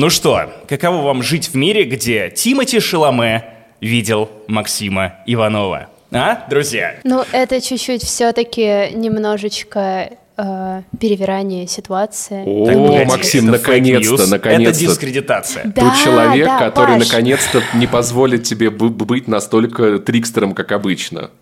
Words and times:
Ну 0.00 0.10
что, 0.10 0.48
каково 0.68 1.02
вам 1.02 1.24
жить 1.24 1.48
в 1.48 1.56
мире, 1.56 1.82
где 1.82 2.30
Тимати 2.30 2.78
Шаломе 2.78 3.42
видел 3.80 4.30
Максима 4.46 5.16
Иванова? 5.26 5.88
А, 6.12 6.46
друзья? 6.48 7.00
Ну, 7.02 7.24
это 7.32 7.60
чуть-чуть 7.60 8.04
все-таки 8.04 8.92
немножечко 8.94 10.10
э, 10.36 10.82
перевирание 11.00 11.66
ситуации. 11.66 12.44
О, 12.46 12.66
Так, 12.66 12.74
погоди, 12.76 13.04
Максим, 13.06 13.46
наконец-то, 13.46 14.14
news, 14.14 14.20
Это 14.22 14.30
наконец-то. 14.30 14.84
дискредитация. 14.84 15.62
Да, 15.74 15.82
Тут 15.90 16.04
человек, 16.04 16.46
да, 16.46 16.58
который 16.60 16.96
наконец-то 16.96 17.60
не 17.74 17.88
позволит 17.88 18.44
тебе 18.44 18.70
бы- 18.70 18.90
быть 18.90 19.26
настолько 19.26 19.98
трикстером, 19.98 20.54
как 20.54 20.70
обычно. 20.70 21.32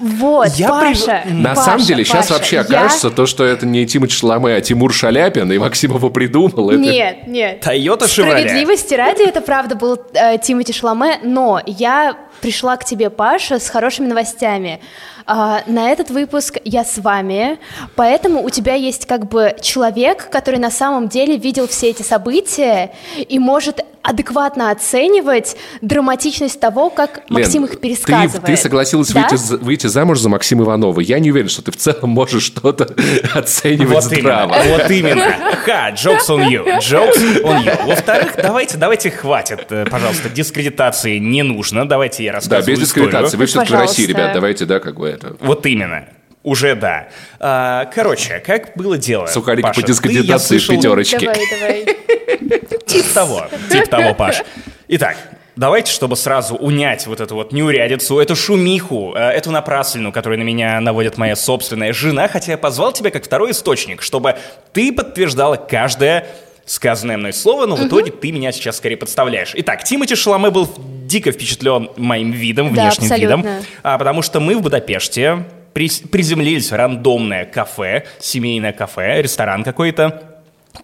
Вот, 0.00 0.48
Я 0.54 0.68
Паша, 0.68 1.22
На 1.26 1.50
Паша, 1.50 1.62
самом 1.62 1.84
деле, 1.84 2.04
сейчас 2.04 2.28
Паша, 2.28 2.38
вообще 2.38 2.56
я- 2.56 2.62
окажется 2.62 3.10
то, 3.10 3.26
что 3.26 3.44
это 3.44 3.66
не 3.66 3.86
Тимыч 3.86 4.18
Шаломе, 4.18 4.54
а 4.54 4.60
Тимур 4.62 4.92
Шаляпин, 4.94 5.52
и 5.52 5.58
Максим 5.58 5.94
его 5.94 6.08
придумал. 6.10 6.70
Это... 6.70 6.80
Нет, 6.80 7.26
нет. 7.26 7.60
Тойота 7.60 8.08
Шевроле. 8.08 8.40
Справедливости 8.40 8.94
ради, 8.94 9.22
это 9.22 9.42
правда 9.42 9.74
был 9.76 10.00
э, 10.14 10.38
Тимати 10.38 10.72
Шаломе, 10.72 11.18
но 11.22 11.60
я 11.66 12.16
пришла 12.40 12.76
к 12.76 12.84
тебе, 12.84 13.10
Паша, 13.10 13.58
с 13.58 13.68
хорошими 13.68 14.06
новостями. 14.06 14.80
А, 15.26 15.62
на 15.66 15.90
этот 15.90 16.10
выпуск 16.10 16.56
я 16.64 16.84
с 16.84 16.98
вами, 16.98 17.58
поэтому 17.94 18.42
у 18.42 18.50
тебя 18.50 18.74
есть 18.74 19.06
как 19.06 19.28
бы 19.28 19.54
человек, 19.60 20.28
который 20.30 20.58
на 20.58 20.70
самом 20.70 21.08
деле 21.08 21.36
видел 21.36 21.68
все 21.68 21.90
эти 21.90 22.02
события 22.02 22.92
и 23.16 23.38
может 23.38 23.84
адекватно 24.02 24.70
оценивать 24.70 25.56
драматичность 25.82 26.58
того, 26.58 26.88
как 26.88 27.18
Лен, 27.28 27.40
Максим 27.42 27.64
их 27.66 27.72
ты, 27.72 27.76
пересказывает. 27.76 28.44
ты 28.46 28.56
согласилась 28.56 29.08
Да? 29.10 29.28
выйти, 29.30 29.62
выйти 29.62 29.86
замуж 29.88 30.20
за 30.20 30.30
Максима 30.30 30.64
Иванова. 30.64 31.00
Я 31.00 31.18
не 31.18 31.30
уверен, 31.30 31.50
что 31.50 31.60
ты 31.60 31.70
в 31.70 31.76
целом 31.76 32.08
можешь 32.08 32.44
что-то 32.44 32.88
оценивать 33.34 34.02
Вот 34.04 34.12
именно, 34.12 34.22
здраво. 34.46 34.56
вот 34.68 34.90
именно. 34.90 35.24
Ха, 35.66 35.90
jokes 35.90 36.28
on 36.30 36.48
you, 36.48 36.64
jokes 36.80 37.42
on 37.44 37.62
you. 37.62 37.86
Во-вторых, 37.86 38.32
давайте, 38.42 38.78
давайте 38.78 39.10
хватит, 39.10 39.66
э, 39.68 39.84
пожалуйста, 39.84 40.30
дискредитации 40.30 41.18
не 41.18 41.42
нужно. 41.42 41.86
Давайте 41.86 42.24
я 42.24 42.29
Да, 42.30 42.36
рассказываю 42.36 42.76
без 42.76 42.80
дискредитации. 42.80 43.36
Вы 43.36 43.46
все-таки 43.46 43.72
в 43.72 43.76
России, 43.76 44.06
ребят, 44.06 44.32
давайте, 44.32 44.64
да, 44.64 44.80
как 44.80 44.96
бы 44.98 45.08
это... 45.08 45.36
Вот 45.40 45.66
именно. 45.66 46.06
Уже 46.42 46.74
да. 46.74 47.08
А, 47.38 47.84
короче, 47.94 48.40
как 48.40 48.72
было 48.74 48.96
дело? 48.96 49.26
Сухарики 49.26 49.62
Паша, 49.62 49.80
по 49.82 49.84
я 49.84 49.86
дискредитации 49.86 50.58
слышал, 50.58 50.74
пятерочке. 50.74 51.18
Давай, 51.18 51.40
давай. 51.50 52.60
Тип 52.86 53.06
того, 53.12 53.46
тип 53.70 53.88
того, 53.88 54.14
Паш. 54.14 54.42
Итак, 54.88 55.16
давайте, 55.54 55.92
чтобы 55.92 56.16
сразу 56.16 56.54
унять 56.54 57.06
вот 57.06 57.20
эту 57.20 57.34
вот 57.34 57.52
неурядицу, 57.52 58.18
эту 58.18 58.34
шумиху, 58.36 59.14
э, 59.14 59.18
эту 59.20 59.50
напраслину, 59.50 60.12
которую 60.12 60.38
на 60.38 60.42
меня 60.42 60.80
наводит 60.80 61.18
моя 61.18 61.36
собственная 61.36 61.92
жена, 61.92 62.26
хотя 62.26 62.52
я 62.52 62.58
позвал 62.58 62.92
тебя 62.92 63.10
как 63.10 63.24
второй 63.24 63.50
источник, 63.50 64.00
чтобы 64.00 64.36
ты 64.72 64.92
подтверждала 64.92 65.56
каждое 65.56 66.26
сказанное 66.70 67.16
мной 67.16 67.32
слово, 67.32 67.66
но 67.66 67.74
в 67.74 67.84
итоге 67.86 68.12
ты 68.12 68.30
меня 68.30 68.52
сейчас 68.52 68.76
скорее 68.76 68.96
подставляешь. 68.96 69.52
Итак, 69.56 69.82
Тимати 69.82 70.14
Шаломе 70.14 70.50
был 70.50 70.68
дико 71.06 71.32
впечатлен 71.32 71.90
моим 71.96 72.30
видом, 72.30 72.72
Да, 72.72 72.82
внешним 72.82 73.12
видом, 73.16 73.40
абсолютно. 73.40 73.66
а, 73.82 73.98
потому 73.98 74.22
что 74.22 74.38
мы 74.38 74.56
в 74.56 74.62
Будапеште 74.62 75.44
приземлились 75.72 76.70
в 76.70 76.74
рандомное 76.76 77.44
кафе, 77.44 78.04
семейное 78.20 78.72
кафе, 78.72 79.20
ресторан 79.20 79.64
какой-то. 79.64 80.29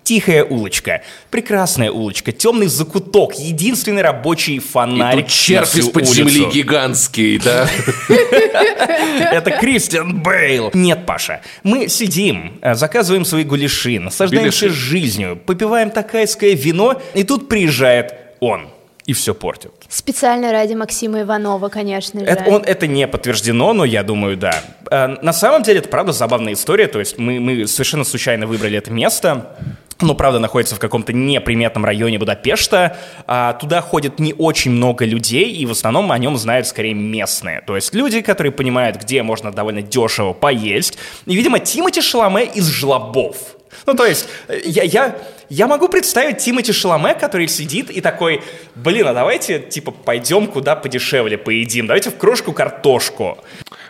Тихая 0.03 0.45
улочка, 0.45 1.03
прекрасная 1.31 1.91
улочка, 1.91 2.33
темный 2.33 2.67
закуток, 2.67 3.35
единственный 3.39 4.03
рабочий 4.03 4.57
И 4.57 4.59
фонарь 4.59 5.23
тут 5.23 5.29
червь 5.29 5.61
на 5.61 5.67
всю 5.67 5.79
из-под 5.79 6.07
земли 6.07 6.45
гигантский, 6.53 7.39
да? 7.39 7.69
Это 8.09 9.51
Кристиан 9.53 10.23
Бейл. 10.23 10.71
Нет, 10.75 11.07
Паша, 11.07 11.41
мы 11.63 11.89
сидим, 11.89 12.59
э, 12.63 12.75
заказываем 12.75 13.25
свои 13.25 13.45
гуляши, 13.45 13.99
наслаждаемся 13.99 14.69
жизнью, 14.69 15.41
попиваем 15.45 15.91
такайское 15.91 16.55
вино, 16.55 17.01
и 17.15 17.25
тут 17.25 17.49
приезжает 17.49 18.15
он 18.41 18.69
и 19.07 19.13
все 19.13 19.35
портит. 19.35 19.71
Специально 19.89 20.53
ради 20.53 20.75
Максима 20.75 21.23
Иванова, 21.23 21.69
конечно 21.69 22.21
же. 22.21 22.27
Это, 22.27 22.51
он, 22.51 22.63
это 22.63 22.87
не 22.87 23.07
подтверждено, 23.07 23.73
но 23.73 23.85
я 23.85 24.03
думаю, 24.03 24.37
да. 24.37 24.63
Э, 24.91 25.17
На 25.23 25.33
самом 25.33 25.63
деле, 25.63 25.79
это 25.79 25.89
правда 25.89 26.13
забавная 26.13 26.55
история. 26.55 26.89
То 26.89 26.99
есть 26.99 27.19
мы, 27.19 27.39
мы 27.41 27.67
совершенно 27.67 28.05
случайно 28.05 28.47
выбрали 28.47 28.77
это 28.79 28.91
место. 28.91 29.57
Но, 30.01 30.15
правда, 30.15 30.39
находится 30.39 30.75
в 30.75 30.79
каком-то 30.79 31.13
неприметном 31.13 31.85
районе 31.85 32.19
Будапешта. 32.19 32.99
А, 33.27 33.55
туда 33.55 33.81
ходит 33.81 34.19
не 34.19 34.35
очень 34.35 34.71
много 34.71 35.07
людей, 35.07 35.51
и 35.53 35.65
в 35.65 35.71
основном 35.71 36.13
о 36.13 36.19
нем 36.19 36.37
знают 36.37 36.67
скорее 36.67 36.93
местные. 36.93 37.63
То 37.63 37.77
есть 37.77 37.95
люди, 37.95 38.21
которые 38.21 38.53
понимают, 38.53 38.97
где 38.97 39.23
можно 39.23 39.53
довольно 39.53 39.81
дешево 39.81 40.35
поесть. 40.35 40.99
И, 41.25 41.35
видимо, 41.35 41.61
Тимати 41.61 42.03
Шаломе 42.03 42.45
из 42.45 42.69
жлобов. 42.69 43.57
Ну, 43.87 43.95
то 43.95 44.05
есть, 44.05 44.29
э, 44.49 44.61
я, 44.65 44.83
я, 44.83 45.17
я 45.49 45.67
могу 45.67 45.89
представить 45.89 46.39
Тимати 46.39 46.73
Шаломе, 46.73 47.15
который 47.15 47.49
сидит 47.49 47.91
и 47.91 48.03
такой, 48.03 48.43
блин, 48.75 49.07
а 49.07 49.15
давайте, 49.15 49.61
типа, 49.61 49.93
пойдем 49.93 50.47
куда 50.47 50.77
подешевле 50.77 51.39
поедим, 51.39 51.87
давайте 51.87 52.11
в 52.11 52.17
крошку 52.19 52.53
картошку. 52.53 53.39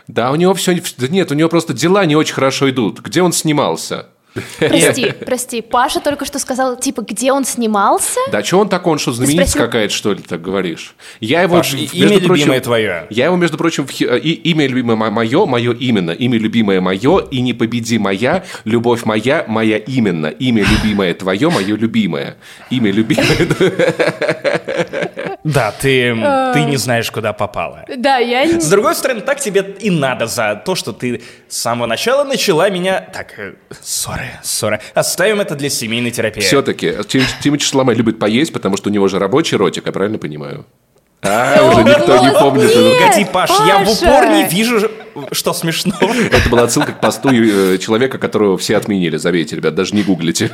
Да, 0.07 0.31
у 0.31 0.37
него 0.37 0.55
все... 0.55 0.73
Нет, 0.99 1.33
у 1.33 1.35
него 1.35 1.49
просто 1.49 1.73
дела 1.73 2.05
не 2.05 2.15
очень 2.15 2.35
хорошо 2.35 2.71
идут. 2.71 3.01
Где 3.01 3.23
он 3.23 3.33
снимался? 3.33 4.07
Прости, 4.59 5.13
прости, 5.27 5.61
Паша 5.61 6.01
только 6.01 6.25
что 6.25 6.39
сказал, 6.39 6.77
типа, 6.79 7.03
где 7.03 7.33
он 7.33 7.45
снимался? 7.45 8.21
Да 8.31 8.43
что 8.45 8.61
он 8.61 8.69
такой, 8.69 8.93
он 8.93 8.99
что, 8.99 9.13
знаменитость 9.13 9.51
спросил? 9.51 9.67
какая-то, 9.67 9.95
что 9.95 10.13
ли, 10.13 10.23
так 10.23 10.43
говоришь? 10.43 10.95
Я 11.21 11.43
его, 11.43 11.57
Паш, 11.57 11.73
между 11.75 11.97
имя 11.97 12.09
прочим- 12.21 12.35
любимое 12.35 12.61
твое. 12.61 13.07
Я 13.11 13.25
его, 13.27 13.37
между 13.37 13.57
прочим, 13.59 13.87
в 13.87 13.91
и- 14.01 14.33
имя 14.33 14.67
любимое 14.67 14.97
мое, 15.11 15.47
мое 15.47 15.73
именно, 15.75 16.11
имя 16.11 16.39
любимое 16.39 16.81
мое, 16.81 17.19
и 17.31 17.41
не 17.41 17.53
победи 17.55 17.99
моя, 17.99 18.45
любовь 18.65 19.05
моя, 19.05 19.45
моя 19.49 19.79
именно, 19.79 20.27
имя 20.27 20.65
любимое 20.65 21.15
твое, 21.15 21.51
мое 21.51 21.77
любимое, 21.77 22.37
имя 22.71 22.91
любимое. 22.91 23.49
Да, 25.47 25.71
ты, 25.71 26.13
ты 26.53 26.65
не 26.65 26.77
знаешь, 26.77 27.11
куда 27.11 27.33
попала. 27.33 27.85
Да, 27.97 28.17
я 28.19 28.45
не... 28.45 28.61
С 28.61 28.69
другой 28.69 28.97
стороны, 28.97 29.21
так 29.21 29.39
тебе 29.39 29.77
и 29.79 29.91
надо 29.91 30.27
за 30.27 30.61
то, 30.65 30.75
что 30.75 30.93
ты 30.93 31.23
с 31.49 31.57
самого 31.57 31.87
начала 31.87 32.25
начала 32.25 32.69
меня... 32.69 33.09
Так, 33.13 33.39
э, 33.39 33.55
ссоры, 33.81 34.29
ссоры. 34.43 34.81
Оставим 34.95 35.41
это 35.41 35.55
для 35.55 35.71
семейной 35.71 36.11
терапии. 36.11 36.41
Все-таки 36.41 36.97
Тимочи 37.41 37.65
Шаломе 37.65 37.95
любит 37.95 38.19
поесть, 38.19 38.53
потому 38.53 38.77
что 38.77 38.91
у 38.91 38.93
него 38.93 39.07
же 39.07 39.21
рабочий 39.21 39.57
ротик, 39.57 39.87
я 39.87 39.93
правильно 39.93 40.19
понимаю? 40.19 40.67
А, 41.23 41.61
уже 41.73 41.83
никто 41.83 42.19
не 42.19 42.31
помнит. 42.33 42.75
нет. 42.75 42.99
Погоди, 43.01 43.25
Паш, 43.33 43.51
я 43.67 43.79
в 43.79 43.85
Паша! 43.87 43.91
упор 44.11 44.27
не 44.29 44.45
вижу, 44.45 44.91
что 45.33 45.53
смешного. 45.53 46.13
Это 46.13 46.49
была 46.49 46.63
отсылка 46.65 46.93
к 46.93 47.01
посту 47.01 47.31
э, 47.33 47.79
человека, 47.79 48.19
которого 48.19 48.57
все 48.59 48.77
отменили. 48.77 49.17
Заметьте, 49.17 49.57
ребят, 49.57 49.75
даже 49.75 49.95
не 49.95 50.03
гуглите. 50.03 50.51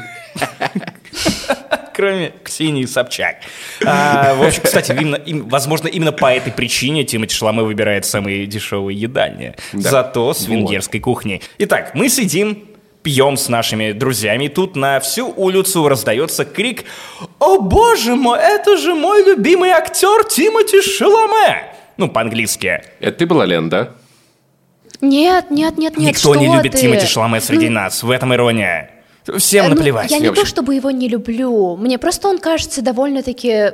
Кроме 1.95 2.33
Ксении 2.43 2.87
Собчак. 2.87 3.37
А, 3.85 4.35
в 4.35 4.43
общем, 4.43 4.63
кстати, 4.63 4.93
именно, 4.93 5.17
им- 5.17 5.47
возможно, 5.49 5.89
именно 5.89 6.13
по 6.13 6.33
этой 6.33 6.51
причине 6.53 7.05
Тимати 7.05 7.35
Шаломе 7.35 7.63
выбирает 7.63 8.07
самые 8.07 8.47
дешевые 8.47 8.99
едальни. 8.99 9.55
Да. 9.75 9.91
Зато 9.91 10.33
с 10.33 10.41
Вот. 10.41 10.49
венгерской 10.49 11.01
кухней. 11.01 11.43
Итак, 11.59 11.91
мы 11.95 12.09
сидим, 12.09 12.65
пьем 13.03 13.37
с 13.37 13.49
нашими 13.49 13.93
друзьями. 13.93 14.45
и 14.45 14.49
Тут 14.49 14.77
на 14.77 15.01
всю 15.01 15.29
улицу 15.37 15.89
раздается 15.89 16.45
крик 16.45 16.85
«О 17.39 17.59
боже 17.61 18.15
мой, 18.15 18.39
это 18.39 18.77
же 18.77 18.95
мой 18.95 19.25
любимый 19.25 19.71
актер 19.71 20.25
Тимати 20.25 20.81
Шаломе!» 20.83 21.65
Ну, 21.97 22.09
по-английски. 22.09 22.83
Это 23.01 23.19
ты 23.19 23.27
была, 23.27 23.45
Лен, 23.45 23.69
да? 23.69 23.91
Нет, 25.01 25.51
нет, 25.51 25.79
нет, 25.79 25.99
нет, 25.99 26.15
Никто 26.17 26.35
не 26.35 26.47
любит 26.47 26.73
ты? 26.73 26.79
Тимати 26.79 27.07
Шаломе 27.07 27.41
среди 27.41 27.69
Ну, 27.69 27.75
нас. 27.81 28.03
В 28.03 28.11
этом 28.11 28.33
ирония. 28.35 28.91
Всем 29.39 29.69
ну, 29.69 29.77
наплевать. 29.77 30.11
я 30.11 30.19
не 30.19 30.27
вообще- 30.29 30.43
то 30.43 30.49
чтобы 30.49 30.75
его 30.75 30.91
не 30.91 31.09
люблю, 31.09 31.77
мне 31.77 31.97
просто 31.97 32.27
он 32.27 32.39
кажется 32.39 32.83
довольно-таки 32.83 33.71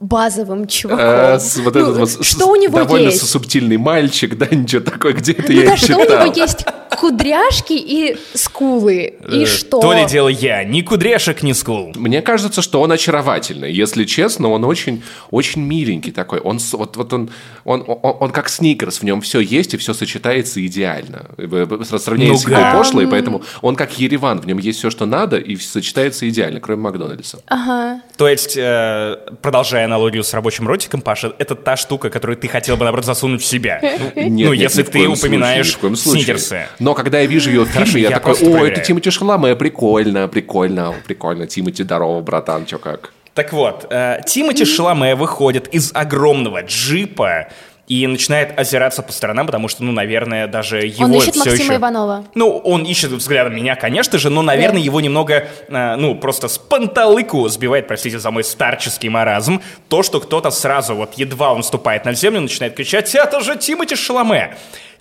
базовым 0.00 0.66
чуваком. 0.66 0.98
Э, 1.06 1.38
с- 1.38 1.58
вот 1.58 1.74
Ну, 1.76 1.80
этот 1.80 1.96
вот 1.96 2.10
с- 2.10 2.24
что 2.26 2.46
у 2.48 2.56
него 2.56 2.76
довольно 2.78 3.06
есть? 3.10 3.24
субтильный 3.28 3.76
мальчик, 3.76 4.36
да, 4.36 4.46
ничего 4.50 4.82
такое, 4.82 5.12
где 5.12 5.30
это 5.30 5.52
Ну 5.52 5.60
я 5.60 5.66
да, 5.70 5.76
что 5.76 5.96
у 5.96 6.00
читал. 6.02 6.24
него 6.26 6.34
есть 6.34 6.66
кудряшки 7.00 7.72
и 7.72 8.18
скулы. 8.34 9.14
И 9.32 9.44
Э, 9.44 9.46
что? 9.46 9.80
То 9.80 9.94
ли 9.94 10.04
дело 10.04 10.28
я. 10.28 10.64
Ни 10.64 10.82
кудряшек, 10.82 11.42
ни 11.42 11.52
скул. 11.52 11.92
Мне 11.96 12.20
кажется, 12.20 12.60
что 12.60 12.82
он 12.82 12.92
очаровательный. 12.92 13.72
Если 13.72 14.04
честно, 14.04 14.50
он 14.50 14.64
очень, 14.64 15.02
очень 15.30 15.62
миленький 15.62 16.12
такой. 16.12 16.40
Он, 16.40 16.58
вот, 16.72 16.96
вот 16.98 17.12
он, 17.14 17.30
он, 17.64 17.84
он, 17.86 18.16
он 18.20 18.30
как 18.30 18.50
сникерс, 18.50 18.98
в 18.98 19.02
нем 19.04 19.22
все 19.22 19.40
есть 19.40 19.72
и 19.72 19.76
все 19.78 19.94
сочетается 19.94 20.64
идеально. 20.66 21.24
В 21.38 21.98
сравнении 21.98 22.36
с 22.36 22.46
его 22.46 22.72
пошлой, 22.72 23.08
поэтому 23.08 23.42
он 23.62 23.76
как 23.76 23.98
Ереван, 23.98 24.40
в 24.40 24.46
нем 24.46 24.58
есть 24.58 24.78
все, 24.78 24.90
что 24.90 25.06
надо, 25.06 25.38
и 25.38 25.56
сочетается 25.56 26.28
идеально, 26.28 26.60
кроме 26.60 26.82
Макдональдса. 26.82 27.38
Ага. 27.46 28.02
То 28.18 28.28
есть, 28.28 28.58
э, 28.58 29.16
продолжая 29.40 29.86
аналогию 29.86 30.22
с 30.22 30.34
рабочим 30.34 30.68
ротиком, 30.68 31.00
Паша, 31.00 31.32
это 31.38 31.54
та 31.54 31.76
штука, 31.76 32.10
которую 32.10 32.36
ты 32.36 32.48
хотел 32.48 32.76
бы, 32.76 32.84
наоборот, 32.84 33.06
засунуть 33.06 33.40
в 33.40 33.46
себя. 33.46 33.80
Нет, 33.80 34.14
ну, 34.16 34.52
нет, 34.52 34.54
если 34.54 34.82
ты 34.82 35.08
упоминаешь 35.08 35.68
ни 35.68 35.72
в 35.72 35.78
коем 35.78 35.96
случае. 35.96 36.24
сникерсы. 36.24 36.66
Но 36.78 36.89
когда 36.94 37.20
я 37.20 37.26
вижу 37.26 37.50
ее 37.50 37.64
в 37.64 37.72
Хорошо, 37.72 37.92
фильме, 37.92 38.02
я, 38.02 38.08
я 38.10 38.14
такой, 38.16 38.32
о, 38.32 38.36
это 38.36 38.50
проверяю». 38.50 38.84
Тимати 38.84 39.10
Шаламе, 39.10 39.56
прикольно, 39.56 40.28
прикольно, 40.28 40.94
прикольно. 41.06 41.46
Тимати, 41.46 41.82
здорово, 41.84 42.20
братан, 42.20 42.66
чё 42.66 42.78
как? 42.78 43.12
Так 43.34 43.52
вот, 43.52 43.86
э, 43.90 44.20
Тимати 44.26 44.64
Шаломе 44.64 45.14
выходит 45.14 45.68
из 45.74 45.92
огромного 45.94 46.62
джипа 46.62 47.48
и 47.86 48.06
начинает 48.06 48.56
озираться 48.58 49.02
по 49.02 49.12
сторонам, 49.12 49.46
потому 49.46 49.66
что, 49.68 49.82
ну, 49.82 49.90
наверное, 49.92 50.46
даже 50.46 50.78
его 50.86 51.04
Он 51.06 51.12
ищет 51.14 51.34
все 51.34 51.50
Максима 51.50 51.64
еще... 51.64 51.76
Иванова. 51.76 52.24
Ну, 52.36 52.56
он 52.58 52.84
ищет 52.84 53.10
взглядом 53.10 53.56
меня, 53.56 53.74
конечно 53.74 54.18
же, 54.18 54.30
но, 54.30 54.42
наверное, 54.42 54.78
Да. 54.78 54.84
его 54.84 55.00
немного, 55.00 55.48
э, 55.68 55.96
ну, 55.96 56.14
просто 56.14 56.46
с 56.48 56.56
панталыку 56.58 57.48
сбивает, 57.48 57.88
простите 57.88 58.18
за 58.18 58.30
мой 58.30 58.44
старческий 58.44 59.08
маразм, 59.08 59.60
то, 59.88 60.02
что 60.02 60.20
кто-то 60.20 60.50
сразу, 60.50 60.94
вот 60.94 61.14
едва 61.14 61.52
он 61.52 61.62
ступает 61.64 62.04
на 62.04 62.12
землю, 62.14 62.40
начинает 62.40 62.74
кричать 62.74 63.12
«Это 63.14 63.40
же 63.40 63.56
Тимати 63.56 63.96
Шаломе!» 63.96 64.56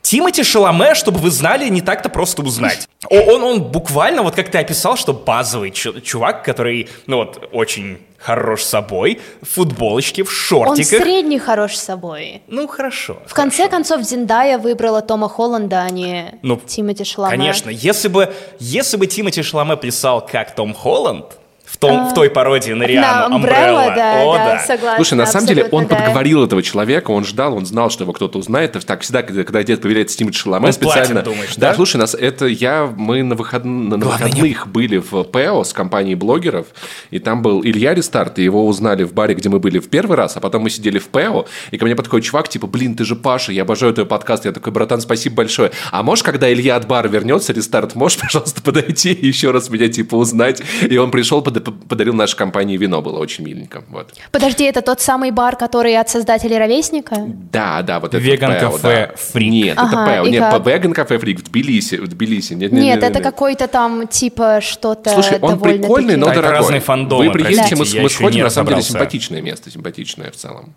Тимати 0.10 0.44
Шаломе, 0.44 0.96
чтобы 0.96 1.20
вы 1.20 1.30
знали, 1.30 1.70
не 1.70 1.82
так-то 1.82 2.10
просто 2.10 2.42
узнать. 2.42 2.88
Он, 3.12 3.44
он 3.44 3.62
буквально, 3.62 4.24
вот 4.24 4.34
как 4.34 4.50
ты 4.50 4.58
описал, 4.58 4.98
что 4.98 5.14
базовый 5.14 5.70
чу- 5.70 6.02
чувак, 6.02 6.44
который, 6.44 6.90
ну 7.06 7.18
вот, 7.18 7.48
очень 7.52 8.00
хорош 8.18 8.64
собой, 8.64 9.22
в 9.44 9.46
футболочке, 9.54 10.24
в 10.24 10.28
Он 10.30 10.34
шортиках. 10.34 11.04
средний 11.04 11.38
хорош 11.38 11.76
собой. 11.76 12.42
Ну, 12.48 12.68
хорошо. 12.68 13.22
В 13.28 13.36
конце 13.36 13.68
концов, 13.70 14.02
Зиндая 14.02 14.58
выбрала 14.58 15.04
Тома 15.04 15.30
Холланда, 15.30 15.84
а 15.84 15.90
не 15.92 16.40
Ну, 16.42 16.58
Тимоти 16.58 17.04
Шаломе. 17.04 17.30
Конечно, 17.38 17.70
если 17.70 18.08
бы, 18.08 18.34
если 18.58 18.98
бы 18.98 19.06
Тимоти 19.06 19.44
Шаломе 19.44 19.78
плясал 19.78 20.26
как 20.26 20.56
Том 20.56 20.74
Холланд 20.74 21.38
в, 21.72 21.78
том, 21.78 22.10
в 22.10 22.14
той 22.14 22.30
пародии 22.30 22.72
на 22.72 22.84
Риану 22.84 23.30
На 23.30 23.42
Umbrella, 23.42 23.96
да, 23.96 24.24
о, 24.24 24.34
да, 24.34 24.46
да. 24.46 24.60
согласна. 24.60 24.96
Слушай, 24.96 25.14
на 25.16 25.26
самом 25.26 25.48
деле 25.48 25.66
он 25.72 25.86
да. 25.86 25.96
подговорил 25.96 26.44
этого 26.44 26.64
человека, 26.64 27.12
он 27.12 27.26
ждал, 27.26 27.56
он 27.56 27.66
знал, 27.66 27.90
что 27.90 28.04
его 28.04 28.14
кто-то 28.14 28.40
узнает. 28.40 28.76
И 28.76 28.80
Так 28.80 29.02
всегда, 29.02 29.22
когда, 29.22 29.44
когда 29.44 29.64
дед 29.64 29.82
появляется 29.82 30.18
Тимати 30.18 30.38
Шаломе, 30.38 30.68
Он 30.68 30.74
специально... 30.74 31.22
платит, 31.22 31.24
думаешь, 31.24 31.56
да? 31.56 31.70
да? 31.70 31.76
слушай, 31.76 31.98
нас 31.98 32.16
это 32.16 32.46
я, 32.48 32.92
мы 32.96 33.24
на, 33.24 33.36
выход... 33.36 33.64
на 33.66 33.96
не- 33.96 34.04
выходных 34.04 34.68
были 34.68 34.98
в 34.98 35.24
ПЭО 35.24 35.64
с 35.64 35.74
компанией 35.74 36.16
блогеров, 36.16 36.68
и 37.12 37.20
там 37.20 37.42
был 37.42 37.62
Илья 37.64 37.94
Рестарт, 37.94 38.40
и 38.40 38.44
его 38.44 38.66
узнали 38.68 39.04
в 39.04 39.14
баре, 39.14 39.36
где 39.36 39.50
мы 39.50 39.60
были 39.60 39.80
в 39.80 39.90
первый 39.90 40.18
раз, 40.18 40.38
а 40.38 40.40
потом 40.40 40.64
мы 40.64 40.70
сидели 40.70 41.00
в 41.00 41.08
ПЭО, 41.10 41.46
и 41.72 41.78
ко 41.78 41.86
мне 41.86 41.96
подходит 41.96 42.26
чувак, 42.26 42.50
типа, 42.50 42.68
блин, 42.68 42.96
ты 42.96 43.06
же 43.06 43.16
Паша, 43.16 43.52
я 43.52 43.62
обожаю 43.62 43.94
твой 43.94 44.06
подкаст. 44.06 44.46
Я 44.46 44.52
такой, 44.52 44.74
братан, 44.74 45.02
спасибо 45.02 45.38
большое. 45.38 45.72
А 45.92 46.04
можешь, 46.04 46.24
когда 46.24 46.52
Илья 46.52 46.76
от 46.76 46.88
бара 46.88 47.08
вернется, 47.08 47.54
Рестарт, 47.54 47.96
можешь, 47.96 48.18
пожалуйста, 48.22 48.62
подойти 48.62 49.12
и 49.12 49.28
еще 49.28 49.52
раз 49.52 49.70
меня, 49.70 49.88
типа, 49.88 50.16
узнать? 50.16 50.62
И 50.90 50.98
он 50.98 51.12
пришел, 51.12 51.42
под- 51.42 51.59
подарил 51.60 52.14
нашей 52.14 52.36
компании 52.38 52.78
вино, 52.78 53.02
было 53.02 53.20
очень 53.20 53.44
миленько. 53.46 53.84
Вот. 53.90 54.14
Подожди, 54.32 54.64
это 54.64 54.82
тот 54.82 55.02
самый 55.02 55.32
бар, 55.32 55.56
который 55.56 55.96
от 55.98 56.10
создателей 56.10 56.58
«Ровесника»? 56.58 57.16
Да, 57.52 57.82
да, 57.82 58.00
вот 58.00 58.14
это 58.14 58.18
Веган 58.24 58.52
вот 58.52 58.82
кафе 58.82 59.08
да. 59.12 59.16
«Фрик». 59.18 59.50
Нет, 59.52 59.78
Ага, 59.78 60.04
это 60.04 60.12
ПЭО. 60.12 60.26
Нет, 60.32 60.44
как? 60.44 60.64
по 60.64 60.70
Веган 60.70 60.94
кафе 60.94 61.18
Фрик 61.20 61.40
в 61.40 61.44
Тбилиси. 61.44 61.96
В 61.96 62.08
Тбилиси. 62.08 62.54
Нет, 62.54 62.72
нет, 62.72 62.72
Нет, 62.72 62.96
нет, 62.96 63.04
это 63.04 63.20
нет. 63.20 63.24
какой-то 63.24 63.68
там 63.68 64.08
типа 64.08 64.60
что-то 64.62 65.12
Слушай, 65.14 65.40
он 65.40 65.60
прикольный, 65.60 66.16
но 66.16 66.28
Да, 66.28 66.32
это 66.34 66.42
дорогой. 66.42 66.60
разные 66.60 66.80
фандомы, 66.82 67.26
Вы 67.28 67.32
приедете, 67.32 67.76
простите, 67.76 67.76
мы, 67.98 68.02
мы 68.04 68.08
еще 68.08 68.16
сходим, 68.16 68.38
не 68.38 68.44
на 68.44 68.50
самом 68.50 68.70
деле, 68.70 68.82
симпатичное 68.82 69.42
место, 69.42 69.72
симпатичное 69.72 70.32
в 70.32 70.36
целом. 70.36 70.74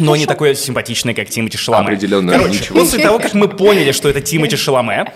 Но 0.00 0.14
не 0.16 0.26
такое 0.26 0.54
симпатичное, 0.54 1.14
как 1.14 1.28
Тимати 1.28 1.56
Шаломе. 1.56 1.84
Определенно, 1.86 2.32
Короче, 2.32 2.58
ничего. 2.60 2.78
после 2.80 3.02
того, 3.02 3.18
как 3.18 3.34
мы 3.34 3.48
поняли, 3.48 3.92
что 3.92 4.08
это 4.08 4.20
Тимати 4.20 4.56
Шаломе, 4.56 5.00
а, 5.00 5.12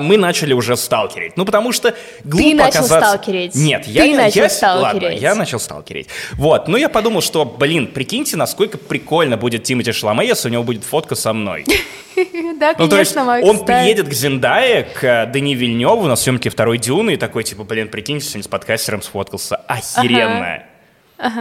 мы 0.00 0.16
начали 0.16 0.52
уже 0.52 0.76
сталкерить. 0.76 1.36
Ну, 1.36 1.44
потому 1.44 1.72
что 1.72 1.94
глупо 2.24 2.56
начал 2.56 2.78
оказаться... 2.80 3.08
сталкерить. 3.08 3.54
Нет, 3.54 3.86
я... 3.86 4.02
Ты 4.02 4.08
не- 4.10 4.16
начал 4.16 4.42
я... 4.42 4.48
сталкерить. 4.48 5.02
Ладно, 5.02 5.16
я 5.16 5.34
начал 5.34 5.60
сталкерить. 5.60 6.08
Вот, 6.32 6.68
ну 6.68 6.76
я 6.76 6.88
подумал, 6.88 7.20
что, 7.20 7.44
блин, 7.44 7.86
прикиньте, 7.86 8.36
насколько 8.36 8.78
прикольно 8.78 9.36
будет 9.36 9.64
Тимати 9.64 9.92
Шаломе, 9.92 10.26
если 10.26 10.48
у 10.48 10.52
него 10.52 10.62
будет 10.62 10.84
фотка 10.84 11.14
со 11.14 11.32
мной. 11.32 11.64
Да, 12.60 12.74
Ну, 12.78 12.88
конечно, 12.88 13.24
Макс, 13.24 13.44
он 13.44 13.64
приедет 13.64 14.08
к 14.08 14.12
Зендае, 14.12 14.84
к 14.84 15.26
Дани 15.32 15.56
Вильневу 15.56 16.06
на 16.06 16.14
съемке 16.14 16.48
второй 16.48 16.78
Дюны 16.78 17.14
и 17.14 17.16
такой, 17.16 17.42
типа, 17.42 17.64
блин, 17.64 17.88
прикиньте, 17.88 18.24
сегодня 18.24 18.44
с 18.44 18.48
подкастером 18.48 19.02
сфоткался. 19.02 19.56
Охеренно. 19.56 20.62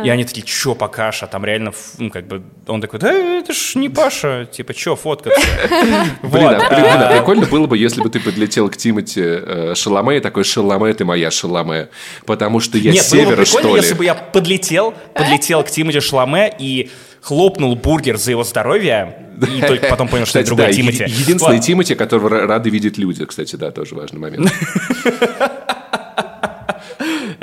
И 0.03 0.09
они 0.09 0.23
такие, 0.23 0.43
чё, 0.45 0.75
Пакаша? 0.75 1.25
Там 1.27 1.43
реально, 1.45 1.73
ну, 1.97 2.11
как 2.11 2.27
бы, 2.27 2.43
он 2.67 2.79
такой, 2.79 2.99
да 2.99 3.11
это 3.11 3.53
ж 3.53 3.73
не 3.75 3.89
Паша, 3.89 4.45
типа, 4.51 4.73
чё 4.73 4.95
фоткаться? 4.95 5.41
Блин, 6.21 6.47
а, 6.47 7.09
а 7.09 7.17
прикольно 7.17 7.47
было 7.47 7.65
бы, 7.65 7.77
если 7.77 8.01
бы 8.01 8.09
ты 8.09 8.19
подлетел 8.19 8.69
к 8.69 8.77
Тимати 8.77 9.21
э, 9.23 9.73
Шаломе 9.75 10.17
и 10.17 10.19
такой, 10.19 10.43
Шаломе, 10.43 10.93
ты 10.93 11.05
моя 11.05 11.31
Шаломе. 11.31 11.89
Потому 12.25 12.59
что 12.59 12.77
я 12.77 12.93
с 12.93 13.09
севера, 13.09 13.35
прикольно, 13.35 13.45
что 13.45 13.69
ли? 13.69 13.81
если 13.81 13.95
бы 13.95 14.05
я 14.05 14.13
подлетел, 14.13 14.93
подлетел 15.15 15.63
к 15.63 15.71
Тимати 15.71 15.99
Шламе 16.01 16.53
и 16.59 16.91
хлопнул 17.21 17.75
бургер 17.75 18.17
за 18.17 18.31
его 18.31 18.43
здоровье, 18.43 19.17
и 19.57 19.61
только 19.61 19.87
потом 19.87 20.07
понял, 20.07 20.25
что 20.25 20.39
это 20.39 20.47
другой 20.49 20.73
Тимати. 20.73 21.03
еди- 21.03 21.21
единственный. 21.21 21.59
Тимати, 21.59 21.95
которого 21.95 22.29
ра- 22.29 22.45
рады 22.45 22.69
видеть 22.69 22.97
люди, 22.97 23.25
кстати, 23.25 23.55
да, 23.55 23.71
тоже 23.71 23.95
важный 23.95 24.19
момент. 24.19 24.51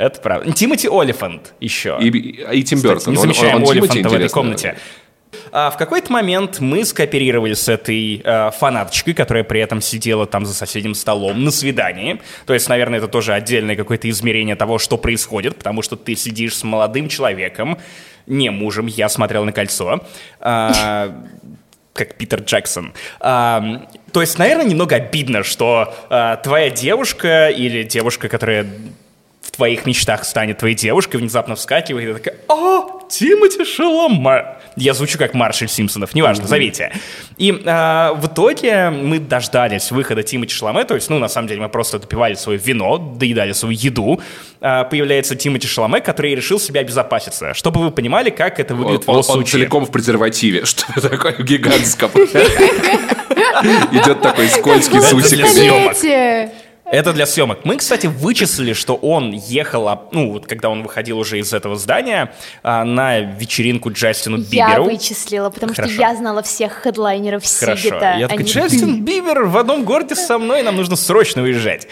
Это 0.01 0.19
правда. 0.19 0.51
Тимати 0.51 0.87
Олифант 0.91 1.53
еще. 1.59 1.97
И, 2.01 2.07
и- 2.07 2.63
Тим 2.63 2.77
Кстати, 2.77 2.93
Бертон. 2.93 3.13
не 3.13 3.17
Он- 3.19 3.21
замечаем 3.23 3.63
он 3.63 3.69
Олифанта 3.69 4.09
в 4.09 4.13
этой 4.13 4.29
комнате. 4.29 4.77
А, 5.51 5.69
в 5.69 5.77
какой-то 5.77 6.11
момент 6.11 6.59
мы 6.59 6.83
скооперировали 6.85 7.53
с 7.53 7.69
этой 7.69 8.21
э, 8.23 8.51
фанаточкой, 8.51 9.13
которая 9.13 9.43
при 9.43 9.61
этом 9.61 9.79
сидела 9.81 10.25
там 10.25 10.45
за 10.45 10.53
соседним 10.53 10.93
столом 10.95 11.43
на 11.43 11.51
свидании. 11.51 12.19
То 12.45 12.53
есть, 12.53 12.67
наверное, 12.67 12.97
это 12.99 13.07
тоже 13.07 13.33
отдельное 13.33 13.75
какое-то 13.75 14.09
измерение 14.09 14.55
того, 14.55 14.77
что 14.79 14.97
происходит, 14.97 15.57
потому 15.57 15.81
что 15.83 15.95
ты 15.95 16.15
сидишь 16.15 16.55
с 16.55 16.63
молодым 16.63 17.07
человеком, 17.09 17.77
не 18.27 18.49
мужем, 18.49 18.87
я 18.87 19.07
смотрел 19.09 19.45
на 19.45 19.51
кольцо, 19.51 20.01
а, 20.39 21.15
как 21.93 22.15
Питер 22.15 22.41
Джексон. 22.41 22.93
А, 23.19 23.87
то 24.11 24.21
есть, 24.21 24.37
наверное, 24.39 24.65
немного 24.65 24.95
обидно, 24.95 25.43
что 25.43 25.93
а, 26.09 26.37
твоя 26.37 26.69
девушка 26.69 27.49
или 27.49 27.83
девушка, 27.83 28.27
которая 28.29 28.65
твоих 29.61 29.85
мечтах 29.85 30.23
станет 30.25 30.57
твоей 30.57 30.73
девушкой, 30.73 31.17
внезапно 31.17 31.53
вскакивает 31.55 32.09
и 32.09 32.13
такая 32.13 32.35
«О, 32.47 32.99
Тимати 33.07 33.63
Шаломе!» 33.63 34.55
Я 34.75 34.95
звучу 34.95 35.19
как 35.19 35.35
Маршаль 35.35 35.67
Симпсонов, 35.67 36.15
неважно, 36.15 36.47
зовите. 36.47 36.91
И 37.37 37.61
а, 37.67 38.13
в 38.15 38.25
итоге 38.25 38.89
мы 38.89 39.19
дождались 39.19 39.91
выхода 39.91 40.23
Тимати 40.23 40.51
Шаломе, 40.51 40.83
то 40.83 40.95
есть, 40.95 41.11
ну, 41.11 41.19
на 41.19 41.27
самом 41.27 41.47
деле, 41.47 41.61
мы 41.61 41.69
просто 41.69 41.99
допивали 41.99 42.33
свое 42.33 42.57
вино, 42.57 42.97
доедали 42.97 43.51
свою 43.51 43.77
еду. 43.77 44.19
А, 44.61 44.85
появляется 44.85 45.35
Тимати 45.35 45.67
Шаломе, 45.67 46.01
который 46.01 46.33
решил 46.33 46.59
себя 46.59 46.81
обезопаситься. 46.81 47.53
Чтобы 47.53 47.81
вы 47.81 47.91
понимали, 47.91 48.31
как 48.31 48.59
это 48.59 48.73
Он, 48.73 48.79
выглядит 48.79 49.05
в 49.05 49.09
он- 49.09 49.13
его 49.13 49.19
он 49.19 49.23
случае. 49.23 49.51
целиком 49.51 49.85
в 49.85 49.91
презервативе, 49.91 50.65
что 50.65 50.99
такое 51.07 51.33
гигантском. 51.37 52.09
Идет 53.91 54.21
такой 54.21 54.47
скользкий 54.47 55.01
с 55.01 55.13
усиками. 55.13 56.60
Это 56.91 57.13
для 57.13 57.25
съемок. 57.25 57.59
Мы, 57.63 57.77
кстати, 57.77 58.07
вычислили, 58.07 58.73
что 58.73 58.95
он 58.95 59.31
ехал, 59.31 59.89
ну, 60.11 60.33
вот 60.33 60.45
когда 60.45 60.69
он 60.69 60.83
выходил 60.83 61.19
уже 61.19 61.39
из 61.39 61.53
этого 61.53 61.77
здания, 61.77 62.33
а, 62.63 62.83
на 62.83 63.19
вечеринку 63.19 63.91
Джастину 63.91 64.37
Я 64.51 64.67
Биберу. 64.67 64.83
вычислила, 64.83 65.49
потому 65.49 65.73
Хорошо. 65.73 65.93
что 65.93 66.01
я 66.01 66.15
знала 66.15 66.43
всех 66.43 66.73
хедлайнеров 66.73 67.43
Хорошо. 67.59 67.81
Сигета. 67.81 68.15
Я 68.19 68.27
такой, 68.27 68.43
Джастин 68.43 69.05
Бибер 69.05 69.43
в 69.43 69.57
одном 69.57 69.85
городе 69.85 70.15
со 70.15 70.37
мной, 70.37 70.63
нам 70.63 70.75
нужно 70.75 70.97
срочно 70.97 71.41
уезжать. 71.41 71.87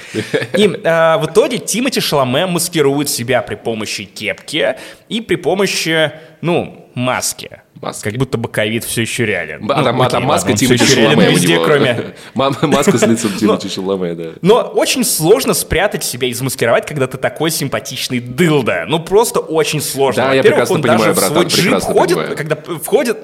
И 0.58 0.70
а, 0.84 1.18
в 1.18 1.28
итоге 1.28 1.60
Тимати 1.60 2.02
Шаломе 2.02 2.46
маскирует 2.46 3.10
себя 3.10 3.42
при 3.42 3.56
помощи 3.56 4.04
кепки 4.04 4.76
и 5.08 5.22
при 5.22 5.36
помощи, 5.36 6.12
ну, 6.42 6.89
маски. 7.00 7.62
Маски. 7.82 8.04
Как 8.04 8.14
будто 8.18 8.38
бы 8.38 8.50
ковид 8.50 8.84
все 8.84 9.02
еще 9.04 9.26
реален. 9.26 9.72
А 9.72 9.78
Ну, 9.78 9.84
там, 9.86 10.02
а 10.02 10.06
окей, 10.06 10.12
там 10.12 10.24
маска 10.26 10.54
Тимати 10.54 10.84
Шаломе 10.86 11.30
у 11.30 11.32
везде, 11.32 11.54
него. 11.54 11.64
кроме... 11.64 12.14
Ма- 12.34 12.54
Маска 12.64 12.98
с 12.98 13.08
лицом 13.08 13.32
Тимати 13.34 13.70
Шаломе, 13.70 14.16
да. 14.16 14.30
Но 14.42 14.60
очень 14.62 15.06
сложно 15.06 15.54
спрятать 15.54 16.04
себя 16.04 16.28
и 16.28 16.34
замаскировать, 16.34 16.86
когда 16.86 17.08
ты 17.08 17.18
такой 17.18 17.52
симпатичный 17.52 18.20
дылда. 18.20 18.86
Ну, 18.88 19.00
просто 19.00 19.40
очень 19.40 19.80
сложно. 19.82 20.24
Да, 20.24 20.34
я 20.34 20.38
Во-первых, 20.44 20.68
прекрасно 20.68 20.76
он 20.76 20.82
понимаю, 20.82 21.00
даже 21.00 21.12
в 21.14 21.16
братан, 21.34 21.50
свой 21.50 21.64
джип 21.72 21.80
входит, 21.82 22.18
понимаю. 22.18 22.36
когда 22.38 22.56
входит, 22.84 23.18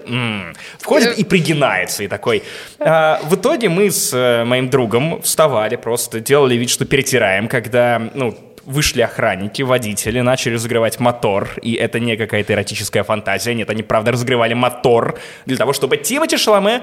входит 0.79 1.17
и 1.19 1.23
пригинается, 1.25 2.03
и 2.03 2.07
такой. 2.07 2.43
А, 2.79 3.19
в 3.23 3.35
итоге 3.35 3.67
мы 3.67 3.91
с 3.91 4.13
э, 4.13 4.45
моим 4.45 4.69
другом 4.69 5.21
вставали, 5.21 5.75
просто 5.75 6.21
делали 6.21 6.55
вид, 6.55 6.69
что 6.69 6.85
перетираем, 6.85 7.49
когда, 7.49 8.01
ну, 8.13 8.37
вышли 8.65 9.01
охранники, 9.01 9.61
водители, 9.61 10.21
начали 10.21 10.55
разогревать 10.55 10.99
мотор, 10.99 11.49
и 11.61 11.73
это 11.73 11.99
не 11.99 12.17
какая-то 12.17 12.53
эротическая 12.53 13.03
фантазия, 13.03 13.53
нет, 13.53 13.69
они 13.69 13.83
правда 13.83 14.11
разогревали 14.11 14.53
мотор 14.53 15.19
для 15.45 15.57
того, 15.57 15.73
чтобы 15.73 15.97
Тимати 15.97 16.37
Шаломе 16.37 16.81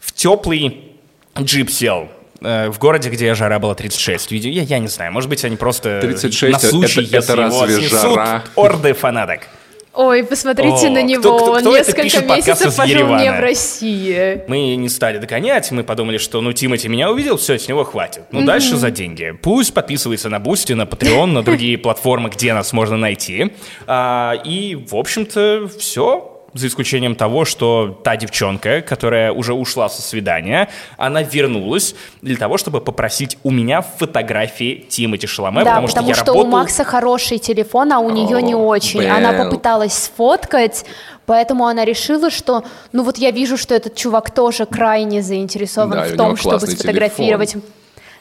в 0.00 0.12
теплый 0.12 0.92
джип 1.40 1.70
сел. 1.70 2.08
э, 2.42 2.68
В 2.68 2.78
городе, 2.78 3.08
где 3.10 3.34
жара 3.34 3.58
была 3.58 3.74
36. 3.74 4.30
Видео, 4.32 4.50
я, 4.50 4.62
я 4.62 4.78
не 4.78 4.88
знаю, 4.88 5.12
может 5.12 5.30
быть, 5.30 5.44
они 5.44 5.56
просто 5.56 6.00
36 6.02 6.52
на 6.52 6.58
случай, 6.58 7.00
это- 7.04 7.16
это 7.16 7.16
если 7.16 7.32
его 7.32 7.60
разве 7.62 7.76
снесут 7.88 8.00
жара? 8.14 8.44
орды 8.54 8.92
фанаток. 8.92 9.40
Ой, 9.94 10.24
посмотрите 10.24 10.88
О, 10.88 10.90
на 10.90 11.00
кто- 11.00 11.08
него, 11.08 11.20
кто- 11.38 11.52
он 11.52 11.60
кто 11.60 11.76
несколько 11.76 12.02
месяцев 12.02 12.76
пожил 12.76 13.16
не 13.16 13.30
в 13.30 13.40
России. 13.40 14.42
Мы 14.48 14.74
не 14.74 14.88
стали 14.88 15.18
догонять, 15.18 15.70
мы 15.70 15.84
подумали, 15.84 16.18
что 16.18 16.40
ну 16.40 16.52
Тимати 16.52 16.88
меня 16.88 17.10
увидел, 17.10 17.36
все, 17.36 17.58
с 17.58 17.68
него 17.68 17.84
хватит. 17.84 18.22
Ну 18.32 18.42
дальше 18.44 18.76
за 18.76 18.90
деньги. 18.90 19.32
Пусть 19.40 19.72
подписывается 19.72 20.28
на 20.28 20.40
Boosty, 20.40 20.72
на 20.72 20.82
Patreon, 20.82 21.26
на 21.26 21.42
другие 21.42 21.78
платформы, 21.84 22.28
где 22.30 22.52
нас 22.54 22.72
можно 22.72 22.96
найти. 22.96 23.52
А, 23.86 24.34
и, 24.44 24.74
в 24.74 24.96
общем-то, 24.96 25.68
все. 25.78 26.33
За 26.54 26.68
исключением 26.68 27.16
того, 27.16 27.44
что 27.44 28.00
та 28.02 28.16
девчонка, 28.16 28.80
которая 28.80 29.32
уже 29.32 29.52
ушла 29.52 29.88
со 29.88 30.02
свидания, 30.02 30.68
она 30.96 31.22
вернулась 31.22 31.94
для 32.22 32.36
того, 32.36 32.56
чтобы 32.58 32.80
попросить 32.80 33.36
у 33.42 33.50
меня 33.50 33.82
фотографии 33.82 34.86
Тимоти 34.88 35.26
Шаламе, 35.26 35.64
да, 35.64 35.70
потому, 35.70 35.88
потому 35.88 36.14
что, 36.14 36.14
что, 36.14 36.32
я 36.32 36.32
у 36.32 36.36
работал... 36.38 36.58
Макса 36.60 36.84
хороший 36.84 37.38
телефон, 37.38 37.92
а 37.92 37.98
у 37.98 38.10
нее 38.10 38.40
не 38.40 38.54
О, 38.54 38.58
очень. 38.58 39.06
Она 39.06 39.32
Белл. 39.32 39.44
попыталась 39.44 39.92
сфоткать, 39.94 40.84
поэтому 41.26 41.66
она 41.66 41.84
решила, 41.84 42.30
что, 42.30 42.64
ну 42.92 43.02
вот 43.02 43.18
я 43.18 43.30
вижу, 43.30 43.56
что 43.56 43.74
этот 43.74 43.96
чувак 43.96 44.30
тоже 44.30 44.66
крайне 44.66 45.22
заинтересован 45.22 45.90
Да, 45.90 46.04
в 46.04 46.16
том, 46.16 46.36
чтобы 46.36 46.66
сфотографировать. 46.66 47.56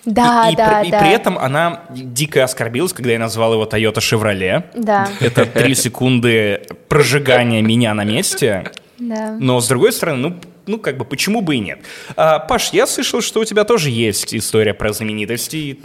Да, 0.06 0.50
и, 0.50 0.54
и 0.54 0.56
да, 0.56 0.82
при, 0.82 0.92
да. 0.92 0.98
и 0.98 1.02
при 1.02 1.12
этом 1.14 1.38
она 1.38 1.84
дико 1.90 2.44
оскорбилась, 2.44 2.92
когда 2.94 3.12
я 3.12 3.20
назвал 3.20 3.54
его 3.54 3.64
Toyota 3.66 4.00
Chevrolet. 4.00 4.64
Да, 4.76 5.08
Это 5.22 5.46
три 5.46 5.76
секунды 5.86 6.62
прожигания 6.90 7.62
меня 7.62 7.94
на 7.94 8.04
месте. 8.04 8.72
да. 8.98 9.38
Но 9.40 9.60
с 9.62 9.68
другой 9.68 9.94
стороны, 9.94 10.18
ну, 10.18 10.42
ну 10.66 10.78
как 10.78 10.98
бы 10.98 11.06
почему 11.06 11.42
бы 11.42 11.56
и 11.56 11.60
нет? 11.60 11.80
А, 12.18 12.40
Паш, 12.40 12.72
я 12.74 12.86
слышал, 12.86 13.22
что 13.22 13.40
у 13.40 13.46
тебя 13.46 13.64
тоже 13.64 13.90
есть 13.90 14.34
история 14.36 14.74
про 14.74 14.92
знаменитостей. 14.92 15.82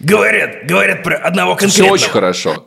Говорят, 0.00 0.66
говорят 0.66 1.02
про 1.02 1.16
одного 1.16 1.54
Все 1.56 1.66
конкретного. 1.66 1.92
очень 1.94 2.10
хорошо. 2.10 2.66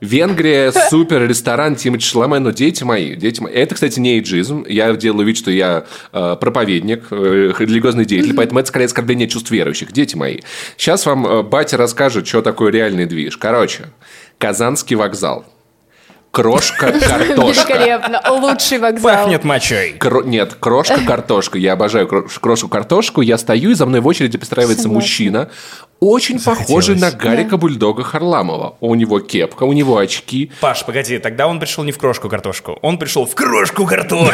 Венгрия, 0.00 0.70
супер, 0.72 1.26
ресторан 1.28 1.74
Тимати 1.76 2.04
Шаломе, 2.04 2.38
но 2.38 2.50
дети 2.52 2.84
мои, 2.84 3.16
дети 3.16 3.40
мои. 3.40 3.52
Это, 3.52 3.74
кстати, 3.74 3.98
не 3.98 4.16
эйджизм. 4.16 4.64
Я 4.68 4.92
делаю 4.94 5.26
вид, 5.26 5.36
что 5.36 5.50
я 5.50 5.84
э, 6.12 6.36
проповедник, 6.40 7.06
э, 7.10 7.52
религиозный 7.58 8.04
деятель, 8.04 8.34
поэтому 8.34 8.60
это 8.60 8.68
скорее 8.68 8.86
оскорбление 8.86 9.28
чувств 9.28 9.50
верующих. 9.50 9.92
Дети 9.92 10.14
мои. 10.16 10.38
Сейчас 10.76 11.04
вам 11.06 11.26
э, 11.26 11.42
батя 11.42 11.76
расскажет, 11.76 12.26
что 12.28 12.42
такое 12.42 12.70
реальный 12.70 13.06
движ. 13.06 13.36
Короче, 13.36 13.86
Казанский 14.38 14.94
вокзал. 14.96 15.44
Крошка 16.30 16.92
картошка. 17.00 17.72
Великолепно. 17.72 18.20
Лучший 18.30 18.78
вокзал. 18.78 19.10
Пахнет 19.24 19.44
мочой. 19.44 19.96
Кро- 19.98 20.26
Нет, 20.26 20.54
крошка-картошка. 20.60 21.58
Я 21.58 21.72
обожаю 21.72 22.06
крош- 22.06 22.38
крошку-картошку. 22.38 23.22
Я 23.22 23.38
стою, 23.38 23.70
и 23.70 23.74
за 23.74 23.86
мной 23.86 24.00
в 24.00 24.06
очереди 24.06 24.36
пристраивается 24.36 24.82
Согласна. 24.82 25.00
мужчина, 25.02 25.50
очень 26.00 26.38
похожий 26.40 26.94
на 26.94 27.10
Захотелось. 27.10 27.36
Гарика 27.36 27.56
Бульдога 27.56 28.02
Харламова. 28.04 28.76
У 28.80 28.94
него 28.94 29.20
кепка, 29.20 29.64
у 29.64 29.72
него 29.72 29.96
очки. 29.98 30.50
Паш, 30.60 30.84
погоди, 30.84 31.18
тогда 31.18 31.46
он 31.46 31.58
пришел 31.58 31.84
не 31.84 31.92
в 31.92 31.98
крошку 31.98 32.28
картошку, 32.28 32.78
он 32.82 32.98
пришел 32.98 33.26
в 33.26 33.34
крошку 33.34 33.86
картошку. 33.86 34.32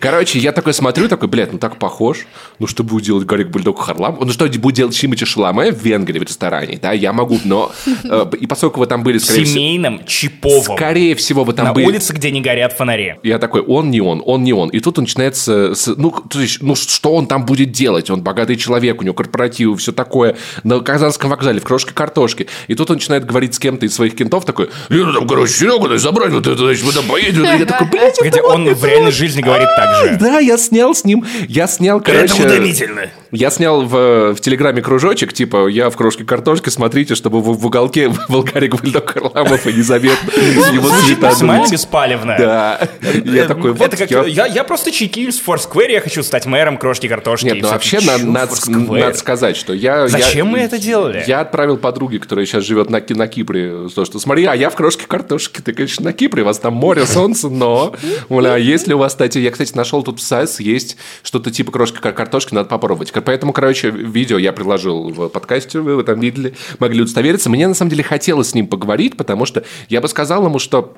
Короче, 0.00 0.38
я 0.38 0.52
такой 0.52 0.74
смотрю, 0.74 1.08
такой, 1.08 1.28
блядь, 1.28 1.52
ну 1.52 1.58
так 1.58 1.76
похож. 1.78 2.26
Ну 2.58 2.66
что 2.66 2.82
будет 2.84 3.04
делать 3.04 3.24
Гарик 3.26 3.48
Бульдог 3.48 3.80
Харламов? 3.80 4.24
Ну 4.24 4.32
что 4.32 4.48
будет 4.48 4.74
делать 4.76 4.94
Чимичи 4.94 5.24
Шаламе 5.26 5.72
в 5.72 5.82
Венгрии 5.82 6.18
в 6.18 6.22
ресторане? 6.22 6.78
Да, 6.80 6.92
я 6.92 7.12
могу, 7.12 7.38
но... 7.44 7.72
э, 8.04 8.26
И 8.40 8.46
поскольку 8.46 8.80
вы 8.80 8.86
там 8.86 9.02
были, 9.02 9.18
В 9.18 9.24
скорее 9.24 9.44
всего... 9.44 9.54
семейном 9.58 10.04
Чиповом. 10.04 10.76
Скорее 10.76 11.14
всего, 11.14 11.44
вы 11.44 11.52
там 11.52 11.66
На 11.66 11.72
были... 11.72 11.86
улице, 11.86 12.12
где 12.12 12.30
не 12.30 12.40
горят 12.40 12.72
фонари. 12.72 13.16
Я 13.22 13.38
такой, 13.38 13.62
он 13.62 13.90
не 13.90 14.00
он, 14.00 14.22
он 14.24 14.42
не 14.44 14.52
он. 14.52 14.68
И 14.70 14.80
тут 14.80 14.98
он 14.98 15.04
начинается, 15.04 15.74
ну, 15.96 16.10
то 16.10 16.40
есть, 16.40 16.62
ну, 16.62 16.74
что 16.74 17.14
он 17.14 17.26
там 17.26 17.44
будет 17.44 17.72
делать? 17.72 18.10
Он 18.10 18.22
богатый 18.22 18.56
человек, 18.64 19.00
у 19.00 19.04
него 19.04 19.14
корпоративы, 19.14 19.76
все 19.76 19.92
такое. 19.92 20.36
На 20.62 20.80
Казанском 20.80 21.30
вокзале, 21.30 21.60
в 21.60 21.64
крошке 21.64 21.92
картошки. 21.92 22.46
И 22.68 22.74
тут 22.74 22.90
он 22.90 22.96
начинает 22.96 23.26
говорить 23.26 23.54
с 23.54 23.58
кем-то 23.58 23.86
из 23.86 23.94
своих 23.94 24.16
кентов, 24.16 24.44
такой, 24.44 24.70
Лена, 24.88 25.12
там, 25.12 25.28
короче, 25.28 25.52
Серега, 25.52 25.88
дай 25.88 25.98
забрать 25.98 26.32
вот 26.32 26.46
это, 26.46 26.56
значит, 26.56 26.84
мы 26.84 26.92
там 26.92 27.04
поедем. 27.06 27.44
И 27.44 27.58
я 27.58 27.66
такой, 27.66 27.88
блядь, 27.88 28.20
Где 28.20 28.42
он 28.42 28.72
в 28.72 28.84
реальной 28.84 29.12
жизни 29.12 29.42
говорит 29.42 29.68
так 29.76 30.04
же. 30.04 30.16
да, 30.18 30.38
я 30.38 30.56
снял 30.58 30.94
с 30.94 31.04
ним, 31.04 31.24
я 31.48 31.66
снял, 31.66 32.00
короче... 32.00 32.34
Это 32.42 32.46
утомительно. 32.54 33.10
Я 33.34 33.50
снял 33.50 33.82
в, 33.82 34.34
в 34.34 34.40
Телеграме 34.40 34.80
кружочек, 34.80 35.32
типа, 35.32 35.66
я 35.66 35.90
в 35.90 35.96
крошке 35.96 36.24
картошки, 36.24 36.68
смотрите, 36.68 37.14
чтобы 37.14 37.40
в, 37.40 37.52
в 37.58 37.66
уголке 37.66 38.08
был 38.28 38.42
Гарик 38.44 38.80
Бульдог 38.80 39.10
Харламов 39.10 39.66
и 39.66 39.72
незаметно 39.72 40.30
его 40.40 40.62
Звучит 40.88 41.18
цвета 41.18 41.34
дуть. 41.40 41.72
беспалевно. 41.72 42.36
Да. 42.38 42.88
Я 43.24 43.46
такой, 43.46 43.72
вот 43.72 43.92
Это 43.92 43.96
как, 43.96 44.10
я- 44.28 44.64
просто 44.64 44.92
чекинюсь 44.92 45.38
в 45.40 45.42
Форсквере, 45.44 45.94
я 45.94 46.00
хочу 46.00 46.22
стать 46.22 46.46
мэром 46.46 46.78
крошки 46.78 47.08
картошки. 47.08 47.46
Нет, 47.46 47.58
ну 47.62 47.68
вообще 47.70 47.98
надо, 48.00 49.14
сказать, 49.16 49.56
что 49.56 49.72
я... 49.72 50.08
Зачем 50.08 50.46
я- 50.46 50.52
мы 50.52 50.58
это 50.60 50.78
делали? 50.78 51.24
Я 51.26 51.40
отправил 51.40 51.76
подруге, 51.76 52.18
которая 52.18 52.46
сейчас 52.46 52.64
живет 52.64 52.88
на, 52.90 53.02
на 53.08 53.26
Кипре, 53.26 53.88
то, 53.94 54.04
что 54.04 54.18
смотри, 54.18 54.44
а 54.44 54.54
я 54.54 54.70
в 54.70 54.74
крошке 54.76 55.06
картошки. 55.06 55.60
Ты, 55.60 55.72
конечно, 55.72 56.04
на 56.04 56.12
Кипре, 56.12 56.42
у 56.42 56.46
вас 56.46 56.58
там 56.58 56.74
море, 56.74 57.04
солнце, 57.06 57.48
но... 57.48 57.94
Бля, 58.28 58.56
если 58.56 58.94
у 58.94 58.98
вас, 58.98 59.12
кстати, 59.12 59.38
я, 59.38 59.50
кстати, 59.50 59.74
нашел 59.74 60.02
тут 60.02 60.20
в 60.20 60.22
САС, 60.22 60.60
есть 60.60 60.96
что-то 61.22 61.50
типа 61.50 61.72
крошки 61.72 61.98
кар- 61.98 62.12
картошки, 62.12 62.54
надо 62.54 62.68
попробовать. 62.68 63.10
Поэтому, 63.24 63.52
короче, 63.52 63.90
видео 63.90 64.38
я 64.38 64.52
предложил 64.52 65.10
в 65.10 65.28
подкасте, 65.28 65.80
вы 65.80 66.02
там 66.04 66.20
видели, 66.20 66.54
могли 66.78 67.02
удостовериться. 67.02 67.50
Мне, 67.50 67.66
на 67.66 67.74
самом 67.74 67.90
деле, 67.90 68.02
хотелось 68.02 68.50
с 68.50 68.54
ним 68.54 68.66
поговорить, 68.66 69.16
потому 69.16 69.46
что 69.46 69.64
я 69.88 70.00
бы 70.00 70.08
сказал 70.08 70.44
ему, 70.46 70.58
что 70.58 70.94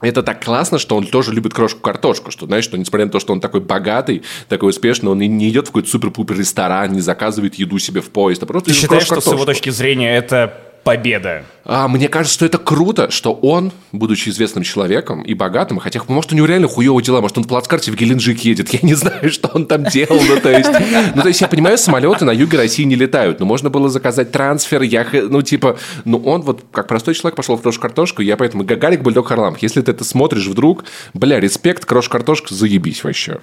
это 0.00 0.22
так 0.22 0.44
классно, 0.44 0.78
что 0.78 0.96
он 0.96 1.06
тоже 1.06 1.32
любит 1.32 1.54
крошку-картошку, 1.54 2.30
что, 2.30 2.46
знаешь, 2.46 2.64
что 2.64 2.76
несмотря 2.76 3.06
на 3.06 3.12
то, 3.12 3.20
что 3.20 3.32
он 3.32 3.40
такой 3.40 3.60
богатый, 3.60 4.22
такой 4.48 4.70
успешный, 4.70 5.10
он 5.10 5.18
не 5.18 5.48
идет 5.48 5.66
в 5.66 5.68
какой-то 5.68 5.88
супер-пупер 5.88 6.36
ресторан, 6.36 6.92
не 6.92 7.00
заказывает 7.00 7.54
еду 7.54 7.78
себе 7.78 8.00
в 8.00 8.10
поезд, 8.10 8.42
а 8.42 8.46
просто 8.46 8.70
Ты 8.70 8.76
считаешь, 8.76 9.04
что 9.04 9.20
с 9.20 9.26
его 9.26 9.44
точки 9.44 9.70
зрения 9.70 10.16
это 10.16 10.73
победа? 10.84 11.44
А, 11.64 11.88
мне 11.88 12.08
кажется, 12.08 12.34
что 12.34 12.46
это 12.46 12.58
круто, 12.58 13.10
что 13.10 13.32
он, 13.32 13.72
будучи 13.90 14.28
известным 14.28 14.62
человеком 14.64 15.22
и 15.22 15.34
богатым, 15.34 15.78
хотя, 15.78 16.00
может, 16.06 16.32
у 16.32 16.36
него 16.36 16.46
реально 16.46 16.68
хуевые 16.68 17.02
дела, 17.02 17.20
может, 17.20 17.38
он 17.38 17.44
в 17.44 17.48
плацкарте 17.48 17.90
в 17.90 17.96
Геленджик 17.96 18.40
едет, 18.40 18.68
я 18.72 18.80
не 18.82 18.94
знаю, 18.94 19.30
что 19.30 19.50
он 19.54 19.66
там 19.66 19.84
делал, 19.84 20.20
ну, 20.28 20.38
то 20.40 20.50
есть, 20.50 20.70
ну, 21.14 21.22
то 21.22 21.28
есть, 21.28 21.40
я 21.40 21.48
понимаю, 21.48 21.78
самолеты 21.78 22.24
на 22.24 22.32
юге 22.32 22.58
России 22.58 22.84
не 22.84 22.96
летают, 22.96 23.40
но 23.40 23.46
можно 23.46 23.70
было 23.70 23.88
заказать 23.88 24.30
трансфер, 24.30 24.82
я, 24.82 25.06
ну, 25.12 25.42
типа, 25.42 25.78
ну, 26.04 26.18
он 26.18 26.42
вот, 26.42 26.64
как 26.70 26.86
простой 26.86 27.14
человек, 27.14 27.36
пошел 27.36 27.56
в 27.56 27.62
крош-картошку, 27.62 28.22
я 28.22 28.36
поэтому, 28.36 28.64
Гагарик 28.64 29.02
Бульдог 29.02 29.26
Харламов, 29.26 29.62
если 29.62 29.80
ты 29.80 29.90
это 29.90 30.04
смотришь 30.04 30.46
вдруг, 30.46 30.84
бля, 31.14 31.40
респект, 31.40 31.86
крош-картошка, 31.86 32.54
заебись 32.54 33.02
вообще. 33.02 33.38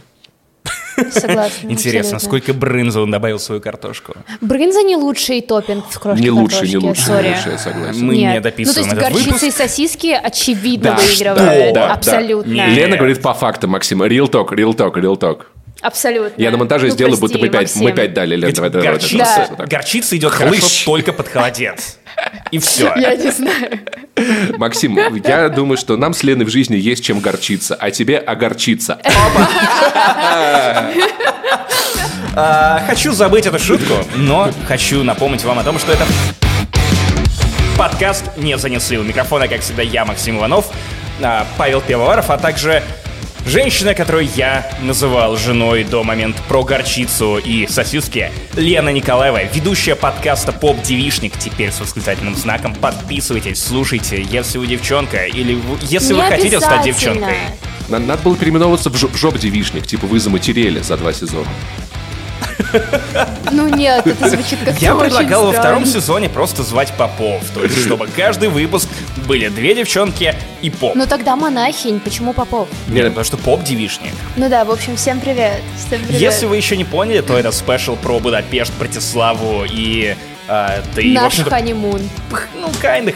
Согласна. 1.11 1.69
Интересно, 1.69 2.17
абсолютно. 2.17 2.19
сколько 2.19 2.53
брынза 2.53 3.01
он 3.01 3.11
добавил 3.11 3.37
в 3.37 3.41
свою 3.41 3.61
картошку? 3.61 4.13
Брынза 4.41 4.81
не 4.83 4.95
лучший 4.95 5.41
топпинг 5.41 5.85
в 5.89 5.99
крошке 5.99 6.23
Не 6.23 6.29
лучше, 6.31 6.61
не 6.67 6.67
сори. 6.95 7.23
не 7.27 7.29
лучше, 7.35 7.49
я 7.51 7.57
согласен. 7.57 8.05
Мы 8.05 8.15
Нет. 8.17 8.33
не 8.33 8.39
дописываем 8.41 8.89
Ну, 8.89 8.95
то 8.95 9.01
есть 9.01 9.11
горчица 9.13 9.33
выпуск. 9.33 9.43
и 9.43 9.51
сосиски 9.51 10.07
очевидно 10.23 10.91
Да, 10.91 11.03
выигрывают. 11.03 11.73
Да, 11.73 11.87
да. 11.87 11.93
Абсолютно. 11.93 12.51
Не. 12.51 12.67
Лена 12.75 12.97
говорит 12.97 13.21
по 13.21 13.33
фактам, 13.33 13.71
Максим, 13.71 14.03
real 14.03 14.29
talk, 14.29 14.49
real 14.49 14.73
talk, 14.75 14.93
real 14.95 15.17
talk. 15.17 15.41
Абсолютно. 15.81 16.41
Я 16.41 16.51
на 16.51 16.57
монтаже 16.57 16.87
Ну, 16.87 16.91
сделаю, 16.93 17.17
прости, 17.17 17.37
будто 17.37 17.45
мы 17.45 17.49
пять, 17.51 17.75
мы 17.75 17.91
пять 17.91 18.13
дали, 18.13 18.35
Лен, 18.35 18.47
Ведь 18.47 18.55
давай, 18.55 18.69
давай, 18.69 18.85
давай, 18.85 18.99
горчица, 18.99 19.47
давай, 19.49 19.57
Да. 19.57 19.65
горчица 19.65 20.17
идет 20.17 20.31
Хлыщ. 20.31 20.59
хорошо 20.59 20.85
только 20.85 21.13
под 21.13 21.27
холодец. 21.27 21.97
И 22.51 22.59
все. 22.59 22.93
Я 22.97 23.15
не 23.15 23.31
знаю. 23.31 23.79
Максим, 24.57 24.99
я 25.25 25.49
думаю, 25.49 25.77
что 25.77 25.97
нам 25.97 26.13
с 26.13 26.21
Леной 26.21 26.45
в 26.45 26.49
жизни 26.49 26.75
есть 26.75 27.03
чем 27.03 27.19
горчиться, 27.19 27.75
а 27.79 27.89
тебе 27.89 28.17
огорчиться. 28.19 28.99
А, 32.35 32.83
хочу 32.87 33.11
забыть 33.11 33.45
эту 33.45 33.59
шутку, 33.59 33.93
но 34.15 34.49
хочу 34.67 35.03
напомнить 35.03 35.43
вам 35.43 35.59
о 35.59 35.63
том, 35.63 35.79
что 35.79 35.91
это 35.91 36.05
подкаст 37.77 38.25
«Не 38.37 38.57
занесли». 38.57 38.97
У 38.97 39.03
микрофона, 39.03 39.47
как 39.47 39.61
всегда, 39.61 39.81
я, 39.81 40.05
Максим 40.05 40.37
Иванов, 40.37 40.71
а, 41.21 41.45
Павел 41.57 41.81
Пивоваров, 41.81 42.29
а 42.29 42.37
также 42.37 42.83
женщина, 43.45 43.93
которую 43.93 44.27
я 44.35 44.69
называл 44.81 45.37
женой 45.37 45.83
до 45.83 46.03
момента 46.03 46.41
про 46.47 46.63
горчицу 46.63 47.37
и 47.37 47.67
сосиски, 47.67 48.31
Лена 48.55 48.89
Николаева, 48.89 49.43
ведущая 49.53 49.95
подкаста 49.95 50.51
«Поп-девишник», 50.51 51.37
теперь 51.37 51.71
с 51.71 51.79
восклицательным 51.79 52.35
знаком. 52.35 52.75
Подписывайтесь, 52.75 53.63
слушайте, 53.63 54.21
если 54.21 54.57
вы 54.57 54.67
девчонка 54.67 55.25
или 55.25 55.55
вы- 55.55 55.77
если 55.81 56.13
вы 56.13 56.23
хотите 56.23 56.59
стать 56.59 56.83
девчонкой. 56.83 57.35
Надо, 57.89 58.05
надо 58.05 58.21
было 58.23 58.35
переименовываться 58.37 58.89
в 58.89 58.95
жоп- 58.95 59.17
жоп-девишник, 59.17 59.85
типа 59.85 60.07
вы 60.07 60.19
заматерели 60.19 60.79
за 60.79 60.95
два 60.97 61.11
сезона. 61.11 61.47
Ну 63.51 63.67
нет, 63.67 64.07
это 64.07 64.29
звучит 64.29 64.59
как 64.63 64.81
Я 64.81 64.95
предлагал 64.95 65.47
во 65.47 65.51
втором 65.51 65.85
сезоне 65.85 66.29
просто 66.29 66.63
звать 66.63 66.93
попов, 66.97 67.43
то 67.53 67.63
есть 67.63 67.83
чтобы 67.85 68.07
каждый 68.07 68.49
выпуск 68.49 68.87
были 69.27 69.49
две 69.49 69.75
девчонки 69.75 70.35
и 70.61 70.69
поп. 70.69 70.95
Ну 70.95 71.05
тогда 71.05 71.35
монахинь, 71.35 71.99
почему 71.99 72.33
Попов? 72.33 72.67
Нет, 72.87 73.07
потому 73.07 73.25
что 73.25 73.37
поп-девишник. 73.37 74.13
Ну 74.35 74.49
да, 74.49 74.63
в 74.65 74.71
общем, 74.71 74.95
всем 74.95 75.19
привет. 75.19 75.61
Всем 75.77 76.01
привет. 76.01 76.21
Если 76.21 76.45
вы 76.45 76.57
еще 76.57 76.77
не 76.77 76.85
поняли, 76.85 77.21
то 77.21 77.37
это 77.37 77.51
спешл 77.51 77.95
про 77.95 78.19
Будапешт, 78.19 78.71
Братиславу 78.79 79.65
и... 79.69 80.15
а, 80.47 80.81
да 80.95 81.01
и, 81.01 81.11
в 81.11 81.13
Наш 81.13 81.25
общем-то, 81.33 81.49
ханимун. 81.51 82.01
ну, 82.59 82.67
kinda 82.81 83.11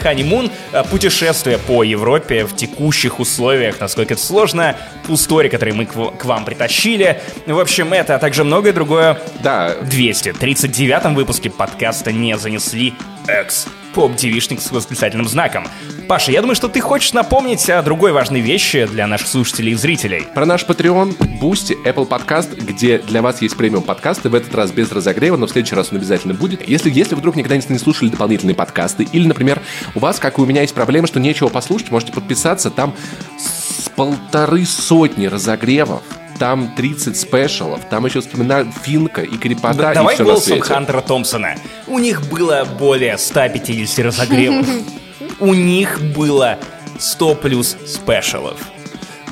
а, 0.72 0.84
путешествие 0.84 1.58
по 1.58 1.82
Европе 1.82 2.44
в 2.44 2.54
текущих 2.56 3.20
условиях, 3.20 3.80
насколько 3.80 4.14
это 4.14 4.22
сложно, 4.22 4.76
истории, 5.08 5.48
которые 5.48 5.74
мы 5.74 5.86
к, 5.86 5.94
в- 5.94 6.10
к 6.16 6.24
вам 6.24 6.44
притащили. 6.44 7.20
В 7.46 7.58
общем, 7.58 7.92
это, 7.92 8.14
а 8.14 8.18
также 8.18 8.44
многое 8.44 8.72
другое 8.72 9.20
Да, 9.42 9.74
в 9.80 9.88
239 9.88 11.14
выпуске 11.14 11.50
подкаста 11.50 12.12
«Не 12.12 12.36
занесли» 12.38 12.94
X. 13.28 13.66
Поп-девишник 13.94 14.60
с 14.60 14.70
восклицательным 14.70 15.26
знаком. 15.26 15.66
Паша, 16.08 16.30
я 16.30 16.40
думаю, 16.40 16.54
что 16.54 16.68
ты 16.68 16.80
хочешь 16.80 17.12
напомнить 17.12 17.68
о 17.70 17.82
другой 17.82 18.12
важной 18.12 18.40
вещи 18.40 18.86
для 18.86 19.06
наших 19.06 19.26
слушателей 19.26 19.72
и 19.72 19.74
зрителей. 19.74 20.26
Про 20.34 20.44
наш 20.46 20.64
Patreon, 20.64 21.16
Boosty, 21.40 21.74
Apple 21.84 22.06
Podcast, 22.06 22.54
где 22.60 22.98
для 22.98 23.22
вас 23.22 23.42
есть 23.42 23.56
премиум 23.56 23.82
подкасты, 23.82 24.28
в 24.28 24.34
этот 24.34 24.54
раз 24.54 24.70
без 24.70 24.92
разогрева, 24.92 25.36
но 25.36 25.46
в 25.46 25.50
следующий 25.50 25.74
раз 25.74 25.88
он 25.90 25.98
обязательно 25.98 26.34
будет. 26.34 26.68
Если, 26.68 26.90
если 26.90 27.14
вдруг 27.14 27.36
никогда 27.36 27.56
не 27.56 27.78
слушали 27.78 28.10
дополнительные 28.10 28.54
подкасты, 28.54 29.04
или, 29.10 29.26
например, 29.26 29.62
у 29.94 29.98
вас, 29.98 30.18
как 30.18 30.38
и 30.38 30.42
у 30.42 30.46
меня, 30.46 30.60
есть 30.60 30.74
проблема, 30.74 31.06
что 31.06 31.18
нечего 31.18 31.48
послушать, 31.48 31.90
можете 31.90 32.12
подписаться, 32.12 32.70
там 32.70 32.94
с 33.38 33.88
полторы 33.88 34.66
сотни 34.66 35.26
разогревов 35.26 36.02
там 36.38 36.74
30 36.76 37.16
спешалов, 37.16 37.80
там 37.88 38.06
еще 38.06 38.20
вспоминаю 38.20 38.70
Финка 38.82 39.22
и 39.22 39.36
Крипота 39.36 39.74
Да- 39.74 39.92
и 39.92 39.94
Давай 39.94 40.14
все 40.14 40.24
на 40.24 40.30
голосом 40.30 40.52
свете. 40.52 40.62
Хантера 40.62 41.00
Томпсона. 41.00 41.54
У 41.86 41.98
них 41.98 42.22
было 42.28 42.66
более 42.78 43.18
150 43.18 43.98
разогревов. 44.04 44.66
У 45.40 45.54
них 45.54 46.00
было 46.14 46.58
100 46.98 47.34
плюс 47.36 47.76
спешалов. 47.86 48.58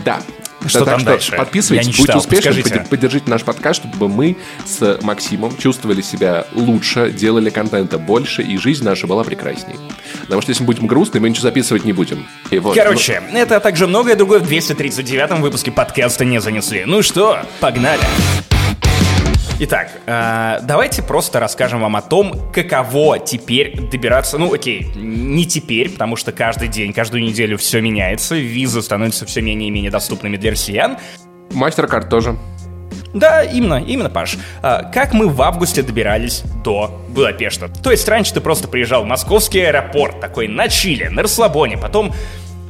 Да. 0.05 0.21
Что 0.67 0.81
Да, 0.81 0.85
так 0.85 0.95
там 0.95 1.01
что 1.01 1.11
дальше? 1.11 1.33
Подписывайтесь, 1.37 1.87
Я 1.87 1.91
не 1.93 1.97
будьте 1.97 2.03
читал, 2.03 2.19
успешны, 2.21 2.51
подскажите. 2.53 2.75
подде- 2.81 2.89
поддержите 2.89 3.31
наш 3.31 3.43
подкаст, 3.43 3.81
чтобы 3.81 4.09
мы 4.09 4.37
с 4.65 4.99
Максимом 5.03 5.57
чувствовали 5.57 6.03
себя 6.03 6.47
лучше, 6.53 7.11
делали 7.11 7.51
контента 7.51 7.99
больше, 7.99 8.43
и 8.43 8.57
жизнь 8.57 8.85
наша 8.85 9.07
была 9.07 9.25
прекрасней. 9.25 9.77
Потому 10.23 10.41
что 10.43 10.51
если 10.51 10.63
мы 10.63 10.67
будем 10.69 10.87
грустны, 10.87 11.21
мы 11.21 11.29
ничего 11.29 11.43
записывать 11.43 11.85
не 11.85 11.93
будем. 11.93 12.27
И 12.51 12.59
вот, 12.59 12.75
Короче, 12.75 13.23
это 13.33 13.57
а 13.57 13.61
также 13.61 13.87
многое 13.87 14.17
другое 14.17 14.41
в 14.41 14.51
239-м 14.51 15.43
выпуске 15.43 15.71
подкаста 15.71 16.25
не 16.25 16.41
занесли. 16.41 16.85
Ну 16.87 17.03
что, 17.03 17.39
погнали. 17.61 18.03
Итак, 19.61 19.89
э, 20.07 20.59
давайте 20.63 21.01
просто 21.01 21.39
расскажем 21.39 21.81
вам 21.81 21.95
о 21.95 22.03
том, 22.03 22.51
каково 22.53 23.21
теперь 23.21 23.81
добираться. 23.89 24.37
Ну, 24.37 24.53
окей, 24.53 24.91
не 24.97 25.47
теперь, 25.47 25.91
потому 25.91 26.17
что 26.17 26.33
каждый 26.33 26.67
день, 26.67 26.93
каждую 26.93 27.23
неделю 27.23 27.57
все 27.57 27.81
меняется, 27.81 28.35
визы 28.35 28.83
становятся 28.83 29.27
все 29.27 29.43
менее 29.43 29.69
и 29.69 29.71
менее 29.71 29.93
доступными 29.93 30.37
для 30.37 30.51
россиян. 30.51 30.99
Мастеркард 31.53 32.11
тоже. 32.11 32.37
Да, 33.15 33.45
именно, 33.45 33.81
именно, 33.81 34.11
Паш. 34.11 34.37
А, 34.61 34.83
как 34.83 35.13
мы 35.13 35.29
в 35.29 35.41
августе 35.41 35.83
добирались 35.83 36.43
до 36.65 37.01
Будапешта? 37.11 37.69
То 37.69 37.93
есть 37.93 38.09
раньше 38.09 38.35
ты 38.35 38.41
просто 38.41 38.67
приезжал 38.67 39.05
в 39.05 39.07
московский 39.07 39.61
аэропорт, 39.61 40.21
такой 40.21 40.49
на 40.49 40.69
чиле, 40.69 41.11
на 41.11 41.23
расслабоне, 41.23 41.79
потом 41.79 42.13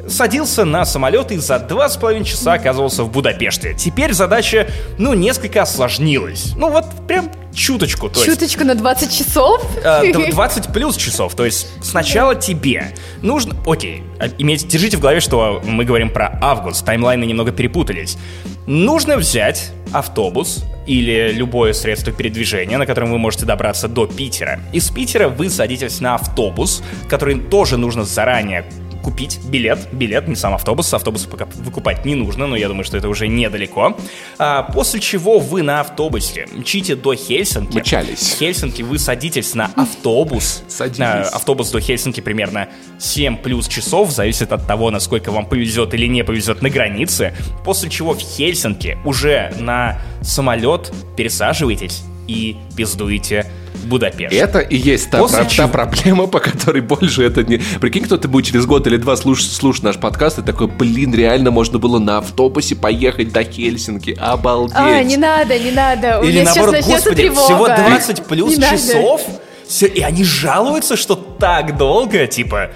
садился 0.09 0.65
на 0.65 0.85
самолет 0.85 1.33
и 1.33 1.37
за 1.37 1.59
два 1.59 1.89
с 1.89 1.97
половиной 1.97 2.25
часа 2.25 2.55
оказывался 2.55 3.03
в 3.05 3.11
Будапеште. 3.11 3.75
Теперь 3.75 4.13
задача, 4.13 4.69
ну, 4.99 5.15
несколько 5.15 5.63
осложнилась. 5.63 6.53
Ну, 6.57 6.71
вот 6.71 6.87
прям 7.07 7.31
чуточку. 7.55 8.09
То 8.09 8.21
есть, 8.21 8.27
Чуточку 8.33 8.65
на 8.65 8.75
20 8.75 9.13
часов. 9.17 9.63
а, 9.85 10.03
д- 10.03 10.31
20 10.31 10.73
плюс 10.73 10.97
часов. 10.97 11.35
То 11.35 11.45
есть 11.45 11.69
сначала 11.83 12.35
тебе 12.35 12.95
нужно... 13.23 13.55
Окей, 13.67 14.03
а, 14.19 14.27
имейте, 14.39 14.67
держите 14.67 14.97
в 14.97 15.01
голове, 15.01 15.21
что 15.21 15.63
мы 15.65 15.85
говорим 15.85 16.11
про 16.11 16.39
август. 16.43 16.85
Таймлайны 16.85 17.25
немного 17.25 17.53
перепутались. 17.53 18.19
Нужно 18.67 19.17
взять 19.17 19.71
автобус 19.93 20.65
или 20.87 21.31
любое 21.33 21.73
средство 21.73 22.13
передвижения, 22.13 22.77
на 22.77 22.87
котором 22.87 23.11
вы 23.13 23.19
можете 23.19 23.47
добраться 23.47 23.89
до 23.89 24.07
Питера. 24.07 24.61
Из 24.73 24.91
Питера 24.91 25.29
вы 25.29 25.49
садитесь 25.49 26.01
на 26.01 26.17
автобус, 26.17 26.83
который 27.09 27.39
тоже 27.41 27.77
нужно 27.77 28.05
заранее 28.05 28.65
купить 29.05 29.39
билет, 29.45 29.89
билет, 29.93 30.27
не 30.29 30.35
сам 30.35 30.55
автобус, 30.55 30.93
автобус 30.95 31.27
пока 31.27 31.45
выкупать 31.57 32.05
не 32.07 32.15
нужно, 32.15 32.47
но 32.47 32.57
я 32.57 32.69
думаю, 32.69 32.85
что 32.85 32.97
это 32.97 33.09
уже 33.09 33.29
недалеко. 33.29 33.97
А, 34.39 34.63
после 34.63 34.99
чего 34.99 35.39
вы 35.39 35.63
на 35.63 35.81
автобусе 35.81 36.49
мчите 36.53 36.97
до 36.97 37.15
Хельсинки. 37.15 37.79
Мчались. 37.79 38.33
В 38.33 38.39
Хельсинки 38.39 38.83
вы 38.83 38.99
садитесь 38.99 39.55
на 39.55 39.67
автобус. 39.77 40.65
Садились. 40.69 40.99
На 40.99 41.23
автобус 41.23 41.71
до 41.71 41.81
Хельсинки 41.81 42.21
примерно 42.21 42.69
7 42.99 43.37
плюс 43.37 43.69
часов, 43.69 44.11
зависит 44.11 44.53
от 44.53 44.67
того, 44.67 44.91
насколько 44.91 45.31
вам 45.31 45.47
повезет 45.47 45.93
или 45.93 46.07
не 46.07 46.25
повезет 46.25 46.63
на 46.63 46.71
границе. 46.71 47.35
После 47.65 47.91
чего 47.91 48.15
в 48.15 48.21
Хельсинки 48.21 48.97
уже 49.05 49.53
на 49.59 50.01
самолет 50.23 50.91
пересаживаетесь 51.17 52.03
и 52.27 52.57
пиздуете 52.75 53.47
Будапешт. 53.87 54.35
Это 54.35 54.59
и 54.59 54.77
есть 54.77 55.11
та, 55.11 55.19
После 55.19 55.39
про- 55.39 55.45
та 55.45 55.51
чего- 55.51 55.69
проблема, 55.69 56.27
по 56.27 56.41
которой 56.41 56.81
больше 56.83 57.23
это 57.25 57.43
не... 57.45 57.59
Прикинь, 57.81 58.05
кто-то 58.05 58.29
будет 58.29 58.47
через 58.47 58.67
год 58.67 58.87
или 58.87 58.97
два 58.97 59.17
слушать, 59.17 59.51
слушать 59.53 59.83
наш 59.85 59.97
подкаст 59.97 60.39
и 60.39 60.43
такой, 60.43 60.67
блин, 60.69 61.15
реально 61.15 61.51
можно 61.51 61.79
было 61.79 61.99
на 61.99 62.19
автобусе 62.19 62.77
поехать 62.77 63.33
до 63.33 63.45
Хельсинки. 63.45 64.17
Обалдеть. 64.21 64.77
А, 64.79 65.03
не 65.03 65.17
надо, 65.17 65.59
не 65.59 65.71
надо. 65.71 66.21
У 66.21 66.25
Или 66.25 66.43
наоборот, 66.43 66.77
господи, 66.85 67.17
тревога. 67.17 67.43
всего 67.45 67.67
20 67.67 68.25
плюс 68.25 68.57
Не 68.57 68.63
часов, 68.65 69.23
Всё- 69.69 69.87
и 69.87 70.01
они 70.01 70.25
жалуются, 70.25 70.97
что 70.97 71.15
так 71.15 71.77
долго, 71.79 72.27
типа, 72.27 72.71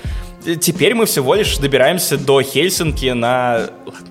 теперь 0.60 0.94
мы 0.94 1.04
всего 1.06 1.34
лишь 1.34 1.58
добираемся 1.58 2.16
до 2.16 2.40
Хельсинки 2.42 3.06
на... 3.06 3.68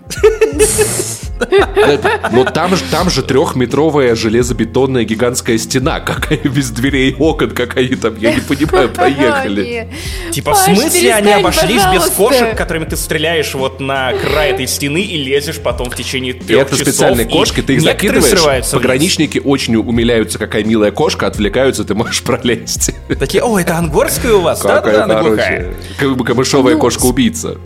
Это- 1.40 2.30
Но 2.32 2.44
там 2.46 2.76
же, 2.76 2.84
там 2.90 3.10
же 3.10 3.22
трехметровая 3.24 4.16
железобетонная 4.16 5.04
гигантская 5.04 5.58
стена, 5.58 6.00
какая 6.00 6.38
без 6.40 6.70
дверей 6.72 7.12
и 7.12 7.16
окон, 7.18 7.52
как 7.52 7.78
они 7.78 7.96
там, 7.96 8.16
я 8.20 8.34
не 8.34 8.42
понимаю, 8.42 8.90
проехали. 8.94 9.90
Типа, 10.32 10.54
в 10.54 10.58
смысле 10.58 11.14
они 11.14 11.32
обошлись 11.34 11.84
без 11.94 12.04
кошек, 12.12 12.56
которыми 12.58 12.86
ты 12.86 12.96
стреляешь 12.98 13.54
вот 13.54 13.80
на 13.80 14.14
край 14.14 14.52
этой 14.52 14.68
стены 14.68 15.02
и 15.02 15.18
лезешь 15.24 15.60
потом 15.60 15.90
в 15.90 15.96
течение 15.96 16.34
трех 16.34 16.62
это 16.68 16.72
часов. 16.72 16.88
специальные 16.88 17.28
и 17.28 17.30
кошки, 17.30 17.62
ты 17.62 17.74
их 17.76 17.82
закидываешь, 17.82 18.72
пограничники 18.72 19.40
очень 19.44 19.76
умиляются, 19.76 20.38
какая 20.40 20.64
милая 20.64 20.92
кошка, 20.92 21.28
отвлекаются, 21.28 21.84
ты 21.84 21.94
можешь 21.96 22.22
пролезть. 22.24 22.92
Такие, 23.20 23.44
о, 23.44 23.58
это 23.60 23.78
ангорская 23.78 24.34
у 24.34 24.42
вас? 24.42 24.62
Какая 24.62 24.82
Да-да-да, 24.82 25.04
она 25.04 25.22
глухая. 25.22 25.58
хорошая. 25.58 25.74
Как 26.00 26.16
бы 26.18 26.26
камышовая 26.26 26.74
Ну, 26.74 26.80
кошка-убийца. 26.80 27.58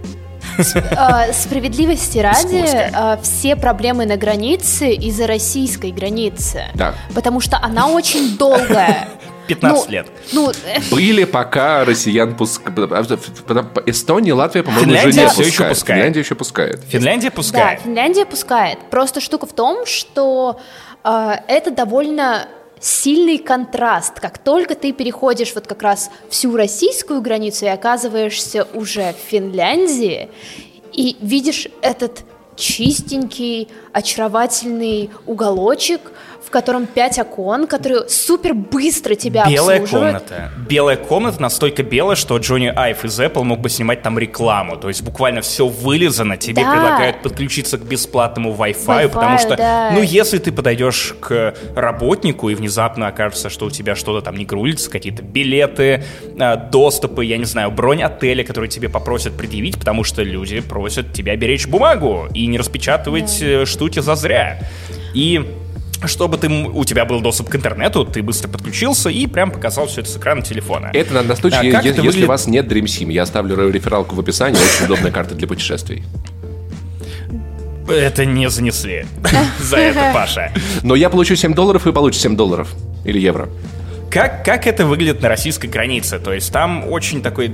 А, 0.98 1.32
Справедливости 1.34 2.20
ради, 2.20 2.66
а, 2.94 3.20
все 3.22 3.56
проблемы 3.56 4.06
на 4.06 4.18
границе 4.18 4.92
из-за 4.94 5.28
российской 5.28 5.92
границы. 5.92 6.64
Да. 6.76 6.94
Потому 7.14 7.40
что 7.40 7.58
она 7.62 7.88
очень 7.88 8.38
долгая. 8.38 9.08
15 9.48 9.86
Ну, 9.86 9.92
лет. 9.92 10.08
Ну, 10.34 10.52
э, 10.52 10.80
Были 10.92 11.26
пока 11.26 11.84
россиян 11.84 12.36
пускают. 12.38 12.78
Эстония, 13.86 14.34
Латвия, 14.34 14.64
по-моему, 14.64 14.94
уже 14.94 15.08
не 15.08 15.28
всё 15.28 15.42
еще 15.42 15.50
пускает. 15.50 15.70
пускает. 15.74 16.00
Финляндия 16.00 16.20
еще 16.20 16.36
пускает. 16.36 16.84
Финляндия 16.88 17.30
да, 17.30 17.36
пускай. 17.36 17.80
Финляндия 17.84 18.26
пускает. 18.26 18.80
Просто 18.90 19.20
штука 19.20 19.48
в 19.48 19.54
том, 19.54 19.86
что 19.86 20.60
а, 21.04 21.42
это 21.48 21.72
довольно 21.72 22.48
сильный 22.82 23.38
контраст. 23.38 24.20
Как 24.20 24.40
только 24.40 24.76
ты 24.76 24.92
переходишь 24.92 25.54
вот 25.56 25.68
как 25.68 25.82
раз 25.84 26.10
всю 26.30 26.56
российскую 26.58 27.22
границу 27.22 27.66
и 27.66 27.70
оказываешься 27.70 28.68
уже 28.74 29.14
в 29.14 29.30
Финляндии, 29.30 30.30
и 30.92 31.16
видишь 31.22 31.68
этот 31.82 32.24
чистенький, 32.58 33.70
очаровательный 33.94 35.10
уголочек, 35.26 36.02
в 36.46 36.50
котором 36.50 36.86
пять 36.86 37.18
окон, 37.20 37.66
которые 37.68 38.10
супер 38.10 38.54
быстро 38.54 39.16
тебя 39.16 39.46
Белая 39.48 39.82
обслуживают. 39.82 40.24
комната. 40.24 40.52
Белая 40.68 40.98
комната 40.98 41.42
настолько 41.42 41.84
белая, 41.84 42.16
что 42.16 42.38
Джонни 42.38 42.74
Айв 42.76 43.06
из 43.06 43.18
Apple 43.20 43.44
мог 43.44 43.60
бы 43.60 43.70
снимать 43.70 44.02
там 44.02 44.20
рекламу. 44.20 44.76
То 44.76 44.90
есть 44.90 45.02
буквально 45.02 45.42
все 45.42 45.68
вылизано, 45.68 46.36
тебе 46.38 46.64
Да. 46.64 46.72
предлагают 46.72 47.22
подключиться 47.22 47.78
к 47.78 47.84
бесплатному 47.84 48.54
Wi-Fi, 48.54 48.76
Wi-Fi, 48.86 49.10
потому 49.10 49.38
что, 49.38 49.56
да. 49.56 49.92
ну, 49.94 50.02
если 50.02 50.40
ты 50.40 50.52
подойдешь 50.52 51.16
к 51.22 51.54
работнику 51.76 52.50
и 52.50 52.56
внезапно 52.56 53.08
окажется, 53.08 53.50
что 53.50 53.68
у 53.68 53.70
тебя 53.72 53.96
что-то 53.96 54.22
там 54.26 54.36
не 54.36 54.44
грулится, 54.46 54.90
какие-то 54.90 55.22
билеты, 55.24 56.04
а, 56.40 56.58
доступы, 56.58 57.24
я 57.24 57.38
не 57.38 57.46
знаю, 57.46 57.72
бронь 57.72 58.02
отеля, 58.04 58.44
которые 58.44 58.70
тебе 58.70 58.90
попросят 58.90 59.38
предъявить, 59.38 59.78
потому 59.80 60.04
что 60.04 60.22
люди 60.24 60.60
просят 60.60 61.14
тебя 61.14 61.36
беречь 61.38 61.68
бумагу 61.68 62.28
и 62.34 62.48
не 62.48 62.58
распечатывать 62.58 63.42
э, 63.42 63.66
штуки 63.82 64.00
зазря. 64.00 64.60
И 65.16 65.44
чтобы 66.06 66.38
ты, 66.38 66.48
у 66.50 66.86
тебя 66.86 67.04
был 67.06 67.20
доступ 67.20 67.50
к 67.50 67.56
интернету, 67.56 68.06
ты 68.06 68.22
быстро 68.22 68.48
подключился 68.48 69.10
и 69.10 69.26
прям 69.26 69.50
показал 69.50 69.88
все 69.88 70.02
это 70.02 70.10
с 70.12 70.18
экрана 70.18 70.44
телефона. 70.44 70.92
Это 70.94 71.16
на, 71.16 71.24
на 71.24 71.36
случай, 71.36 71.58
А 71.60 71.64
е- 71.64 71.72
как 71.72 71.84
е- 71.84 71.90
это 71.92 72.02
если 72.02 72.08
выглядит? 72.08 72.26
у 72.26 72.32
вас 72.32 72.46
нет 72.48 72.68
Dream 72.72 72.84
Sim. 72.84 73.12
Я 73.12 73.24
оставлю 73.24 73.70
рефералку 73.72 74.16
в 74.16 74.20
описании. 74.20 74.60
Очень 74.60 74.86
удобная 74.86 75.12
карта 75.12 75.34
для 75.34 75.48
путешествий. 75.48 76.04
Это 77.90 78.24
не 78.26 78.50
занесли 78.52 79.06
за 79.60 79.78
это, 79.78 80.12
Паша. 80.14 80.52
Но 80.84 80.94
я 80.94 81.10
получу 81.10 81.36
7 81.36 81.56
долларов 81.56 81.88
и 81.88 81.92
получу 81.92 82.20
7 82.20 82.36
долларов. 82.36 82.70
Или 83.04 83.20
евро. 83.20 83.50
Как, 84.12 84.46
как 84.46 84.68
это 84.68 84.86
выглядит 84.86 85.22
на 85.24 85.30
российской 85.30 85.68
границе? 85.68 86.20
То 86.20 86.34
есть 86.34 86.52
там 86.54 86.88
очень 86.88 87.24
такой 87.24 87.52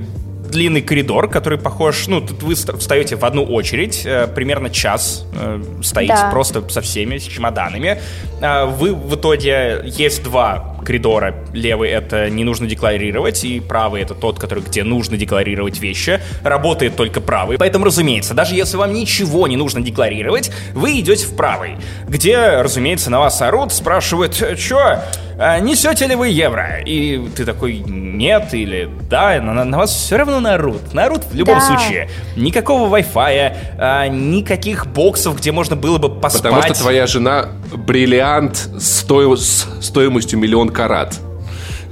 длинный 0.50 0.82
коридор, 0.82 1.28
который 1.28 1.58
похож, 1.58 2.06
ну, 2.08 2.20
тут 2.20 2.42
вы 2.42 2.56
ст- 2.56 2.76
встаете 2.78 3.16
в 3.16 3.24
одну 3.24 3.44
очередь, 3.44 4.02
э, 4.04 4.26
примерно 4.26 4.70
час 4.70 5.24
э, 5.34 5.62
стоите 5.82 6.14
Да. 6.14 6.30
просто 6.30 6.68
со 6.68 6.80
всеми, 6.80 7.18
с 7.18 7.22
чемоданами. 7.24 8.00
А 8.40 8.66
вы 8.66 8.94
в 8.94 9.14
итоге, 9.14 9.82
есть 9.84 10.22
два 10.22 10.76
коридора. 10.84 11.34
Левый 11.52 11.90
это 11.90 12.30
не 12.30 12.44
нужно 12.44 12.66
декларировать, 12.66 13.44
и 13.44 13.60
правый 13.60 14.00
это 14.02 14.14
тот, 14.14 14.38
который, 14.38 14.62
где 14.62 14.84
нужно 14.84 15.16
декларировать 15.16 15.80
вещи. 15.80 16.20
Работает 16.42 16.96
только 16.96 17.20
правый. 17.20 17.58
Поэтому, 17.58 17.84
разумеется, 17.84 18.32
даже 18.34 18.54
если 18.54 18.76
вам 18.76 18.92
ничего 18.94 19.46
не 19.48 19.56
нужно 19.56 19.80
декларировать, 19.82 20.50
вы 20.74 20.98
идете 21.00 21.26
в 21.26 21.36
правый, 21.36 21.76
где, 22.08 22.60
разумеется, 22.62 23.10
на 23.10 23.18
вас 23.20 23.42
орут, 23.42 23.72
спрашивают, 23.72 24.34
чё, 24.58 25.00
а, 25.38 25.58
несете 25.60 26.06
ли 26.06 26.14
вы 26.14 26.28
евро? 26.28 26.80
И 26.84 27.28
ты 27.36 27.44
такой, 27.44 27.78
нет 27.86 28.52
или 28.52 28.90
да, 29.08 29.40
на, 29.40 29.64
на 29.64 29.78
вас 29.78 29.92
все 29.92 30.16
равно 30.16 30.40
нарут. 30.40 30.92
Нарут 30.94 31.24
в 31.24 31.34
любом 31.34 31.58
Да. 31.58 31.60
случае. 31.60 32.08
Никакого 32.36 32.94
Wi-Fi, 32.96 33.56
а, 33.78 34.08
никаких 34.08 34.86
боксов, 34.86 35.36
где 35.38 35.52
можно 35.52 35.76
было 35.76 35.98
бы 35.98 36.08
поспать. 36.08 36.42
Потому 36.42 36.62
что 36.62 36.74
твоя 36.74 37.06
жена 37.06 37.48
бриллиант 37.72 38.68
стоимостью 38.78 40.38
миллион 40.38 40.70
карат. 40.70 41.18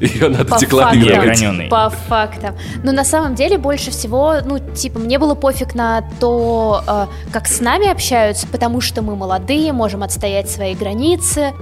Ее 0.01 0.29
надо 0.29 0.45
По 0.45 0.59
декларировать. 0.59 1.39
фактам. 1.41 1.69
По 1.69 1.91
фактам. 1.91 2.55
Но 2.83 2.93
на 2.93 3.05
самом 3.05 3.35
деле 3.35 3.59
больше 3.59 3.91
всего, 3.91 4.37
ну, 4.45 4.59
типа, 4.59 4.99
мне 4.99 5.19
было 5.19 5.35
пофиг 5.35 5.75
на 5.75 6.03
то, 6.21 6.83
э, 6.87 7.07
как 7.33 7.47
с 7.47 7.61
нами 7.61 7.89
общаются, 7.91 8.47
потому 8.47 8.81
что 8.81 9.03
мы 9.03 9.17
молодые, 9.17 9.73
можем 9.73 10.03
отстоять 10.03 10.51
свои 10.51 10.75
границы. 10.75 11.53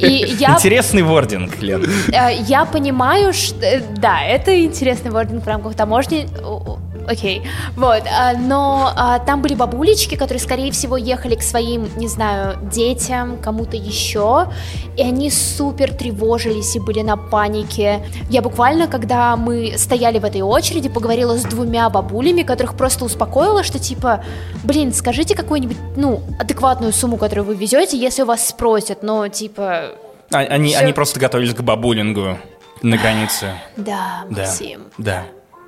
И 0.00 0.34
я, 0.38 0.54
Интересный 0.54 1.02
вординг, 1.02 1.60
Лен. 1.62 1.84
э, 2.08 2.34
я 2.46 2.64
понимаю, 2.64 3.32
что... 3.32 3.64
э, 3.64 3.80
Да, 3.96 4.20
это 4.22 4.62
интересный 4.62 5.10
вординг 5.10 5.44
в 5.44 5.48
рамках 5.48 5.74
таможни. 5.74 6.28
Окей, 7.06 7.42
вот, 7.76 8.02
а, 8.10 8.32
но 8.38 8.92
а, 8.96 9.18
там 9.18 9.42
были 9.42 9.54
бабулечки, 9.54 10.14
которые, 10.14 10.40
скорее 10.40 10.72
всего, 10.72 10.96
ехали 10.96 11.34
к 11.34 11.42
своим, 11.42 11.88
не 11.96 12.08
знаю, 12.08 12.56
детям, 12.70 13.38
кому-то 13.42 13.76
еще, 13.76 14.48
и 14.96 15.02
они 15.02 15.30
супер 15.30 15.92
тревожились 15.92 16.74
и 16.76 16.80
были 16.80 17.02
на 17.02 17.16
панике. 17.16 18.02
Я 18.30 18.40
буквально, 18.42 18.86
когда 18.88 19.36
мы 19.36 19.74
стояли 19.76 20.18
в 20.18 20.24
этой 20.24 20.40
очереди, 20.42 20.88
поговорила 20.88 21.36
с 21.36 21.42
двумя 21.42 21.90
бабулями, 21.90 22.42
которых 22.42 22.74
просто 22.76 23.04
успокоила, 23.04 23.62
что 23.62 23.78
типа, 23.78 24.24
блин, 24.62 24.92
скажите 24.94 25.34
какую-нибудь, 25.34 25.76
ну, 25.96 26.22
адекватную 26.40 26.92
сумму, 26.92 27.16
которую 27.18 27.44
вы 27.46 27.54
везете, 27.54 27.98
если 27.98 28.22
у 28.22 28.26
вас 28.26 28.46
спросят, 28.48 29.02
но 29.02 29.28
типа, 29.28 29.90
А- 30.32 30.38
Они, 30.38 30.74
они 30.74 30.92
просто 30.92 31.20
готовились 31.20 31.54
к 31.54 31.60
бабулингу 31.60 32.38
на 32.82 32.96
границе. 32.96 33.52
да, 33.76 34.24
Да, 34.30 34.42
Максим. 34.42 34.80
да, 34.98 35.24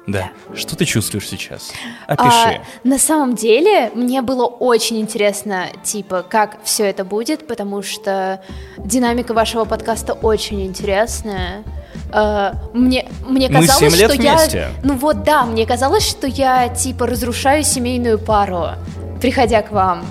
да. 0.07 0.31
Что 0.55 0.77
ты 0.77 0.85
чувствуешь 0.85 1.29
сейчас? 1.29 1.73
А, 2.07 2.15
Опиши. 2.15 2.61
на 2.85 2.99
самом 2.99 3.35
деле, 3.35 3.91
мне 3.95 4.23
было 4.23 4.47
очень 4.47 5.01
интересно, 5.01 5.67
типа, 5.83 6.23
как 6.23 6.59
все 6.63 6.85
это 6.85 7.05
будет, 7.05 7.47
потому 7.47 7.83
что 7.83 8.41
динамика 8.79 9.35
вашего 9.35 9.65
подкаста 9.65 10.13
очень 10.13 10.65
интересная. 10.65 11.65
А, 12.13 12.55
мне, 12.73 13.09
мне 13.27 13.49
Мы 13.49 13.67
казалось, 13.67 13.93
семь 13.93 14.01
лет 14.01 14.13
что 14.13 14.23
я... 14.23 14.37
вместе. 14.37 14.69
Ну 14.85 14.95
вот 14.95 15.25
да, 15.25 15.45
мне 15.45 15.67
казалось, 15.67 16.07
что 16.09 16.29
я, 16.29 16.69
типа, 16.69 17.07
разрушаю 17.07 17.65
семейную 17.65 18.19
пару, 18.19 18.69
приходя 19.21 19.63
к 19.63 19.73
вам. 19.73 20.07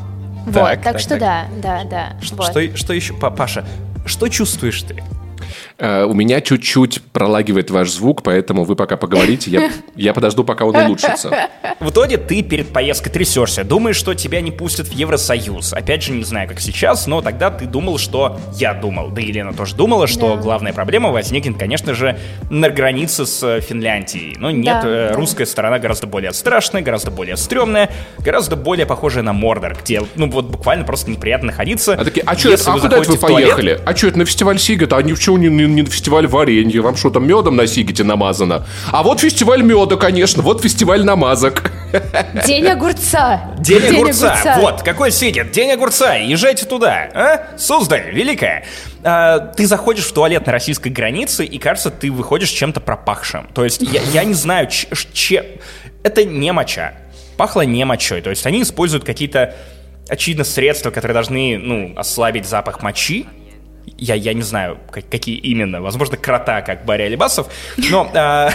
Так, 0.45 0.53
вот, 0.53 0.63
так, 0.63 0.83
так, 0.83 0.99
что 0.99 1.17
так. 1.17 1.19
да, 1.19 1.47
да, 1.61 1.83
да. 1.89 2.21
Что, 2.21 2.35
вот. 2.35 2.51
что, 2.51 2.77
что 2.77 2.93
еще, 2.93 3.13
Па- 3.13 3.31
Паша? 3.31 3.65
Что 4.05 4.27
чувствуешь 4.27 4.81
ты? 4.83 5.03
Э, 5.77 6.05
У 6.05 6.13
меня 6.13 6.39
чуть-чуть 6.39 7.01
пролагивает 7.11 7.69
ваш 7.69 7.89
звук, 7.91 8.23
поэтому 8.23 8.63
вы 8.63 8.75
пока 8.75 8.95
поговорите. 8.95 9.51
Я, 9.51 9.69
я 9.95 10.13
подожду, 10.13 10.43
пока 10.45 10.65
он 10.65 10.75
улучшится. 10.75 11.49
В 11.81 11.89
итоге 11.89 12.17
ты 12.17 12.41
перед 12.43 12.69
поездкой 12.69 13.11
трясешься, 13.11 13.63
думаешь, 13.65 13.97
что 13.97 14.13
тебя 14.13 14.39
не 14.41 14.51
пустят 14.51 14.87
в 14.87 14.93
Евросоюз. 14.93 15.73
Опять 15.73 16.03
же, 16.03 16.13
не 16.13 16.23
знаю, 16.23 16.47
как 16.47 16.61
сейчас, 16.61 17.07
но 17.07 17.21
тогда 17.21 17.51
ты 17.51 17.65
думал, 17.65 17.97
что... 17.97 18.39
Я 18.57 18.73
думал, 18.73 19.09
да 19.09 19.21
и 19.21 19.25
Елена 19.25 19.53
тоже 19.53 19.75
думала, 19.75 20.07
что 20.07 20.35
Да. 20.35 20.41
главная 20.41 20.71
проблема 20.71 21.11
возникнет, 21.11 21.57
конечно 21.57 21.93
же, 21.93 22.17
на 22.49 22.69
границе 22.69 23.25
с 23.25 23.43
э, 23.43 23.59
Финляндией. 23.59 24.37
Но 24.39 24.51
нет, 24.51 24.79
Да, 24.83 24.87
э, 24.87 25.11
русская 25.13 25.45
сторона 25.45 25.77
гораздо 25.79 26.07
более 26.07 26.31
страшная, 26.31 26.81
гораздо 26.81 27.11
более 27.11 27.35
стрёмная, 27.35 27.89
гораздо 28.19 28.55
более 28.55 28.85
похожая 28.85 29.23
на 29.23 29.33
Мордор, 29.33 29.75
где, 29.81 30.01
ну, 30.15 30.29
вот 30.29 30.45
буквально 30.45 30.85
просто 30.85 31.11
неприятно 31.11 31.47
находиться. 31.47 31.93
А 31.93 32.03
такие, 32.05 32.23
а, 32.25 32.35
чё 32.37 32.55
а 32.65 32.71
вы 32.71 32.79
куда 32.79 32.97
это 32.97 33.11
вы 33.11 33.17
туалет- 33.17 33.35
поехали? 33.49 33.81
А 33.85 33.95
что 33.95 34.07
это 34.07 34.19
на 34.19 34.25
фестиваль 34.25 34.57
Сигета? 34.59 34.95
А 34.97 35.01
ничего 35.03 35.37
не, 35.37 35.49
не, 35.67 35.75
не 35.75 35.81
на 35.83 35.89
фестиваль 35.89 36.27
варенья. 36.27 36.81
Вам 36.81 36.95
что, 36.95 37.09
там 37.09 37.27
медом 37.27 37.55
на 37.55 37.67
Сигете 37.67 38.03
намазано? 38.03 38.65
А 38.91 39.03
вот 39.03 39.19
фестиваль 39.19 39.61
меда, 39.61 39.95
конечно. 39.95 40.41
Вот 40.41 40.61
фестиваль 40.61 41.03
намазок. 41.03 41.71
День 42.45 42.67
огурца. 42.67 43.55
День, 43.59 43.97
огурца. 43.97 44.57
Вот, 44.59 44.83
какой 44.83 45.11
сидит. 45.11 45.51
День 45.51 45.71
огурца. 45.71 46.15
Езжайте 46.15 46.65
туда. 46.65 47.09
А? 47.13 47.57
Суздаль, 47.57 48.11
великая. 48.11 48.65
А, 49.03 49.39
ты 49.39 49.65
заходишь 49.67 50.05
в 50.05 50.13
туалет 50.13 50.45
на 50.45 50.51
российской 50.51 50.89
границе, 50.89 51.45
и 51.45 51.57
кажется, 51.57 51.91
ты 51.91 52.11
выходишь 52.11 52.49
чем-то 52.49 52.79
пропахшим. 52.79 53.47
То 53.53 53.63
есть 53.63 53.81
я, 53.81 54.01
я 54.13 54.23
не 54.23 54.33
знаю, 54.33 54.67
че... 54.69 55.45
Это 56.03 56.23
не 56.23 56.51
моча. 56.51 56.93
Пахло 57.37 57.61
не 57.61 57.83
мочой. 57.85 58.21
То 58.21 58.29
есть 58.29 58.45
они 58.45 58.61
используют 58.61 59.03
какие-то, 59.03 59.55
очевидно, 60.07 60.43
средства, 60.43 60.91
которые 60.91 61.13
должны, 61.13 61.57
ну, 61.57 61.93
ослабить 61.95 62.45
запах 62.45 62.81
мочи. 62.81 63.25
Я, 63.97 64.15
я 64.15 64.33
не 64.33 64.41
знаю, 64.41 64.77
как- 64.91 65.07
какие 65.09 65.37
именно. 65.37 65.81
Возможно, 65.81 66.17
крота, 66.17 66.61
как 66.61 66.85
Барри 66.85 67.03
Алибасов. 67.03 67.47
Но... 67.89 68.09
а, 68.13 68.49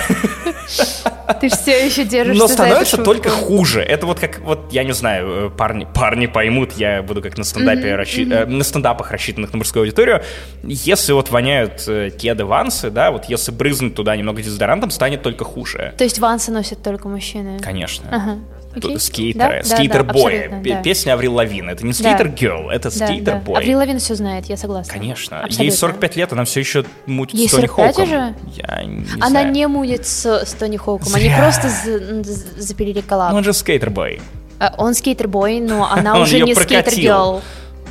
Ты 1.40 1.48
же 1.48 1.57
все 1.57 1.87
еще 1.87 2.05
держишься 2.05 2.38
но 2.38 2.48
становится 2.48 2.98
только 2.98 3.31
хуже. 3.31 3.81
Это 3.81 4.07
вот 4.07 4.20
как, 4.20 4.40
вот, 4.40 4.72
я 4.72 4.85
не 4.85 4.92
знаю, 4.92 5.46
э, 5.46 5.50
парни, 5.50 5.87
парни 5.92 6.26
поймут, 6.26 6.72
я 6.72 7.03
буду 7.03 7.22
как 7.22 7.38
на 7.38 7.44
стендапе, 7.44 7.88
э, 7.90 8.46
на 8.46 8.64
стендапах, 8.64 9.11
рассчитанных 9.12 9.53
на 9.53 9.59
мужскую 9.59 9.83
аудиторию. 9.85 10.22
Если 10.62 11.12
вот 11.12 11.31
воняют 11.31 11.85
э, 11.87 12.11
кеды 12.11 12.44
вансы, 12.44 12.90
да, 12.90 13.11
вот 13.11 13.24
если 13.26 13.53
брызнуть 13.53 13.94
туда 13.94 14.16
немного 14.16 14.42
дезодорантом, 14.42 14.90
станет 14.90 15.22
только 15.22 15.44
хуже. 15.44 15.94
То 15.96 16.05
есть 16.05 16.18
вансы 16.18 16.50
носят 16.50 16.83
только 16.83 17.09
мужчины? 17.09 17.59
Конечно. 17.61 18.38
Окей. 18.74 18.98
Скейтеры, 19.00 19.62
Да, 19.68 19.76
skater 19.76 20.20
boy. 20.20 20.48
да, 20.48 20.74
да. 20.76 20.83
Песня 20.83 21.14
Аврил 21.14 21.35
Лавин. 21.35 21.68
Это 21.68 21.85
не 21.85 21.92
skater 21.92 22.35
girl, 22.35 22.70
это 22.70 22.90
skater 22.90 23.30
boy. 23.30 23.56
Аврил 23.59 23.78
Лавин 23.78 23.98
все 23.98 24.14
знает, 24.14 24.46
я 24.46 24.56
согласна. 24.56 24.92
Конечно. 24.92 25.35
Ей 25.37 25.42
Абсолютно. 25.44 25.76
45 25.78 26.16
лет, 26.16 26.33
она 26.33 26.44
все 26.44 26.61
еще 26.61 26.85
мутит 27.06 27.38
Ей 27.38 27.48
с 27.48 27.50
Тони 27.50 27.66
45 27.66 27.94
Хоуком. 27.96 28.04
уже? 28.04 28.35
Я 28.68 28.83
не 28.85 29.04
Она 29.20 29.28
знаю. 29.28 29.50
не 29.52 29.66
мутит 29.66 30.06
с, 30.06 30.24
с 30.44 30.52
Тони 30.54 30.76
Хоуком, 30.76 31.12
они 31.14 31.24
Зря. 31.24 31.38
просто 31.38 31.68
за- 31.68 32.22
за- 32.22 32.62
запилили 32.62 33.00
коллаб. 33.00 33.35
Он 33.35 33.42
же 33.42 33.52
skater 33.52 33.93
boy. 33.93 34.20
А, 34.61 34.74
Он 34.78 34.94
skater 34.94 35.33
boy, 35.33 35.58
но 35.61 35.88
она 35.90 36.14
Он 36.14 36.22
уже 36.22 36.38
не 36.40 36.54
прокатил. 36.54 36.80
skater 36.80 37.14
girl. 37.14 37.42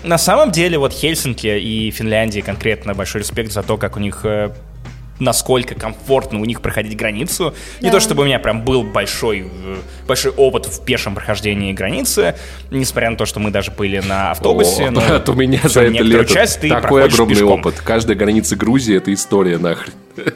На 0.03 0.17
самом 0.17 0.51
деле, 0.51 0.77
вот 0.77 0.93
Хельсинки 0.93 1.47
и 1.47 1.91
Финляндии 1.91 2.39
конкретно 2.39 2.93
большой 2.93 3.19
респект 3.19 3.51
за 3.51 3.63
то, 3.63 3.75
как 3.75 3.97
у 3.97 3.99
них 3.99 4.21
э, 4.23 4.51
насколько 5.19 5.75
комфортно 5.75 6.39
у 6.41 6.45
них 6.45 6.61
проходить 6.61 6.95
границу. 6.97 7.53
Не 7.81 7.87
Да. 7.89 7.95
то 7.95 7.99
чтобы 7.99 8.23
у 8.23 8.25
меня 8.25 8.39
прям 8.39 8.63
был 8.63 8.83
большой, 8.83 9.41
э, 9.41 9.77
большой 10.07 10.31
опыт 10.31 10.65
в 10.65 10.83
пешем 10.83 11.15
прохождении 11.15 11.73
границы, 11.73 12.35
несмотря 12.71 13.09
на 13.11 13.17
то, 13.17 13.25
что 13.25 13.39
мы 13.39 13.51
даже 13.51 13.71
были 13.71 13.99
на 13.99 14.31
автобусе. 14.31 14.87
О, 14.87 14.91
но 14.91 15.01
брат, 15.07 15.27
у 15.29 15.33
меня 15.33 15.59
за 15.63 15.81
это 15.81 15.91
некоторую 15.91 16.21
лето 16.21 16.33
часть 16.33 16.61
ты 16.61 16.69
такой 16.69 17.03
огромный 17.05 17.35
пешком. 17.35 17.59
опыт. 17.59 17.75
Каждая 17.83 18.15
граница 18.17 18.55
Грузии– 18.55 18.95
это 18.97 19.13
история 19.13 19.57
нахрен. 19.57 19.93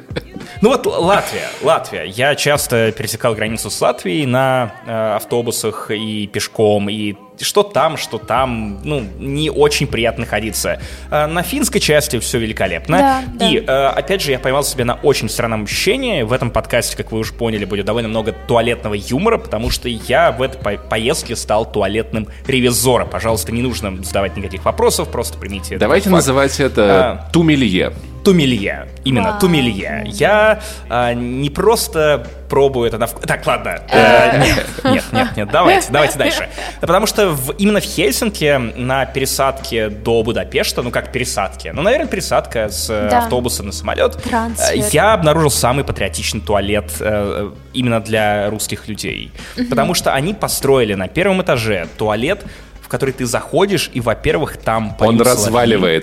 Ну 0.62 0.70
вот 0.70 0.86
Латвия, 0.86 1.50
Латвия. 1.62 2.04
Я 2.04 2.36
часто 2.36 2.94
пересекал 2.94 3.36
границу 3.36 3.70
с 3.70 3.82
Латвией 3.82 4.26
на 4.26 4.74
э, 4.86 5.16
автобусах 5.16 5.92
и 5.92 6.26
пешком, 6.28 6.90
и 6.90 7.16
что 7.42 7.64
там, 7.64 7.98
что 7.98 8.18
там, 8.18 8.80
ну, 8.84 9.02
не 9.20 9.50
очень 9.50 9.88
приятно 9.88 10.22
находиться. 10.22 10.80
Э, 11.12 11.26
на 11.26 11.44
финской 11.44 11.82
части 11.82 12.18
все 12.20 12.40
великолепно. 12.40 12.98
Да, 12.98 13.24
да. 13.34 13.50
И, 13.50 13.58
э, 13.58 13.86
опять 13.88 14.22
же, 14.22 14.32
я 14.32 14.40
поймал 14.40 14.64
себя 14.64 14.86
на 14.86 14.94
очень 14.96 15.28
странном 15.28 15.64
ощущении. 15.64 16.22
В 16.22 16.32
этом 16.32 16.50
подкасте, 16.50 16.96
как 16.96 17.12
вы 17.12 17.20
уже 17.20 17.34
поняли, 17.34 17.66
будет 17.66 17.86
довольно 17.86 18.08
много 18.08 18.32
туалетного 18.32 18.94
юмора, 18.94 19.40
потому 19.40 19.70
что 19.70 19.90
я 19.90 20.32
в 20.32 20.42
этой 20.42 20.62
по- 20.62 20.78
поездке 20.78 21.36
стал 21.36 21.70
туалетным 21.70 22.30
ревизором. 22.48 23.10
Пожалуйста, 23.10 23.52
не 23.52 23.62
нужно 23.62 24.02
задавать 24.02 24.38
никаких 24.38 24.64
вопросов, 24.64 25.10
просто 25.10 25.38
примите 25.38 25.76
это 25.76 25.80
Давайте 25.82 26.10
называть 26.10 26.58
это 26.62 27.28
А. 27.28 27.30
тумелье. 27.34 27.92
Тумелье. 28.24 28.88
Именно, 29.04 29.32
Вау. 29.32 29.40
тумелье. 29.40 30.04
Я 30.08 30.62
а, 30.90 31.14
не 31.14 31.50
просто 31.50 32.26
пробую 32.50 32.88
это 32.88 32.98
на 32.98 33.08
вкус. 33.08 33.24
Так, 33.26 33.46
ладно. 33.48 33.82
Э, 33.90 34.38
нет, 34.40 34.66
нет, 34.84 35.04
нет, 35.12 35.28
нет, 35.38 35.50
давайте, 35.52 35.88
давайте 35.92 36.18
дальше. 36.20 36.50
Да 36.82 36.88
потому 36.88 37.06
что 37.08 37.30
в- 37.32 37.52
именно 37.58 37.80
в 37.80 37.84
Хельсинки 37.84 38.58
на 38.78 39.06
пересадке 39.06 39.90
до 39.90 40.22
Будапешта, 40.24 40.84
ну 40.84 40.92
как 40.92 41.12
пересадке, 41.12 41.74
ну, 41.74 41.82
наверное, 41.82 42.08
пересадка 42.08 42.70
с 42.70 42.90
э, 42.90 43.08
Да. 43.10 43.20
автобуса 43.20 43.64
на 43.64 43.72
самолет, 43.72 44.22
Трансфер. 44.24 44.76
э, 44.84 44.90
я 44.92 45.14
обнаружил 45.14 45.50
самый 45.52 45.84
патриотичный 45.84 46.42
туалет 46.42 46.92
э, 47.00 47.50
именно 47.74 48.00
для 48.02 48.50
русских 48.50 48.88
людей. 48.88 49.32
Потому 49.70 49.94
что 49.96 50.14
они 50.14 50.34
построили 50.34 50.94
на 50.94 51.08
первом 51.08 51.42
этаже 51.42 51.88
туалет, 51.98 52.44
в 52.82 52.88
который 52.88 53.12
ты 53.14 53.26
заходишь, 53.26 53.90
и, 53.94 54.00
во-первых, 54.00 54.58
там 54.58 54.90
Он 55.00 55.18
поют 55.18 55.28
соловьи. 55.40 56.02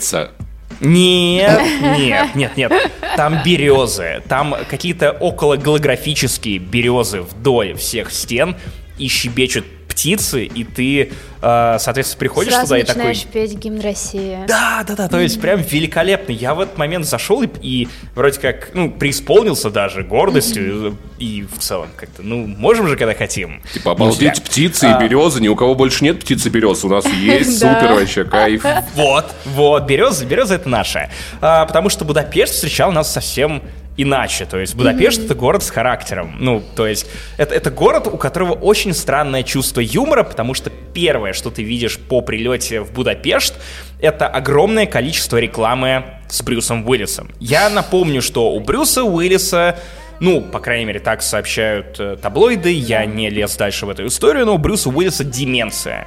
Нет, 0.79 1.61
нет, 1.99 2.35
нет, 2.35 2.57
нет. 2.57 2.73
Там 3.17 3.43
березы, 3.45 4.23
там 4.29 4.55
какие-то 4.69 5.13
около 5.13 5.57
голографические 5.57 6.59
березы 6.59 7.23
вдоль 7.23 7.75
всех 7.75 8.13
стен 8.13 8.57
и 8.99 9.09
щебечут 9.09 9.65
птицы, 9.91 10.45
и 10.45 10.65
ты, 10.65 11.13
э, 11.43 11.77
соответственно, 11.79 12.19
приходишь 12.19 12.53
Сразу 12.53 12.67
туда 12.67 12.79
и 12.79 12.83
начинаешь 12.83 13.21
такой... 13.21 13.33
петь 13.33 13.59
гимн 13.59 13.81
России. 13.81 14.39
Да, 14.47 14.85
да, 14.87 14.95
да, 14.95 15.09
то 15.09 15.19
есть 15.21 15.41
прям 15.41 15.61
великолепно. 15.61 16.33
Я 16.33 16.55
в 16.55 16.61
этот 16.61 16.79
момент 16.79 17.07
зашел 17.07 17.43
и, 17.43 17.49
и 17.61 17.89
вроде 18.15 18.41
как, 18.41 18.71
ну, 18.75 18.91
преисполнился 18.91 19.71
даже 19.71 20.03
гордостью 20.03 20.97
и 21.19 21.43
в 21.43 21.59
целом 21.59 21.89
как-то, 21.97 22.23
ну, 22.23 22.47
можем 22.47 22.87
же, 22.87 22.97
когда 22.97 23.15
хотим. 23.15 23.63
Типа, 23.73 23.93
обалдеть, 23.93 24.39
Ну, 24.39 24.45
птицы 24.45 24.85
а. 24.85 24.97
и 24.97 25.03
березы, 25.03 25.41
ни 25.41 25.49
у 25.49 25.57
кого 25.57 25.75
больше 25.75 26.05
нет 26.05 26.21
птицы 26.21 26.49
и 26.49 26.51
берез, 26.51 26.85
у 26.85 26.89
нас 26.89 27.05
есть, 27.13 27.59
супер 27.59 27.93
вообще, 27.93 28.25
кайф. 28.25 28.65
Вот, 28.95 29.27
вот, 29.45 29.85
береза, 29.85 30.25
береза 30.25 30.55
это 30.55 30.69
наша. 30.69 31.11
А, 31.41 31.67
потому 31.67 31.89
что 31.89 32.05
Будапешт 32.05 32.55
встречал 32.55 32.93
нас 32.93 33.13
совсем 33.13 33.63
иначе. 34.03 34.47
То 34.47 34.59
есть 34.59 34.75
Будапешт 34.75 35.25
это 35.25 35.35
город 35.35 35.63
с 35.63 35.71
характером. 35.71 36.37
Ну, 36.39 36.63
то 36.77 36.87
есть 36.87 37.07
это, 37.37 37.55
это 37.55 37.71
город, 37.71 38.07
у 38.07 38.17
которого 38.17 38.53
очень 38.53 38.95
странное 38.95 39.43
чувство 39.43 39.81
юмора, 39.81 40.23
потому 40.23 40.55
что 40.55 40.71
первое, 40.71 41.33
что 41.33 41.51
ты 41.51 41.63
видишь 41.63 41.99
по 41.99 42.21
прилете 42.21 42.81
в 42.81 42.93
Будапешт, 42.93 43.55
это 44.01 44.27
огромное 44.27 44.87
количество 44.87 45.37
рекламы 45.37 46.05
с 46.29 46.43
Брюсом 46.43 46.89
Уиллисом. 46.89 47.31
Я 47.41 47.69
напомню, 47.71 48.23
что 48.23 48.53
у 48.53 48.61
Брюса 48.61 49.05
Уиллиса 49.05 49.79
ну, 50.21 50.43
по 50.43 50.61
крайней 50.61 50.85
мере, 50.85 51.01
так 51.01 51.23
сообщают 51.23 51.99
э, 51.99 52.19
таблоиды, 52.21 52.71
я 52.71 53.07
не 53.07 53.31
лез 53.31 53.57
дальше 53.57 53.87
в 53.87 53.89
эту 53.89 54.07
историю, 54.07 54.45
но 54.45 54.55
у 54.55 54.59
Брюса 54.59 54.91
Уиллиса 54.91 55.25
деменция. 55.25 56.07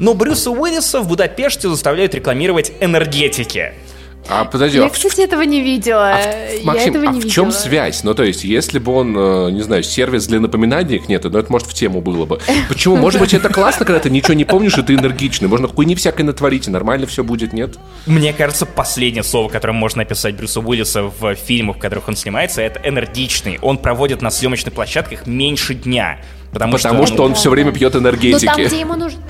Но 0.00 0.14
Брюса 0.14 0.50
Уиллиса 0.50 1.00
в 1.00 1.08
Будапеште 1.08 1.68
заставляют 1.68 2.16
рекламировать 2.16 2.72
энергетики. 2.80 3.74
А 4.28 4.44
подожди, 4.44 4.78
Я, 4.78 4.86
а 4.86 4.88
в 4.88 4.92
кстати, 4.92 5.20
этого 5.20 5.42
не 5.42 5.60
видела. 5.62 6.14
А 6.14 6.18
в- 6.18 6.58
Я 6.58 6.64
Максим, 6.64 6.90
этого 6.90 7.08
а 7.08 7.12
не 7.12 7.20
в 7.20 7.28
чем 7.30 7.46
видела. 7.46 7.60
связь? 7.60 8.02
Ну, 8.04 8.14
то 8.14 8.24
есть, 8.24 8.42
если 8.44 8.78
бы 8.78 8.92
он, 8.92 9.16
э, 9.16 9.50
не 9.52 9.62
знаю, 9.62 9.82
сервис 9.82 10.26
для 10.26 10.40
напоминаний 10.40 10.96
их 10.96 11.08
нет, 11.08 11.24
ну, 11.24 11.38
это, 11.38 11.50
может, 11.52 11.68
в 11.68 11.74
тему 11.74 12.00
было 12.00 12.24
бы. 12.24 12.40
Почему? 12.68 12.96
Может 12.96 13.20
быть, 13.20 13.34
это 13.34 13.48
классно, 13.48 13.84
когда 13.86 14.00
ты 14.00 14.10
ничего 14.10 14.34
не 14.34 14.44
помнишь, 14.44 14.76
и 14.78 14.82
ты 14.82 14.94
энергичный. 14.94 15.48
Можно 15.48 15.68
хуйни 15.68 15.94
всякой 15.94 16.22
натворить, 16.22 16.66
и 16.66 16.70
нормально 16.70 17.06
все 17.06 17.22
будет, 17.22 17.52
нет? 17.52 17.76
Мне 18.06 18.32
кажется, 18.32 18.66
последнее 18.66 19.22
слово, 19.22 19.48
которое 19.48 19.72
можно 19.74 20.02
описать 20.02 20.34
Брюса 20.36 20.60
Уиллиса 20.60 21.04
в 21.04 21.34
фильмах, 21.36 21.76
в 21.76 21.78
которых 21.78 22.08
он 22.08 22.16
снимается, 22.16 22.62
это 22.62 22.80
энергичный. 22.88 23.58
Он 23.62 23.78
проводит 23.78 24.22
на 24.22 24.30
съемочных 24.30 24.74
площадках 24.74 25.26
меньше 25.26 25.74
дня. 25.74 26.18
Потому, 26.52 26.72
Потому 26.74 27.06
что 27.06 27.16
ну, 27.16 27.22
он 27.24 27.34
все 27.34 27.50
время 27.50 27.70
пьет 27.72 27.92
Ну, 27.94 28.00
там, 28.00 28.02
энергетики. 28.10 28.66
где 28.66 28.80
ему 28.80 28.94
нужно... 28.96 29.20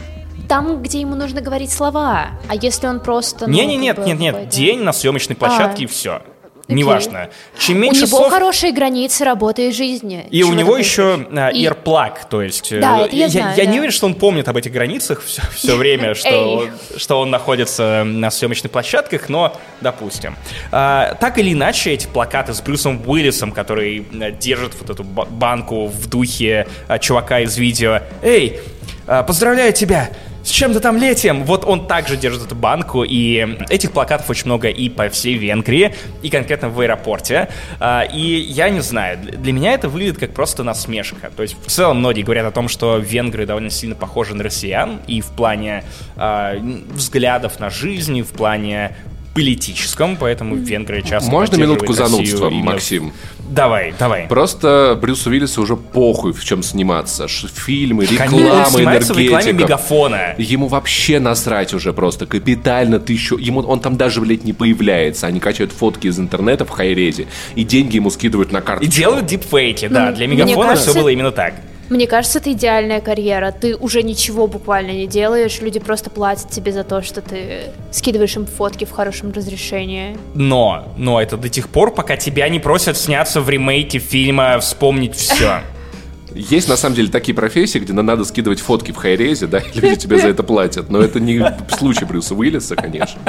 Там, 0.49 0.83
где 0.83 1.01
ему 1.01 1.15
нужно 1.15 1.41
говорить 1.41 1.73
слова. 1.73 2.29
А 2.49 2.55
если 2.55 2.87
он 2.87 3.01
просто... 3.01 3.47
ну, 3.47 3.53
Не, 3.53 3.67
не, 3.77 3.89
как 3.93 3.99
нет, 3.99 4.07
нет, 4.07 4.19
нет. 4.19 4.35
какой-то- 4.35 4.57
День 4.57 4.81
на 4.83 4.93
съемочной 4.93 5.37
площадке 5.37 5.83
А. 5.83 5.85
и 5.85 5.87
все. 5.87 6.23
Неважно. 6.69 7.29
Чем 7.61 7.77
У 7.77 7.81
меньше 7.81 8.07
него 8.07 8.19
слов. 8.19 8.31
хорошие 8.33 8.73
границы 8.73 9.25
работы 9.25 9.69
и 9.69 9.73
жизни. 9.73 10.27
И 10.33 10.43
у 10.43 10.53
него 10.53 10.77
еще 10.77 11.25
а, 11.37 11.51
И- 11.51 11.65
earplug, 11.65 12.15
то 12.29 12.43
есть... 12.43 12.73
э, 12.73 12.81
Да, 12.81 13.03
это 13.03 13.15
я 13.15 13.29
знаю, 13.29 13.57
я 13.57 13.65
да. 13.67 13.71
не 13.71 13.79
уверен, 13.79 13.93
что 13.93 14.07
он 14.07 14.15
помнит 14.15 14.49
об 14.49 14.57
этих 14.57 14.73
границах 14.73 15.23
все, 15.23 15.43
все 15.55 15.77
время, 15.77 16.17
что, 16.17 16.69
что 16.97 17.21
он 17.21 17.31
находится 17.31 18.03
на 18.05 18.33
съемочных 18.33 18.73
площадках, 18.73 19.29
но 19.29 19.57
допустим. 19.81 20.35
А, 20.73 21.15
так 21.21 21.39
или 21.39 21.53
иначе, 21.53 21.93
эти 21.93 22.09
плакаты 22.09 22.53
с 22.53 22.61
Брюсом 22.61 23.01
Уиллисом, 23.07 23.53
который 23.53 24.05
э, 24.13 24.33
держит 24.33 24.73
вот 24.81 24.91
эту 24.91 25.05
ба- 25.05 25.25
банку 25.31 25.87
в 25.87 26.09
духе 26.09 26.67
а, 26.89 26.99
чувака 26.99 27.41
из 27.41 27.57
видео. 27.57 28.01
«Эй, 28.23 28.59
а, 29.07 29.23
поздравляю 29.23 29.73
тебя! 29.73 30.11
С 30.47 30.51
чем-то 30.51 30.79
там 30.79 30.97
летим!» 30.97 31.43
Вот 31.43 31.65
он 31.65 31.89
также 31.89 32.17
держит 32.17 32.47
эту 32.47 32.55
банку, 32.55 33.03
и 33.03 33.59
этих 33.69 33.91
плакатов 33.91 34.31
очень 34.31 34.47
много 34.47 34.69
и 34.69 34.89
по 34.89 35.09
всей 35.09 35.35
Венгрии, 35.35 35.93
и 36.23 36.31
конкретно 36.31 36.69
в 36.69 36.79
аэропорте. 36.81 37.49
А, 37.81 38.03
И 38.03 38.21
я 38.21 38.71
не 38.71 38.81
знаю, 38.81 39.19
для 39.19 39.53
меня 39.53 39.73
это 39.73 39.89
выглядит 39.89 40.19
как 40.19 40.35
просто 40.35 40.63
насмешка. 40.63 41.33
То 41.37 41.43
есть 41.43 41.57
в 41.67 41.69
целом 41.69 41.99
многие 41.99 42.23
говорят 42.23 42.47
о 42.47 42.53
том, 42.53 42.69
что 42.69 42.99
венгры 42.99 43.45
довольно 43.45 43.71
сильно 43.71 43.97
похожи 43.97 44.37
на 44.37 44.45
россиян, 44.45 45.01
и 45.09 45.21
в 45.21 45.27
плане 45.27 45.83
а, 46.17 46.55
взглядов 46.91 47.59
на 47.59 47.69
жизнь, 47.69 48.17
и 48.19 48.23
в 48.23 48.31
плане 48.31 48.95
политическом, 49.35 50.17
поэтому 50.17 50.55
венгры 50.55 51.03
часто 51.03 51.31
Можно 51.31 51.57
минутку 51.57 51.93
занудства, 51.93 52.49
Максим? 52.49 53.13
Давай, 53.51 53.95
давай. 53.99 54.27
Просто 54.29 54.99
Брюсу 55.01 55.31
Уиллису 55.31 55.63
уже 55.63 55.77
похуй, 55.77 56.33
в 56.33 56.45
чем 56.45 56.63
сниматься. 56.63 57.29
Ш- 57.29 57.49
Фильмы, 57.49 58.05
реклама, 58.07 58.65
снимается 58.67 59.15
в 59.15 59.19
рекламе 59.19 59.45
энергетика. 59.51 59.53
мегафона. 59.73 60.35
Ему 60.39 60.69
вообще 60.69 61.21
насрать 61.21 61.73
уже 61.75 61.93
просто 61.93 62.27
капитально 62.27 62.99
тысячу. 62.99 63.37
Ему 63.37 63.61
он 63.61 63.81
там 63.81 63.97
даже, 63.97 64.21
блядь, 64.21 64.45
не 64.45 64.53
появляется. 64.53 65.27
Они 65.27 65.41
качают 65.41 65.73
фотки 65.73 66.07
из 66.09 66.19
интернета 66.19 66.65
в 66.65 66.71
хайрезе 66.71 67.27
и 67.55 67.65
деньги 67.65 67.97
ему 67.97 68.11
скидывают 68.11 68.53
на 68.53 68.61
карту. 68.61 68.85
И 68.85 68.89
делают 68.89 69.27
дипфейки, 69.27 69.89
да. 69.89 70.13
Для 70.13 70.27
мегафона 70.27 70.69
кажется- 70.71 70.91
все 70.91 71.01
было 71.01 71.09
именно 71.09 71.31
так. 71.31 71.55
Мне 71.88 72.07
кажется, 72.07 72.38
это 72.38 72.53
идеальная 72.53 73.01
карьера. 73.01 73.53
Ты 73.53 73.77
уже 73.77 74.03
ничего 74.03 74.49
буквально 74.49 74.90
не 74.90 75.07
делаешь. 75.07 75.61
Люди 75.61 75.79
просто 75.79 76.11
платят 76.11 76.51
тебе 76.51 76.72
за 76.72 76.83
то, 76.83 77.03
что 77.03 77.20
ты 77.20 77.70
скидываешь 77.92 78.35
им 78.37 78.46
фотки 78.46 78.85
в 78.85 78.90
хорошем 78.90 79.33
разрешении. 79.33 80.16
Но, 80.35 80.92
но 80.96 81.20
это 81.20 81.37
до 81.37 81.49
тех 81.49 81.68
пор, 81.68 81.94
пока 81.94 82.16
тебя 82.16 82.49
не 82.49 82.59
просят 82.59 82.96
сняться 82.96 83.40
в 83.40 83.49
ремейке 83.49 83.99
фильма 83.99 84.59
«Вспомнить 84.59 85.14
все». 85.14 85.61
Есть 86.35 86.68
на 86.68 86.77
самом 86.77 86.96
деле 86.96 87.09
такие 87.09 87.35
профессии, 87.35 87.79
где 87.79 87.92
надо 87.92 88.25
скидывать 88.25 88.61
фотки 88.61 88.92
в 88.92 88.96
хайрезе, 88.96 89.46
да, 89.46 89.59
и 89.59 89.81
люди 89.81 89.96
тебе 89.96 90.18
за 90.18 90.29
это 90.29 90.42
платят. 90.42 90.90
Но 90.90 91.01
это 91.01 91.18
не 91.20 91.42
случай 91.79 92.05
Брюса 92.05 92.35
Уиллиса, 92.35 92.77
конечно. 92.77 93.20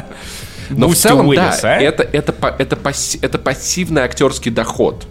Но 0.69 0.87
в 0.87 0.89
Бусти 0.89 1.03
целом, 1.03 1.27
Уиллис, 1.27 1.61
да, 1.61 1.75
а? 1.75 1.79
это, 1.79 2.03
это, 2.03 2.35
это, 2.59 2.77
это 3.21 3.37
пассивный 3.37 4.01
актерский 4.01 4.51
доход. 4.51 5.07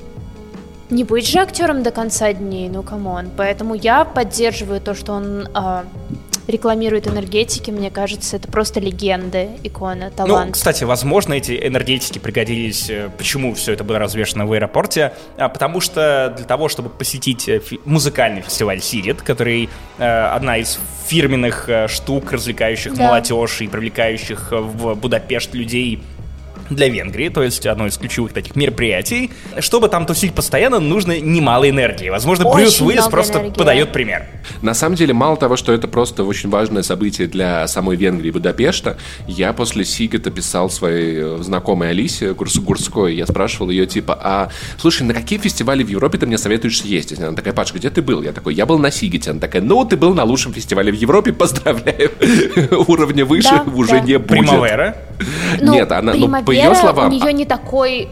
Не 0.90 1.04
быть 1.04 1.26
же 1.28 1.38
актером 1.40 1.82
до 1.82 1.90
конца 1.90 2.32
дней, 2.32 2.68
ну 2.68 2.82
come 2.82 3.10
on. 3.10 3.30
Поэтому 3.36 3.74
я 3.74 4.04
поддерживаю 4.04 4.80
то, 4.80 4.94
что 4.94 5.14
он 5.14 5.48
а, 5.52 5.84
рекламирует 6.46 7.08
энергетики. 7.08 7.72
Мне 7.72 7.90
кажется, 7.90 8.36
это 8.36 8.46
просто 8.48 8.78
легенда, 8.78 9.48
икона, 9.64 10.10
Ну, 10.10 10.16
талант. 10.16 10.52
кстати, 10.54 10.84
возможно, 10.84 11.34
эти 11.34 11.66
энергетики 11.66 12.20
пригодились, 12.20 12.88
э, 12.88 13.10
почему 13.18 13.52
все 13.54 13.72
это 13.72 13.82
было 13.82 13.98
развешено 13.98 14.46
в 14.46 14.52
аэропорте, 14.52 15.12
А, 15.36 15.48
потому 15.48 15.80
что 15.80 16.32
для 16.36 16.46
того, 16.46 16.68
чтобы 16.68 16.88
посетить 16.88 17.48
э, 17.48 17.60
музыкальный 17.84 18.42
фестиваль 18.42 18.80
«Sziget», 18.80 19.22
который 19.22 19.68
э, 19.98 20.04
одна 20.04 20.58
из 20.58 20.78
фирменных 21.08 21.68
э, 21.68 21.88
штук, 21.88 22.32
развлекающих 22.32 22.94
Да. 22.94 23.08
молодежь 23.08 23.60
и 23.60 23.66
привлекающих 23.66 24.52
э, 24.52 24.56
в 24.56 24.94
Будапешт 24.94 25.52
людей 25.54 26.00
для 26.70 26.88
Венгрии, 26.88 27.28
то 27.28 27.42
есть 27.42 27.64
одно 27.66 27.86
из 27.86 27.96
ключевых 27.98 28.32
таких 28.32 28.56
мероприятий. 28.56 29.30
Чтобы 29.60 29.88
там 29.88 30.06
тусить 30.06 30.34
постоянно, 30.34 30.80
нужно 30.80 31.18
немало 31.20 31.68
энергии. 31.68 32.08
Возможно, 32.08 32.46
Очень 32.46 32.64
Брюс 32.64 32.80
Уиллис 32.80 33.06
просто 33.08 33.38
энергии. 33.38 33.54
подает 33.54 33.92
пример. 33.92 34.26
На 34.62 34.74
самом 34.74 34.96
деле, 34.96 35.12
мало 35.14 35.36
того, 35.36 35.56
что 35.56 35.72
это 35.72 35.88
просто 35.88 36.24
очень 36.24 36.50
важное 36.50 36.82
событие 36.82 37.28
для 37.28 37.66
самой 37.68 37.96
Венгрии 37.96 38.28
и 38.28 38.30
Будапешта, 38.32 38.96
я 39.26 39.52
после 39.52 39.84
Сигета 39.84 40.30
писал 40.30 40.70
своей 40.70 41.16
э, 41.18 41.38
знакомой 41.42 41.90
Алисе 41.90 42.32
Гурс- 42.34 42.58
Гурской, 42.58 43.14
я 43.14 43.26
спрашивал 43.26 43.70
ее, 43.70 43.86
типа, 43.86 44.18
а, 44.22 44.48
слушай, 44.78 45.02
на 45.02 45.14
какие 45.14 45.38
фестивали 45.38 45.82
в 45.82 45.88
Европе 45.88 46.18
ты 46.18 46.26
мне 46.26 46.38
советуешь 46.38 46.80
съездить? 46.80 47.20
Она 47.20 47.36
такая, 47.36 47.54
Паш, 47.54 47.72
где 47.74 47.90
ты 47.90 48.02
был? 48.02 48.22
Я 48.22 48.32
такой, 48.32 48.54
я 48.54 48.66
был 48.66 48.78
на 48.78 48.90
Сигете. 48.90 49.30
Она 49.30 49.40
такая, 49.40 49.62
ну, 49.62 49.84
ты 49.84 49.96
был 49.96 50.14
на 50.14 50.24
лучшем 50.24 50.52
фестивале 50.52 50.92
в 50.92 50.96
Европе, 50.96 51.32
поздравляю. 51.32 52.10
Уровня 52.86 53.24
выше 53.24 53.50
Да, 53.50 53.64
уже 53.74 53.92
да. 53.92 54.00
не 54.00 54.18
будет. 54.18 54.28
Примавера. 54.28 54.96
Ну, 55.60 55.72
Нет, 55.72 55.90
она, 55.92 56.12
ну, 56.14 56.28
ее 56.56 56.74
словам... 56.74 57.08
у 57.08 57.12
нее 57.12 57.32
не 57.32 57.44
такой 57.44 58.08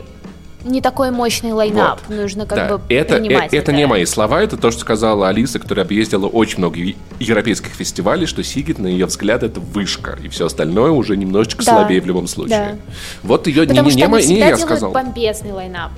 не 0.64 0.80
такой 0.80 1.10
мощный 1.10 1.52
лайнап. 1.52 2.00
Вот. 2.08 2.16
Нужно 2.16 2.46
как 2.46 2.56
Да, 2.56 2.78
бы 2.78 2.82
это, 2.88 3.16
принимать 3.16 3.52
э- 3.52 3.58
это 3.58 3.70
не 3.70 3.86
мои 3.86 4.06
слова, 4.06 4.40
это 4.42 4.56
то, 4.56 4.70
что 4.70 4.80
сказала 4.80 5.28
Алиса, 5.28 5.58
которая 5.58 5.84
объездила 5.84 6.26
очень 6.26 6.56
много 6.58 6.78
европейских 7.20 7.68
фестивалей, 7.72 8.24
что 8.24 8.42
Сигит, 8.42 8.78
на 8.78 8.86
ее 8.86 9.04
взгляд, 9.04 9.42
это 9.42 9.60
вышка, 9.60 10.18
и 10.22 10.28
все 10.28 10.46
остальное 10.46 10.90
уже 10.92 11.18
немножечко 11.18 11.62
Да, 11.66 11.72
слабее 11.72 12.00
в 12.00 12.06
любом 12.06 12.26
случае. 12.26 12.58
да. 12.58 12.94
Вот 13.22 13.46
ее 13.46 13.66
не, 13.66 13.74
Потому 13.74 13.90
не, 13.90 13.96
не, 13.96 14.06
не 14.06 14.18
всегда 14.20 14.46
я 14.48 14.56
сказал. 14.56 14.90
бомбезный 14.92 15.52
лайнап. 15.52 15.90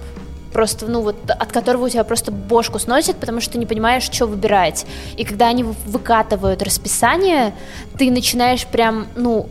Просто, 0.53 0.87
ну 0.87 1.01
вот, 1.03 1.17
от 1.31 1.53
которого 1.53 1.85
у 1.85 1.89
тебя 1.89 2.03
просто 2.03 2.33
бошку 2.33 2.81
сносит, 2.81 3.17
потому 3.19 3.41
что 3.41 3.53
ты 3.53 3.59
не 3.59 3.67
понимаешь, 3.67 4.03
что 4.03 4.27
выбирать. 4.27 4.85
И 5.17 5.25
когда 5.25 5.47
они 5.47 5.63
вы- 5.63 5.75
выкатывают 5.87 6.63
расписание, 6.65 7.55
ты 7.99 8.11
начинаешь 8.11 8.67
прям, 8.67 9.07
ну, 9.15 9.49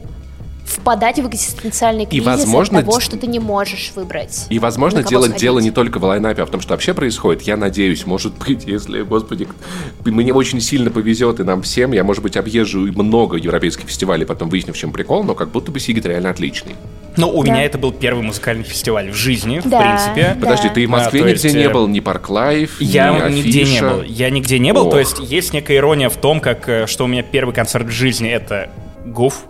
впадать 0.66 1.20
в 1.20 1.28
экзистенциальный 1.28 2.06
кризис 2.06 2.26
возможно, 2.26 2.80
от 2.80 2.86
того, 2.86 3.00
что 3.00 3.18
ты 3.18 3.28
не 3.28 3.40
можешь 3.40 3.92
выбрать. 3.96 4.48
И, 4.50 4.60
возможно, 4.60 5.04
дело, 5.04 5.24
сходить. 5.24 5.42
дело 5.42 5.60
не 5.60 5.72
только 5.72 6.00
в 6.00 6.04
лайнапе, 6.04 6.42
а 6.42 6.46
в 6.46 6.50
том, 6.50 6.60
что 6.62 6.74
вообще 6.74 6.94
происходит. 6.94 7.44
Я 7.44 7.56
надеюсь, 7.56 8.06
может 8.06 8.34
быть, 8.46 8.66
если, 8.66 9.02
господи, 9.04 9.48
мне 10.04 10.34
очень 10.34 10.60
сильно 10.60 10.90
повезет, 10.90 11.40
и 11.40 11.44
нам 11.44 11.62
всем, 11.62 11.92
я, 11.94 12.04
может 12.04 12.24
быть, 12.24 12.36
объезжу 12.36 12.88
и 12.88 12.92
много 12.92 13.38
европейских 13.38 13.86
фестивалей, 13.88 14.26
потом 14.26 14.50
выясню, 14.50 14.74
в 14.74 14.78
чем 14.78 14.92
прикол, 14.92 15.24
но 15.24 15.36
как 15.36 15.52
будто 15.52 15.72
бы 15.72 15.80
Сигит 15.80 16.06
реально 16.06 16.32
отличный. 16.32 16.76
Но 17.18 17.30
у 17.32 17.44
Да. 17.44 17.52
меня 17.52 17.64
это 17.64 17.78
был 17.78 17.92
первый 17.94 18.24
музыкальный 18.24 18.64
фестиваль 18.66 19.10
в 19.12 19.16
жизни, 19.16 19.60
в 19.60 19.70
Да. 19.70 19.80
принципе. 19.80 20.36
Да. 20.36 20.42
Подожди, 20.42 20.70
ты 20.70 20.86
в 20.86 20.90
Москве 20.90 21.22
то 21.22 21.30
нигде 21.30 21.48
есть, 21.48 21.56
не 21.56 21.64
э, 21.64 21.70
был, 21.70 21.88
ни 21.88 22.00
Park 22.02 22.30
Live, 22.30 22.82
Я 22.82 23.30
ни 23.30 23.36
нигде 23.36 23.60
не 23.64 23.70
Афиша? 23.78 23.90
был. 23.90 24.02
Я 24.04 24.30
нигде 24.30 24.60
не 24.60 24.74
был. 24.74 24.88
Ох. 24.88 24.92
То 24.92 25.00
есть 25.00 25.20
есть 25.20 25.54
некая 25.54 25.78
ирония 25.78 26.10
в 26.10 26.18
том, 26.18 26.42
как 26.42 26.68
э, 26.68 26.88
что 26.88 27.06
у 27.06 27.08
меня 27.08 27.24
первый 27.24 27.54
концерт 27.56 27.86
в 27.86 27.92
жизни 27.92 28.30
это 28.30 28.70
Гуф. 29.06 29.44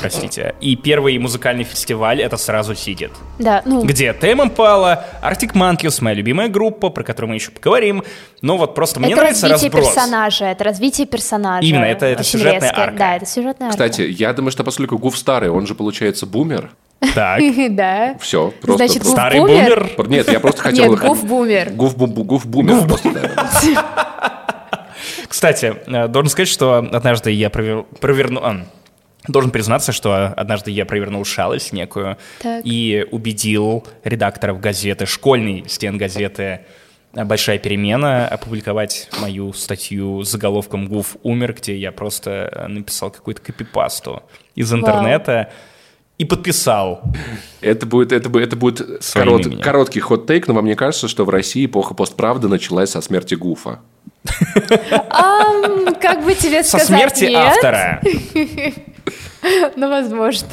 Простите. 0.00 0.54
И 0.60 0.76
первый 0.76 1.16
музыкальный 1.18 1.64
фестиваль 1.64 2.20
это 2.22 2.36
сразу 2.36 2.74
Sziget. 2.74 3.10
Да, 3.38 3.62
ну, 3.64 3.82
Где 3.84 4.12
Tame 4.14 4.42
Impala, 4.42 5.04
Arctic 5.22 5.52
Monkeys, 5.52 6.02
моя 6.02 6.16
любимая 6.16 6.48
группа, 6.48 6.90
про 6.90 7.02
которую 7.02 7.30
мы 7.30 7.34
еще 7.36 7.50
поговорим. 7.50 8.02
Но 8.42 8.56
вот 8.56 8.74
просто 8.74 9.00
мне 9.00 9.12
это 9.12 9.20
нравится 9.22 9.48
развитие 9.48 9.70
разброс. 9.80 9.94
персонажа, 9.94 10.44
это 10.46 10.64
развитие 10.64 11.06
персонажа. 11.06 11.66
Именно, 11.66 11.84
это- 11.84 12.06
это 12.06 12.20
Очень 12.20 12.30
сюжетная 12.30 12.60
резкое. 12.60 12.80
арка. 12.82 12.96
Да, 12.98 13.16
это 13.16 13.26
сюжетная 13.26 13.68
арка. 13.68 13.88
Кстати, 13.88 14.02
я 14.02 14.32
думаю, 14.32 14.50
что 14.52 14.64
поскольку 14.64 14.98
Гуф 14.98 15.16
старый, 15.16 15.50
он 15.50 15.66
же 15.66 15.74
получается 15.74 16.26
бумер. 16.26 16.70
Так. 17.14 17.40
да. 17.70 18.16
Все, 18.20 18.52
просто... 18.62 18.86
Значит, 18.86 19.02
просто- 19.02 19.12
Старый 19.12 19.40
бумер? 19.40 19.90
бумер. 19.96 20.08
Нет, 20.10 20.32
я 20.32 20.40
просто 20.40 20.62
хотел... 20.62 20.90
Нет, 20.92 21.00
Гуф 21.00 21.24
бумер. 21.24 21.70
Гуф, 21.70 21.96
бу- 21.96 22.06
бу- 22.06 22.24
гуф 22.24 22.46
бумер. 22.46 22.82
Кстати, 25.28 25.76
э, 25.86 26.08
должен 26.08 26.30
сказать, 26.30 26.48
что 26.48 26.74
однажды 26.78 27.30
я 27.30 27.50
провер... 27.50 27.84
Должен 29.26 29.50
признаться, 29.50 29.92
что 29.92 30.26
однажды 30.36 30.70
я 30.70 30.84
провернул 30.84 31.24
шалость 31.24 31.72
некую 31.72 32.18
Так. 32.42 32.60
и 32.64 33.06
убедил 33.10 33.86
редакторов 34.04 34.60
газеты, 34.60 35.06
школьной 35.06 35.64
стен 35.66 35.96
газеты 35.96 36.60
«Большая 37.14 37.58
перемена» 37.58 38.26
опубликовать 38.28 39.08
мою 39.20 39.52
статью 39.52 40.24
с 40.24 40.30
заголовком 40.30 40.88
«Гуф 40.88 41.16
умер», 41.22 41.54
где 41.54 41.76
я 41.76 41.90
просто 41.92 42.50
э, 42.52 42.66
написал 42.66 43.10
какую-то 43.10 43.40
копипасту 43.40 44.24
из 44.56 44.72
интернета 44.72 45.50
и 46.18 46.24
подписал. 46.24 47.02
Это 47.60 47.86
будет, 47.86 48.12
это 48.12 48.28
будет, 48.28 48.48
это 48.48 48.56
будет 48.56 49.02
Своим 49.02 49.28
корот- 49.28 49.46
именем. 49.46 49.60
короткий 49.62 50.00
хот-тейк, 50.00 50.48
но 50.48 50.60
мне 50.60 50.74
кажется, 50.76 51.06
что 51.08 51.24
в 51.24 51.30
России 51.30 51.66
эпоха 51.66 51.94
постправды 51.94 52.48
началась 52.48 52.90
со 52.90 53.00
смерти 53.00 53.36
Гуфа. 53.36 53.80
Как 56.00 56.24
бы 56.24 56.34
тебе 56.34 56.62
Со 56.62 56.78
сказать 56.78 56.86
смерти 56.86 57.24
нет? 57.30 57.36
автора. 57.64 58.02
Ну, 59.76 59.88
возможно. 59.88 60.48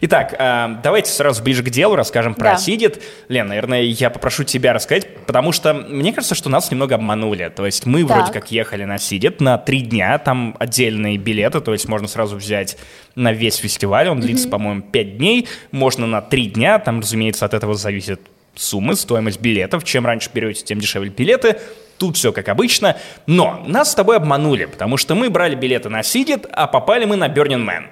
Итак, 0.00 0.34
э, 0.38 0.76
давайте 0.82 1.10
сразу 1.10 1.42
ближе 1.42 1.62
к 1.62 1.68
делу 1.68 1.96
расскажем 1.96 2.34
про 2.34 2.52
Да. 2.52 2.56
Сидит. 2.56 3.02
Лен, 3.28 3.46
наверное, 3.46 3.82
я 3.82 4.10
попрошу 4.10 4.44
тебя 4.44 4.72
рассказать, 4.72 5.06
потому 5.26 5.52
что 5.52 5.74
мне 5.74 6.12
кажется, 6.12 6.34
что 6.34 6.48
нас 6.48 6.70
немного 6.70 6.94
обманули. 6.94 7.52
То 7.54 7.66
есть 7.66 7.84
мы 7.84 8.04
Так. 8.06 8.16
вроде 8.16 8.32
как 8.32 8.50
ехали 8.50 8.84
на 8.84 8.98
Сидит 8.98 9.40
на 9.40 9.58
три 9.58 9.80
дня, 9.80 10.18
там 10.18 10.56
отдельные 10.58 11.18
билеты, 11.18 11.60
то 11.60 11.72
есть 11.72 11.88
можно 11.88 12.08
сразу 12.08 12.36
взять 12.36 12.78
на 13.14 13.32
весь 13.32 13.56
фестиваль, 13.56 14.08
он 14.08 14.20
длится, 14.20 14.48
по-моему, 14.48 14.82
пять 14.82 15.18
дней, 15.18 15.48
можно 15.70 16.06
на 16.06 16.22
три 16.22 16.46
дня, 16.46 16.78
там, 16.78 17.00
разумеется, 17.00 17.44
от 17.44 17.54
этого 17.54 17.74
зависит 17.74 18.20
суммы, 18.54 18.96
стоимость 18.96 19.40
билетов. 19.40 19.84
Чем 19.84 20.06
раньше 20.06 20.30
берете, 20.32 20.64
тем 20.64 20.80
дешевле 20.80 21.10
билеты. 21.10 21.58
Тут 21.98 22.16
все 22.16 22.32
как 22.32 22.48
обычно. 22.48 22.96
Но 23.26 23.62
нас 23.66 23.92
с 23.92 23.94
тобой 23.94 24.16
обманули, 24.16 24.64
потому 24.66 24.96
что 24.96 25.14
мы 25.14 25.28
брали 25.30 25.54
билеты 25.54 25.88
на 25.90 26.02
Сидит, 26.02 26.46
а 26.52 26.66
попали 26.66 27.04
мы 27.04 27.16
на 27.16 27.28
Burning 27.28 27.66
Man. 27.66 27.84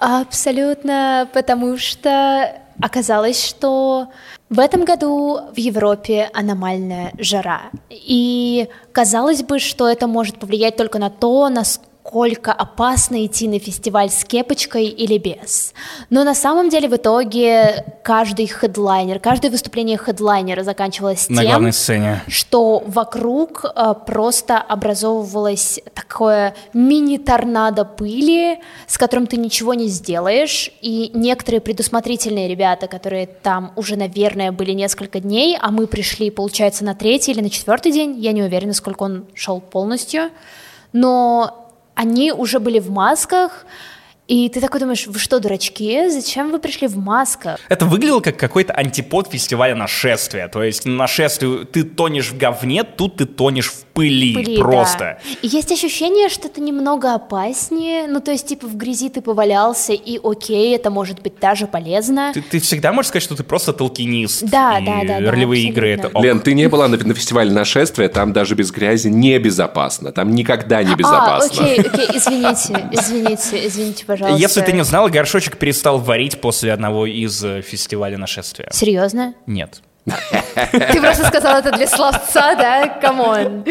Абсолютно, 0.00 1.28
потому 1.34 1.76
что 1.76 2.56
оказалось, 2.80 3.44
что 3.44 4.08
в 4.48 4.58
этом 4.58 4.86
году 4.86 5.40
в 5.54 5.58
Европе 5.58 6.30
аномальная 6.32 7.12
жара. 7.18 7.70
И 7.90 8.70
казалось 8.92 9.42
бы, 9.42 9.58
что 9.58 9.86
это 9.86 10.06
может 10.06 10.38
повлиять 10.38 10.76
только 10.76 10.98
на 10.98 11.10
то, 11.10 11.50
насколько 12.02 12.52
опасно 12.52 13.24
идти 13.26 13.46
на 13.46 13.58
фестиваль 13.58 14.10
с 14.10 14.24
кепочкой 14.24 14.86
или 14.86 15.18
без. 15.18 15.74
Но 16.08 16.24
на 16.24 16.34
самом 16.34 16.68
деле 16.68 16.88
в 16.88 16.96
итоге 16.96 17.84
каждый 18.02 18.46
хедлайнер, 18.46 19.20
каждое 19.20 19.50
выступление 19.50 19.98
хедлайнера 19.98 20.62
заканчивалось 20.62 21.28
На 21.28 21.42
тем, 21.42 21.50
главной 21.50 21.72
сцене. 21.72 22.22
что 22.26 22.82
вокруг 22.86 23.64
э, 23.64 23.94
просто 24.06 24.58
образовывалось 24.58 25.80
такое 25.94 26.54
мини-торнадо 26.72 27.84
пыли, 27.84 28.58
с 28.86 28.98
которым 28.98 29.26
ты 29.26 29.36
ничего 29.36 29.74
не 29.74 29.88
сделаешь, 29.88 30.70
и 30.80 31.10
некоторые 31.14 31.60
предусмотрительные 31.60 32.48
ребята, 32.48 32.88
которые 32.88 33.26
там 33.26 33.72
уже, 33.76 33.96
наверное, 33.96 34.52
были 34.52 34.72
несколько 34.72 35.20
дней, 35.20 35.56
а 35.60 35.70
мы 35.70 35.86
пришли, 35.86 36.30
получается, 36.30 36.84
на 36.84 36.94
третий 36.94 37.32
или 37.32 37.40
на 37.40 37.50
четвертый 37.50 37.92
день, 37.92 38.18
я 38.18 38.32
не 38.32 38.42
уверена, 38.42 38.72
сколько 38.72 39.02
он 39.04 39.26
шел 39.34 39.60
полностью, 39.60 40.30
но 40.92 41.59
они 42.00 42.32
уже 42.32 42.60
были 42.60 42.78
в 42.78 42.90
масках, 42.90 43.66
и 44.30 44.48
ты 44.48 44.60
такой 44.60 44.78
думаешь, 44.78 45.08
вы 45.08 45.18
что, 45.18 45.40
дурачки, 45.40 46.08
зачем 46.08 46.52
вы 46.52 46.60
пришли 46.60 46.86
в 46.86 46.96
масках? 46.96 47.58
Это 47.68 47.84
выглядело 47.84 48.20
как 48.20 48.36
какой-то 48.36 48.72
антипод 48.72 49.26
фестиваля 49.26 49.74
нашествия. 49.74 50.46
То 50.46 50.62
есть 50.62 50.84
на 50.84 50.92
нашествии 50.92 51.64
ты 51.64 51.82
тонешь 51.82 52.30
в 52.30 52.38
говне, 52.38 52.84
тут 52.84 53.16
ты 53.16 53.26
тонешь 53.26 53.72
в 53.72 53.82
пыли. 53.92 54.34
пыли, 54.34 54.58
просто. 54.58 54.98
да. 54.98 55.18
И 55.42 55.48
есть 55.48 55.72
ощущение, 55.72 56.28
что 56.28 56.46
это 56.46 56.60
немного 56.60 57.12
опаснее. 57.12 58.06
Ну, 58.06 58.20
то 58.20 58.30
есть, 58.30 58.46
типа, 58.46 58.68
в 58.68 58.76
грязи 58.76 59.08
ты 59.08 59.20
повалялся, 59.20 59.94
и 59.94 60.20
окей, 60.22 60.76
это 60.76 60.90
может 60.90 61.22
быть 61.22 61.40
даже 61.40 61.66
полезно. 61.66 62.30
Ты, 62.32 62.40
ты 62.40 62.60
всегда 62.60 62.92
можешь 62.92 63.08
сказать, 63.08 63.24
что 63.24 63.34
ты 63.34 63.42
просто 63.42 63.72
толкинист. 63.72 64.44
Да, 64.44 64.78
и 64.78 64.86
да, 64.86 65.00
да, 65.06 65.20
да, 65.20 65.30
Ролевые 65.32 65.64
игры 65.64 65.90
это 65.90 66.06
ок. 66.06 66.22
Лен, 66.22 66.38
ты 66.38 66.54
не 66.54 66.68
была 66.68 66.86
на, 66.86 66.96
на 66.96 67.14
фестивале 67.14 67.50
нашествия, 67.50 68.08
там 68.08 68.32
даже 68.32 68.54
без 68.54 68.70
грязи 68.70 69.08
небезопасно. 69.08 70.12
Там 70.12 70.30
никогда 70.36 70.84
не 70.84 70.94
безопасно. 70.94 71.64
А, 71.64 71.64
окей, 71.64 71.80
окей, 71.80 72.06
извините, 72.14 72.88
извините, 72.92 73.66
извините, 73.66 74.04
пожалуйста. 74.06 74.19
Если 74.28 74.60
ты 74.60 74.72
не 74.72 74.84
знал, 74.84 75.08
горшочек 75.08 75.56
перестал 75.56 75.98
варить 75.98 76.40
после 76.40 76.72
одного 76.72 77.06
из 77.06 77.42
э, 77.44 77.62
фестиваля 77.62 78.18
нашествия. 78.18 78.68
Серьезно? 78.72 79.34
Нет. 79.46 79.82
Ты 80.04 81.00
просто 81.00 81.26
сказал 81.26 81.58
это 81.58 81.72
для 81.72 81.86
словца, 81.86 82.54
да? 82.54 82.88
Come 82.88 83.31
on. 83.31 83.64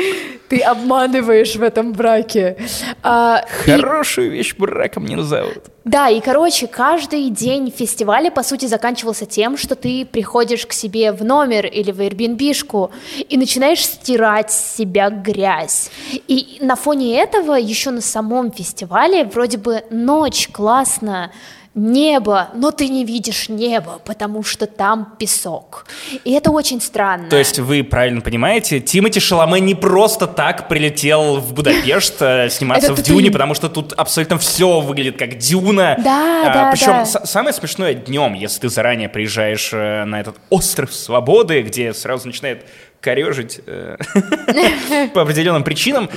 Ты 0.47 0.59
обманываешь 0.61 1.55
в 1.55 1.63
этом 1.63 1.93
браке. 1.93 2.57
А, 3.03 3.43
и- 3.65 3.71
Хорошую 3.71 4.31
вещь 4.31 4.55
браком 4.55 5.05
не 5.05 5.15
назовут. 5.15 5.65
Да, 5.85 6.09
и, 6.09 6.19
короче, 6.21 6.67
каждый 6.67 7.29
день 7.31 7.73
фестиваля, 7.75 8.29
по 8.29 8.43
сути, 8.43 8.67
заканчивался 8.67 9.25
тем, 9.25 9.57
что 9.57 9.75
ты 9.75 10.05
приходишь 10.05 10.65
к 10.67 10.73
себе 10.73 11.11
в 11.11 11.23
номер 11.23 11.65
или 11.65 11.91
в 11.91 11.99
Airbnb-шку 11.99 12.91
и 13.27 13.37
начинаешь 13.37 13.83
стирать 13.83 14.51
с 14.51 14.75
себя 14.77 15.09
грязь. 15.09 15.89
И 16.27 16.57
на 16.61 16.75
фоне 16.75 17.19
этого 17.19 17.55
еще 17.55 17.89
на 17.89 18.01
самом 18.01 18.51
фестивале 18.51 19.23
вроде 19.23 19.57
бы 19.57 19.83
ночь, 19.89 20.47
классно, 20.51 21.31
небо, 21.79 22.49
но 22.53 22.71
ты 22.71 22.87
не 22.89 23.05
видишь 23.05 23.49
небо, 23.49 23.99
потому 24.05 24.43
что 24.43 24.67
там 24.67 25.13
песок. 25.17 25.85
И 26.23 26.33
это 26.33 26.51
очень 26.51 26.81
странно. 26.81 27.29
То 27.29 27.37
есть 27.37 27.59
вы 27.59 27.83
правильно 27.83 28.21
понимаете, 28.21 28.79
Тимати 28.79 29.19
Шаломе 29.19 29.59
не 29.59 29.75
просто 29.75 30.27
так 30.27 30.67
прилетел 30.67 31.37
в 31.37 31.53
Будапешт 31.53 32.21
э, 32.21 32.49
сниматься 32.51 32.93
в 32.93 33.01
Дюне, 33.01 33.31
потому 33.31 33.53
что 33.53 33.69
тут 33.69 33.93
абсолютно 33.93 34.37
все 34.37 34.81
выглядит 34.81 35.17
как 35.17 35.37
Дюна. 35.37 35.95
Да, 35.97 36.51
да, 36.53 36.71
Причем 36.71 36.87
да. 36.91 37.05
с- 37.05 37.25
самое 37.25 37.53
смешное 37.53 37.93
днем, 37.93 38.33
если 38.33 38.61
ты 38.61 38.69
заранее 38.69 39.09
приезжаешь 39.09 39.69
э, 39.73 40.03
на 40.05 40.19
этот 40.19 40.35
остров 40.49 40.93
свободы, 40.93 41.61
где 41.61 41.93
сразу 41.93 42.27
начинает 42.27 42.65
корежить 43.01 43.61
э, 43.65 43.95
по 45.13 45.21
определенным 45.21 45.63
причинам. 45.63 46.09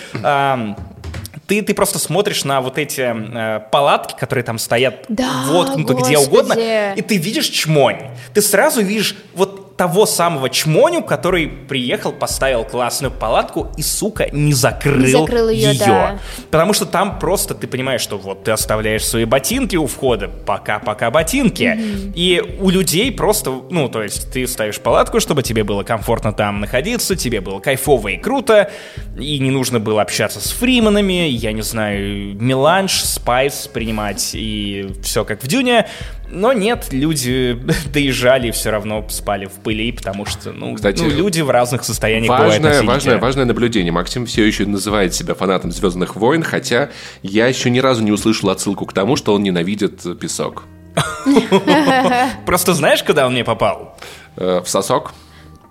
Ты, 1.46 1.62
ты 1.62 1.74
просто 1.74 1.98
смотришь 1.98 2.44
на 2.44 2.61
вот 2.61 2.78
эти 2.78 3.00
э, 3.00 3.61
палатки, 3.70 4.18
которые 4.18 4.44
там 4.44 4.59
стоят 4.59 5.05
Да, 5.09 5.44
воткнуты 5.48 5.94
где 5.94 6.16
господи. 6.16 6.28
угодно, 6.28 6.94
и 6.94 7.02
ты 7.02 7.16
видишь 7.16 7.46
чмонь. 7.48 7.98
Ты 8.35 8.42
сразу 8.42 8.83
видишь 8.83 9.16
вот 9.35 9.72
того 9.83 10.07
самого 10.07 10.49
чмоню, 10.49 11.03
который 11.03 11.49
приехал, 11.49 12.12
поставил 12.12 12.62
классную 12.62 13.11
палатку 13.11 13.73
и, 13.77 13.83
сука, 13.83 14.29
не 14.31 14.53
закрыл, 14.53 14.97
Не 14.97 15.11
закрыл 15.11 15.49
её, 15.49 15.77
да. 15.77 16.21
Потому 16.53 16.73
что 16.73 16.87
там 16.87 17.18
просто 17.18 17.57
ты 17.57 17.66
понимаешь, 17.66 18.01
что 18.01 18.16
вот 18.16 18.45
ты 18.45 18.53
оставляешь 18.53 19.05
свои 19.05 19.25
ботинки 19.25 19.75
у 19.75 19.88
входа, 19.88 20.29
пока-пока 20.29 21.11
ботинки. 21.11 21.77
И 22.14 22.40
у 22.61 22.71
людей 22.71 23.11
просто, 23.11 23.51
ну, 23.71 23.88
то 23.88 24.05
есть 24.05 24.31
ты 24.31 24.47
ставишь 24.47 24.79
палатку, 24.79 25.18
чтобы 25.18 25.42
тебе 25.42 25.64
было 25.64 25.83
комфортно 25.83 26.33
там 26.33 26.61
находиться, 26.61 27.16
тебе 27.16 27.40
было 27.40 27.59
кайфово 27.59 28.07
и 28.07 28.18
круто, 28.18 28.71
и 29.18 29.40
не 29.40 29.51
нужно 29.51 29.81
было 29.81 30.03
общаться 30.03 30.38
с 30.38 30.53
фриманами, 30.53 31.27
я 31.27 31.51
не 31.51 31.62
знаю, 31.62 32.37
меланж, 32.40 33.03
спайс 33.03 33.66
принимать 33.66 34.31
и 34.35 34.87
все 35.03 35.25
как 35.25 35.42
в 35.42 35.49
Дюне. 35.49 35.88
Но 36.35 36.55
нет, 36.55 36.88
люди 36.92 37.59
доезжали 37.92 38.49
и 38.49 38.51
все 38.53 38.71
равно 38.71 39.07
спали 39.11 39.45
в 39.45 39.53
пыли, 39.53 39.92
потому 39.92 40.25
что, 40.25 40.51
ну, 40.53 40.75
Кстати, 40.75 41.03
ну, 41.03 41.11
люди 41.11 41.42
в 41.42 41.51
разных 41.51 41.85
состояниях 41.85 42.31
бывают 42.31 42.62
на 42.62 42.68
Важное, 42.68 42.73
Сидите. 42.73 42.92
важное, 42.92 43.18
важное 43.18 43.45
наблюдение. 43.45 43.92
Максим 43.92 44.25
все 44.25 44.45
еще 44.47 44.64
называет 44.64 45.14
себя 45.14 45.35
фанатом 45.35 45.71
Звездных 45.73 46.16
войн, 46.16 46.42
хотя 46.42 46.90
я 47.23 47.47
еще 47.49 47.68
ни 47.68 47.81
разу 47.81 48.03
не 48.03 48.12
услышал 48.12 48.49
отсылку 48.49 48.87
к 48.87 48.95
тому, 48.95 49.16
что 49.16 49.35
он 49.35 49.42
ненавидит 49.42 50.18
песок. 50.18 50.64
Просто 52.47 52.73
знаешь, 52.73 53.03
куда 53.03 53.27
он 53.27 53.33
мне 53.33 53.45
попал? 53.45 53.99
Э, 54.37 54.62
в 54.64 54.68
сосок 54.68 55.12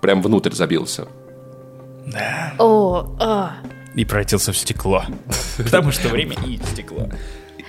прям 0.00 0.22
внутрь 0.22 0.52
забился. 0.52 1.08
О, 2.58 3.16
а. 3.18 3.56
И 3.94 4.04
превратился 4.04 4.52
в 4.52 4.56
стекло. 4.56 5.04
Потому 5.56 5.90
что 5.90 6.08
время 6.08 6.36
и 6.46 6.58
стекло. 6.72 7.08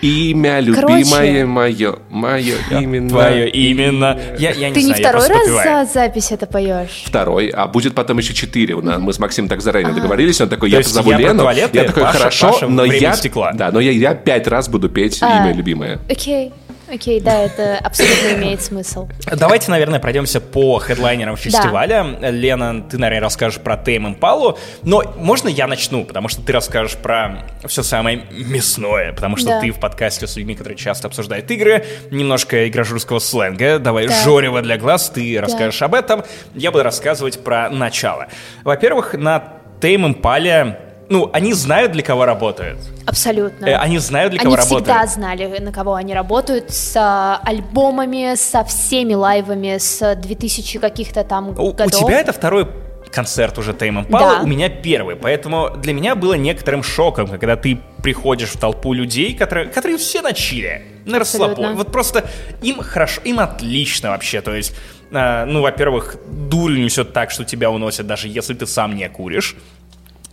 Имя 0.04 0.60
любимое 0.60 1.46
мое, 1.46 1.96
мое 2.10 2.56
именно. 2.72 3.10
Твое 3.10 3.50
именно. 3.50 4.20
Я, 4.38 4.52
я 4.52 4.68
не 4.68 4.74
Ты 4.76 4.82
не 4.82 4.88
знаю, 4.88 5.02
я 5.02 5.10
второй 5.10 5.28
раз 5.30 5.38
подпеваю. 5.40 5.86
за 5.88 5.94
запись 5.94 6.32
это 6.32 6.46
поешь? 6.46 7.04
Второй, 7.06 7.48
а 7.48 7.68
будет 7.68 7.96
потом 7.96 8.18
еще 8.18 8.34
четыре. 8.34 8.76
Мы 8.76 9.14
с 9.14 9.20
Максимом 9.20 9.48
так 9.48 9.62
заранее 9.62 9.94
договорились. 9.94 10.42
Он 10.42 10.50
такой, 10.50 10.70
То 10.72 10.78
я 10.78 10.84
позову 10.84 11.12
я 11.12 11.18
Лену. 11.18 11.44
туалеты, 11.44 11.78
Я 11.78 11.84
такой, 11.86 12.04
Паша- 12.04 12.18
хорошо, 12.18 12.52
Паша 12.52 12.68
но 12.68 12.84
я... 12.84 13.14
стекла. 13.14 13.54
Да, 13.54 13.72
но 13.72 13.80
я, 13.80 13.92
я 13.92 14.14
пять 14.14 14.46
раз 14.48 14.68
буду 14.68 14.90
петь 14.90 15.20
А. 15.22 15.46
имя 15.46 15.54
любимое. 15.56 16.00
Окей, 16.10 16.52
Окей, 16.94 17.20
да, 17.20 17.42
это 17.42 17.80
абсолютно 17.80 18.34
имеет 18.40 18.62
смысл. 18.62 19.08
Давайте, 19.36 19.72
наверное, 19.72 20.00
пройдемся 20.00 20.40
по 20.40 20.78
хедлайнерам 20.78 21.36
фестиваля. 21.38 22.04
Лена, 22.22 22.84
ты, 22.84 23.00
наверное, 23.00 23.22
расскажешь 23.22 23.60
про 23.60 23.78
Тейм 23.78 24.08
Импалу, 24.08 24.60
но 24.84 25.02
можно 25.18 25.50
я 25.50 25.66
начну, 25.66 26.06
потому 26.06 26.28
что 26.28 26.42
ты 26.44 26.54
расскажешь 26.54 26.96
про 26.98 27.46
все 27.66 27.82
самое 27.82 28.24
мясное, 28.32 29.12
потому 29.14 29.38
что 29.38 29.48
Да. 29.50 29.62
ты 29.62 29.72
в 29.72 29.80
подкасте 29.80 30.28
с 30.28 30.36
людьми, 30.36 30.54
которые 30.54 30.78
часто 30.78 31.08
обсуждают 31.08 31.50
игры, 31.50 31.84
немножко 32.12 32.68
игражурского 32.68 33.18
сленга. 33.18 33.80
Давай, 33.80 34.08
Да. 34.08 34.24
жорево 34.24 34.62
для 34.62 34.78
глаз, 34.78 35.10
ты 35.10 35.40
расскажешь 35.42 35.82
об 35.82 35.96
этом, 35.96 36.24
я 36.54 36.72
буду 36.72 36.84
рассказывать 36.84 37.44
про 37.44 37.70
начало. 37.72 38.28
Во-первых, 38.64 39.16
на 39.16 39.44
Тейм 39.82 40.06
Импале, 40.06 40.80
ну, 41.14 41.30
они 41.32 41.54
знают, 41.54 41.92
для 41.92 42.02
кого 42.02 42.26
работают. 42.26 42.80
Абсолютно. 43.06 43.68
Э, 43.68 43.76
Они 43.76 44.00
знают, 44.00 44.32
для 44.32 44.40
кого 44.40 44.56
Они 44.56 44.58
работают. 44.58 44.88
всегда 44.88 45.08
знали, 45.08 45.60
на 45.60 45.72
кого 45.72 45.94
они 45.94 46.14
работают, 46.16 46.72
с 46.72 46.96
а, 46.98 47.40
альбомами, 47.46 48.34
со 48.36 48.64
всеми 48.64 49.14
лайвами, 49.14 49.78
с 49.78 50.16
2000 50.16 50.80
каких-то 50.80 51.24
там 51.24 51.50
У, 51.50 51.52
у 51.70 51.74
годов. 51.74 52.00
тебя 52.00 52.20
это 52.20 52.34
второй 52.34 52.68
концерт 53.12 53.60
уже 53.60 53.74
Тейм 53.74 54.00
Импала, 54.00 54.38
Да. 54.38 54.42
у 54.42 54.48
меня 54.48 54.70
первый, 54.70 55.16
поэтому 55.16 55.70
для 55.78 55.94
меня 55.94 56.16
было 56.16 56.34
некоторым 56.34 56.82
шоком, 56.82 57.28
когда 57.28 57.56
ты 57.56 57.80
приходишь 58.02 58.50
в 58.50 58.58
толпу 58.58 58.94
людей, 58.94 59.36
которые, 59.36 59.68
которые 59.68 59.98
все 60.00 60.22
на 60.24 60.34
чиле, 60.34 60.82
на 61.06 61.20
расслабоне. 61.20 61.76
Вот 61.76 61.92
просто 61.92 62.24
им 62.64 62.82
хорошо, 62.82 63.22
им 63.24 63.40
отлично 63.40 64.10
вообще, 64.10 64.42
то 64.42 64.56
есть, 64.56 64.74
а, 65.12 65.46
ну, 65.46 65.62
во-первых, 65.62 66.16
дурь 66.50 66.80
несет 66.80 67.14
так, 67.14 67.30
что 67.30 67.44
тебя 67.46 67.70
уносят, 67.70 68.08
даже 68.08 68.28
если 68.28 68.56
ты 68.56 68.66
сам 68.66 68.96
не 68.96 69.08
куришь. 69.10 69.56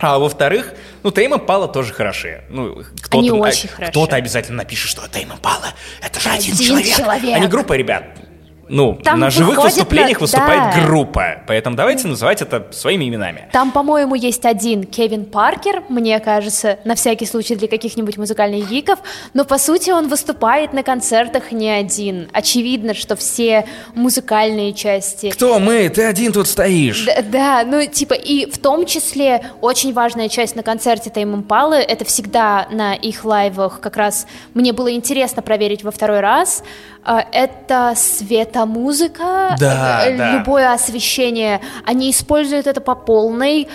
А 0.01 0.17
во-вторых, 0.17 0.73
ну, 1.03 1.11
Тейм 1.11 1.35
Импала 1.35 1.67
тоже 1.67 1.93
хороши. 1.93 2.43
Ну, 2.49 2.83
кто-то, 3.01 3.19
Они 3.19 3.29
а, 3.29 3.33
очень 3.33 3.69
хороши. 3.69 3.91
Кто-то 3.91 4.15
обязательно 4.15 4.57
напишет, 4.57 4.89
что 4.89 5.07
Тейм 5.07 5.31
Импала— 5.31 5.73
это 6.01 6.19
же 6.19 6.29
один, 6.29 6.53
Один 6.53 6.65
человек. 6.67 6.97
человек. 6.97 7.35
Они 7.37 7.47
группа 7.47 7.73
ребят. 7.73 8.03
Ну, 8.71 8.97
Там 9.03 9.19
на 9.19 9.29
живых 9.29 9.57
выходит 9.57 9.75
выступлениях 9.75 10.19
на- 10.19 10.21
выступает 10.21 10.75
да. 10.75 10.85
группа, 10.85 11.41
поэтому 11.45 11.75
давайте 11.75 12.07
называть 12.07 12.41
это 12.41 12.67
своими 12.71 13.07
именами. 13.09 13.49
Там, 13.51 13.71
по-моему, 13.71 14.15
есть 14.15 14.45
один 14.45 14.85
Кевин 14.85 15.25
Паркер, 15.25 15.83
мне 15.89 16.17
кажется, 16.21 16.79
на 16.85 16.95
всякий 16.95 17.25
случай 17.25 17.55
для 17.55 17.67
каких-нибудь 17.67 18.17
музыкальных 18.17 18.69
гиков, 18.69 18.99
но 19.33 19.43
по 19.43 19.57
сути 19.57 19.91
он 19.91 20.07
выступает 20.07 20.71
на 20.71 20.83
концертах 20.83 21.51
не 21.51 21.69
один. 21.69 22.29
Очевидно, 22.31 22.93
что 22.93 23.15
все 23.17 23.65
музыкальные 23.93 24.73
части 24.73 25.31
Кто 25.31 25.59
мы? 25.59 25.89
Ты 25.89 26.03
один 26.03 26.31
тут 26.31 26.47
стоишь. 26.47 27.05
Да, 27.05 27.21
да, 27.21 27.63
ну 27.65 27.85
типа 27.85 28.13
и 28.13 28.49
в 28.49 28.57
том 28.57 28.85
числе 28.85 29.43
очень 29.59 29.93
важная 29.93 30.29
часть 30.29 30.55
на 30.55 30.63
концерте 30.63 31.09
Тайм 31.09 31.35
Импалы, 31.35 31.75
это 31.75 32.05
всегда 32.05 32.67
на 32.71 32.93
их 32.93 33.25
лайвах 33.25 33.81
как 33.81 33.97
раз 33.97 34.27
мне 34.53 34.71
было 34.71 34.93
интересно 34.93 35.41
проверить 35.41 35.83
во 35.83 35.91
второй 35.91 36.21
раз, 36.21 36.63
а, 37.03 37.25
это 38.61 38.71
светомузыка, 38.71 39.55
Да, 39.59 40.07
э, 40.07 40.17
да. 40.17 40.37
любое 40.37 40.73
освещение, 40.73 41.61
они 41.85 42.11
используют 42.11 42.67
это 42.67 42.81
по 42.81 42.95
полной 42.95 43.67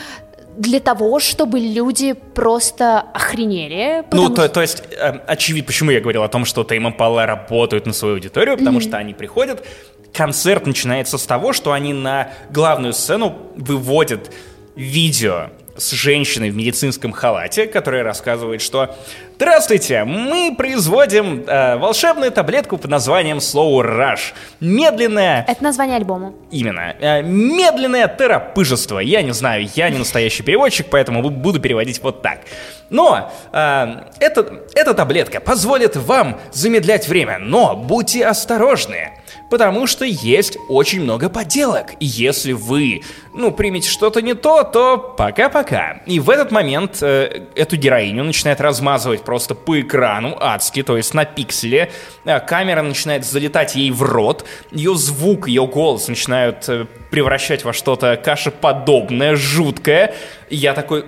для 0.58 0.80
того, 0.80 1.20
чтобы 1.20 1.58
люди 1.60 2.14
просто 2.14 3.00
охренели. 3.12 4.04
Ну, 4.10 4.28
то, 4.30 4.36
что- 4.44 4.48
то 4.48 4.62
есть, 4.62 4.82
э, 4.90 5.18
очевидно, 5.26 5.66
почему 5.66 5.90
я 5.90 6.00
говорил 6.00 6.22
о 6.22 6.28
том, 6.28 6.46
что 6.46 6.64
Тейм 6.64 6.88
Импала 6.88 7.26
работают 7.26 7.86
на 7.86 7.92
свою 7.92 8.14
аудиторию, 8.14 8.56
потому 8.56 8.80
что 8.80 8.96
они 8.96 9.12
приходят, 9.12 9.66
концерт 10.14 10.66
начинается 10.66 11.18
с 11.18 11.26
того, 11.26 11.52
что 11.52 11.72
они 11.72 11.92
на 11.92 12.30
главную 12.50 12.94
сцену 12.94 13.36
выводят 13.56 14.30
видео 14.76 15.50
с 15.76 15.90
женщиной 15.90 16.48
в 16.50 16.56
медицинском 16.56 17.12
халате, 17.12 17.66
которая 17.66 18.02
рассказывает, 18.02 18.62
что 18.62 18.96
«Здравствуйте, 19.38 20.04
мы 20.04 20.54
производим 20.56 21.44
э, 21.46 21.76
волшебную 21.76 22.32
таблетку 22.32 22.78
под 22.78 22.90
названием 22.90 23.36
Slow 23.36 23.82
Rush. 23.82 24.32
Медленная 24.60 25.44
Это 25.46 25.62
название 25.62 25.96
альбома. 25.98 26.32
Именно. 26.50 26.94
Э, 26.98 27.22
Медленное 27.22 28.08
терапыжество. 28.08 28.98
Я 28.98 29.20
не 29.20 29.32
знаю, 29.34 29.68
я 29.74 29.90
не 29.90 29.98
настоящий 29.98 30.42
переводчик, 30.42 30.86
поэтому 30.90 31.20
бу- 31.22 31.28
буду 31.28 31.60
переводить 31.60 32.02
вот 32.02 32.22
так. 32.22 32.40
Но 32.88 33.30
э, 33.52 33.86
эта, 34.20 34.62
эта 34.74 34.94
таблетка 34.94 35.40
позволит 35.40 35.96
вам 35.96 36.38
замедлять 36.52 37.06
время, 37.06 37.38
но 37.38 37.76
будьте 37.76 38.24
осторожны. 38.24 39.10
Потому 39.50 39.86
что 39.86 40.04
есть 40.04 40.56
очень 40.68 41.02
много 41.02 41.28
подделок. 41.28 41.92
И 42.00 42.06
если 42.06 42.52
вы, 42.52 43.02
ну, 43.34 43.52
примете 43.52 43.88
что-то 43.88 44.20
не 44.22 44.34
то, 44.34 44.64
то 44.64 44.98
пока-пока. 45.16 46.00
И 46.06 46.18
в 46.20 46.30
этот 46.30 46.50
момент 46.50 47.00
э, 47.02 47.42
эту 47.54 47.76
героиню 47.76 48.24
начинает 48.24 48.60
размазывать 48.60 49.22
просто 49.26 49.54
по 49.54 49.78
экрану 49.78 50.36
адски, 50.40 50.82
то 50.82 50.96
есть 50.96 51.12
на 51.12 51.26
пикселе. 51.26 51.90
Э, 52.24 52.40
камера 52.40 52.80
начинает 52.80 53.26
залетать 53.26 53.74
ей 53.74 53.90
в 53.90 54.02
рот. 54.02 54.46
Ее 54.70 54.94
звук, 54.94 55.48
ее 55.48 55.66
голос 55.66 56.08
начинают 56.08 56.66
э, 56.68 56.86
превращать 57.10 57.64
во 57.64 57.74
что-то 57.74 58.16
кашеподобное, 58.16 59.36
жуткое. 59.36 60.14
И 60.48 60.56
я 60.56 60.72
такой, 60.72 61.04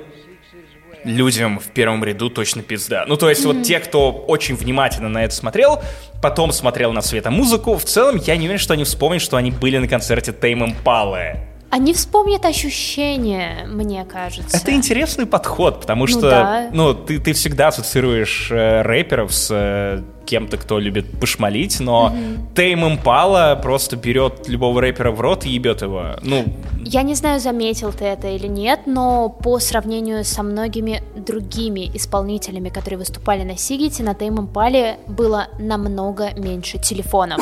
людям 1.04 1.58
в 1.58 1.68
первом 1.68 2.04
ряду 2.04 2.30
точно 2.30 2.62
пизда. 2.62 3.04
Ну, 3.06 3.16
то 3.16 3.30
есть 3.30 3.44
вот 3.44 3.62
те, 3.62 3.80
кто 3.80 4.12
очень 4.12 4.56
внимательно 4.56 5.08
на 5.08 5.24
это 5.24 5.34
смотрел, 5.34 5.82
потом 6.20 6.52
смотрел 6.52 6.92
на 6.92 7.00
светомузыку, 7.00 7.76
в 7.76 7.84
целом 7.84 8.16
я 8.16 8.36
не 8.36 8.46
уверен, 8.46 8.58
что 8.58 8.74
они 8.74 8.84
вспомнят, 8.84 9.22
что 9.22 9.36
они 9.36 9.50
были 9.50 9.78
на 9.78 9.88
концерте 9.88 10.32
Тейм 10.32 10.64
Импалы. 10.64 11.47
Они 11.70 11.92
вспомнят 11.92 12.44
ощущения, 12.46 13.66
мне 13.66 14.04
кажется. 14.04 14.56
Это 14.56 14.72
интересный 14.72 15.26
подход, 15.26 15.80
потому 15.80 16.02
Ну 16.02 16.06
что, 16.06 16.20
да. 16.30 16.68
ну, 16.72 16.94
ты, 16.94 17.18
ты 17.18 17.34
всегда 17.34 17.68
ассоциируешь 17.68 18.48
э, 18.50 18.80
рэперов 18.82 19.34
с 19.34 19.48
э, 19.50 20.02
кем-то, 20.24 20.56
кто 20.56 20.78
любит 20.78 21.20
пошмалить, 21.20 21.78
но 21.80 22.12
Тейм 22.54 22.86
Импала 22.86 23.58
просто 23.62 23.96
берет 23.96 24.48
любого 24.48 24.80
рэпера 24.80 25.10
в 25.10 25.20
рот 25.20 25.44
и 25.44 25.50
ебет 25.50 25.82
его. 25.82 26.16
Ну, 26.22 26.44
Я 26.84 27.02
не 27.02 27.14
знаю, 27.14 27.38
заметил 27.40 27.92
ты 27.92 28.04
это 28.06 28.28
или 28.28 28.46
нет, 28.46 28.80
но 28.86 29.28
по 29.28 29.58
сравнению 29.58 30.24
со 30.24 30.42
многими 30.42 31.02
другими 31.16 31.90
исполнителями, 31.94 32.70
которые 32.70 32.98
выступали 32.98 33.42
на 33.42 33.56
Сигите, 33.58 34.02
на 34.02 34.14
Тейм 34.14 34.38
Импале 34.38 34.98
было 35.06 35.48
намного 35.58 36.30
меньше 36.34 36.78
телефонов. 36.78 37.40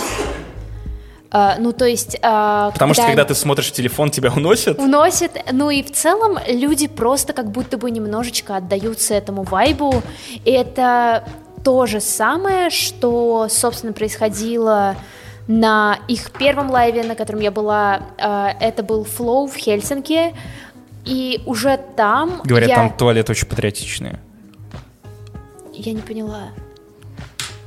А, 1.30 1.56
ну, 1.58 1.72
то 1.72 1.84
есть... 1.84 2.16
а, 2.22 2.70
потому 2.70 2.94
что 2.94 3.02
когда 3.04 3.24
ты 3.24 3.34
смотришь 3.34 3.68
в 3.68 3.72
телефон, 3.72 4.10
тебя 4.10 4.32
уносят. 4.32 4.78
Уносит, 4.78 5.32
ну 5.52 5.70
и 5.70 5.82
в 5.82 5.92
целом 5.92 6.38
люди 6.46 6.86
просто 6.86 7.32
как 7.32 7.50
будто 7.50 7.78
бы 7.78 7.90
немножечко 7.90 8.56
отдаются 8.56 9.14
этому 9.14 9.42
вайбу, 9.42 10.02
и 10.44 10.50
это 10.50 11.24
то 11.64 11.86
же 11.86 12.00
самое, 12.00 12.70
что, 12.70 13.48
собственно, 13.50 13.92
происходило 13.92 14.96
на 15.48 15.98
их 16.08 16.30
первом 16.32 16.70
лайве, 16.70 17.02
на 17.02 17.14
котором 17.14 17.40
я 17.40 17.50
была, 17.50 18.02
э, 18.18 18.48
это 18.60 18.82
был 18.82 19.04
Flow 19.04 19.48
в 19.48 19.56
Хельсинки, 19.56 20.34
и 21.04 21.40
уже 21.46 21.78
там 21.96 22.40
Говорят, 22.44 22.68
я... 22.68 22.74
там 22.76 22.96
туалет 22.96 23.30
очень 23.30 23.46
патриотичный. 23.46 24.16
Я 25.72 25.92
не 25.92 26.00
поняла. 26.00 26.50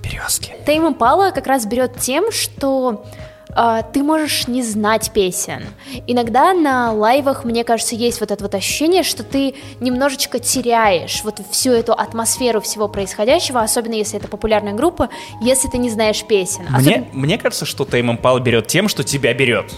Березки. 0.04 0.56
Тейм 0.66 0.88
Импала 0.88 1.32
как 1.32 1.48
раз 1.48 1.66
берет 1.66 2.00
тем, 2.00 2.32
что 2.32 3.06
а, 3.06 3.29
ты 3.56 4.04
можешь 4.04 4.48
не 4.48 4.62
знать 4.62 5.12
песен. 5.12 5.64
Иногда 6.08 6.54
на 6.54 6.92
лайвах, 6.94 7.46
мне 7.46 7.64
кажется, 7.64 7.96
есть 7.96 8.20
вот 8.20 8.32
это 8.32 8.44
вот 8.44 8.54
ощущение, 8.56 9.04
что 9.04 9.24
ты 9.24 9.56
немножечко 9.80 10.40
теряешь 10.40 11.22
вот 11.24 11.42
всю 11.50 11.72
эту 11.72 11.94
атмосферу 11.94 12.62
всего 12.62 12.88
происходящего, 12.88 13.62
особенно 13.62 13.96
если 13.96 14.20
это 14.20 14.28
популярная 14.28 14.74
группа, 14.74 15.10
если 15.42 15.68
ты 15.68 15.78
не 15.78 15.90
знаешь 15.90 16.24
песен. 16.24 16.62
Мне, 16.70 16.78
Особенно- 16.78 17.08
мне 17.14 17.38
кажется, 17.38 17.66
что 17.66 17.86
Тейм 17.86 18.12
Импала 18.12 18.40
берет 18.40 18.68
тем, 18.68 18.88
что 18.88 19.04
тебя 19.04 19.34
берет. 19.34 19.72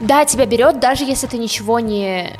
Да, 0.00 0.24
тебя 0.24 0.46
берет, 0.46 0.80
даже 0.80 1.04
если 1.04 1.26
ты 1.26 1.38
ничего 1.38 1.80
не 1.80 2.32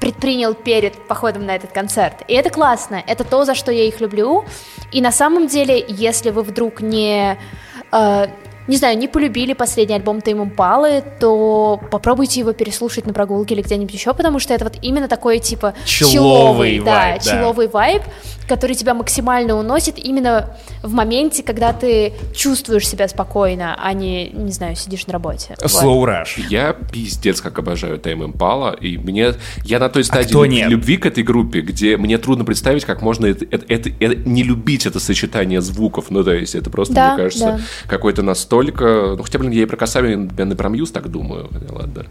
предпринял 0.00 0.54
перед 0.54 1.08
походом 1.08 1.46
на 1.46 1.56
этот 1.56 1.72
концерт. 1.72 2.22
И 2.28 2.34
это 2.34 2.50
классно, 2.50 3.02
это 3.06 3.24
то, 3.24 3.44
за 3.44 3.54
что 3.54 3.72
я 3.72 3.84
их 3.84 4.00
люблю. 4.00 4.44
И 4.92 5.00
на 5.00 5.10
самом 5.10 5.48
деле, 5.48 5.84
если 5.88 6.30
вы 6.30 6.42
вдруг 6.42 6.80
не... 6.80 7.36
э, 7.92 8.26
не 8.68 8.76
знаю, 8.76 8.96
не 8.98 9.08
полюбили 9.08 9.54
последний 9.54 9.94
альбом 9.96 10.20
Тейм 10.20 10.42
Импалы, 10.42 11.02
то 11.20 11.80
попробуйте 11.90 12.40
его 12.40 12.52
переслушать 12.52 13.06
на 13.06 13.12
прогулке 13.12 13.54
или 13.54 13.62
где-нибудь 13.62 13.92
еще, 13.94 14.14
потому 14.14 14.38
что 14.38 14.54
это 14.54 14.64
вот 14.64 14.76
именно 14.82 15.08
такой 15.08 15.38
типа 15.38 15.74
Человый 15.84 16.78
да, 16.80 16.92
вайб, 16.92 17.22
да. 17.24 17.30
человый 17.30 17.68
вайб, 17.68 18.02
который 18.46 18.74
тебя 18.76 18.94
максимально 18.94 19.56
уносит 19.56 19.98
именно 19.98 20.50
в 20.82 20.92
моменте, 20.92 21.42
когда 21.42 21.72
ты 21.72 22.12
чувствуешь 22.34 22.86
себя 22.88 23.08
спокойно, 23.08 23.76
а 23.82 23.92
не, 23.92 24.28
не 24.30 24.52
знаю, 24.52 24.76
сидишь 24.76 25.06
на 25.06 25.12
работе. 25.14 25.56
Вот. 25.60 25.70
Slow 25.70 26.04
Rush. 26.04 26.46
Я 26.48 26.72
пиздец 26.74 27.40
как 27.40 27.58
обожаю 27.58 27.98
Тайм 27.98 28.24
Импала, 28.24 28.72
и 28.74 28.96
мне 28.98 29.34
я 29.64 29.78
на 29.78 29.88
той 29.88 30.04
стадии 30.04 30.28
кто 30.28 30.44
люб- 30.44 30.52
нет? 30.52 30.68
любви 30.70 30.96
к 30.98 31.06
этой 31.06 31.24
группе, 31.24 31.60
где 31.60 31.96
мне 31.96 32.18
трудно 32.18 32.44
представить, 32.44 32.84
как 32.84 33.02
можно 33.02 33.26
это, 33.26 33.44
это- 33.50 33.64
это- 33.68 33.90
это- 34.00 34.28
не 34.28 34.42
любить 34.42 34.86
это 34.86 35.00
сочетание 35.00 35.60
звуков. 35.60 36.06
Ну, 36.10 36.22
то 36.22 36.32
есть 36.34 36.54
это 36.54 36.70
просто, 36.70 36.94
Да, 36.94 37.14
мне 37.14 37.24
кажется, 37.24 37.44
да. 37.44 37.60
какой-то 37.88 38.22
настолько... 38.22 38.57
Ну, 38.62 39.22
хотя, 39.22 39.38
блин, 39.38 39.52
я 39.52 39.62
и 39.62 39.66
про 39.66 39.76
Касабин, 39.76 40.28
и 40.28 40.54
про 40.54 40.68
Мьюз 40.68 40.90
так 40.90 41.08
думаю. 41.08 41.48
Ладно. 41.70 42.06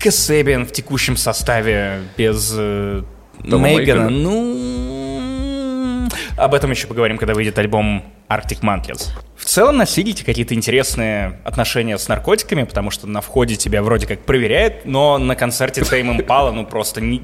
Кэсэбиан 0.00 0.66
в 0.66 0.72
текущем 0.72 1.16
составе 1.16 2.00
без 2.16 2.54
э, 2.56 3.02
Мейгана, 3.44 3.62
Мейгана. 3.62 4.10
ну... 4.10 6.08
Об 6.36 6.54
этом 6.54 6.70
еще 6.70 6.86
поговорим, 6.86 7.18
когда 7.18 7.34
выйдет 7.34 7.58
альбом 7.58 8.04
Arctic 8.28 8.60
Monkeys. 8.62 9.10
В 9.36 9.44
целом 9.44 9.76
на 9.76 9.86
Сигите 9.86 10.24
какие-то 10.24 10.54
интересные 10.54 11.40
отношения 11.44 11.98
с 11.98 12.08
наркотиками, 12.08 12.64
потому 12.64 12.90
что 12.90 13.06
на 13.06 13.20
входе 13.20 13.56
тебя 13.56 13.82
вроде 13.82 14.06
как 14.06 14.20
проверяют, 14.20 14.84
но 14.84 15.18
на 15.18 15.36
концерте 15.36 15.82
Тейм 15.82 16.10
Импала, 16.12 16.52
ну 16.52 16.64
просто 16.64 17.00
не, 17.00 17.22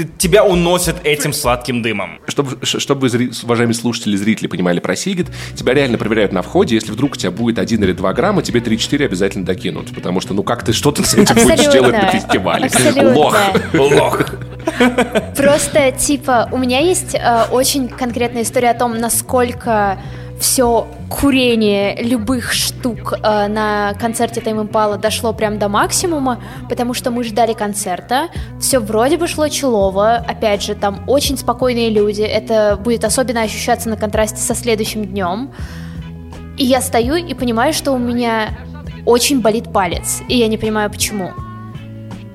ты, 0.00 0.10
тебя 0.18 0.44
уносят 0.44 0.96
этим 1.04 1.32
сладким 1.32 1.82
дымом. 1.82 2.20
Чтобы, 2.26 2.58
чтобы 2.64 3.08
вы, 3.08 3.30
уважаемые 3.42 3.74
слушатели, 3.74 4.16
зрители, 4.16 4.46
понимали 4.46 4.80
про 4.80 4.96
Сигит, 4.96 5.28
тебя 5.54 5.74
реально 5.74 5.98
проверяют 5.98 6.32
на 6.32 6.42
входе. 6.42 6.74
Если 6.74 6.92
вдруг 6.92 7.12
у 7.12 7.16
тебя 7.16 7.30
будет 7.30 7.58
1 7.58 7.82
или 7.82 7.92
2 7.92 8.12
грамма, 8.12 8.42
тебе 8.42 8.60
3-4 8.60 9.04
обязательно 9.04 9.44
докинут. 9.44 9.94
Потому 9.94 10.20
что, 10.20 10.34
ну 10.34 10.42
как 10.42 10.64
ты 10.64 10.72
что-то 10.72 11.02
с 11.02 11.14
этим 11.14 11.34
будешь 11.34 11.72
делать 11.72 11.92
на 11.92 12.08
фестивале? 12.08 12.66
Абсолютно. 12.66 13.14
Лох. 13.14 13.36
Лох. 13.74 14.30
Просто, 15.36 15.92
типа, 15.92 16.48
у 16.52 16.58
меня 16.58 16.80
есть 16.80 17.14
э, 17.14 17.44
очень 17.50 17.88
конкретная 17.88 18.42
история 18.42 18.70
о 18.70 18.74
том, 18.74 18.98
насколько 18.98 19.98
все 20.40 20.88
курение 21.10 22.02
любых 22.02 22.52
штук 22.52 23.12
э, 23.12 23.46
на 23.46 23.94
концерте 24.00 24.40
Тайм 24.40 24.60
Импала 24.60 24.96
дошло 24.96 25.34
прям 25.34 25.58
до 25.58 25.68
максимума, 25.68 26.42
потому 26.68 26.94
что 26.94 27.10
мы 27.10 27.24
ждали 27.24 27.52
концерта, 27.52 28.30
все 28.58 28.80
вроде 28.80 29.18
бы 29.18 29.28
шло 29.28 29.48
челово, 29.48 30.16
опять 30.16 30.62
же, 30.62 30.74
там 30.74 31.04
очень 31.06 31.36
спокойные 31.36 31.90
люди, 31.90 32.22
это 32.22 32.80
будет 32.82 33.04
особенно 33.04 33.42
ощущаться 33.42 33.90
на 33.90 33.96
контрасте 33.96 34.38
со 34.38 34.54
следующим 34.54 35.04
днем. 35.04 35.52
И 36.56 36.64
я 36.64 36.80
стою 36.80 37.14
и 37.14 37.34
понимаю, 37.34 37.72
что 37.72 37.92
у 37.92 37.98
меня 37.98 38.50
очень 39.04 39.40
болит 39.40 39.72
палец, 39.72 40.22
и 40.28 40.36
я 40.38 40.48
не 40.48 40.56
понимаю 40.56 40.90
почему. 40.90 41.30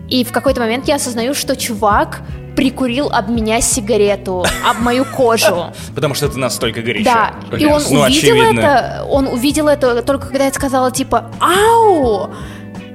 И 0.09 0.23
в 0.23 0.31
какой-то 0.31 0.61
момент 0.61 0.87
я 0.87 0.95
осознаю, 0.95 1.33
что 1.33 1.55
чувак 1.55 2.21
прикурил 2.55 3.09
об 3.09 3.29
меня 3.29 3.61
сигарету, 3.61 4.45
об 4.67 4.79
мою 4.81 5.05
кожу. 5.05 5.73
Потому 5.95 6.13
что 6.13 6.29
ты 6.29 6.37
настолько 6.37 6.81
горячая. 6.81 7.33
Да, 7.51 7.57
и 7.57 7.65
он 7.65 7.81
Ну, 7.89 8.01
увидел 8.01 8.35
это, 8.41 9.05
он 9.09 9.27
увидел 9.27 9.67
это 9.67 10.01
только 10.01 10.27
когда 10.27 10.45
я 10.45 10.53
сказала 10.53 10.91
типа 10.91 11.31
«Ау!» 11.39 12.29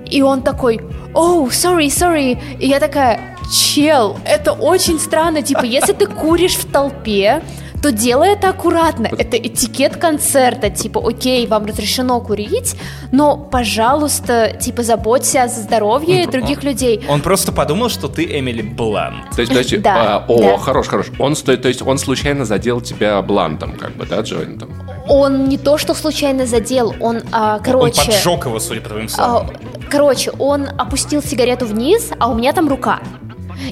И 0.07 0.23
он 0.23 0.43
такой 0.43 0.81
«Оу, 1.15 1.47
sorry, 1.49 1.87
sorry!» 1.87 2.39
И 2.59 2.69
я 2.69 2.81
такая 2.81 3.37
«Чел, 3.53 4.17
это 4.25 4.53
очень 4.53 4.99
странно, 5.01 5.43
типа, 5.43 5.65
если 5.65 5.93
ты 5.93 6.07
куришь 6.07 6.55
в 6.55 6.71
толпе, 6.71 7.43
то 7.83 7.93
делай 7.93 8.31
это 8.33 8.51
аккуратно. 8.51 9.09
Это 9.19 9.37
этикет 9.37 9.97
концерта. 9.97 10.71
Типа, 10.71 11.01
окей, 11.07 11.47
вам 11.47 11.67
разрешено 11.67 12.21
курить, 12.21 12.77
но, 13.13 13.37
пожалуйста, 13.37 14.57
типа, 14.61 14.83
заботься 14.83 15.45
о 15.45 15.49
здоровье 15.49 16.25
Он- 16.27 16.31
других 16.31 16.59
он- 16.59 16.65
людей. 16.65 17.05
Он 17.09 17.21
просто 17.23 17.53
подумал, 17.53 17.89
что 17.89 18.09
ты 18.09 18.25
Эмили 18.39 18.63
Блант. 18.63 19.31
То 19.35 19.41
есть, 19.41 19.51
подожди, 19.53 19.79
Да, 19.79 20.17
а, 20.17 20.25
о, 20.29 20.39
да. 20.41 20.59
хорош, 20.59 20.89
хорош. 20.89 21.07
Он, 21.19 21.35
сто- 21.35 21.57
то 21.57 21.69
есть 21.69 21.83
он 21.83 21.99
случайно 21.99 22.45
задел 22.45 22.81
тебя 22.81 23.21
блантом, 23.23 23.73
как 23.77 23.93
бы, 23.97 24.07
да, 24.07 24.21
джойнтом? 24.21 24.71
Он 25.09 25.49
не 25.49 25.57
то, 25.59 25.79
что 25.79 25.95
случайно 25.95 26.47
задел, 26.47 26.95
он, 27.01 27.23
а, 27.33 27.59
короче... 27.61 28.01
Он 28.01 28.07
поджег 28.07 28.47
его, 28.47 28.61
судя 28.61 28.81
по 28.83 28.89
твоим 28.91 29.07
А, 29.07 29.09
словам. 29.09 29.51
Короче, 29.91 30.31
он 30.39 30.69
опустил 30.79 31.23
сигарету 31.23 31.67
вниз, 31.67 32.11
а 32.19 32.29
у 32.31 32.35
меня 32.35 32.53
там 32.53 32.69
рука. 32.69 33.01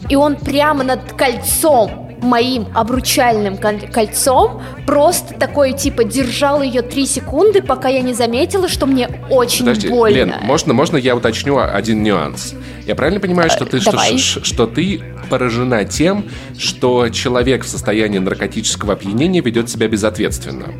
И 0.09 0.17
он 0.17 0.37
прямо 0.37 0.83
над 0.85 1.13
кольцом 1.13 2.08
моим 2.23 2.67
обручальным 2.75 3.57
коль- 3.57 3.91
кольцом 3.91 4.63
просто 4.87 5.35
такой 5.35 5.73
типа 5.73 6.05
держал 6.05 6.63
ее 6.63 6.83
три 6.83 7.07
секунды, 7.07 7.63
пока 7.63 7.89
я 7.89 8.01
не 8.01 8.15
заметила, 8.15 8.69
что 8.69 8.87
мне 8.87 9.09
очень 9.31 9.61
Подожди, 9.61 9.89
больно. 9.89 10.15
Лен, 10.17 10.35
можно, 10.43 10.73
можно 10.75 10.97
я 10.97 11.15
уточню 11.17 11.59
один 11.59 12.03
нюанс? 12.03 12.55
Я 12.87 12.95
правильно 12.95 13.21
понимаю, 13.21 13.51
что 13.51 13.65
ты, 13.67 13.81
что, 13.81 13.91
давай. 13.93 14.17
что 14.19 14.67
ты 14.67 15.03
поражена 15.29 15.85
тем, 15.85 16.25
что 16.59 17.09
человек 17.11 17.65
в 17.65 17.69
состоянии 17.69 18.19
наркотического 18.19 18.95
опьянения 18.95 19.41
ведет 19.41 19.69
себя 19.69 19.89
безответственно? 19.89 20.73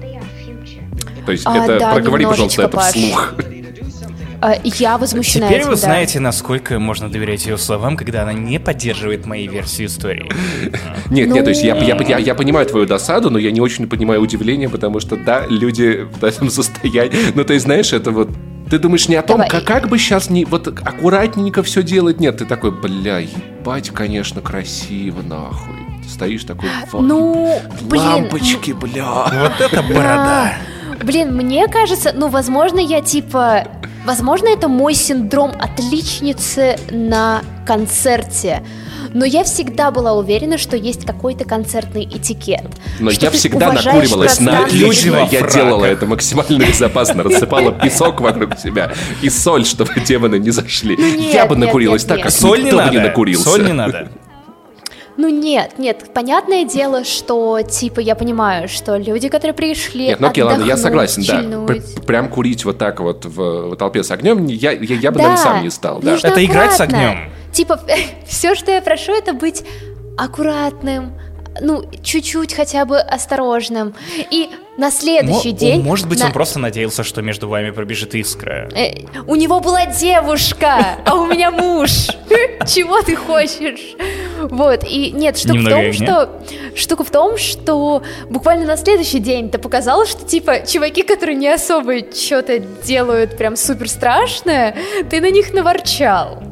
То 1.27 1.33
есть 1.33 1.45
А, 1.47 1.55
это 1.63 1.79
да, 1.79 1.93
проговори, 1.93 2.25
пожалуйста, 2.25 2.63
это 2.63 2.77
Паш. 2.79 2.95
вслух. 2.95 3.35
А, 4.41 4.55
я 4.63 4.99
возмущена 4.99 5.49
Теперь 5.49 5.61
этим, 5.61 5.71
вы 5.71 5.75
да. 5.77 5.81
знаете, 5.81 6.21
насколько 6.21 6.79
можно 6.79 7.09
доверять 7.11 7.47
ее 7.47 7.59
словам, 7.59 7.97
когда 7.97 8.23
она 8.23 8.33
не 8.33 8.61
поддерживает 8.61 9.27
мои 9.27 9.49
версии 9.49 9.87
истории. 9.87 10.31
Нет, 11.11 11.29
нет, 11.31 11.45
то 11.45 11.51
есть 11.51 11.63
я, 11.63 11.75
Ну. 11.75 11.83
я, 12.19 12.35
понимаю 12.35 12.67
твою 12.67 12.87
досаду, 12.87 13.31
но 13.31 13.39
я 13.39 13.51
не 13.51 13.61
очень 13.61 13.89
понимаю 13.89 14.21
удивление, 14.21 14.69
потому 14.69 15.01
что, 15.01 15.17
да, 15.17 15.47
люди 15.49 16.07
в 16.21 16.23
этом 16.23 16.51
состоянии... 16.51 17.33
Ну, 17.35 17.45
то 17.45 17.55
есть, 17.55 17.65
знаешь, 17.65 17.93
это 17.93 18.11
вот... 18.11 18.29
Ты 18.71 18.79
думаешь 18.79 19.09
не 19.09 19.17
о 19.17 19.23
том, 19.23 19.39
Давай. 19.39 19.51
как, 19.51 19.65
как 19.65 19.89
бы 19.89 19.99
сейчас 19.99 20.29
не 20.29 20.45
вот 20.45 20.69
аккуратненько 20.69 21.63
все 21.63 21.83
делать. 21.83 22.21
Нет, 22.21 22.37
ты 22.37 22.45
такой, 22.45 22.71
бля, 22.71 23.19
ебать, 23.21 23.91
конечно, 23.91 24.43
красиво, 24.43 25.23
нахуй. 25.23 25.75
Ты 26.05 26.11
стоишь 26.11 26.45
такой, 26.45 26.69
«Вот, 26.93 27.03
Ну, 27.03 27.61
блин, 27.83 28.03
лампочки, 28.03 28.73
бля. 28.73 29.25
Вот 29.33 29.61
это 29.61 29.83
борода. 29.83 30.53
Блин, 31.03 31.35
мне 31.35 31.67
кажется, 31.69 32.13
ну, 32.15 32.29
возможно, 32.29 32.79
я 32.79 33.01
типа... 33.01 33.65
Возможно, 34.05 34.49
это 34.49 34.69
мой 34.69 34.95
синдром 34.95 35.53
отличницы 35.59 36.77
на 36.91 37.43
концерте. 37.67 38.63
Но 39.13 39.25
я 39.25 39.45
всегда 39.45 39.91
была 39.91 40.15
уверена, 40.15 40.59
что 40.59 40.77
есть 40.77 41.05
какой-то 41.05 41.45
концертный 41.45 42.05
этикет. 42.05 42.65
Но 43.01 43.11
что 43.11 43.27
я 43.27 43.31
всегда 43.31 43.73
накуривалась 43.73 44.41
на 44.41 44.65
отлично. 44.65 45.29
Я 45.31 45.43
делала 45.43 45.85
это 45.85 46.07
максимально 46.07 46.65
безопасно. 46.65 47.23
Рассыпала 47.23 47.73
песок 47.73 48.21
вокруг 48.21 48.59
себя 48.59 48.93
и 49.23 49.29
соль, 49.29 49.65
чтобы 49.65 49.93
демоны 50.07 50.39
не 50.39 50.51
зашли. 50.51 50.97
нет, 50.97 51.35
я 51.35 51.47
бы 51.47 51.57
нет, 51.57 51.67
накурилась 51.67 52.03
нет, 52.03 52.09
так, 52.09 52.17
нет. 52.19 52.27
как 52.27 52.35
Соль 52.35 52.61
не 52.61 52.65
никто 52.67 52.77
бы 52.77 52.83
надо. 52.85 52.97
не 52.97 53.03
накурился. 53.03 53.45
Соль 53.45 53.65
не 53.65 53.73
надо. 53.73 54.09
Ну 55.19 55.29
нет, 55.29 55.79
нет, 55.79 56.11
понятное 56.15 56.65
дело, 56.65 57.03
что 57.05 57.61
типа 57.61 57.99
я 57.99 58.15
понимаю, 58.15 58.69
что 58.69 58.97
люди, 58.97 59.29
которые 59.29 59.53
пришли 59.53 60.07
Нет, 60.07 60.21
ну 60.21 60.29
окей, 60.29 60.45
ладно, 60.45 60.63
я 60.65 60.77
согласен, 60.77 61.25
да. 61.27 61.67
Пр- 61.67 61.83
Прям 62.07 62.29
курить 62.29 62.65
вот 62.65 62.79
так 62.79 63.01
вот 63.01 63.25
в, 63.27 63.71
в 63.71 63.77
толпе 63.77 64.05
с 64.05 64.11
огнем, 64.13 64.47
я, 64.47 64.71
я, 64.71 64.95
я 64.95 65.11
бы, 65.11 65.17
Да, 65.19 65.25
наверное, 65.25 65.37
сам 65.37 65.63
не 65.65 65.71
стал, 65.71 65.99
да. 66.01 66.13
нужно 66.13 66.29
Это 66.29 66.45
играть 66.45 66.73
с 66.73 66.81
аккуратно. 66.81 67.11
огнем. 67.11 67.33
Типа, 67.53 67.81
все, 68.29 68.55
что 68.55 68.71
я 68.71 68.81
прошу, 68.81 69.13
это 69.13 69.33
быть 69.33 69.65
аккуратным, 70.17 71.13
ну, 71.61 71.85
чуть-чуть 72.03 72.55
хотя 72.55 72.85
бы 72.85 72.99
осторожным. 72.99 73.95
И 74.31 74.51
на 74.77 74.91
следующий 74.91 75.53
Мо- 75.53 75.59
день... 75.59 75.83
Может 75.83 76.09
быть, 76.09 76.21
на- 76.21 76.27
он 76.27 76.33
просто 76.33 76.59
надеялся, 76.59 77.03
что 77.05 77.21
между 77.23 77.49
вами 77.49 77.71
пробежит 77.71 78.15
искра. 78.15 78.69
Э, 78.77 78.93
У 79.27 79.35
него 79.35 79.61
была 79.61 79.87
девушка, 79.87 80.99
а 81.05 81.15
у 81.17 81.27
меня 81.27 81.51
муж. 81.51 81.91
Чего 82.67 83.03
ты 83.03 83.17
хочешь? 83.17 83.97
Вот, 84.41 84.85
и 84.85 85.11
нет, 85.11 85.37
штука 85.37 85.59
в 85.59 85.69
том, 85.69 85.93
что... 85.93 86.43
Штука 86.77 87.03
в 87.05 87.11
том, 87.11 87.37
что 87.39 88.03
буквально 88.31 88.67
на 88.67 88.77
следующий 88.77 89.19
день 89.19 89.51
ты 89.51 89.59
показала, 89.59 90.07
что, 90.07 90.25
типа, 90.25 90.61
чуваки, 90.65 91.03
которые 91.03 91.35
не 91.37 91.49
особо 91.49 91.99
что-то 92.15 92.61
делают 92.61 93.37
прям 93.37 93.57
супер 93.57 93.89
страшное, 93.89 94.77
ты 95.11 95.21
на 95.21 95.31
них 95.31 95.53
наворчал. 95.53 96.43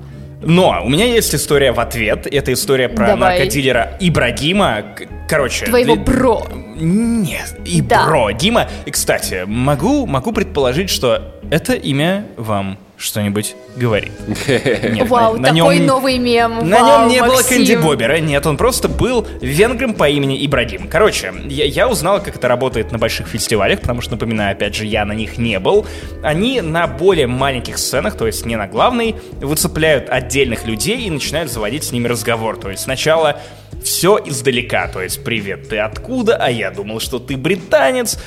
Но 0.42 0.82
у 0.84 0.88
меня 0.88 1.06
есть 1.06 1.34
история 1.34 1.72
в 1.72 1.80
ответ. 1.80 2.26
Это 2.26 2.52
история 2.52 2.88
про 2.88 3.06
Давай. 3.08 3.38
наркодилера 3.38 3.96
Ибрагима. 4.00 4.84
Короче... 5.28 5.64
Твоего 5.66 5.94
для- 5.96 6.04
бро. 6.04 6.46
Нет, 6.76 7.56
и 7.64 7.80
Да. 7.80 8.30
Дима. 8.32 8.68
И, 8.84 8.90
кстати, 8.90 9.44
могу, 9.46 10.06
могу 10.06 10.32
предположить, 10.32 10.90
что 10.90 11.34
это 11.50 11.72
имя 11.72 12.26
вам 12.36 12.78
что-нибудь 12.96 13.54
говорит. 13.76 14.12
Нет, 14.48 15.08
Вау, 15.08 15.34
на- 15.36 15.52
на 15.52 15.54
такой 15.54 15.78
нем- 15.78 15.86
новый 15.86 16.18
мем. 16.18 16.68
На 16.68 16.80
Вау, 16.82 17.00
нем 17.00 17.08
не 17.08 17.20
было 17.22 17.34
Максим. 17.34 17.58
Кэнди 17.58 17.76
Бобера, 17.76 18.18
нет, 18.18 18.46
он 18.46 18.56
просто 18.56 18.88
был 18.88 19.26
венгром 19.40 19.94
по 19.94 20.08
имени 20.08 20.44
Ибрагим. 20.46 20.88
Короче, 20.88 21.32
я, 21.48 21.64
я 21.66 21.88
узнал, 21.88 22.22
как 22.22 22.36
это 22.36 22.48
работает 22.48 22.92
на 22.92 22.98
больших 22.98 23.28
фестивалях, 23.28 23.80
потому 23.82 24.00
что, 24.00 24.12
напоминаю, 24.12 24.52
опять 24.52 24.74
же, 24.74 24.86
я 24.86 25.04
на 25.04 25.12
них 25.12 25.36
не 25.38 25.58
был. 25.58 25.86
Они 26.22 26.60
на 26.60 26.86
более 26.86 27.26
маленьких 27.26 27.78
сценах, 27.78 28.16
то 28.16 28.26
есть 28.26 28.46
не 28.46 28.56
на 28.56 28.66
главной, 28.66 29.14
выцепляют 29.40 30.08
отдельных 30.08 30.66
людей 30.66 31.02
и 31.06 31.10
начинают 31.10 31.50
заводить 31.52 31.84
с 31.84 31.92
ними 31.92 32.08
разговор. 32.08 32.56
То 32.56 32.70
есть 32.70 32.82
сначала 32.84 33.40
все 33.84 34.18
издалека, 34.24 34.88
то 34.88 35.02
есть 35.02 35.22
«Привет, 35.22 35.68
ты 35.68 35.78
откуда?» 35.78 36.36
А 36.36 36.50
я 36.50 36.70
думал, 36.70 36.98
что 36.98 37.18
ты 37.18 37.36
британец 37.36 38.18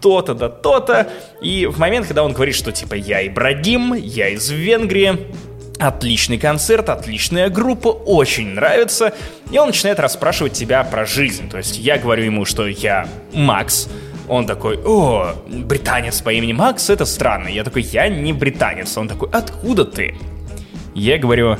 то-то 0.00 0.34
да 0.34 0.48
то-то. 0.48 1.08
И 1.40 1.66
в 1.66 1.78
момент, 1.78 2.06
когда 2.06 2.24
он 2.24 2.32
говорит, 2.32 2.54
что 2.54 2.72
типа 2.72 2.94
я 2.94 3.26
Ибрагим, 3.26 3.94
я 3.94 4.28
из 4.28 4.50
Венгрии, 4.50 5.26
отличный 5.78 6.38
концерт, 6.38 6.88
отличная 6.88 7.48
группа, 7.48 7.88
очень 7.88 8.48
нравится, 8.50 9.14
и 9.50 9.58
он 9.58 9.68
начинает 9.68 9.98
расспрашивать 10.00 10.52
тебя 10.52 10.82
про 10.84 11.06
жизнь. 11.06 11.48
То 11.50 11.58
есть 11.58 11.78
я 11.78 11.98
говорю 11.98 12.24
ему, 12.24 12.44
что 12.44 12.66
я 12.66 13.08
Макс, 13.32 13.88
он 14.28 14.46
такой, 14.46 14.78
о, 14.84 15.34
британец 15.46 16.20
по 16.20 16.32
имени 16.32 16.52
Макс, 16.52 16.88
это 16.88 17.04
странно. 17.04 17.48
Я 17.48 17.64
такой, 17.64 17.82
я 17.82 18.08
не 18.08 18.32
британец. 18.32 18.96
Он 18.96 19.08
такой, 19.08 19.28
откуда 19.32 19.84
ты? 19.84 20.14
Я 20.94 21.18
говорю, 21.18 21.58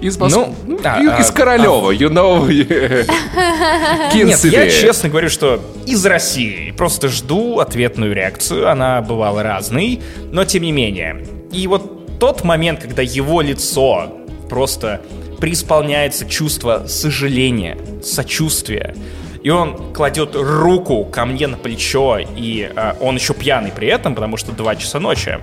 Из 0.00 0.16
Мос- 0.18 0.32
Ну, 0.32 0.54
ну, 0.66 0.78
а, 0.84 0.98
а, 1.16 1.20
из 1.20 1.30
Королева, 1.30 1.90
you 1.90 2.08
know. 2.08 2.46
Нет, 4.14 4.44
я 4.44 4.70
честно 4.70 5.08
говорю, 5.08 5.28
что 5.28 5.60
из 5.86 6.04
России. 6.06 6.70
Просто 6.72 7.08
жду 7.08 7.58
ответную 7.58 8.14
реакцию. 8.14 8.70
Она 8.70 9.00
бывала 9.02 9.42
разной, 9.42 10.00
но 10.30 10.44
тем 10.44 10.62
не 10.62 10.72
менее. 10.72 11.26
И 11.52 11.66
вот 11.66 12.18
тот 12.18 12.44
момент, 12.44 12.80
когда 12.80 13.02
его 13.02 13.40
лицо 13.40 14.12
просто 14.48 15.00
преисполняется 15.40 16.28
чувство 16.28 16.84
сожаления, 16.86 17.76
сочувствия. 18.02 18.94
И 19.42 19.50
он 19.50 19.92
кладет 19.94 20.34
руку 20.34 21.04
ко 21.04 21.24
мне 21.24 21.46
на 21.46 21.56
плечо, 21.56 22.18
и 22.18 22.70
э, 22.74 22.94
он 23.00 23.14
еще 23.14 23.34
пьяный 23.34 23.70
при 23.70 23.86
этом, 23.86 24.14
потому 24.16 24.36
что 24.36 24.50
2 24.52 24.76
часа 24.76 24.98
ночи. 24.98 25.38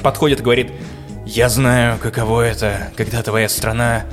Подходит 0.00 0.40
и 0.40 0.42
говорит, 0.44 0.70
я 1.26 1.48
знаю, 1.48 1.98
каково 1.98 2.42
это, 2.42 2.92
когда 2.96 3.22
твоя 3.22 3.48
страна 3.48 4.04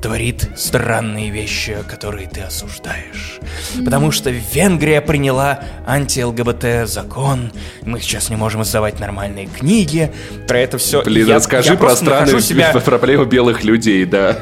творит 0.00 0.48
странные 0.56 1.30
вещи, 1.30 1.76
которые 1.86 2.28
ты 2.28 2.40
осуждаешь. 2.40 3.38
Потому 3.84 4.10
что 4.12 4.30
Венгрия 4.30 5.00
приняла 5.00 5.60
анти-ЛГБТ 5.86 6.88
закон, 6.88 7.52
мы 7.82 8.00
сейчас 8.00 8.30
не 8.30 8.36
можем 8.36 8.62
издавать 8.62 8.98
нормальные 8.98 9.46
книги, 9.46 10.10
про 10.48 10.60
это 10.60 10.78
все. 10.78 11.02
Блин, 11.02 11.26
я, 11.26 11.34
расскажи 11.34 11.72
я 11.72 11.78
про 11.78 11.94
страны, 11.96 12.40
себя... 12.40 12.72
проблему 12.84 13.24
белых 13.24 13.62
людей, 13.62 14.06
да. 14.06 14.38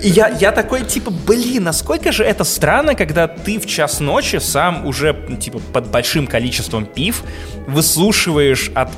я, 0.00 0.28
я 0.28 0.52
такой, 0.52 0.84
типа, 0.84 1.10
блин, 1.10 1.64
насколько 1.64 2.12
же 2.12 2.22
это 2.22 2.44
странно, 2.44 2.94
когда 2.94 3.26
ты 3.26 3.58
в 3.58 3.66
час 3.66 4.00
ночи 4.00 4.36
сам 4.36 4.86
уже, 4.86 5.16
типа, 5.40 5.60
под 5.72 5.88
большим 5.88 6.26
количеством 6.26 6.86
пив 6.86 7.24
выслушиваешь 7.66 8.70
от 8.74 8.90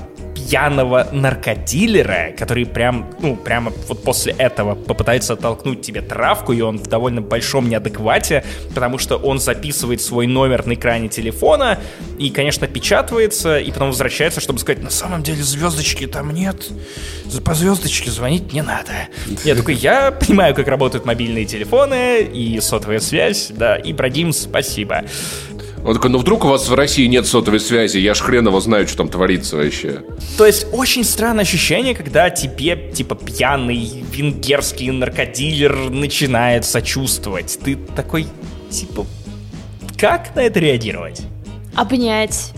пьяного 0.43 1.09
наркодилера, 1.13 2.33
который 2.37 2.67
прям, 2.67 3.11
ну, 3.21 3.37
прямо 3.37 3.73
вот 3.89 4.03
после 4.03 4.33
этого 4.33 4.75
попытается 4.75 5.35
оттолкнуть 5.35 5.83
тебе 5.83 6.03
травку, 6.03 6.53
и 6.53 6.61
он 6.61 6.79
в 6.79 6.87
довольно 6.87 7.21
большом 7.21 7.69
неадеквате, 7.69 8.45
потому 8.75 8.99
что 8.99 9.17
он 9.17 9.39
записывает 9.39 10.01
свой 10.01 10.27
номер 10.27 10.67
на 10.67 10.75
экране 10.75 11.09
телефона 11.09 11.79
и, 12.19 12.31
конечно, 12.31 12.67
печатывается, 12.67 13.59
и 13.59 13.71
потом 13.71 13.89
возвращается, 13.89 14.41
чтобы 14.41 14.59
сказать, 14.59 14.83
на 14.83 14.91
самом 14.91 15.23
деле 15.23 15.43
звездочки 15.43 16.07
там 16.07 16.33
нет, 16.33 16.71
по 17.45 17.55
звездочке 17.55 18.11
звонить 18.11 18.53
не 18.53 18.63
надо. 18.63 18.93
Я 19.45 19.55
такой, 19.55 19.75
я 19.75 20.11
понимаю, 20.13 20.55
как 20.55 20.69
работают 20.69 21.05
мобильные 21.05 21.45
телефоны 21.45 22.23
и 22.23 22.61
сотовая 22.61 23.01
связь, 23.01 23.51
да, 23.51 23.77
и 23.77 23.93
Ибрагим, 23.93 24.33
спасибо. 24.33 25.05
Он 25.85 25.95
такой, 25.95 26.11
ну 26.11 26.19
вдруг 26.19 26.45
у 26.45 26.49
вас 26.49 26.69
в 26.69 26.75
России 26.75 27.07
нет 27.07 27.27
сотовой 27.27 27.59
связи, 27.59 27.99
я 27.99 28.15
ж 28.15 28.21
хрен 28.21 28.47
его 28.47 28.61
знаю, 28.61 28.87
что 28.87 28.99
там 28.99 29.09
творится 29.09 29.57
вообще. 29.57 30.03
То 30.39 30.47
есть 30.47 30.67
очень 30.73 31.03
странное 31.03 31.43
ощущение, 31.43 31.95
когда 31.95 32.31
тебе, 32.31 32.91
типа, 32.93 33.17
пьяный 33.17 34.05
венгерский 34.13 34.91
наркодилер 34.93 35.91
начинает 35.91 36.65
сочувствовать. 36.65 37.59
Ты 37.65 37.77
такой, 37.77 38.27
типа, 38.71 39.07
как 39.99 40.35
на 40.37 40.41
это 40.41 40.61
реагировать? 40.61 41.23
Обнять. 41.75 42.53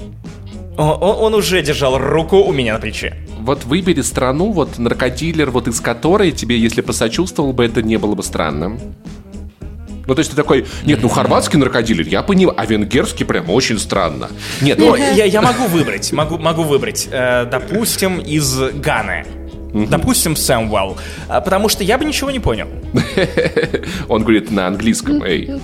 Он, 0.77 0.99
он, 1.01 1.35
уже 1.35 1.62
держал 1.62 1.99
руку 1.99 2.39
у 2.39 2.53
меня 2.53 2.75
на 2.75 2.81
плече. 2.81 3.16
Вот 3.41 3.64
выбери 3.64 4.01
страну, 4.01 4.51
вот 4.51 4.79
наркодилер, 4.79 5.51
вот 5.51 5.68
из 5.68 5.81
которой 5.81 6.33
тебе, 6.33 6.59
если 6.59 6.81
посочувствовал 6.81 7.53
бы, 7.53 7.64
это 7.64 7.83
не 7.83 7.97
было 7.97 8.14
бы 8.14 8.22
странным. 8.22 8.79
Ну, 10.07 10.15
то 10.15 10.21
есть 10.21 10.31
ты 10.31 10.37
такой, 10.37 10.67
нет, 10.85 11.01
ну, 11.03 11.09
хорватский 11.09 11.59
наркодилер, 11.59 12.07
я 12.07 12.23
понимаю, 12.23 12.59
а 12.59 12.67
венгерский 12.67 13.25
прям 13.25 13.51
очень 13.51 13.79
странно. 13.79 14.29
Нет, 14.61 14.79
ну, 14.79 14.95
я, 14.95 15.25
я 15.25 15.43
могу 15.43 15.67
выбрать, 15.67 16.13
могу, 16.13 16.39
могу 16.39 16.63
выбрать, 16.63 17.09
э, 17.11 17.47
допустим, 17.51 18.19
из 18.19 18.59
Ганы. 18.75 19.27
Угу. 19.73 19.87
Допустим, 19.87 20.37
Сэмвелл. 20.37 20.97
А, 21.29 21.41
потому 21.41 21.69
что 21.69 21.83
я 21.83 21.99
бы 21.99 22.05
ничего 22.05 22.31
не 22.31 22.39
понял. 22.39 22.69
Он 24.09 24.23
говорит 24.23 24.51
на 24.51 24.69
английском, 24.69 25.23
эй. 25.25 25.61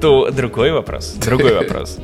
То 0.00 0.30
другой 0.30 0.72
вопрос. 0.72 1.14
Другой 1.20 1.54
вопрос. 1.54 1.98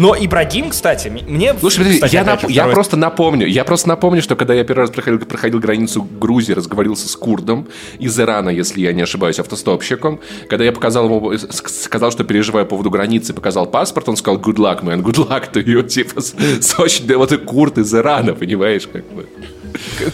Но 0.00 0.16
Ибрагим, 0.18 0.70
кстати, 0.70 1.08
мне... 1.08 1.52
Слушай, 1.60 1.76
подожди, 1.80 1.96
кстати, 1.96 2.14
я, 2.14 2.22
нап- 2.22 2.50
я 2.50 2.66
просто 2.68 2.96
напомню, 2.96 3.46
я 3.46 3.64
просто 3.64 3.86
напомню, 3.86 4.22
что 4.22 4.34
когда 4.34 4.54
я 4.54 4.64
первый 4.64 4.80
раз 4.80 4.90
проходил, 4.90 5.18
проходил 5.18 5.60
границу 5.60 6.08
Грузии, 6.18 6.54
разговорился 6.54 7.06
с 7.06 7.14
курдом 7.14 7.68
из 7.98 8.18
Ирана, 8.18 8.48
если 8.48 8.80
я 8.80 8.94
не 8.94 9.02
ошибаюсь, 9.02 9.38
автостопщиком, 9.38 10.18
когда 10.48 10.64
я 10.64 10.72
показал 10.72 11.04
ему, 11.04 11.36
сказал, 11.36 12.10
что 12.12 12.24
переживаю 12.24 12.64
по 12.64 12.70
поводу 12.70 12.88
границы, 12.88 13.34
показал 13.34 13.66
паспорт, 13.66 14.08
он 14.08 14.16
сказал 14.16 14.40
good 14.40 14.56
luck, 14.56 14.82
man, 14.82 15.02
good 15.02 15.28
luck 15.28 15.52
to 15.52 15.62
you, 15.62 15.82
типа, 15.86 16.22
очень, 16.82 17.06
да, 17.06 17.18
вот 17.18 17.32
и 17.32 17.36
курд 17.36 17.76
из 17.76 17.94
Ирана, 17.94 18.32
понимаешь, 18.32 18.88
как 18.90 19.04
бы. 19.12 19.26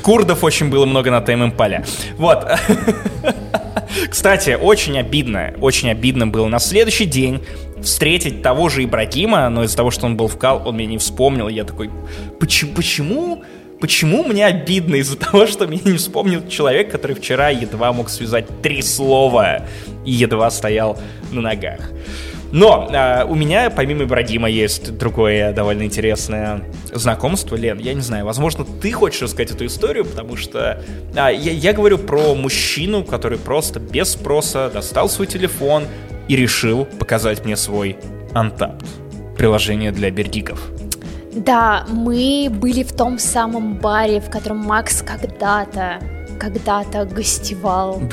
Курдов 0.03 0.43
очень 0.43 0.69
было 0.69 0.85
много 0.85 1.13
на 1.13 1.21
Тайм 1.21 1.45
Импале. 1.45 1.87
Вот. 2.17 2.45
Кстати, 4.11 4.59
очень 4.61 4.99
обидно, 4.99 5.55
очень 5.61 5.91
обидно 5.91 6.27
было. 6.27 6.49
На 6.49 6.59
следующий 6.59 7.05
день 7.05 7.41
встретить 7.83 8.43
того 8.43 8.69
же 8.69 8.85
Ибрагима, 8.85 9.49
но 9.49 9.65
из-за 9.65 9.77
того, 9.77 9.91
что 9.91 10.07
он 10.07 10.17
был 10.17 10.29
в 10.29 10.39
Кал, 10.39 10.63
он 10.67 10.77
меня 10.77 10.91
не 10.91 10.99
вспомнил. 10.99 11.49
Я 11.49 11.65
такой, 11.65 11.91
почему, 12.41 12.75
почему, 12.75 13.45
почему 13.81 14.25
мне 14.25 14.47
обидно 14.47 14.97
из-за 14.97 15.17
того, 15.19 15.47
что 15.47 15.67
меня 15.67 15.83
не 15.85 15.97
вспомнил 15.97 16.47
человек, 16.49 16.91
который 16.91 17.17
вчера 17.17 17.51
едва 17.51 17.93
мог 17.93 18.09
связать 18.09 18.47
три 18.63 18.83
слова 18.83 19.67
и 20.05 20.13
едва 20.13 20.51
стоял 20.51 20.99
на 21.31 21.41
ногах. 21.41 21.81
Но 22.53 22.89
э, 22.91 23.25
у 23.25 23.35
меня, 23.35 23.71
помимо 23.71 24.05
Ибрагима, 24.05 24.49
есть 24.49 24.97
другое 24.97 25.53
довольно 25.53 25.83
интересное 25.83 26.63
знакомство. 26.93 27.57
Лен, 27.57 27.79
я 27.79 27.93
не 27.93 28.01
знаю, 28.01 28.25
возможно, 28.25 28.65
ты 28.65 28.93
хочешь 28.93 29.23
рассказать 29.23 29.51
эту 29.51 29.67
историю, 29.67 30.05
потому 30.05 30.37
что 30.37 30.81
э, 31.15 31.17
я, 31.17 31.33
я 31.33 31.73
говорю 31.73 31.99
про 31.99 32.35
мужчину, 32.35 33.05
который 33.05 33.39
просто 33.39 33.81
без 33.81 34.13
спроса 34.13 34.71
достал 34.73 35.09
свой 35.09 35.27
телефон, 35.27 35.85
и 36.29 36.37
решил 36.37 36.85
показать 36.85 37.45
мне 37.45 37.57
свой 37.57 37.97
Untapped, 38.33 38.85
приложение 39.37 39.93
для 39.93 40.11
бердиков. 40.11 40.71
Да, 41.33 41.85
мы 41.89 42.49
были 42.51 42.83
в 42.83 42.93
том 42.93 43.19
самом 43.19 43.75
баре, 43.75 44.21
в 44.21 44.31
котором 44.31 44.59
Макс 44.59 45.03
когда-то, 45.03 46.01
когда-то 46.39 47.05
гостевал. 47.05 47.99
Был. 47.99 48.09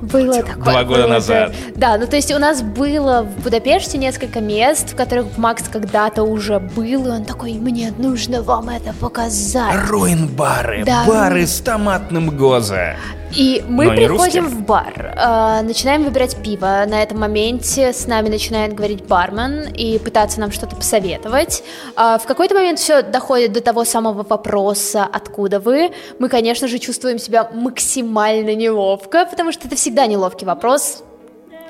Было 0.00 0.42
такое. 0.42 0.54
Два 0.56 0.84
года 0.84 1.02
было, 1.02 1.12
назад. 1.12 1.54
Да, 1.74 1.98
ну 1.98 2.06
то 2.06 2.16
есть 2.16 2.32
у 2.32 2.38
нас 2.38 2.62
было 2.62 3.22
в 3.22 3.42
Будапеште 3.42 3.98
несколько 3.98 4.40
мест, 4.40 4.92
в 4.92 4.96
которых 4.96 5.36
Макс 5.36 5.68
когда-то 5.68 6.22
уже 6.22 6.58
был, 6.58 7.06
и 7.06 7.10
он 7.10 7.24
такой, 7.24 7.54
мне 7.54 7.92
нужно 7.96 8.42
вам 8.42 8.68
это 8.70 8.94
показать. 8.94 9.88
Руин-бары, 9.88 10.84
да. 10.84 11.04
бары 11.06 11.46
с 11.46 11.60
томатным 11.60 12.36
гоза. 12.36 12.96
И 13.36 13.62
мы 13.68 13.84
Но 13.84 13.94
приходим 13.94 14.48
в 14.48 14.62
бар, 14.62 15.14
э, 15.16 15.62
начинаем 15.62 16.02
выбирать 16.02 16.36
пиво. 16.42 16.84
На 16.86 17.02
этом 17.02 17.20
моменте 17.20 17.92
с 17.92 18.06
нами 18.06 18.28
начинает 18.28 18.74
говорить 18.74 19.04
бармен 19.04 19.68
и 19.72 19.98
пытаться 19.98 20.40
нам 20.40 20.50
что-то 20.50 20.74
посоветовать. 20.74 21.62
Э, 21.96 22.18
в 22.20 22.26
какой-то 22.26 22.54
момент 22.54 22.80
все 22.80 23.02
доходит 23.02 23.52
до 23.52 23.60
того 23.60 23.84
самого 23.84 24.24
вопроса, 24.24 25.08
откуда 25.10 25.60
вы. 25.60 25.92
Мы, 26.18 26.28
конечно 26.28 26.66
же, 26.66 26.78
чувствуем 26.78 27.18
себя 27.18 27.48
максимально 27.54 28.54
неловко, 28.54 29.26
потому 29.26 29.52
что 29.52 29.68
это 29.68 29.76
всегда 29.76 29.89
неловкий 30.06 30.46
вопрос 30.46 31.02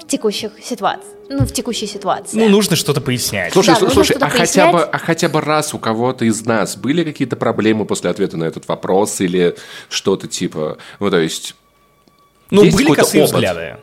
в 0.00 0.06
текущих 0.06 0.52
ситуациях 0.62 1.20
ну, 1.30 1.46
в 1.46 1.52
текущей 1.52 1.86
ситуации. 1.86 2.36
Ну, 2.36 2.48
нужно 2.48 2.74
что-то 2.74 3.00
пояснять. 3.00 3.52
Слушай, 3.52 3.76
да, 3.80 3.88
слушай, 3.88 4.16
а 4.20 4.28
хотя, 4.28 4.72
бы, 4.72 4.82
а 4.82 4.98
хотя 4.98 5.28
бы 5.28 5.40
раз 5.40 5.72
у 5.72 5.78
кого-то 5.78 6.24
из 6.24 6.44
нас 6.44 6.76
были 6.76 7.04
какие-то 7.04 7.36
проблемы 7.36 7.86
после 7.86 8.10
ответа 8.10 8.36
на 8.36 8.44
этот 8.44 8.66
вопрос 8.66 9.20
или 9.20 9.56
что-то 9.88 10.26
типа, 10.26 10.78
ну, 10.98 11.08
то 11.08 11.18
есть... 11.18 11.54
Ну, 12.50 12.68
были 12.68 12.92
косые 12.92 13.22
опыт? 13.22 13.34
взгляды. 13.36 13.76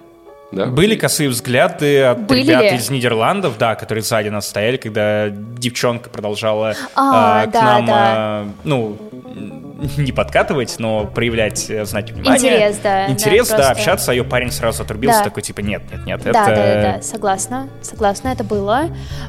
Да? 0.51 0.67
Были 0.67 0.95
косые 0.95 1.29
взгляды 1.29 2.03
от 2.03 2.21
Были 2.21 2.43
ребят 2.43 2.61
ли? 2.61 2.77
из 2.77 2.89
Нидерландов, 2.89 3.57
да, 3.57 3.75
которые 3.75 4.03
сзади 4.03 4.29
нас 4.29 4.47
стояли, 4.47 4.77
когда 4.77 5.29
девчонка 5.29 6.09
продолжала 6.09 6.73
а, 6.95 7.43
э, 7.43 7.47
к 7.47 7.51
да, 7.51 7.63
нам, 7.63 7.85
да. 7.85 8.15
Э, 8.15 8.45
ну, 8.63 8.97
не 9.97 10.11
подкатывать, 10.11 10.75
но 10.79 11.05
проявлять, 11.05 11.69
э, 11.69 11.85
знать 11.85 12.11
внимание. 12.11 12.53
Интерес, 12.53 12.77
да. 12.81 13.07
Интерес, 13.09 13.49
да, 13.49 13.57
да 13.57 13.63
просто... 13.63 13.71
общаться, 13.71 14.11
а 14.11 14.13
ее 14.13 14.23
парень 14.23 14.51
сразу 14.51 14.83
отрубился, 14.83 15.19
да. 15.19 15.23
такой, 15.25 15.43
типа, 15.43 15.59
нет, 15.59 15.83
нет, 15.91 16.05
нет, 16.05 16.21
да, 16.23 16.29
это... 16.29 16.33
Да, 16.33 16.55
да, 16.55 16.81
да, 16.97 17.01
согласна, 17.01 17.69
согласна, 17.81 18.29
это 18.29 18.43
было. 18.43 18.85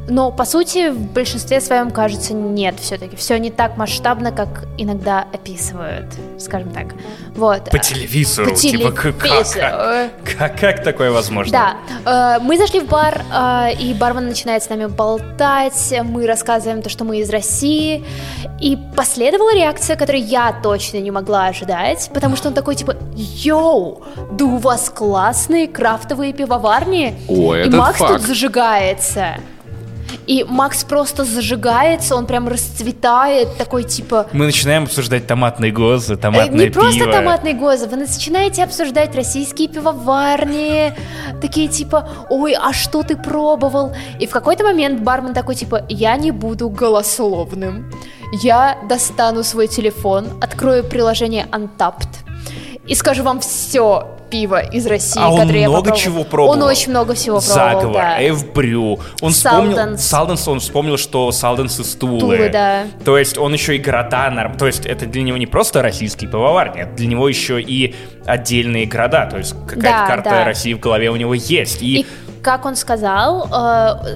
Но, 0.08 0.30
по 0.30 0.44
сути, 0.44 0.90
в 0.90 1.12
большинстве 1.12 1.60
своем, 1.60 1.90
кажется, 1.90 2.32
нет 2.32 2.76
все-таки. 2.80 3.16
Все 3.16 3.38
не 3.38 3.50
так 3.50 3.76
масштабно, 3.76 4.30
как 4.32 4.66
иногда 4.78 5.26
описывают, 5.32 6.06
скажем 6.38 6.70
так. 6.70 6.94
Вот. 7.38 7.70
По 7.70 7.78
телевизору, 7.78 8.50
По 8.50 8.56
типа, 8.56 8.92
телевизору. 8.92 10.10
Как, 10.24 10.38
как, 10.38 10.60
как 10.60 10.84
такое 10.84 11.10
возможно? 11.10 11.76
Да. 12.04 12.38
Э, 12.38 12.42
мы 12.42 12.56
зашли 12.56 12.80
в 12.80 12.86
бар, 12.86 13.22
э, 13.32 13.74
и 13.74 13.94
бармен 13.94 14.28
начинает 14.28 14.62
с 14.62 14.68
нами 14.70 14.86
болтать, 14.86 15.94
мы 16.04 16.26
рассказываем 16.26 16.82
то, 16.82 16.88
что 16.88 17.04
мы 17.04 17.18
из 17.18 17.30
России, 17.30 18.04
и 18.60 18.78
последовала 18.96 19.54
реакция, 19.54 19.96
которую 19.96 20.24
я 20.24 20.38
я 20.38 20.52
точно 20.52 20.98
не 20.98 21.10
могла 21.10 21.46
ожидать, 21.46 22.10
потому 22.14 22.36
что 22.36 22.48
он 22.48 22.54
такой 22.54 22.76
типа, 22.76 22.96
йоу, 23.14 24.02
да 24.30 24.44
у 24.44 24.58
вас 24.58 24.88
классные 24.90 25.66
крафтовые 25.66 26.32
пивоварни, 26.32 27.16
О, 27.28 27.56
и 27.56 27.68
Макс 27.68 27.98
факт. 27.98 28.12
тут 28.12 28.22
зажигается. 28.22 29.38
И 30.26 30.44
Макс 30.44 30.84
просто 30.84 31.24
зажигается, 31.24 32.14
он 32.14 32.26
прям 32.26 32.48
расцветает, 32.48 33.56
такой 33.56 33.84
типа... 33.84 34.26
Мы 34.32 34.46
начинаем 34.46 34.84
обсуждать 34.84 35.26
томатные 35.26 35.72
гозы, 35.72 36.16
томатное 36.16 36.48
пиво. 36.48 36.62
Не 36.62 36.70
просто 36.70 37.12
томатные 37.12 37.54
гозы, 37.54 37.86
вы 37.86 37.96
начинаете 37.96 38.64
обсуждать 38.64 39.14
российские 39.14 39.68
пивоварни, 39.68 40.94
такие 41.40 41.68
типа, 41.68 42.08
ой, 42.28 42.54
а 42.54 42.72
что 42.72 43.02
ты 43.02 43.16
пробовал? 43.16 43.94
И 44.20 44.26
в 44.26 44.30
какой-то 44.30 44.64
момент 44.64 45.00
бармен 45.00 45.34
такой 45.34 45.54
типа, 45.54 45.84
я 45.88 46.16
не 46.16 46.30
буду 46.30 46.68
голословным. 46.68 47.90
Я 48.42 48.78
достану 48.88 49.42
свой 49.42 49.68
телефон, 49.68 50.26
открою 50.42 50.84
приложение 50.84 51.46
Untapped, 51.50 52.27
и 52.88 52.94
скажу 52.94 53.22
вам 53.22 53.40
все 53.40 54.14
пиво 54.30 54.60
из 54.60 54.86
России, 54.86 55.20
А 55.20 55.30
он 55.30 55.40
которое 55.40 55.60
я 55.60 55.68
много 55.68 55.96
чего 55.96 56.24
пробовал. 56.24 56.56
Он 56.56 56.62
очень 56.62 56.90
много 56.90 57.14
всего 57.14 57.40
пробовал, 57.40 57.80
Заговор, 57.80 57.94
да. 57.94 58.28
Эвбрю. 58.28 59.00
Он 59.20 59.32
вспомнил... 59.32 59.96
Салденс. 59.96 60.48
Он 60.48 60.60
вспомнил, 60.60 60.98
что 60.98 61.32
Салденс 61.32 61.80
из 61.80 61.94
Тулы. 61.94 62.20
Тулы, 62.20 62.48
да. 62.50 62.84
То 63.04 63.18
есть 63.18 63.38
он 63.38 63.52
еще 63.52 63.76
и 63.76 63.78
города... 63.78 64.52
То 64.58 64.66
есть 64.66 64.86
это 64.86 65.06
для 65.06 65.22
него 65.22 65.36
не 65.36 65.46
просто 65.46 65.82
российский 65.82 66.26
пивовар, 66.26 66.74
нет, 66.76 66.94
для 66.94 67.06
него 67.06 67.28
еще 67.28 67.60
и 67.60 67.94
отдельные 68.26 68.86
города. 68.86 69.26
То 69.26 69.38
есть 69.38 69.54
какая-то 69.66 69.80
Да, 69.80 70.06
карта 70.06 70.30
да. 70.30 70.44
России 70.44 70.74
в 70.74 70.80
голове 70.80 71.10
у 71.10 71.16
него 71.16 71.34
есть. 71.34 71.82
И, 71.82 72.00
И 72.00 72.06
как 72.48 72.64
он 72.64 72.76
сказал, 72.76 73.46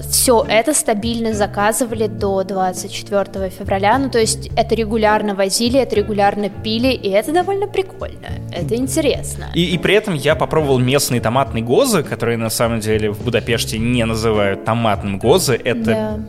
все 0.09 0.43
это 0.49 0.73
стабильно 0.73 1.33
заказывали 1.33 2.07
до 2.07 2.43
24 2.43 3.49
февраля. 3.51 3.99
Ну, 3.99 4.09
то 4.09 4.17
есть 4.17 4.49
это 4.55 4.73
регулярно 4.73 5.35
возили, 5.35 5.79
это 5.79 5.95
регулярно 5.95 6.49
пили, 6.49 6.87
и 6.93 7.09
это 7.09 7.31
довольно 7.31 7.67
прикольно. 7.67 8.29
Это 8.51 8.75
интересно. 8.75 9.51
и, 9.53 9.75
и 9.75 9.77
при 9.77 9.93
этом 9.93 10.15
я 10.15 10.33
попробовал 10.33 10.79
местные 10.79 11.21
томатные 11.21 11.63
гозы, 11.63 12.01
которые 12.01 12.37
на 12.37 12.49
самом 12.49 12.79
деле 12.79 13.11
в 13.11 13.23
Будапеште 13.23 13.77
не 13.77 14.03
называют 14.03 14.65
томатным 14.65 15.19
гозы. 15.19 15.53
Это 15.63 15.83
Да. 15.83 16.19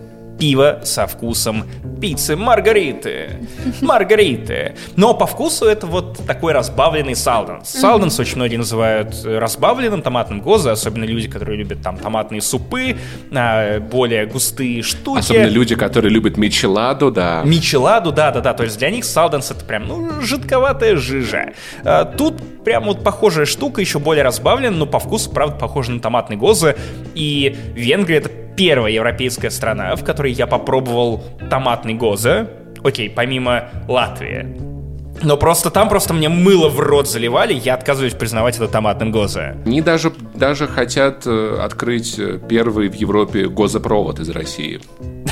Пиво 0.45 0.80
со 0.84 1.07
вкусом 1.07 1.64
пиццы 2.03 2.36
Маргариты. 2.36 3.49
Маргариты. 3.80 4.74
Но 4.95 5.14
по 5.14 5.26
вкусу 5.26 5.64
это 5.64 5.86
вот 5.86 6.18
такой 6.26 6.53
разбавленный 6.53 7.16
салденс. 7.16 7.70
Салденс 7.70 8.20
очень 8.20 8.36
многие 8.36 8.59
называют 8.59 9.14
э, 9.24 9.38
разбавленным 9.38 10.03
томатным 10.03 10.42
гоза, 10.42 10.72
особенно 10.72 11.05
люди, 11.05 11.28
которые 11.28 11.57
любят 11.57 11.80
там 11.80 11.97
томатные 11.97 12.42
супы, 12.42 12.99
а, 13.34 13.80
более 13.80 14.26
густые 14.26 14.82
штуки. 14.82 15.20
Особенно 15.20 15.47
люди, 15.47 15.76
которые 15.76 16.11
любят 16.11 16.36
мичеладу, 16.36 17.11
да. 17.11 17.40
Мичеладу, 17.42 18.12
да-да-да, 18.12 18.53
то 18.53 18.64
есть 18.64 18.78
для 18.78 18.90
них 18.90 19.07
салденс 19.07 19.51
это 19.51 19.64
прям, 19.64 19.88
ну, 19.88 20.20
жидковатая 20.20 20.97
жижа. 20.97 21.55
А, 21.84 22.05
Тут 22.05 22.62
прям 22.64 22.84
вот 22.84 23.03
похожая 23.03 23.47
штука, 23.47 23.80
еще 23.80 23.99
более 23.99 24.24
разбавлена, 24.24 24.76
но 24.76 24.84
по 24.84 24.99
вкусу, 24.99 25.30
правда, 25.30 25.57
похожа 25.57 25.90
на 25.90 26.01
томатный 26.01 26.36
гозы. 26.36 26.76
И 27.14 27.57
Венгрия 27.74 28.18
это 28.18 28.43
первая 28.57 28.93
европейская 28.93 29.51
страна, 29.51 29.97
в 29.97 30.05
которой 30.05 30.33
я 30.33 30.47
попробовал 30.47 31.23
томатный 31.51 31.95
гоза. 31.95 32.49
Окей, 32.83 33.11
помимо 33.11 33.65
Латвии. 33.89 34.75
Но 35.23 35.37
просто 35.37 35.71
там 35.71 35.89
просто 35.89 36.13
мне 36.13 36.29
мыло 36.29 36.69
в 36.69 36.81
рот 36.81 37.09
заливали, 37.09 37.55
я 37.55 37.75
отказываюсь 37.75 38.15
признавать 38.15 38.57
это 38.57 38.69
томатным 38.69 39.13
гоза. 39.13 39.57
Они 39.65 39.81
даже, 39.81 40.13
даже 40.35 40.67
хотят 40.67 41.23
э, 41.25 41.59
открыть 41.63 42.19
э, 42.19 42.41
первый 42.49 42.89
в 42.89 42.95
Европе 42.95 43.47
газопровод 43.47 44.21
из 44.21 44.29
России. 44.31 44.81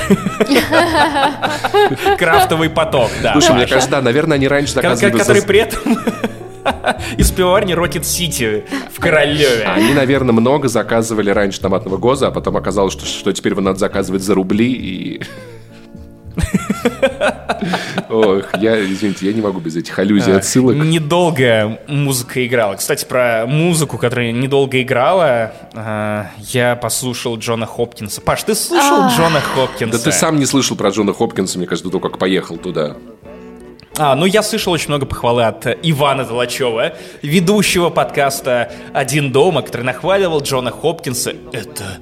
Крафтовый 2.17 2.69
поток, 2.69 3.11
да. 3.21 3.33
Слушай, 3.33 3.55
мне 3.55 3.67
кажется, 3.67 3.91
да, 3.91 4.01
наверное, 4.01 4.35
они 4.35 4.47
раньше 4.47 4.73
заказывали... 4.73 5.17
Который 5.17 5.43
при 5.43 5.59
этом 5.59 5.81
из 7.17 7.31
пивоварни 7.31 7.73
Рокет 7.73 8.05
Сити 8.05 8.63
в 8.91 8.99
Королеве. 8.99 9.65
Они, 9.65 9.93
наверное, 9.93 10.33
много 10.33 10.67
заказывали 10.67 11.29
раньше 11.29 11.59
томатного 11.59 11.97
газа, 11.97 12.27
а 12.27 12.31
потом 12.31 12.57
оказалось, 12.57 12.93
что, 12.93 13.05
что 13.05 13.31
теперь 13.33 13.53
его 13.53 13.61
надо 13.61 13.79
заказывать 13.79 14.21
за 14.21 14.33
рубли 14.33 14.71
и... 14.71 15.21
Ох, 18.09 18.43
я, 18.59 18.83
извините, 18.83 19.27
я 19.27 19.33
не 19.33 19.41
могу 19.41 19.59
без 19.59 19.75
этих 19.75 19.97
аллюзий, 19.97 20.35
отсылок. 20.35 20.75
Недолго 20.75 21.79
музыка 21.87 22.45
играла. 22.45 22.75
Кстати, 22.75 23.05
про 23.05 23.45
музыку, 23.47 23.97
которая 23.97 24.31
недолго 24.31 24.81
играла, 24.81 25.53
э, 25.73 26.23
я 26.51 26.75
послушал 26.75 27.37
Джона 27.37 27.65
Хопкинса. 27.65 28.21
Паш, 28.21 28.43
ты 28.43 28.55
слушал 28.55 29.07
Джона 29.09 29.41
Хопкинса? 29.41 29.97
Да 29.97 30.03
ты 30.03 30.11
сам 30.11 30.37
не 30.37 30.45
слышал 30.45 30.75
про 30.75 30.89
Джона 30.89 31.13
Хопкинса, 31.13 31.57
мне 31.57 31.67
кажется, 31.67 31.89
до 31.89 31.99
того, 31.99 32.09
как 32.09 32.19
поехал 32.19 32.57
туда. 32.57 32.97
А, 33.95 34.15
ну 34.15 34.25
я 34.25 34.41
слышал 34.41 34.73
очень 34.73 34.87
много 34.87 35.05
похвалы 35.05 35.43
от 35.43 35.67
Ивана 35.83 36.25
Толачева, 36.25 36.93
ведущего 37.21 37.91
подкаста 37.91 38.71
«Один 38.91 39.31
дома», 39.31 39.61
который 39.61 39.83
нахваливал 39.83 40.41
Джона 40.41 40.71
Хопкинса. 40.71 41.35
Это 41.51 41.99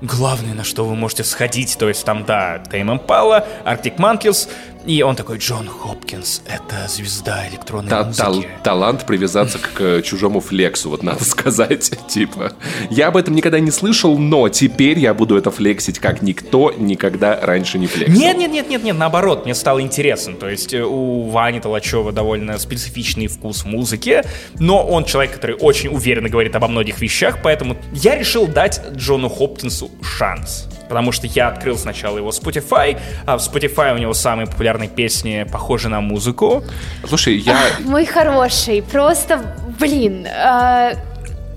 главное, 0.00 0.54
на 0.54 0.64
что 0.64 0.86
вы 0.86 0.94
можете 0.94 1.22
сходить. 1.22 1.76
То 1.78 1.88
есть 1.88 2.02
там, 2.06 2.24
да, 2.24 2.62
Тейм 2.70 2.90
Импала, 2.90 3.46
Arctic 3.66 3.96
Monkeys, 3.96 4.48
и 4.86 5.02
он 5.02 5.16
такой, 5.16 5.38
Джон 5.38 5.68
Хопкинс, 5.68 6.42
это 6.46 6.88
звезда 6.88 7.48
электронной 7.48 7.90
Та- 7.90 8.04
музыки. 8.04 8.22
тал- 8.22 8.44
талант 8.62 9.06
привязаться 9.06 9.58
к, 9.58 9.72
к 9.72 10.02
чужому 10.02 10.40
флексу, 10.40 10.90
вот 10.90 11.02
надо 11.02 11.24
сказать. 11.24 11.92
Типа, 12.08 12.52
я 12.90 13.08
об 13.08 13.16
этом 13.16 13.34
никогда 13.34 13.60
не 13.60 13.70
слышал, 13.70 14.18
но 14.18 14.48
теперь 14.48 14.98
я 14.98 15.14
буду 15.14 15.36
это 15.36 15.50
флексить, 15.50 15.98
как 15.98 16.22
никто 16.22 16.72
никогда 16.76 17.38
раньше 17.40 17.78
не 17.78 17.86
флексил. 17.86 18.18
Нет, 18.18 18.36
нет, 18.36 18.50
нет, 18.52 18.68
нет, 18.68 18.84
нет, 18.84 18.96
наоборот, 18.98 19.44
мне 19.44 19.54
стало 19.54 19.80
интересно. 19.80 20.34
То 20.34 20.48
есть 20.48 20.74
э, 20.74 20.82
у 20.84 21.28
Вани 21.30 21.60
Толачева 21.60 22.12
довольно 22.12 22.58
специфичный 22.58 23.26
вкус 23.26 23.62
в 23.64 23.66
музыке, 23.66 24.24
но 24.58 24.84
он 24.86 25.04
человек, 25.04 25.32
который 25.34 25.56
очень 25.56 25.88
уверенно 25.88 26.28
говорит 26.28 26.54
обо 26.56 26.68
многих 26.68 27.00
вещах, 27.00 27.38
поэтому 27.42 27.76
я 27.92 28.16
решил 28.16 28.46
дать 28.46 28.80
Джону 28.94 29.28
Хопкинсу 29.28 29.90
шанс. 30.02 30.68
Потому 30.88 31.12
что 31.12 31.26
я 31.26 31.48
открыл 31.48 31.78
сначала 31.78 32.18
его 32.18 32.28
Spotify, 32.28 32.98
а 33.24 33.38
в 33.38 33.40
Spotify 33.40 33.94
у 33.94 33.98
него 33.98 34.12
самые 34.12 34.46
популярные 34.46 34.73
песни 34.88 35.46
похожи 35.52 35.88
на 35.88 36.00
музыку. 36.00 36.62
Слушай, 37.08 37.36
я... 37.38 37.56
Мой 37.84 38.06
хороший, 38.06 38.82
просто, 38.82 39.40
блин, 39.80 40.26
а, 40.26 40.92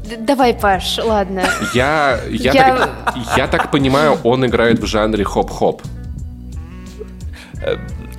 д- 0.10 0.18
давай, 0.18 0.54
Паш, 0.54 0.98
ладно. 1.04 1.44
Я, 1.74 2.20
я, 2.30 2.52
Я- 2.54 2.64
Так, 2.78 3.18
я 3.38 3.48
так 3.48 3.72
понимаю, 3.72 4.18
он 4.24 4.46
играет 4.46 4.80
в 4.80 4.86
жанре 4.86 5.24
хоп-хоп. 5.24 5.82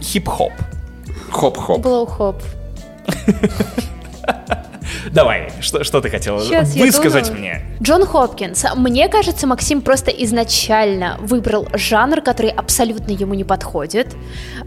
Хип-хоп. 0.02 0.52
Хоп-хоп. 1.30 1.80
Блоу-хоп. 1.82 2.42
Давай, 5.12 5.52
что, 5.60 5.84
что 5.84 6.00
ты 6.00 6.10
хотела 6.10 6.42
я 6.42 6.62
высказать 6.62 7.30
мне? 7.30 7.62
Джон 7.82 8.06
Хопкинс. 8.06 8.64
Мне 8.76 9.08
кажется, 9.08 9.46
Максим 9.46 9.80
просто 9.80 10.10
изначально 10.10 11.16
выбрал 11.20 11.68
жанр, 11.72 12.20
который 12.20 12.50
абсолютно 12.50 13.12
ему 13.12 13.34
не 13.34 13.44
подходит, 13.44 14.08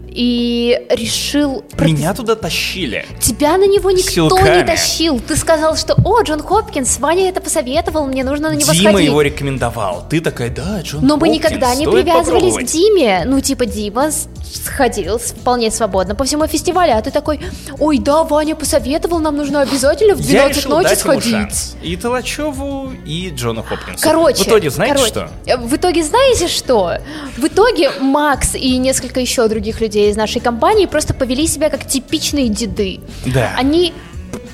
и 0.08 0.80
решил... 0.90 1.64
Меня 1.78 2.14
туда 2.14 2.34
тащили. 2.34 3.04
Тебя 3.20 3.56
на 3.56 3.66
него 3.66 3.90
никто 3.90 4.10
Силками. 4.10 4.58
не 4.58 4.64
тащил. 4.64 5.20
Ты 5.20 5.36
сказал, 5.36 5.76
что 5.76 5.94
«О, 6.04 6.22
Джон 6.22 6.42
Хопкинс, 6.42 6.98
Ваня 6.98 7.28
это 7.28 7.40
посоветовал, 7.40 8.06
мне 8.06 8.24
нужно 8.24 8.50
на 8.50 8.54
него 8.54 8.72
Дима 8.72 8.90
сходить». 8.90 9.08
его 9.08 9.22
рекомендовал. 9.22 10.04
Ты 10.08 10.20
такая, 10.20 10.50
да, 10.50 10.80
Джон 10.82 11.00
Но 11.06 11.16
мы 11.16 11.28
Хопкинс, 11.28 11.36
никогда 11.36 11.74
не 11.74 11.86
привязывались 11.86 12.24
попробовать». 12.26 12.68
к 12.68 12.72
Диме. 12.72 13.22
Ну, 13.26 13.40
типа, 13.40 13.66
Дима 13.66 14.10
сходил 14.42 15.18
вполне 15.18 15.70
свободно 15.70 16.14
по 16.14 16.24
всему 16.24 16.46
фестивалю, 16.46 16.96
а 16.96 17.02
ты 17.02 17.10
такой, 17.10 17.40
ой, 17.78 17.98
да, 17.98 18.24
Ваня 18.24 18.54
посоветовал, 18.54 19.18
нам 19.18 19.36
нужно 19.36 19.62
обязательно 19.62 20.14
в 20.14 20.20
Я 20.32 20.40
12 20.48 20.56
решил 20.56 20.70
ночи 20.70 20.84
дать 20.88 21.04
ему 21.04 21.12
сходить. 21.20 21.32
шанс. 21.32 21.76
И 21.82 21.96
Толачеву, 21.96 22.92
и 23.06 23.30
Джону 23.30 23.62
Хопкинсу. 23.62 24.02
Короче, 24.02 24.44
В 24.44 24.48
итоге, 24.48 24.70
знаете 24.70 24.94
короче, 24.94 25.10
что? 25.12 25.30
э, 25.46 25.56
В 25.56 25.76
итоге, 25.76 26.02
знаете 26.02 26.48
что? 26.48 26.98
В 27.36 27.46
итоге 27.46 27.90
Макс 28.00 28.54
и 28.54 28.76
несколько 28.78 29.20
еще 29.20 29.46
других 29.48 29.80
людей 29.80 30.10
из 30.10 30.16
нашей 30.16 30.40
компании 30.40 30.86
просто 30.86 31.14
повели 31.14 31.46
себя 31.46 31.70
как 31.70 31.86
типичные 31.86 32.48
деды. 32.48 33.00
Да. 33.26 33.52
Они, 33.56 33.92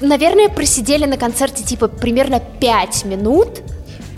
наверное, 0.00 0.48
просидели 0.48 1.04
на 1.04 1.16
концерте 1.16 1.62
типа 1.64 1.88
примерно 1.88 2.40
5 2.40 3.04
минут. 3.04 3.60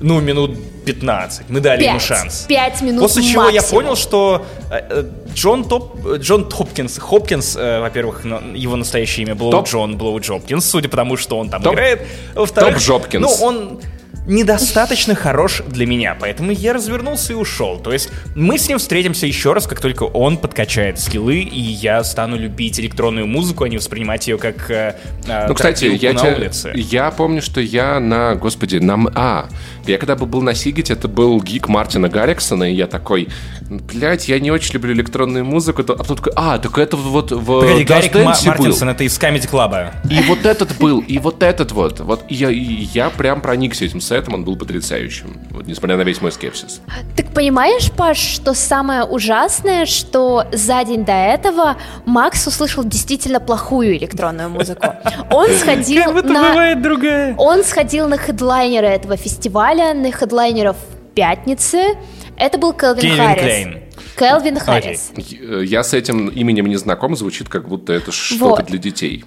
Ну, 0.01 0.21
минут 0.21 0.53
15. 0.87 1.51
Мы 1.51 1.61
дали 1.61 1.85
ему 1.85 1.99
5, 1.99 2.03
шанс. 2.03 2.45
5 2.49 2.83
минут 2.83 3.01
После 3.03 3.23
чего 3.23 3.49
я 3.49 3.61
максимум. 3.61 3.83
понял, 3.85 3.97
что 3.97 4.47
э, 4.71 4.81
э, 4.89 5.05
Джон 5.35 5.65
Топ, 5.65 6.07
э, 6.07 6.17
Джон 6.17 6.49
Топкинс, 6.49 6.99
Хопкинс, 6.99 7.57
э, 7.57 7.81
во-первых, 7.81 8.25
его 8.55 8.77
настоящее 8.77 9.27
имя 9.27 9.35
Блоу 9.35 9.51
Топ. 9.53 9.69
Джон 9.69 9.97
Блоу 9.99 10.19
Джопкинс, 10.21 10.65
судя 10.65 10.89
по 10.89 10.97
тому, 10.97 11.17
что 11.17 11.39
он 11.39 11.51
там 11.51 11.63
Топ. 11.63 11.75
играет. 11.75 12.07
Во-вторых, 12.35 12.75
Топ 12.75 12.83
Джопкинс. 12.83 13.39
ну, 13.41 13.47
он 13.47 13.81
недостаточно 14.27 15.15
хорош 15.15 15.63
для 15.67 15.87
меня, 15.87 16.17
поэтому 16.19 16.53
я 16.53 16.73
развернулся 16.73 17.33
и 17.33 17.37
ушел. 17.37 17.79
То 17.79 17.93
есть 17.93 18.11
мы 18.35 18.59
с 18.59 18.69
ним 18.69 18.79
встретимся 18.79 19.27
еще 19.27 19.53
раз, 19.53 19.67
как 19.67 19.81
только 19.81 20.05
он 20.05 20.37
подкачает 20.37 20.99
скиллы, 21.01 21.39
и 21.39 21.61
я 21.61 22.05
стану 22.05 22.37
любить 22.37 22.79
электронную 22.81 23.27
музыку, 23.27 23.65
а 23.65 23.69
не 23.69 23.77
воспринимать 23.77 24.27
ее 24.29 24.39
как 24.39 24.71
э, 24.71 24.97
э, 25.27 25.47
Ну, 25.49 25.55
кстати, 25.55 25.85
я, 26.01 26.13
на 26.13 26.21
те- 26.21 26.35
улице. 26.35 26.73
я 26.75 27.11
помню, 27.11 27.43
что 27.43 27.61
я 27.61 27.99
на, 28.01 28.35
господи, 28.35 28.77
на... 28.77 28.99
А, 29.15 29.49
я 29.87 29.99
когда 29.99 30.17
бы 30.17 30.27
был 30.27 30.43
на 30.43 30.55
Сигете, 30.55 30.93
это 30.93 31.09
был 31.09 31.41
гик 31.43 31.69
Мартина 31.69 32.09
Гарриксона, 32.09 32.71
и 32.71 32.75
я 32.75 32.87
такой, 32.87 33.29
блядь, 33.69 34.29
я 34.29 34.39
не 34.39 34.51
очень 34.51 34.75
люблю 34.75 34.93
электронную 34.93 35.45
музыку, 35.45 35.83
а 35.83 35.95
потом 35.95 36.17
такой, 36.17 36.33
а, 36.37 36.59
так 36.59 36.77
это 36.79 36.97
вот 36.97 37.33
в 37.33 37.45
Погоди, 37.61 37.85
Dance 37.85 38.25
Ма- 38.25 38.35
был. 38.35 38.47
Мартинсон, 38.47 38.89
это 38.91 39.05
из 39.05 39.19
Comedy 39.19 39.49
Club. 39.51 39.91
И 40.11 40.21
вот 40.29 40.45
этот 40.45 40.77
был, 40.79 41.01
и 41.01 41.19
вот 41.19 41.43
этот 41.43 41.73
вот. 41.73 42.01
Вот 42.01 42.25
и 42.29 42.35
я, 42.35 42.51
и 42.51 42.59
я 42.93 43.11
прям 43.11 43.41
проникся 43.41 43.85
этим 43.85 44.00
сетом, 44.01 44.35
он 44.35 44.45
был 44.45 44.57
потрясающим. 44.57 45.39
Вот, 45.51 45.67
несмотря 45.67 45.97
на 45.97 46.03
весь 46.03 46.21
мой 46.21 46.33
скепсис. 46.33 46.81
Так 47.17 47.33
понимаешь, 47.33 47.91
Паш, 47.93 48.19
что 48.19 48.55
самое 48.55 49.05
ужасное, 49.05 49.87
что 49.87 50.45
за 50.53 50.83
день 50.85 51.05
до 51.05 51.13
этого 51.13 51.77
Макс 52.07 52.47
услышал 52.47 52.85
действительно 52.85 53.41
плохую 53.41 53.97
электронную 53.97 54.51
музыку. 54.51 54.87
Он 55.31 55.49
сходил 55.51 56.13
на... 56.13 56.75
другая. 56.75 57.35
Он 57.37 57.65
сходил 57.65 58.09
на 58.09 58.17
хедлайнера 58.17 58.87
этого 58.87 59.17
фестиваля, 59.17 59.95
на 59.95 60.11
хедлайнеров 60.13 60.77
пятницы. 61.15 61.97
Это 62.37 62.59
был 62.59 62.73
Келвин 62.73 63.01
Кельвин 63.01 63.17
Харрис. 63.19 63.43
Клейн. 63.43 63.81
Келвин 64.17 64.59
Харрис. 64.59 65.13
Я 65.17 65.83
с 65.83 65.93
этим 65.95 66.29
именем 66.29 66.67
не 66.67 66.77
знаком, 66.77 67.17
звучит 67.17 67.49
как 67.49 67.69
будто 67.69 67.93
это 67.93 68.13
что-то 68.13 68.45
Вот. 68.45 68.67
для 68.67 68.79
детей. 68.79 69.25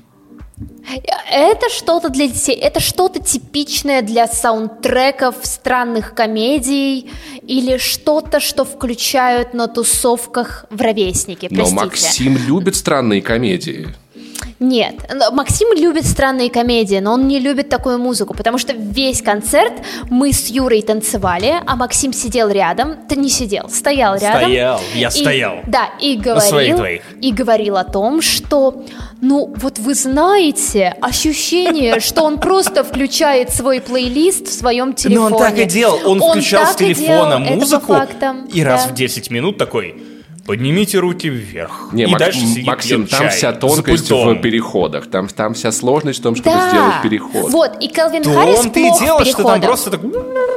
Это 1.29 1.69
что-то 1.69 2.09
для 2.09 2.27
детей, 2.27 2.55
это 2.55 2.79
что-то 2.79 3.19
типичное 3.19 4.01
для 4.01 4.27
саундтреков 4.27 5.35
странных 5.43 6.13
комедий 6.13 7.09
или 7.41 7.77
что-то, 7.77 8.39
что 8.39 8.63
включают 8.63 9.53
на 9.53 9.67
тусовках 9.67 10.65
в 10.69 10.79
ровесники, 10.79 11.47
Но 11.49 11.65
простите. 11.65 11.75
Максим 11.75 12.37
любит 12.47 12.75
странные 12.75 13.21
комедии. 13.21 13.87
Нет, 14.59 14.95
Максим 15.31 15.69
любит 15.75 16.05
странные 16.05 16.49
комедии, 16.49 16.97
но 16.97 17.13
он 17.13 17.27
не 17.27 17.39
любит 17.39 17.69
такую 17.69 17.99
музыку, 17.99 18.33
потому 18.33 18.57
что 18.57 18.73
весь 18.73 19.21
концерт 19.21 19.73
мы 20.09 20.31
с 20.31 20.47
Юрой 20.47 20.81
танцевали, 20.81 21.55
а 21.65 21.75
Максим 21.75 22.13
сидел 22.13 22.49
рядом, 22.49 22.95
ты 23.07 23.15
не 23.15 23.29
сидел, 23.29 23.69
стоял 23.69 24.15
рядом. 24.15 24.41
Стоял, 24.41 24.81
я 24.95 25.07
И- 25.07 25.11
стоял. 25.11 25.55
Да, 25.67 25.89
и 25.99 26.15
говорил, 26.15 26.83
и 27.21 27.31
говорил 27.31 27.77
о 27.77 27.83
том, 27.83 28.21
что, 28.21 28.83
ну, 29.21 29.53
вот 29.57 29.79
вы 29.79 29.93
знаете, 29.95 30.95
ощущение, 31.01 31.99
что 31.99 32.23
он 32.23 32.39
просто 32.39 32.83
включает 32.83 33.49
свой 33.51 33.81
плейлист 33.81 34.47
в 34.47 34.53
своем 34.53 34.93
телефоне. 34.93 35.29
Но 35.29 35.35
он 35.35 35.41
так 35.41 35.57
и 35.57 35.65
делал. 35.65 35.99
Он, 36.05 36.19
включал 36.19 36.67
с 36.67 36.75
телефона 36.75 37.39
музыку 37.39 37.95
и 38.53 38.63
раз 38.63 38.85
в 38.87 38.93
10 38.93 39.29
минут 39.29 39.57
такой 39.57 40.12
поднимите 40.45 40.99
руки 40.99 41.29
вверх. 41.29 41.89
Не, 41.93 42.03
и 42.03 42.07
Мак- 42.07 42.19
дальше 42.19 42.39
сидит, 42.39 42.67
Максим, 42.67 43.01
пьет 43.03 43.11
там 43.11 43.19
чай 43.21 43.29
вся 43.29 43.53
тонкость 43.53 44.11
в 44.11 44.35
переходах. 44.41 45.07
Там, 45.07 45.27
там 45.29 45.53
вся 45.53 45.71
сложность 45.71 46.19
в 46.19 46.23
том, 46.23 46.35
чтобы 46.35 46.55
Да, 46.57 46.69
сделать 46.69 47.01
переход. 47.01 47.51
вот, 47.51 47.71
и 47.79 47.87
Келвин 47.87 48.23
То 48.23 48.33
Харрис 48.33 48.65
и 48.65 48.69
плох 48.69 48.99
в 48.99 49.03
делал, 49.03 49.25
что 49.25 49.43
там 49.43 49.61
просто 49.61 49.91
так 49.91 50.01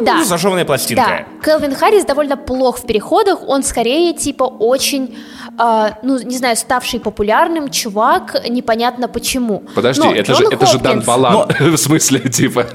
Да. 0.05 0.25
зажеванная 0.25 0.65
пластинка. 0.65 1.27
Да, 1.41 1.45
Келвин 1.45 1.75
Харрис 1.75 2.05
довольно 2.05 2.37
плох 2.37 2.79
в 2.79 2.87
переходах, 2.87 3.39
он 3.47 3.63
скорее 3.63 4.13
типа 4.13 4.45
очень, 4.45 5.17
а, 5.59 5.99
ну 6.03 6.19
не 6.21 6.37
знаю, 6.37 6.57
ставший 6.57 6.99
популярным 7.01 7.71
чувак, 7.71 8.43
непонятно 8.49 9.09
почему. 9.09 9.63
Подожди, 9.75 10.03
Но 10.03 10.13
это 10.13 10.33
Джон 10.33 10.51
же, 10.51 10.55
это 10.57 10.67
же 10.67 10.79
Дан 10.79 10.99
Хопкинс- 11.01 11.05
Балан. 11.05 11.49
В 11.61 11.77
смысле, 11.77 12.21
типа. 12.21 12.67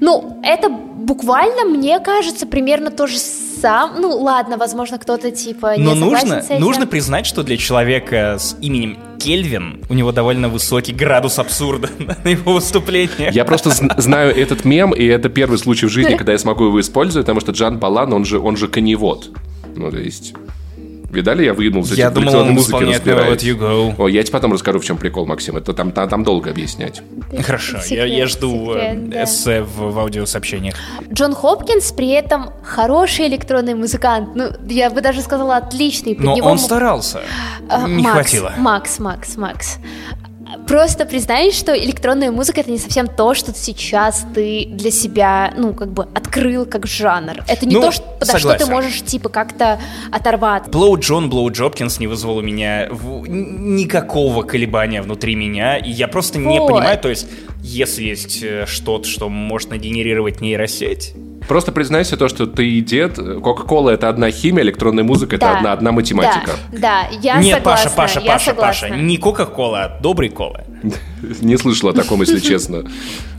Ну, 0.00 0.40
это 0.42 0.70
буквально, 1.10 1.64
мне 1.64 1.98
кажется, 1.98 2.46
примерно 2.46 2.92
то 2.92 3.08
же 3.08 3.18
самое. 3.18 4.00
Ну, 4.00 4.16
ладно, 4.18 4.56
возможно, 4.56 4.96
кто-то 4.96 5.32
типа 5.32 5.76
не 5.76 5.82
Но 5.82 5.94
нужно, 5.96 6.40
с 6.40 6.50
этим. 6.50 6.60
нужно 6.60 6.86
признать, 6.86 7.26
что 7.26 7.42
для 7.42 7.56
человека 7.56 8.36
с 8.38 8.56
именем 8.60 8.96
Кельвин 9.18 9.84
у 9.90 9.94
него 9.94 10.12
довольно 10.12 10.48
высокий 10.48 10.92
градус 10.92 11.40
абсурда 11.40 11.88
на 12.24 12.28
его 12.28 12.54
выступление. 12.54 13.30
Я 13.32 13.44
просто 13.44 13.70
зн- 13.70 14.00
знаю 14.00 14.36
этот 14.36 14.64
мем, 14.64 14.92
и 14.92 15.04
это 15.04 15.28
первый 15.28 15.58
случай 15.58 15.86
в 15.86 15.90
жизни, 15.90 16.14
когда 16.14 16.30
я 16.30 16.38
смогу 16.38 16.66
его 16.66 16.80
использовать, 16.80 17.26
потому 17.26 17.40
что 17.40 17.50
Джан 17.50 17.78
Балан, 17.80 18.12
он 18.12 18.24
же, 18.24 18.38
он 18.38 18.56
же 18.56 18.68
коневод. 18.68 19.30
Ну, 19.74 19.90
то 19.90 19.98
есть... 19.98 20.34
Видали, 21.10 21.44
я 21.44 21.54
выгнулся, 21.54 21.94
Я 21.94 22.10
в 22.10 22.14
думал, 22.14 22.34
он 22.36 22.56
исполняет 22.56 23.04
You 23.04 23.58
Go. 23.58 23.94
О, 23.98 24.08
я 24.08 24.22
тебе 24.22 24.32
потом 24.32 24.52
расскажу, 24.52 24.78
в 24.78 24.84
чем 24.84 24.96
прикол, 24.96 25.26
Максим. 25.26 25.56
Это 25.56 25.72
там, 25.72 25.90
там, 25.90 26.08
там 26.08 26.22
долго 26.24 26.50
объяснять. 26.50 27.02
Хорошо, 27.44 27.78
я, 27.78 27.82
Секрет, 27.82 28.08
я 28.10 28.26
жду 28.26 28.74
э, 28.74 28.80
секрет, 28.92 29.08
да. 29.10 29.24
эссе 29.24 29.62
в, 29.62 29.92
в 29.92 29.98
аудиосообщениях. 29.98 30.74
Джон 31.12 31.34
Хопкинс 31.34 31.92
при 31.92 32.10
этом 32.10 32.50
хороший 32.62 33.26
электронный 33.26 33.74
музыкант. 33.74 34.30
Ну, 34.34 34.50
я 34.68 34.90
бы 34.90 35.00
даже 35.00 35.20
сказала, 35.20 35.56
отличный. 35.56 36.14
Под 36.14 36.24
Но 36.24 36.36
него 36.36 36.48
он 36.48 36.58
старался. 36.58 37.20
А, 37.68 37.88
Не 37.88 38.02
Макс, 38.02 38.12
хватило. 38.14 38.52
Макс, 38.58 38.98
Макс, 39.00 39.36
Макс. 39.36 39.78
Просто 40.66 41.04
признай, 41.04 41.52
что 41.52 41.76
электронная 41.76 42.30
музыка 42.30 42.60
это 42.60 42.70
не 42.70 42.78
совсем 42.78 43.06
то, 43.08 43.34
что 43.34 43.52
сейчас 43.54 44.24
ты 44.34 44.66
для 44.66 44.90
себя, 44.90 45.52
ну, 45.56 45.74
как 45.74 45.92
бы 45.92 46.04
открыл 46.14 46.64
как 46.66 46.86
жанр. 46.86 47.42
Это 47.48 47.66
не 47.66 47.74
Ну, 47.74 47.80
то, 47.82 47.92
что, 47.92 48.02
подо 48.18 48.38
что 48.38 48.52
ты 48.52 48.58
согласен. 48.60 48.70
можешь, 48.72 49.02
типа, 49.02 49.28
как-то 49.28 49.80
оторваться. 50.12 50.70
Блоу 50.70 50.98
Джон, 50.98 51.28
Блоу 51.30 51.50
Джопкинс 51.50 51.98
не 52.00 52.06
вызвал 52.06 52.38
у 52.38 52.42
меня 52.42 52.88
в- 52.90 53.26
никакого 53.28 54.42
колебания 54.42 55.02
внутри 55.02 55.34
меня, 55.34 55.76
и 55.76 55.90
я 55.90 56.08
просто 56.08 56.38
не 56.38 56.58
Вот. 56.58 56.68
понимаю, 56.68 56.98
то 56.98 57.08
есть, 57.08 57.26
если 57.62 58.04
есть 58.04 58.42
э, 58.42 58.66
что-то, 58.66 59.06
что 59.08 59.28
может 59.28 59.70
нагенерировать 59.70 60.40
нейросеть, 60.40 61.14
Просто 61.48 61.72
признайся 61.72 62.16
то, 62.16 62.28
что 62.28 62.46
ты 62.46 62.68
и 62.68 62.80
дед. 62.80 63.16
Кока-кола— 63.16 63.90
это 63.90 64.08
одна 64.08 64.30
химия, 64.30 64.62
электронная 64.62 65.04
музыка— 65.04 65.36
это 65.36 65.46
Да, 65.46 65.56
одна, 65.58 65.72
одна 65.72 65.92
математика. 65.92 66.52
Да, 66.72 66.78
да, 66.78 67.16
я 67.22 67.38
Нет, 67.38 67.58
согласна. 67.58 67.90
Паша, 67.90 67.96
Паша, 67.96 68.20
я 68.20 68.32
Паша, 68.32 68.44
согласна. 68.50 68.88
Паша, 68.88 69.00
не 69.02 69.16
Кока-Кола, 69.16 69.84
а 69.84 70.00
добрый 70.00 70.28
кола. 70.28 70.64
Не 71.42 71.58
слышал 71.58 71.90
о 71.90 71.92
таком, 71.92 72.22
если 72.22 72.38
честно. 72.38 72.84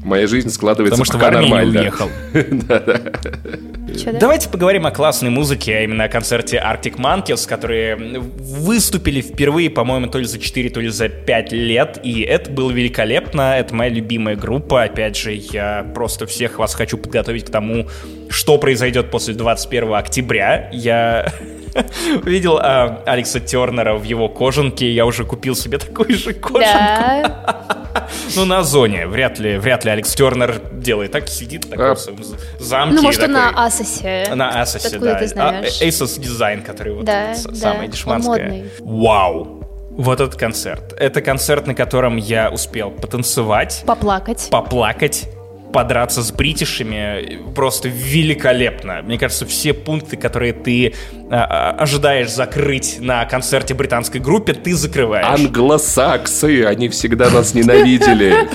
Моя 0.03 0.27
жизнь 0.27 0.49
складывается 0.49 1.01
Потому 1.01 1.05
что 1.05 1.17
в 1.17 1.21
пока 1.21 1.37
Армению 1.37 1.55
нормально. 1.55 1.81
уехал. 1.81 2.09
Давайте 4.19 4.49
поговорим 4.49 4.85
о 4.85 4.91
классной 4.91 5.29
музыке, 5.29 5.75
а 5.75 5.81
именно 5.81 6.05
о 6.05 6.07
концерте 6.07 6.57
Arctic 6.57 6.97
Monkeys, 6.97 7.47
которые 7.47 7.95
выступили 7.95 9.21
впервые, 9.21 9.69
по-моему, 9.69 10.07
то 10.07 10.19
ли 10.19 10.25
за 10.25 10.39
4, 10.39 10.69
то 10.69 10.79
ли 10.79 10.89
за 10.89 11.09
5 11.09 11.51
лет, 11.51 11.99
и 12.03 12.21
это 12.21 12.51
было 12.51 12.71
великолепно, 12.71 13.57
это 13.57 13.75
моя 13.75 13.89
любимая 13.91 14.35
группа, 14.35 14.83
опять 14.83 15.17
же, 15.17 15.33
я 15.33 15.85
просто 15.93 16.25
всех 16.25 16.59
вас 16.59 16.73
хочу 16.73 16.97
подготовить 16.97 17.45
к 17.45 17.49
тому, 17.49 17.87
что 18.29 18.57
произойдет 18.57 19.11
после 19.11 19.33
21 19.33 19.93
октября. 19.93 20.69
Я 20.71 21.31
видел 22.23 22.57
а, 22.61 23.01
Алекса 23.05 23.39
Тернера 23.39 23.95
в 23.95 24.03
его 24.03 24.29
кожанке, 24.29 24.89
я 24.91 25.05
уже 25.05 25.25
купил 25.25 25.55
себе 25.55 25.77
такую 25.77 26.13
же 26.17 26.33
кожанку. 26.33 26.59
Да. 26.59 27.77
Ну, 28.37 28.45
на 28.45 28.59
Озоне. 28.59 29.05
Вряд 29.05 29.37
ли, 29.39 29.57
вряд 29.57 29.83
ли 29.83 29.91
Алекс 29.91 30.15
Тернер 30.15 30.61
делает 30.71 31.11
так, 31.11 31.27
сидит 31.27 31.69
такой 31.69 31.91
А. 31.91 31.95
в 31.95 31.99
своем 31.99 32.19
замке. 32.59 32.95
Ну, 32.95 33.01
может, 33.01 33.19
такой. 33.21 33.33
на 33.35 33.65
Асосе. 33.65 34.27
На 34.33 34.61
Asos, 34.61 34.85
Откуда 34.87 35.05
да. 35.13 35.19
ты 35.19 35.27
знаешь? 35.27 35.81
А, 35.81 35.85
Asos 35.85 36.19
дизайн, 36.19 36.61
который 36.63 36.93
вот 36.93 37.03
Да, 37.05 37.35
с- 37.35 37.43
да, 37.43 37.85
дешманская. 37.85 38.43
модный. 38.49 38.63
Вау! 38.79 39.65
Вот 39.91 40.21
этот 40.21 40.35
концерт. 40.39 40.93
Это 40.97 41.21
концерт, 41.21 41.67
на 41.67 41.75
котором 41.75 42.15
я 42.15 42.49
успел 42.49 42.91
потанцевать, 42.91 43.83
Поплакать. 43.85 44.47
поплакать, 44.49 45.27
подраться 45.71 46.21
с 46.21 46.31
бритишами. 46.31 47.39
Просто 47.55 47.87
великолепно. 47.89 49.01
Мне 49.01 49.17
кажется, 49.17 49.45
все 49.45 49.73
пункты, 49.73 50.17
которые 50.17 50.53
ты 50.53 50.93
а, 51.29 51.71
а, 51.71 51.83
ожидаешь 51.83 52.29
закрыть 52.29 52.97
на 52.99 53.25
концерте 53.25 53.73
британской 53.73 54.19
группе, 54.19 54.53
ты 54.53 54.75
закрываешь. 54.75 55.25
Англосаксы, 55.27 56.65
они 56.65 56.89
всегда 56.89 57.29
нас 57.29 57.53
ненавидели. 57.53 58.47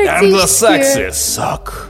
Англосаксы. 0.08 1.10
Сак. 1.12 1.89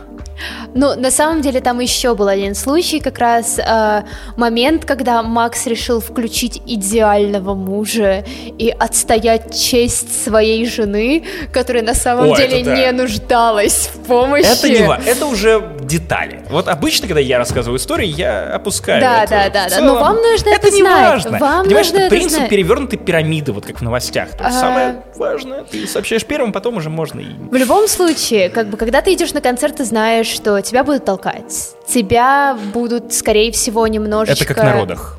Ну, 0.75 0.95
на 0.95 1.11
самом 1.11 1.41
деле 1.43 1.61
там 1.61 1.81
еще 1.81 2.15
был 2.15 2.29
один 2.29 2.55
случай, 2.55 3.01
как 3.01 3.19
раз 3.19 3.59
э, 3.59 4.03
момент, 4.37 4.85
когда 4.85 5.23
Макс 5.23 5.67
решил 5.67 6.01
включить 6.01 6.63
идеального 6.67 7.55
мужа 7.55 8.25
и 8.59 8.69
отстоять 8.71 9.59
честь 9.59 10.23
своей 10.25 10.65
жены, 10.67 11.25
которая 11.53 11.83
на 11.83 11.95
самом 11.95 12.31
О, 12.33 12.37
деле 12.37 12.61
это 12.61 12.71
да. 12.71 12.77
не 12.77 12.93
нуждалась 12.93 13.91
в 13.93 14.07
помощи. 14.07 14.47
Это 14.47 14.69
не 14.69 14.83
ва- 14.87 15.01
это 15.05 15.27
уже 15.27 15.77
детали. 15.83 16.43
Вот 16.51 16.69
обычно, 16.69 17.09
когда 17.09 17.21
я 17.21 17.39
рассказываю 17.39 17.79
истории, 17.79 18.07
я 18.07 18.55
опускаю. 18.55 19.01
Да, 19.01 19.25
это. 19.25 19.31
да, 19.31 19.51
да, 19.51 19.65
да. 19.69 19.71
целом, 19.77 19.87
Но 19.95 20.01
вам 20.01 20.17
нужно 20.17 20.49
это 20.51 20.71
не 20.71 20.83
знать. 20.83 21.11
важно. 21.25 21.39
Вам 21.39 21.65
Понимаешь, 21.65 21.87
нужно 21.87 21.97
это 21.97 22.07
это 22.07 22.15
принцип 22.17 22.37
знать. 22.39 22.49
перевернутой 22.51 22.99
пирамиды, 22.99 23.53
вот 23.53 23.67
как 23.67 23.79
в 23.81 23.83
новостях. 23.83 24.31
То 24.37 24.45
есть 24.45 24.57
А. 24.57 24.61
самое 24.61 25.03
важное 25.17 25.65
ты 25.65 25.87
сообщаешь 25.87 26.25
первым, 26.25 26.53
потом 26.53 26.77
уже 26.77 26.91
можно 26.91 27.21
и... 27.21 27.27
В 27.51 27.55
любом 27.55 27.89
случае, 27.89 28.51
как 28.51 28.69
бы, 28.69 28.77
когда 28.77 29.01
ты 29.03 29.13
идешь 29.15 29.33
на 29.33 29.41
концерт, 29.41 29.77
ты 29.77 29.85
знаешь, 29.85 30.27
что 30.27 30.60
тебя 30.63 30.85
будут 30.85 31.05
толкать. 31.05 31.75
Тебя 31.87 32.57
будут, 32.73 33.13
скорее 33.13 33.51
всего, 33.53 33.87
немножечко... 33.87 34.45
Это 34.45 34.55
как 34.55 34.65
на 34.65 34.73
родах. 34.73 35.19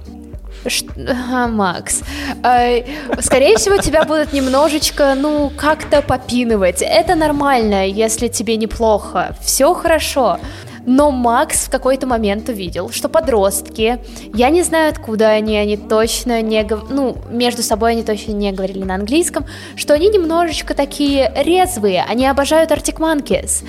Ш- 0.67 0.85
Ага, 1.09 1.47
Макс. 1.47 2.01
Э, 2.43 2.83
Скорее 3.19 3.57
всего, 3.57 3.77
тебя 3.77 4.03
будут 4.03 4.31
немножечко, 4.33 5.15
ну, 5.15 5.51
как-то 5.57 6.01
попинывать. 6.01 6.81
Это 6.81 7.15
нормально, 7.15 7.87
если 7.87 8.27
тебе 8.27 8.57
неплохо. 8.57 9.35
Все 9.41 9.73
хорошо. 9.73 10.37
Но 10.85 11.11
Макс 11.11 11.65
в 11.65 11.69
какой-то 11.69 12.07
момент 12.07 12.49
увидел, 12.49 12.89
что 12.89 13.07
подростки, 13.07 13.99
я 14.33 14.49
не 14.49 14.63
знаю 14.63 14.89
откуда 14.89 15.29
они, 15.29 15.55
они 15.57 15.77
точно 15.77 16.41
не, 16.41 16.67
ну, 16.89 17.17
между 17.29 17.61
собой 17.61 17.91
они 17.91 18.03
точно 18.03 18.31
не 18.31 18.51
говорили 18.51 18.83
на 18.83 18.95
английском, 18.95 19.45
что 19.75 19.93
они 19.93 20.09
немножечко 20.09 20.73
такие 20.73 21.31
резвые, 21.35 22.03
они 22.09 22.25
обожают 22.25 22.71
Arctic 22.71 22.97
Monkeys. 22.97 23.63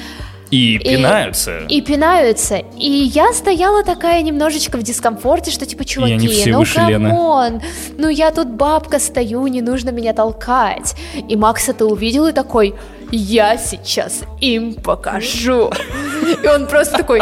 И 0.52 0.74
И- 0.74 0.78
пинаются. 0.78 1.60
И 1.68 1.80
пинаются. 1.80 2.58
И 2.78 2.86
я 2.90 3.32
стояла 3.32 3.82
такая 3.82 4.20
немножечко 4.22 4.76
в 4.76 4.82
дискомфорте, 4.82 5.50
что 5.50 5.64
типа, 5.64 5.84
чуваки, 5.86 6.44
ну 6.46 6.64
come 6.74 7.24
on, 7.24 7.62
ну 7.96 8.08
я 8.10 8.30
тут 8.30 8.48
бабка 8.48 8.98
стою, 8.98 9.46
не 9.46 9.62
нужно 9.62 9.90
меня 9.90 10.12
толкать. 10.12 10.94
И 11.28 11.36
Макс 11.36 11.68
это 11.70 11.86
увидел 11.86 12.26
и 12.26 12.32
такой, 12.32 12.74
я 13.10 13.56
сейчас 13.56 14.24
им 14.42 14.74
покажу. 14.74 15.70
И 16.44 16.46
он 16.46 16.66
просто 16.66 16.98
такой, 16.98 17.20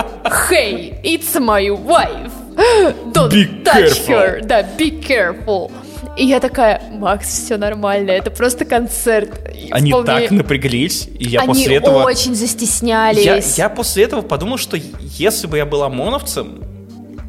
hey, 0.51 1.01
it's 1.05 1.39
my 1.39 1.69
wife. 1.69 2.33
Don't 3.13 3.31
Be 3.31 3.63
touch 3.63 4.07
careful. 4.07 4.19
her. 4.19 4.41
Да, 4.43 4.63
be 4.77 4.91
careful. 5.01 5.71
И 6.17 6.25
я 6.25 6.41
такая, 6.41 6.83
Макс, 6.93 7.27
все 7.29 7.57
нормально, 7.57 8.11
это 8.11 8.31
просто 8.31 8.65
концерт. 8.65 9.31
И 9.55 9.71
Они 9.71 9.91
вполне- 9.93 10.07
так 10.07 10.31
напряглись, 10.31 11.09
и 11.19 11.25
я 11.29 11.41
Они 11.41 11.49
после 11.49 11.77
этого... 11.77 12.03
очень 12.05 12.35
застеснялись. 12.35 13.25
Я, 13.25 13.37
я 13.65 13.69
после 13.69 14.05
этого 14.05 14.23
подумал, 14.23 14.59
что 14.59 14.77
если 14.77 15.47
бы 15.47 15.57
я 15.57 15.67
был 15.67 15.83
ОМОНовцем, 15.83 16.65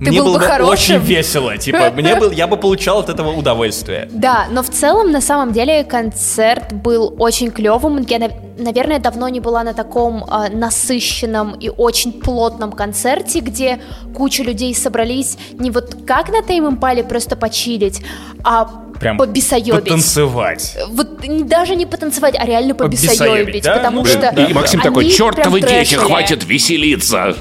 ты 0.04 0.10
мне 0.10 0.20
был 0.20 0.26
было 0.32 0.40
бы 0.40 0.46
хорошим. 0.46 0.72
очень 0.74 0.98
весело. 0.98 1.58
Типа, 1.58 1.92
мне 1.96 2.16
был, 2.16 2.32
я 2.32 2.48
бы 2.48 2.58
получал 2.58 3.00
от 3.00 3.10
этого 3.10 3.32
удовольствие. 3.34 4.08
Да, 4.12 4.48
но 4.50 4.64
в 4.64 4.70
целом, 4.70 5.12
на 5.12 5.22
самом 5.22 5.54
деле, 5.54 5.84
концерт 5.84 6.74
был 6.74 7.14
очень 7.20 7.52
клевым. 7.52 8.04
Я, 8.10 8.18
нав- 8.18 8.32
наверное, 8.58 8.98
давно 9.00 9.30
не 9.30 9.40
была 9.40 9.64
на 9.64 9.74
таком 9.74 10.26
а, 10.28 10.50
насыщенном 10.50 11.54
и 11.54 11.70
очень 11.70 12.14
плотном 12.14 12.72
концерте, 12.72 13.42
где 13.42 13.80
куча 14.16 14.42
людей 14.44 14.74
собрались 14.74 15.38
не 15.54 15.70
вот 15.70 15.96
как 16.08 16.30
на 16.30 16.42
Тейм 16.42 16.68
Импале 16.68 17.04
просто 17.04 17.36
почилить, 17.36 18.02
а 18.44 18.70
Прям 19.02 19.18
побесоебить. 19.18 19.74
потанцевать. 19.74 20.78
Вот 20.90 21.28
не- 21.28 21.44
даже 21.44 21.76
не 21.76 21.86
потанцевать, 21.86 22.36
а 22.40 22.46
реально 22.46 22.76
Побесоебить, 22.76 23.64
да? 23.64 23.76
потому 23.78 24.02
Ну, 24.02 24.06
что 24.06 24.32
да. 24.32 24.46
И 24.46 24.54
Максим 24.54 24.80
они 24.80 24.88
такой, 24.90 25.04
прям 25.06 25.16
чертовы 25.18 25.60
дети, 25.60 25.70
трэшили». 25.74 26.00
хватит 26.00 26.46
веселиться. 26.46 27.36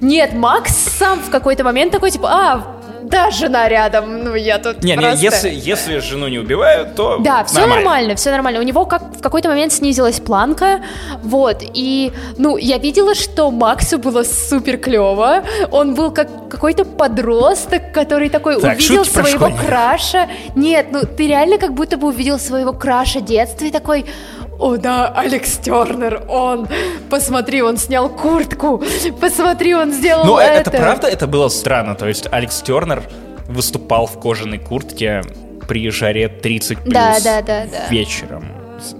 Нет, 0.00 0.34
Макс 0.34 0.72
сам 0.98 1.20
в 1.20 1.30
какой-то 1.30 1.64
момент 1.64 1.92
такой, 1.92 2.10
типа, 2.10 2.28
а, 2.30 2.81
да, 3.02 3.30
жена 3.30 3.68
рядом, 3.68 4.24
ну 4.24 4.34
я 4.34 4.58
тут 4.58 4.82
Не, 4.82 4.96
не, 4.96 5.02
просто- 5.02 5.18
если, 5.24 5.50
если 5.50 5.98
жену 5.98 6.28
не 6.28 6.38
убивают, 6.38 6.94
то 6.94 7.18
Да, 7.18 7.44
все 7.44 7.66
нормально. 7.66 8.14
все 8.16 8.30
нормально. 8.30 8.60
У 8.60 8.62
него 8.62 8.84
как 8.86 9.02
в 9.16 9.20
какой-то 9.20 9.48
момент 9.48 9.72
снизилась 9.72 10.20
планка, 10.20 10.80
вот. 11.22 11.62
И, 11.74 12.12
ну, 12.38 12.56
я 12.56 12.78
видела, 12.78 13.14
что 13.14 13.50
Максу 13.50 13.98
было 13.98 14.22
супер 14.22 14.78
клево. 14.78 15.42
Он 15.70 15.94
был 15.94 16.10
как 16.10 16.28
какой-то 16.48 16.84
подросток, 16.84 17.92
который 17.92 18.28
такой 18.28 18.60
Так, 18.60 18.78
увидел 18.78 19.04
своего 19.04 19.50
краша. 19.66 20.28
Нет, 20.54 20.86
ну 20.92 21.00
ты 21.02 21.26
реально 21.26 21.58
как 21.58 21.72
будто 21.74 21.96
бы 21.96 22.08
увидел 22.08 22.38
своего 22.38 22.72
краша 22.72 23.20
детства 23.20 23.64
и 23.64 23.70
такой. 23.70 24.04
О 24.58 24.76
да, 24.76 25.08
Алекс 25.08 25.56
Тернер, 25.58 26.22
он, 26.28 26.68
посмотри, 27.10 27.62
он 27.62 27.76
снял 27.78 28.08
куртку, 28.08 28.82
посмотри, 29.20 29.74
он 29.74 29.92
сделал 29.92 30.24
Ну, 30.24 30.38
э- 30.38 30.42
это. 30.44 30.70
это 30.70 30.78
правда, 30.78 31.06
это 31.08 31.26
было 31.26 31.48
странно. 31.48 31.94
То 31.94 32.06
есть 32.06 32.26
Алекс 32.30 32.60
Тернер 32.62 33.02
выступал 33.48 34.06
в 34.06 34.20
кожаной 34.20 34.58
куртке 34.58 35.22
при 35.66 35.90
жаре 35.90 36.28
30 36.28 36.78
плюс 36.82 36.94
Да, 36.94 37.18
да, 37.22 37.42
да, 37.42 37.64
да. 37.66 37.88
вечером. 37.90 38.46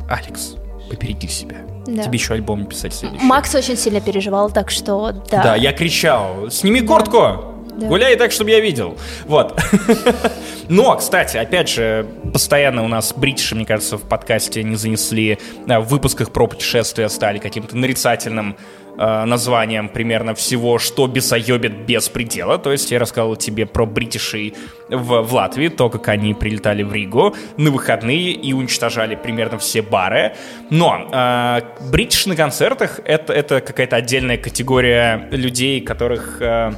Алекс, 0.09 0.55
побереги 0.91 1.29
себя. 1.29 1.57
Да. 1.87 2.05
Тебе 2.05 2.19
еще 2.19 2.35
альбом 2.35 2.67
писать 2.67 2.95
следующий. 2.95 3.25
Макс 3.25 3.55
очень 3.55 3.77
сильно 3.77 4.01
переживал, 4.01 4.51
так 4.51 4.71
что 4.71 5.13
да. 5.31 5.43
Да, 5.43 5.57
я 5.57 5.73
кричал, 5.73 6.49
сними 6.51 6.81
куртку! 6.81 7.45
Да. 7.77 7.87
Гуляй 7.89 8.17
так, 8.17 8.33
чтобы 8.33 8.51
я 8.51 8.61
видел. 8.61 8.97
Вот. 9.27 9.59
Но, 10.69 10.97
кстати, 10.97 11.37
опять 11.37 11.69
же, 11.69 12.07
постоянно 12.33 12.85
у 12.85 12.89
нас 12.89 13.13
бритиши, 13.15 13.55
мне 13.55 13.67
кажется, 13.67 13.97
в 13.97 14.03
подкасте 14.03 14.63
не 14.63 14.77
занесли, 14.77 15.39
э, 15.67 15.79
в 15.79 15.89
выпусках 15.89 16.33
про 16.33 16.47
путешествия 16.47 17.09
стали 17.09 17.39
каким-то 17.39 17.77
нарицательным 17.77 18.57
э, 18.99 19.25
названием 19.25 19.89
примерно 19.89 20.35
всего, 20.35 20.79
что 20.79 21.07
бесоебит 21.07 21.87
без 21.87 22.09
предела. 22.09 22.59
То 22.59 22.73
есть 22.73 22.91
я 22.91 22.99
рассказал 22.99 23.37
тебе 23.37 23.67
про 23.67 23.87
бритишей 23.87 24.55
в, 24.89 25.23
в 25.23 25.35
Латвии, 25.35 25.69
то, 25.69 25.91
как 25.91 26.09
они 26.09 26.35
прилетали 26.35 26.83
в 26.83 26.93
Ригу 26.93 27.35
на 27.57 27.71
выходные 27.71 28.33
и 28.33 28.53
уничтожали 28.53 29.15
примерно 29.15 29.59
все 29.59 29.83
бары. 29.83 30.35
Но 30.71 31.09
э, 31.13 31.61
бритиш 31.91 32.27
на 32.27 32.37
концертах 32.37 33.01
это, 33.05 33.33
это 33.33 33.61
какая-то 33.61 33.97
отдельная 33.97 34.39
категория 34.39 35.29
людей, 35.31 35.81
которых... 35.81 36.39
э, 36.41 36.73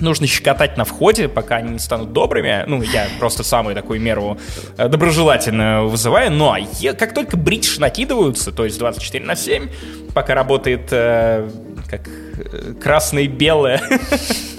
нужно 0.00 0.26
щекотать 0.26 0.76
на 0.76 0.84
входе, 0.84 1.28
пока 1.28 1.56
они 1.56 1.72
не 1.72 1.78
станут 1.78 2.12
добрыми. 2.12 2.64
Ну, 2.66 2.82
я 2.82 3.06
просто 3.18 3.42
самую 3.42 3.74
такую 3.74 4.00
меру 4.00 4.38
э, 4.76 4.88
доброжелательно 4.88 5.84
вызываю. 5.84 6.30
Но 6.30 6.56
е- 6.56 6.92
как 6.94 7.14
только 7.14 7.36
бритиш 7.36 7.78
накидываются, 7.78 8.52
то 8.52 8.64
есть 8.64 8.78
24 8.78 9.24
на 9.24 9.36
7, 9.36 9.68
пока 10.14 10.34
работает 10.34 10.88
э, 10.90 11.48
как 11.88 12.08
э, 12.08 12.74
красное 12.82 13.22
и 13.24 13.28
белое, 13.28 13.80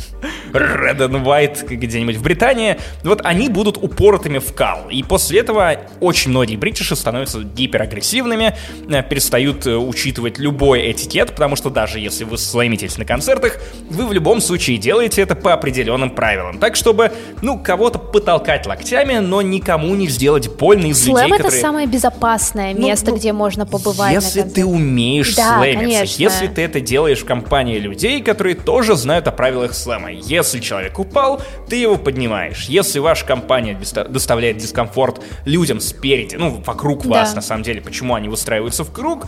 Red 0.58 0.98
and 0.98 1.24
White 1.24 1.68
где-нибудь 1.68 2.16
в 2.16 2.24
Британии, 2.24 2.78
вот 3.04 3.22
они 3.24 3.50
будут 3.50 3.78
упоротыми 3.78 4.40
в 4.40 4.54
кал. 4.54 4.90
И 4.90 5.04
после 5.04 5.40
этого 5.40 5.76
очень 6.00 6.32
многие 6.32 6.56
бритиши 6.56 6.96
становятся 6.96 7.42
гиперагрессивными, 7.42 8.56
э, 8.90 9.04
перестают 9.04 9.68
э, 9.68 9.76
учитывать 9.76 10.40
любой 10.40 10.92
этикет, 10.92 11.32
потому 11.32 11.56
что 11.56 11.70
даже 11.70 12.00
если 12.00 12.24
вы 12.24 12.38
слаймитесь 12.38 12.98
на 12.98 13.06
концертах, 13.06 13.60
вы 13.90 14.08
в 14.08 14.14
любом 14.14 14.42
случае 14.42 14.78
делаете 14.78 15.22
это 15.22 15.36
по 15.36 15.54
определенным 15.54 16.10
правилам. 16.10 16.60
Так, 16.60 16.76
чтобы, 16.76 17.12
ну, 17.42 17.60
кого-то 17.60 18.00
потолкать 18.00 18.66
локтями, 18.66 19.18
но 19.20 19.42
никому 19.42 19.96
не 19.96 20.08
сделать 20.08 20.50
больно 20.50 20.88
из 20.88 21.04
Слэм 21.04 21.16
людей, 21.16 21.34
это 21.34 21.44
которые... 21.44 21.62
самое 21.62 21.88
безопасное 21.88 22.74
Ну, 22.74 22.88
место, 22.88 23.12
ну, 23.12 23.18
где 23.18 23.34
можно 23.34 23.66
побывать. 23.66 24.14
Если 24.14 24.42
ты 24.44 24.66
умеешь 24.66 25.36
Да, 25.36 25.58
слэмиться, 25.58 25.96
конечно. 25.98 26.22
если 26.22 26.48
ты 26.48 26.62
это 26.62 26.80
делаешь 26.80 27.20
в 27.20 27.26
компании 27.26 27.80
людей, 27.80 28.22
которые 28.22 28.56
тоже 28.56 28.96
знают 28.96 29.28
о 29.28 29.32
правилах 29.32 29.74
слэма. 29.74 30.12
Если 30.12 30.47
человек 30.60 31.00
упал, 31.00 31.42
ты 31.70 31.76
его 31.76 31.98
поднимаешь. 31.98 32.66
Если 32.66 33.00
ваша 33.00 33.26
компания 33.26 33.74
доста- 33.76 34.06
доставляет 34.08 34.58
дискомфорт 34.58 35.22
людям 35.46 35.80
спереди, 35.80 36.36
ну, 36.36 36.62
вокруг 36.66 37.06
вас, 37.06 37.30
Да. 37.30 37.36
на 37.38 37.42
самом 37.42 37.64
деле, 37.64 37.82
почему 37.82 38.16
они 38.16 38.30
выстраиваются 38.30 38.84
в 38.84 38.92
круг, 38.92 39.26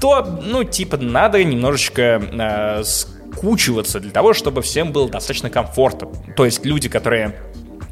то, 0.00 0.40
ну, 0.42 0.64
типа, 0.64 0.96
надо 0.96 1.42
немножечко 1.44 2.22
э, 2.32 2.82
скучиваться 2.84 4.00
для 4.00 4.10
того, 4.10 4.32
чтобы 4.32 4.62
всем 4.62 4.92
было 4.92 5.08
достаточно 5.08 5.50
комфортно. 5.50 6.08
То 6.36 6.44
есть 6.44 6.64
люди, 6.64 6.88
которые 6.88 7.34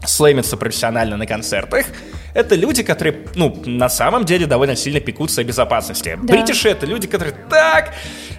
слэмятся 0.04 0.56
профессионально 0.56 1.16
на 1.16 1.26
концертах, 1.26 1.86
это 2.34 2.54
люди, 2.54 2.82
которые, 2.82 3.16
ну, 3.34 3.62
на 3.66 3.88
самом 3.88 4.24
деле 4.24 4.46
довольно 4.46 4.76
сильно 4.76 5.00
пекутся 5.00 5.42
о 5.42 5.44
безопасности. 5.44 6.18
Да. 6.22 6.34
Бритиши— 6.34 6.68
это 6.70 6.86
люди, 6.86 7.06
которые, 7.06 7.34
так, 7.50 7.92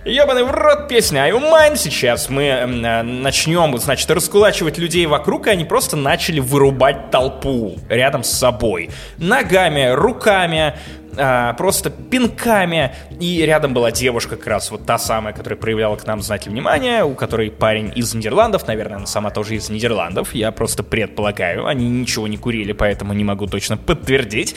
ебаный 0.05 0.43
в 0.43 0.51
рот 0.51 0.87
песня 0.87 1.21
I 1.21 1.31
Mine, 1.31 1.75
сейчас 1.75 2.29
мы 2.29 2.43
э, 2.43 3.01
начнем, 3.03 3.77
значит, 3.77 4.09
раскулачивать 4.09 4.77
людей 4.77 5.05
вокруг, 5.05 5.47
и 5.47 5.51
они 5.51 5.65
просто 5.65 5.95
начали 5.95 6.39
вырубать 6.39 7.11
толпу 7.11 7.77
рядом 7.89 8.23
с 8.23 8.31
собой. 8.31 8.89
Ногами, 9.17 9.91
руками, 9.93 10.73
а, 11.17 11.53
просто 11.53 11.89
пинками. 11.89 12.93
И 13.19 13.41
рядом 13.45 13.73
была 13.73 13.91
девушка, 13.91 14.35
как 14.35 14.47
раз 14.47 14.71
вот 14.71 14.85
та 14.85 14.97
самая, 14.97 15.33
которая 15.33 15.57
проявляла 15.57 15.95
к 15.95 16.05
нам 16.05 16.21
знаки 16.21 16.49
внимания, 16.49 17.03
у 17.03 17.13
которой 17.13 17.51
парень 17.51 17.91
из 17.95 18.13
Нидерландов, 18.13 18.67
наверное, 18.67 18.97
она 18.97 19.05
сама 19.05 19.29
тоже 19.29 19.55
из 19.55 19.69
Нидерландов, 19.69 20.33
я 20.33 20.51
просто 20.51 20.83
предполагаю. 20.83 21.67
Они 21.67 21.89
ничего 21.89 22.27
не 22.27 22.37
курили, 22.37 22.73
поэтому 22.73 23.13
не 23.13 23.23
могу 23.23 23.47
точно 23.47 23.77
подтвердить. 23.77 24.55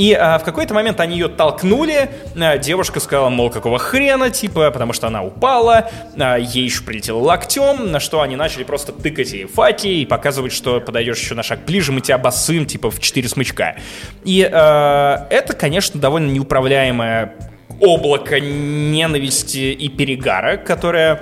И 0.00 0.14
а, 0.14 0.38
в 0.38 0.44
какой-то 0.44 0.72
момент 0.72 0.98
они 0.98 1.18
ее 1.18 1.28
толкнули, 1.28 2.08
а, 2.34 2.56
девушка 2.56 3.00
сказала, 3.00 3.28
мол, 3.28 3.50
какого 3.50 3.78
хрена, 3.78 4.30
типа, 4.30 4.70
потому 4.70 4.94
что 4.94 5.08
она 5.08 5.22
упала, 5.22 5.90
а, 6.18 6.36
ей 6.36 6.64
еще 6.64 6.82
прилетело 6.84 7.18
локтем, 7.18 7.92
на 7.92 8.00
что 8.00 8.22
они 8.22 8.34
начали 8.34 8.64
просто 8.64 8.92
тыкать 8.92 9.30
ей 9.32 9.44
факи 9.44 9.88
и 9.88 10.06
показывать, 10.06 10.54
что 10.54 10.80
подойдешь 10.80 11.18
еще 11.18 11.34
на 11.34 11.42
шаг 11.42 11.66
ближе, 11.66 11.92
мы 11.92 12.00
тебя 12.00 12.14
обоссым, 12.14 12.64
типа, 12.64 12.90
в 12.90 12.98
четыре 12.98 13.28
смычка. 13.28 13.76
И 14.24 14.48
а, 14.50 15.26
это, 15.28 15.52
конечно, 15.52 16.00
довольно 16.00 16.30
неуправляемое 16.30 17.34
облако 17.78 18.40
ненависти 18.40 19.74
и 19.74 19.90
перегара, 19.90 20.56
которое 20.56 21.20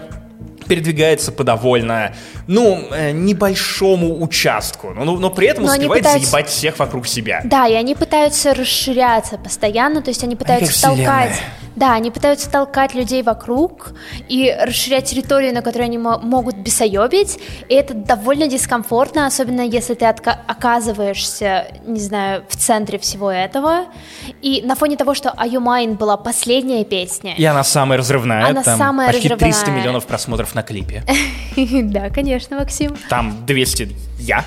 передвигается 0.68 1.32
по 1.32 1.44
довольно, 1.44 2.14
ну, 2.46 2.88
э, 2.92 3.10
небольшому 3.12 4.22
участку, 4.22 4.90
но, 4.94 5.04
но 5.04 5.30
при 5.30 5.48
этом 5.48 5.64
Но 5.64 5.70
они 5.72 5.80
успевает 5.86 6.04
пытаются- 6.04 6.30
заебать 6.30 6.48
всех 6.48 6.78
вокруг 6.78 7.06
себя. 7.08 7.40
Да, 7.44 7.66
и 7.66 7.74
они 7.74 7.94
пытаются 7.94 8.54
расширяться 8.54 9.38
постоянно, 9.38 10.02
то 10.02 10.10
есть 10.10 10.22
они 10.22 10.36
пытаются 10.36 10.72
как 10.72 10.96
толкать. 10.96 11.40
Да, 11.78 11.94
они 11.94 12.10
пытаются 12.10 12.50
толкать 12.50 12.94
людей 12.94 13.22
вокруг 13.22 13.92
и 14.28 14.52
расширять 14.62 15.04
территорию, 15.04 15.54
на 15.54 15.62
которой 15.62 15.84
они 15.84 15.96
мо- 15.98 16.18
могут 16.18 16.56
бесоебить. 16.56 17.38
И 17.68 17.74
это 17.74 17.94
довольно 17.94 18.48
дискомфортно, 18.48 19.26
особенно 19.26 19.60
если 19.60 19.94
ты 19.94 20.04
оказываешься, 20.06 21.68
не 21.86 22.00
знаю, 22.00 22.44
в 22.48 22.56
центре 22.56 22.98
всего 22.98 23.30
этого. 23.30 23.86
И 24.42 24.62
на 24.62 24.74
фоне 24.74 24.96
того, 24.96 25.14
что 25.14 25.28
Are 25.30 25.48
You 25.48 25.60
Mine 25.62 25.96
была 25.96 26.16
последняя 26.16 26.84
песня. 26.84 27.34
И 27.36 27.44
она 27.44 27.62
самая 27.62 27.98
разрывная, 27.98 28.46
Она 28.48 28.62
там 28.62 28.76
самая 28.78 29.12
почти 29.12 29.28
300 29.28 29.46
разрывная. 29.46 29.80
миллионов 29.80 30.06
просмотров 30.06 30.54
на 30.54 30.62
клипе. 30.62 31.04
Да, 31.88 32.10
конечно, 32.10 32.56
Максим. 32.58 32.96
Там 33.08 33.44
200 33.46 33.88
я. 34.20 34.44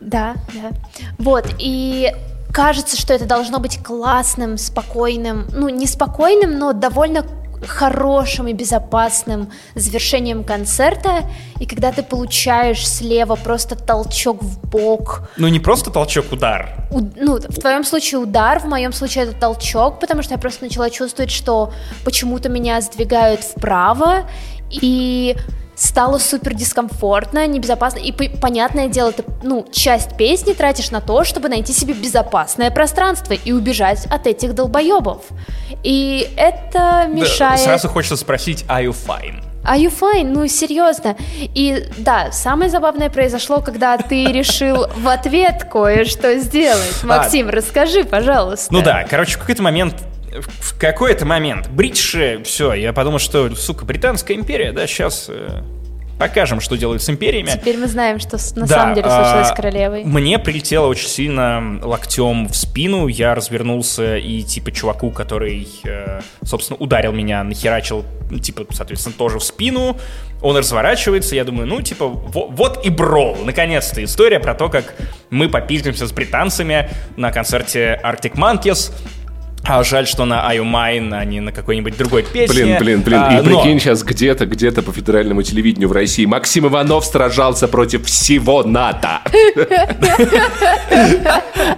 Да, 0.00 0.34
да. 0.54 0.70
Вот, 1.18 1.46
и 1.58 2.12
кажется, 2.60 2.96
что 2.98 3.12
это 3.12 3.26
должно 3.26 3.58
быть 3.58 3.82
классным, 3.84 4.56
спокойным, 4.56 5.46
ну, 5.52 5.68
не 5.68 5.86
спокойным, 5.86 6.58
но 6.58 6.72
довольно 6.72 7.22
хорошим 7.66 8.48
и 8.48 8.54
безопасным 8.54 9.50
завершением 9.74 10.42
концерта, 10.42 11.10
и 11.60 11.66
когда 11.66 11.92
ты 11.92 12.02
получаешь 12.02 12.86
слева 12.88 13.34
просто 13.36 13.76
толчок 13.76 14.42
в 14.42 14.58
бок, 14.70 15.28
Ну 15.36 15.48
не 15.48 15.60
просто 15.60 15.90
толчок, 15.90 16.32
удар. 16.32 16.88
у- 16.90 17.00
ну, 17.16 17.36
в 17.36 17.60
твоем 17.60 17.84
случае 17.84 18.20
удар, 18.20 18.58
в 18.60 18.64
моем 18.64 18.92
случае 18.94 19.24
это 19.24 19.34
толчок, 19.34 20.00
потому 20.00 20.22
что 20.22 20.32
я 20.34 20.38
просто 20.38 20.64
начала 20.64 20.88
чувствовать, 20.88 21.30
что 21.30 21.72
почему-то 22.04 22.48
меня 22.48 22.80
сдвигают 22.80 23.40
вправо, 23.42 24.24
и 24.70 25.36
стало 25.76 26.18
супер 26.18 26.54
дискомфортно, 26.54 27.46
небезопасно. 27.46 27.98
И 27.98 28.12
понятное 28.12 28.88
дело, 28.88 29.12
ты, 29.12 29.24
ну, 29.42 29.66
часть 29.70 30.16
песни 30.16 30.54
тратишь 30.54 30.90
на 30.90 31.00
то, 31.00 31.22
чтобы 31.22 31.48
найти 31.48 31.72
себе 31.72 31.94
безопасное 31.94 32.70
пространство 32.70 33.34
и 33.34 33.52
убежать 33.52 34.06
от 34.06 34.26
этих 34.26 34.54
долбоебов. 34.54 35.22
И 35.84 36.28
это 36.36 36.72
Да, 36.72 37.04
мешает... 37.06 37.60
Сразу 37.60 37.88
хочется 37.88 38.16
спросить, 38.16 38.64
are 38.68 38.84
you 38.84 38.96
fine? 39.06 39.42
Are 39.64 39.78
you 39.78 39.92
fine? 39.92 40.30
Ну, 40.32 40.46
серьезно. 40.46 41.16
И 41.40 41.86
да, 41.98 42.30
самое 42.30 42.70
забавное 42.70 43.10
произошло, 43.10 43.60
когда 43.60 43.98
ты 43.98 44.26
решил 44.32 44.86
в 44.96 45.08
ответ 45.08 45.64
кое-что 45.70 46.38
сделать. 46.38 47.02
Максим, 47.02 47.50
расскажи, 47.50 48.04
пожалуйста. 48.04 48.72
Ну 48.72 48.82
да, 48.82 49.04
короче, 49.04 49.36
в 49.36 49.40
какой-то 49.40 49.62
момент 49.62 49.96
в 50.40 50.78
какой-то 50.78 51.24
момент 51.24 51.68
бритиши, 51.68 52.40
все, 52.44 52.72
я 52.74 52.92
подумал, 52.92 53.18
что, 53.18 53.54
сука, 53.54 53.84
Британская 53.84 54.34
империя, 54.34 54.72
да, 54.72 54.86
сейчас 54.86 55.30
покажем, 56.18 56.60
что 56.60 56.76
делают 56.76 57.02
с 57.02 57.10
империями. 57.10 57.50
Теперь 57.50 57.76
мы 57.76 57.86
знаем, 57.86 58.18
что 58.18 58.38
на 58.56 58.66
да, 58.66 58.74
самом 58.74 58.94
деле 58.94 59.08
случилось 59.08 59.48
а, 59.48 59.52
с 59.52 59.56
королевой. 59.56 60.04
Мне 60.04 60.38
прилетело 60.38 60.86
очень 60.86 61.08
сильно 61.08 61.78
локтем 61.82 62.48
в 62.48 62.56
спину, 62.56 63.06
я 63.08 63.34
развернулся 63.34 64.16
и 64.16 64.42
типа 64.42 64.72
чуваку, 64.72 65.10
который, 65.10 65.68
э, 65.84 66.20
собственно, 66.42 66.78
ударил 66.78 67.12
меня, 67.12 67.44
нахерачил, 67.44 68.04
типа, 68.42 68.66
соответственно, 68.70 69.14
тоже 69.16 69.38
в 69.38 69.44
спину, 69.44 69.96
он 70.42 70.56
разворачивается, 70.56 71.34
я 71.34 71.44
думаю, 71.44 71.66
ну, 71.66 71.82
типа, 71.82 72.06
вот, 72.06 72.50
вот 72.50 72.84
и 72.84 72.90
брол, 72.90 73.36
наконец-то 73.44 74.02
история 74.02 74.40
про 74.40 74.54
то, 74.54 74.68
как 74.68 74.94
мы 75.30 75.48
попиздимся 75.48 76.06
с 76.06 76.12
британцами 76.12 76.90
на 77.16 77.32
концерте 77.32 78.00
Arctic 78.02 78.34
Monkeys, 78.34 78.92
а 79.68 79.82
жаль, 79.82 80.06
что 80.06 80.24
на 80.24 80.46
R 80.46 80.52
U 80.52 80.58
Mine, 80.58 81.12
а 81.14 81.24
не 81.24 81.40
на 81.40 81.52
какой-нибудь 81.52 81.96
другой 81.96 82.22
песне. 82.22 82.46
Блин, 82.46 82.78
блин, 82.78 83.02
блин. 83.02 83.20
А, 83.22 83.38
и 83.38 83.44
прикинь, 83.44 83.74
но... 83.74 83.78
сейчас 83.80 84.02
где-то, 84.02 84.46
где-то 84.46 84.82
по 84.82 84.92
федеральному 84.92 85.42
телевидению 85.42 85.88
в 85.88 85.92
России 85.92 86.24
Максим 86.24 86.66
Иванов 86.66 87.04
сражался 87.04 87.68
против 87.68 88.06
всего 88.06 88.62
НАТО. 88.62 89.20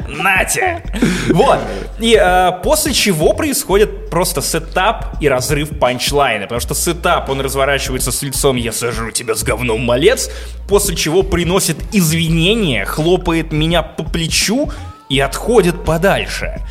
Нате! 0.08 0.82
Вот. 1.28 1.58
И 1.98 2.14
а, 2.14 2.52
после 2.52 2.92
чего 2.92 3.32
происходит 3.32 4.10
просто 4.10 4.42
setup 4.42 5.16
и 5.20 5.28
разрыв 5.28 5.78
панчлайна. 5.78 6.44
Потому 6.44 6.60
что 6.60 6.74
setup, 6.74 7.28
он 7.30 7.40
разворачивается 7.40 8.12
с 8.12 8.22
лицом 8.22 8.56
«Я 8.56 8.72
сажу 8.72 9.10
тебя 9.10 9.34
с 9.34 9.42
говном, 9.42 9.82
малец», 9.84 10.30
после 10.68 10.96
чего 10.96 11.22
приносит 11.22 11.76
извинения, 11.92 12.84
хлопает 12.84 13.52
меня 13.52 13.82
по 13.82 14.02
плечу 14.02 14.70
и 15.08 15.20
отходит 15.20 15.84
подальше 15.84 16.62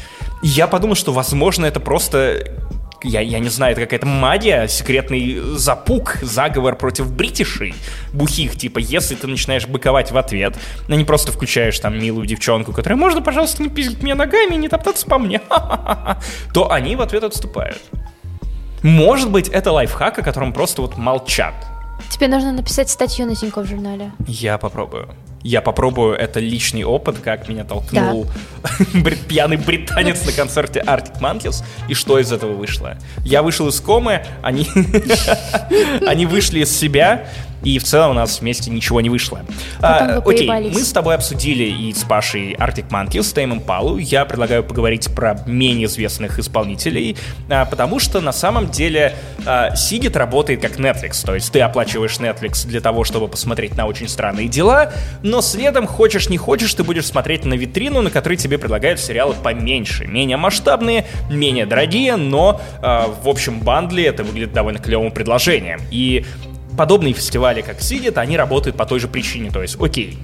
я 0.42 0.68
подумал, 0.68 0.96
что, 0.96 1.14
возможно, 1.14 1.66
это 1.66 1.80
просто 1.80 2.58
я, 3.04 3.22
я 3.22 3.40
не 3.40 3.50
знаю, 3.50 3.74
это 3.74 3.82
какая-то 3.82 4.06
магия, 4.06 4.68
секретный 4.68 5.40
запук, 5.56 6.18
заговор 6.22 6.76
против 6.76 7.12
бритишей 7.12 7.76
бухих, 8.14 8.56
типа, 8.58 8.80
если 8.80 9.16
ты 9.16 9.28
начинаешь 9.28 9.68
быковать 9.68 10.12
в 10.12 10.18
ответ, 10.18 10.56
а 10.88 10.96
не 10.96 11.04
просто 11.04 11.32
включаешь 11.32 11.80
там 11.80 12.00
милую 12.00 12.26
девчонку, 12.26 12.74
которая, 12.74 12.98
можно, 12.98 13.22
пожалуйста, 13.22 13.62
не 13.64 13.70
пиздить 13.70 14.02
меня 14.02 14.16
ногами 14.16 14.56
и 14.56 14.58
не 14.58 14.70
топтаться 14.70 15.06
по 15.06 15.18
мне, 15.18 15.42
то 16.54 16.72
они 16.72 16.96
в 16.96 17.02
ответ 17.02 17.24
отступают. 17.24 17.82
Может 18.84 19.32
быть, 19.32 19.48
это 19.48 19.72
лайфхак, 19.72 20.20
о 20.20 20.22
котором 20.22 20.54
просто 20.54 20.82
вот 20.82 20.98
молчат. 20.98 21.54
Тебе 22.10 22.28
нужно 22.28 22.52
написать 22.52 22.90
статью 22.90 23.26
на 23.26 23.36
Тинькофф 23.36 23.68
журнале. 23.68 24.12
Я 24.28 24.58
попробую. 24.58 25.10
Я 25.44 25.62
попробую, 25.62 26.16
это 26.16 26.40
личный 26.40 26.84
опыт, 26.84 27.20
как 27.20 27.48
меня 27.48 27.64
толкнул 27.64 28.28
да. 28.94 29.12
пьяный 29.28 29.58
британец 29.58 30.26
на 30.26 30.32
концерте 30.32 30.84
Arctic 30.86 31.20
Monkeys, 31.22 31.64
и 31.88 31.94
что 31.94 32.20
из 32.20 32.32
этого 32.32 32.54
вышло. 32.54 32.98
Я 33.24 33.44
вышел 33.44 33.68
из 33.68 33.80
комы, 33.80 34.26
они, 34.42 34.68
они 36.08 36.26
вышли 36.26 36.62
из 36.62 36.78
себя, 36.78 37.28
и 37.64 37.80
в 37.80 37.84
целом 37.84 38.12
у 38.12 38.14
нас 38.14 38.42
вместе 38.42 38.70
ничего 38.70 39.02
не 39.02 39.10
вышло. 39.10 39.42
А, 39.82 40.22
окей, 40.26 40.50
мы 40.50 40.82
с 40.82 40.92
тобой 40.92 41.16
обсудили 41.16 41.64
и 41.64 41.94
с 41.94 42.04
Пашей 42.04 42.54
Arctic 42.54 42.90
Monkeys, 42.90 43.24
с 43.24 43.34
Теймом 43.34 43.60
Палу. 43.60 43.98
Я 43.98 44.26
предлагаю 44.26 44.64
поговорить 44.64 45.14
про 45.14 45.40
менее 45.46 45.88
известных 45.88 46.40
исполнителей, 46.40 47.18
а, 47.50 47.66
потому 47.66 48.00
что 48.00 48.22
на 48.22 48.32
самом 48.32 48.70
деле 48.70 49.16
а, 49.46 49.76
Сигит 49.76 50.16
работает 50.16 50.62
как 50.62 50.78
Netflix, 50.78 51.26
то 51.26 51.36
есть 51.36 51.52
ты 51.52 51.62
оплачиваешь 51.62 52.18
Netflix 52.18 52.68
для 52.68 52.82
того, 52.82 53.04
чтобы 53.04 53.28
посмотреть 53.28 53.76
на 53.76 53.88
очень 53.88 54.08
странные 54.08 54.48
дела, 54.48 54.92
но 55.24 55.42
следом, 55.42 55.88
хочешь 55.88 56.30
не 56.30 56.38
хочешь, 56.38 56.74
ты 56.74 56.84
будешь 56.84 57.06
смотреть 57.06 57.46
на 57.46 57.56
витрину, 57.56 58.02
на 58.02 58.10
которой 58.10 58.36
тебе 58.36 58.58
предлагают 58.58 59.00
сериалы 59.00 59.36
поменьше, 59.42 60.06
менее 60.06 60.38
масштабные, 60.38 61.06
менее 61.30 61.66
дорогие, 61.66 62.16
но 62.16 62.62
а, 62.82 63.08
в 63.24 63.28
общем 63.28 63.60
бандле 63.60 64.06
это 64.06 64.24
выглядит 64.24 64.54
довольно 64.54 64.80
клевым 64.80 65.12
предложением. 65.12 65.80
И 65.92 66.26
подобные 66.78 67.14
фестивали, 67.14 67.62
как 67.62 67.82
Сидит, 67.82 68.18
они 68.18 68.38
работают 68.38 68.78
по 68.78 68.86
той 68.86 69.00
же 69.00 69.08
причине. 69.08 69.52
То 69.52 69.62
есть, 69.62 69.78
окей, 69.82 70.18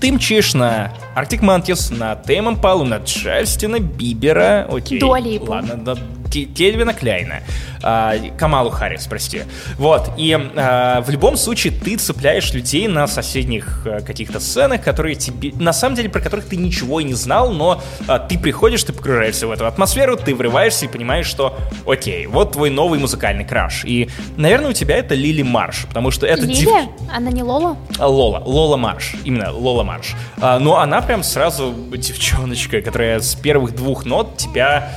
ты 0.00 0.12
мчишь 0.12 0.54
на 0.54 0.92
Arctic 1.16 1.40
Monkeys, 1.40 1.94
на 1.96 2.16
Тейм 2.16 2.56
Палу, 2.56 2.84
на 2.84 2.98
Джастина 2.98 3.80
Бибера, 3.80 4.66
окей. 4.70 5.00
Дуалипу. 5.00 5.50
Ладно, 5.50 5.74
да, 5.76 5.96
Кельвина 6.30 6.94
Кляйна, 6.94 7.40
а, 7.82 8.14
Камалу 8.38 8.70
Харрис, 8.70 9.06
прости. 9.06 9.42
Вот, 9.76 10.10
и 10.16 10.36
а, 10.56 11.02
в 11.02 11.10
любом 11.10 11.36
случае 11.36 11.72
ты 11.72 11.96
цепляешь 11.96 12.52
людей 12.52 12.88
на 12.88 13.06
соседних 13.06 13.86
а, 13.86 14.00
каких-то 14.00 14.40
сценах, 14.40 14.82
которые 14.82 15.16
тебе, 15.16 15.52
на 15.54 15.72
самом 15.72 15.96
деле, 15.96 16.08
про 16.08 16.20
которых 16.20 16.46
ты 16.46 16.56
ничего 16.56 17.00
и 17.00 17.04
не 17.04 17.14
знал, 17.14 17.52
но 17.52 17.82
а, 18.06 18.18
ты 18.18 18.38
приходишь, 18.38 18.84
ты 18.84 18.92
погружаешься 18.92 19.46
в 19.46 19.50
эту 19.50 19.66
атмосферу, 19.66 20.16
ты 20.16 20.34
врываешься 20.34 20.86
и 20.86 20.88
понимаешь, 20.88 21.26
что, 21.26 21.56
окей, 21.86 22.26
вот 22.26 22.52
твой 22.52 22.70
новый 22.70 22.98
музыкальный 22.98 23.44
краш. 23.44 23.84
И, 23.84 24.08
наверное, 24.36 24.70
у 24.70 24.72
тебя 24.72 24.96
это 24.96 25.14
Лили 25.14 25.42
Марш, 25.42 25.86
потому 25.88 26.10
что 26.10 26.26
это... 26.26 26.42
Лили? 26.42 26.54
Див... 26.54 26.70
Она 27.12 27.30
не 27.30 27.42
Лола? 27.42 27.76
А, 27.98 28.06
Лола, 28.06 28.42
Лола 28.44 28.76
Марш, 28.76 29.14
именно 29.24 29.52
Лола 29.52 29.82
Марш. 29.82 30.14
А, 30.40 30.58
но 30.58 30.78
она 30.78 31.00
прям 31.02 31.22
сразу 31.22 31.74
девчоночка, 31.92 32.80
которая 32.80 33.20
с 33.20 33.34
первых 33.34 33.74
двух 33.74 34.04
нот 34.04 34.36
тебя, 34.36 34.90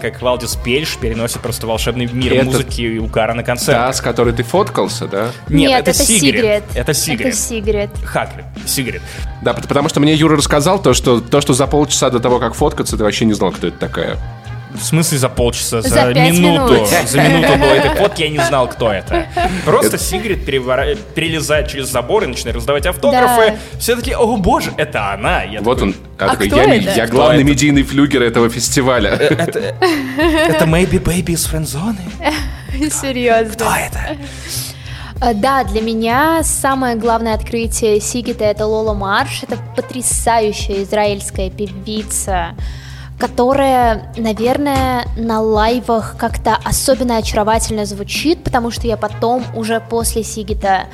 как 0.00 0.20
Валдис 0.20 0.56
Пельш, 0.56 0.96
переносит 0.96 1.40
просто 1.40 1.66
волшебный 1.66 2.06
мир 2.06 2.32
это 2.34 2.44
музыки 2.46 2.80
и 2.80 2.98
укара 2.98 3.34
на 3.34 3.44
концерт. 3.44 3.78
Та, 3.78 3.92
с 3.92 4.00
которой 4.00 4.34
ты 4.34 4.42
фоткался, 4.42 5.06
да? 5.06 5.26
Нет, 5.48 5.70
Нет 5.70 5.80
это, 5.80 5.90
это 5.90 6.04
Сигрет. 6.04 6.64
Это 6.74 6.94
Сигрет. 6.94 7.26
Это 7.28 7.36
Сигрет. 7.36 7.90
Хакли. 8.04 8.44
Сигрет. 8.66 9.02
Да, 9.42 9.54
потому 9.54 9.88
что 9.88 10.00
мне 10.00 10.14
Юра 10.14 10.36
рассказал 10.36 10.82
то, 10.82 10.94
что 10.94 11.20
то, 11.20 11.40
что 11.40 11.52
за 11.54 11.66
полчаса 11.66 12.10
до 12.10 12.20
того, 12.20 12.38
как 12.38 12.54
фоткаться, 12.54 12.96
ты 12.96 13.04
вообще 13.04 13.24
не 13.24 13.34
знал, 13.34 13.52
кто 13.52 13.68
это 13.68 13.78
такая. 13.78 14.18
В 14.74 14.82
смысле 14.82 15.18
за 15.18 15.28
полчаса? 15.28 15.82
За, 15.82 15.88
за 15.88 16.14
минуту. 16.14 16.74
Минут. 16.74 16.88
За 17.06 17.20
минуту 17.20 17.58
до 17.58 17.66
этой 17.66 17.90
фотки 17.96 18.22
я 18.22 18.28
не 18.28 18.38
знал, 18.38 18.68
кто 18.68 18.92
это. 18.92 19.26
Просто 19.64 19.98
Сигрид 19.98 20.44
перевора... 20.44 20.94
перелезает 21.14 21.68
через 21.68 21.88
забор 21.88 22.24
и 22.24 22.26
начинает 22.26 22.56
раздавать 22.56 22.86
автографы. 22.86 23.52
Да. 23.52 23.78
Все 23.78 23.96
таки 23.96 24.12
о 24.12 24.36
боже, 24.36 24.72
это 24.76 25.12
она. 25.12 25.42
Я 25.42 25.60
вот 25.60 25.78
такой, 25.78 25.92
он. 25.92 25.96
А, 26.18 26.28
такой, 26.28 26.48
я, 26.48 26.74
это? 26.74 26.90
я 26.96 27.06
главный 27.06 27.42
кто 27.42 27.52
медийный 27.52 27.82
это? 27.82 27.90
флюгер 27.90 28.22
этого 28.22 28.50
фестиваля. 28.50 29.10
Э, 29.10 29.34
это, 29.34 29.58
это 30.18 30.64
Maybe 30.64 31.02
Baby 31.02 31.32
из 31.32 31.46
френдзоны? 31.46 32.00
Серьезно. 32.90 33.54
Кто 33.54 33.72
это? 33.74 34.16
Э, 35.20 35.34
да, 35.34 35.64
для 35.64 35.80
меня 35.80 36.42
самое 36.42 36.96
главное 36.96 37.34
открытие 37.34 38.00
Сигита 38.00 38.44
это 38.44 38.66
Лола 38.66 38.94
Марш. 38.94 39.42
Это 39.42 39.58
потрясающая 39.76 40.82
израильская 40.84 41.50
певица, 41.50 42.54
которая, 43.18 44.12
наверное, 44.16 45.04
на 45.16 45.40
лайвах 45.40 46.16
как-то 46.16 46.56
особенно 46.64 47.16
очаровательно 47.16 47.84
звучит, 47.84 48.44
потому 48.44 48.70
что 48.70 48.86
я 48.86 48.96
потом 48.96 49.44
уже 49.56 49.80
после 49.80 50.22
Сигита 50.22 50.86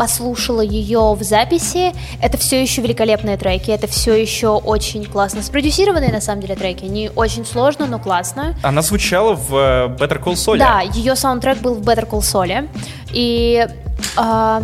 послушала 0.00 0.62
ее 0.62 1.14
в 1.14 1.22
записи. 1.22 1.92
Это 2.22 2.38
все 2.38 2.62
еще 2.62 2.80
великолепные 2.80 3.36
треки, 3.36 3.70
это 3.70 3.86
все 3.86 4.14
еще 4.14 4.48
очень 4.48 5.04
классно 5.04 5.42
спродюсированные 5.42 6.10
на 6.10 6.22
самом 6.22 6.40
деле 6.40 6.56
треки. 6.56 6.86
Не 6.86 7.10
очень 7.14 7.44
сложно, 7.44 7.86
но 7.86 7.98
классно. 7.98 8.54
Она 8.62 8.80
звучала 8.80 9.34
в 9.34 9.54
э, 9.54 9.88
Better 9.98 10.18
Call 10.22 10.32
Saul. 10.32 10.56
Да, 10.56 10.80
ее 10.80 11.14
саундтрек 11.16 11.58
был 11.58 11.74
в 11.74 11.82
Better 11.82 12.08
Call 12.08 12.20
Saul. 12.20 12.66
И 13.12 13.68
э, 14.16 14.60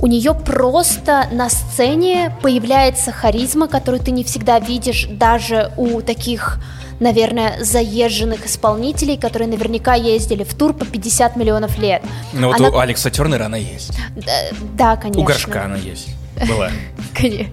у 0.00 0.06
нее 0.06 0.34
просто 0.34 1.26
на 1.32 1.48
сцене 1.48 2.36
появляется 2.42 3.12
харизма, 3.12 3.68
которую 3.68 4.02
ты 4.02 4.10
не 4.10 4.24
всегда 4.24 4.58
видишь 4.58 5.06
даже 5.10 5.72
у 5.76 6.00
таких 6.00 6.58
наверное, 7.00 7.62
заезженных 7.62 8.46
исполнителей, 8.46 9.16
которые 9.16 9.48
наверняка 9.48 9.94
ездили 9.94 10.44
в 10.44 10.54
тур 10.54 10.72
по 10.72 10.84
50 10.84 11.36
миллионов 11.36 11.76
лет. 11.76 12.02
Ну 12.32 12.46
вот 12.48 12.60
она... 12.60 12.70
у 12.70 12.78
Алекса 12.78 13.10
Тернера 13.10 13.46
она 13.46 13.56
есть. 13.56 13.98
Да, 14.14 14.32
да, 14.76 14.96
конечно. 14.96 15.20
У 15.20 15.24
Горшка 15.24 15.64
она 15.64 15.76
есть. 15.76 16.08
Была. 16.48 16.70
Конечно. 17.14 17.52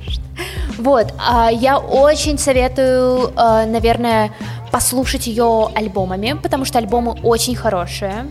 Вот, 0.79 1.13
а 1.19 1.51
я 1.51 1.77
очень 1.77 2.39
советую, 2.39 3.31
э, 3.37 3.65
наверное, 3.67 4.31
послушать 4.71 5.27
ее 5.27 5.69
альбомами, 5.75 6.33
потому 6.41 6.65
что 6.65 6.79
альбомы 6.79 7.11
очень 7.21 7.55
хорошие 7.55 8.25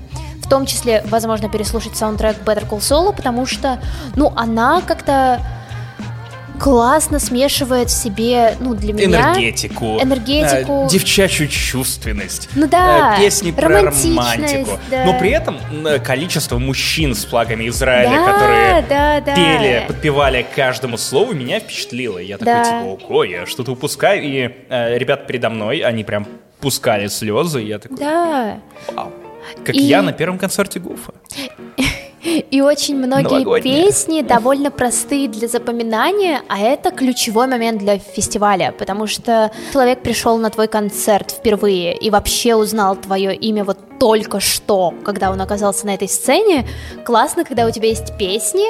том 0.50 0.66
числе, 0.66 1.02
возможно, 1.06 1.48
переслушать 1.48 1.96
саундтрек 1.96 2.36
Better 2.44 2.68
Call 2.68 2.80
Saul, 2.80 3.16
потому 3.16 3.46
что, 3.46 3.78
ну, 4.16 4.32
она 4.36 4.82
как-то 4.82 5.40
классно 6.60 7.18
смешивает 7.18 7.88
в 7.88 7.92
себе, 7.92 8.54
ну, 8.60 8.74
для 8.74 8.92
меня... 8.92 9.06
Энергетику. 9.06 9.98
Энергетику. 9.98 10.84
Э, 10.84 10.88
девчачью 10.90 11.48
чувственность. 11.48 12.50
Ну 12.54 12.68
да. 12.68 13.16
Э, 13.16 13.20
песни 13.20 13.50
про 13.50 13.68
романтику. 13.68 14.78
Да. 14.90 15.06
Но 15.06 15.18
при 15.18 15.30
этом 15.30 15.56
э, 15.86 15.98
количество 16.00 16.58
мужчин 16.58 17.14
с 17.14 17.24
флагами 17.24 17.66
Израиля, 17.68 18.10
да, 18.10 18.32
которые 18.32 18.82
да, 18.82 19.20
да. 19.22 19.34
пели, 19.34 19.84
подпевали 19.88 20.46
каждому 20.54 20.98
слову, 20.98 21.32
меня 21.32 21.60
впечатлило. 21.60 22.18
Я 22.18 22.36
такой, 22.36 22.52
да. 22.52 22.64
типа, 22.64 23.06
ой, 23.08 23.30
я 23.30 23.46
что-то 23.46 23.72
упускаю. 23.72 24.22
И 24.22 24.50
э, 24.68 24.98
ребята 24.98 25.24
передо 25.24 25.48
мной, 25.48 25.78
они 25.78 26.04
прям 26.04 26.26
пускали 26.60 27.06
слезы, 27.06 27.62
и 27.62 27.68
я 27.68 27.78
такой... 27.78 27.96
Да. 27.96 28.58
Вау. 28.92 29.12
Как 29.64 29.74
И- 29.74 29.82
я 29.82 30.02
на 30.02 30.12
первом 30.12 30.38
концерте 30.38 30.80
Гуфа. 30.80 31.12
И 32.40 32.60
очень 32.60 32.96
многие 32.96 33.62
песни 33.62 34.22
довольно 34.22 34.70
простые 34.70 35.28
для 35.28 35.48
запоминания, 35.48 36.42
а 36.48 36.58
это 36.58 36.90
ключевой 36.90 37.46
момент 37.46 37.80
для 37.80 37.98
фестиваля, 37.98 38.74
потому 38.78 39.06
что 39.06 39.50
человек 39.72 40.02
пришел 40.02 40.38
на 40.38 40.50
твой 40.50 40.68
концерт 40.68 41.30
впервые 41.30 41.96
и 41.96 42.10
вообще 42.10 42.54
узнал 42.54 42.96
твое 42.96 43.34
имя 43.34 43.64
вот 43.64 43.78
только 44.00 44.40
что, 44.40 44.94
когда 45.04 45.30
он 45.30 45.40
оказался 45.42 45.84
на 45.84 45.94
этой 45.94 46.08
сцене. 46.08 46.66
Классно, 47.04 47.44
когда 47.44 47.66
у 47.66 47.70
тебя 47.70 47.88
есть 47.88 48.16
песни, 48.16 48.64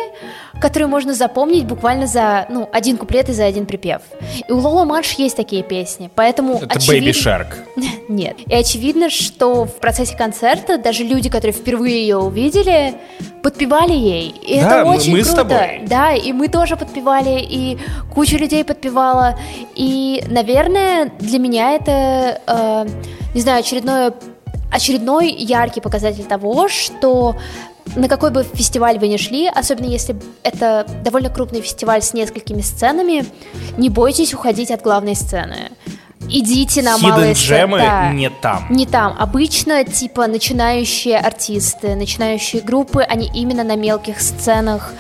которые 0.61 0.89
можно 0.89 1.15
запомнить 1.15 1.67
буквально 1.67 2.09
за 2.09 2.47
ну, 2.51 2.69
один 2.73 2.97
куплет 2.97 3.29
и 3.29 3.33
за 3.33 3.45
один 3.45 3.65
припев. 3.65 4.03
И 4.49 4.53
у 4.53 4.59
Лола 4.59 4.85
Марш 4.85 5.13
есть 5.13 5.37
такие 5.37 5.63
песни, 5.63 6.11
поэтому 6.17 6.57
Это 6.57 6.67
очевидно... 6.79 7.11
Baby 7.11 7.13
Shark. 7.13 7.47
Нет. 8.09 8.39
И 8.45 8.55
очевидно, 8.55 9.09
что 9.09 9.67
в 9.67 9.77
процессе 9.77 10.17
концерта 10.17 10.79
даже 10.79 11.05
люди, 11.05 11.31
которые 11.31 11.53
впервые 11.53 12.03
ее 12.03 12.19
увидели, 12.19 12.95
подпевали 13.61 13.93
ей. 13.93 14.29
И 14.29 14.61
Да, 14.61 14.81
это 14.81 14.91
очень 14.91 15.13
мы 15.13 15.23
с 15.23 15.29
круто. 15.29 15.43
тобой. 15.43 15.83
Да, 15.87 16.13
и 16.13 16.33
мы 16.33 16.49
тоже 16.49 16.77
подпевали, 16.77 17.41
и 17.41 17.79
куча 18.15 18.37
людей 18.37 18.65
подпевала. 18.65 19.39
И, 19.75 20.25
наверное, 20.31 21.13
для 21.21 21.39
меня 21.39 21.73
это, 21.73 22.41
э, 22.47 22.87
не 23.35 23.41
знаю, 23.41 23.61
очередное, 23.61 24.13
очередной 24.73 25.31
яркий 25.31 25.81
показатель 25.81 26.25
того, 26.25 26.69
что 26.69 27.37
на 27.97 28.09
какой 28.09 28.31
бы 28.31 28.45
фестиваль 28.45 28.99
вы 28.99 29.09
ни 29.09 29.17
шли, 29.17 29.49
особенно 29.49 29.87
если 29.87 30.17
это 30.43 30.87
довольно 31.05 31.29
крупный 31.29 31.61
фестиваль 31.61 32.03
с 32.03 32.15
несколькими 32.15 32.63
сценами, 32.63 33.25
не 33.77 33.89
бойтесь 33.91 34.33
уходить 34.33 34.71
от 34.71 34.83
главной 34.83 35.17
сцены. 35.17 35.71
Идите 36.31 36.83
на 36.83 36.99
малые 36.99 37.33
Hidden 37.33 37.35
джемы 37.35 37.79
сцены. 37.79 37.91
Да. 37.91 38.13
не 38.13 38.31
там. 38.31 38.67
Не 38.71 38.87
там. 38.87 39.17
Обычно, 39.19 39.85
типа, 39.85 40.27
начинающие 40.27 41.19
артисты, 41.19 41.95
начинающие 41.95 42.63
группы, 42.63 43.03
они 43.03 43.31
именно 43.35 43.65
на 43.65 43.77
мелких 43.77 44.21
сценах. 44.21 44.93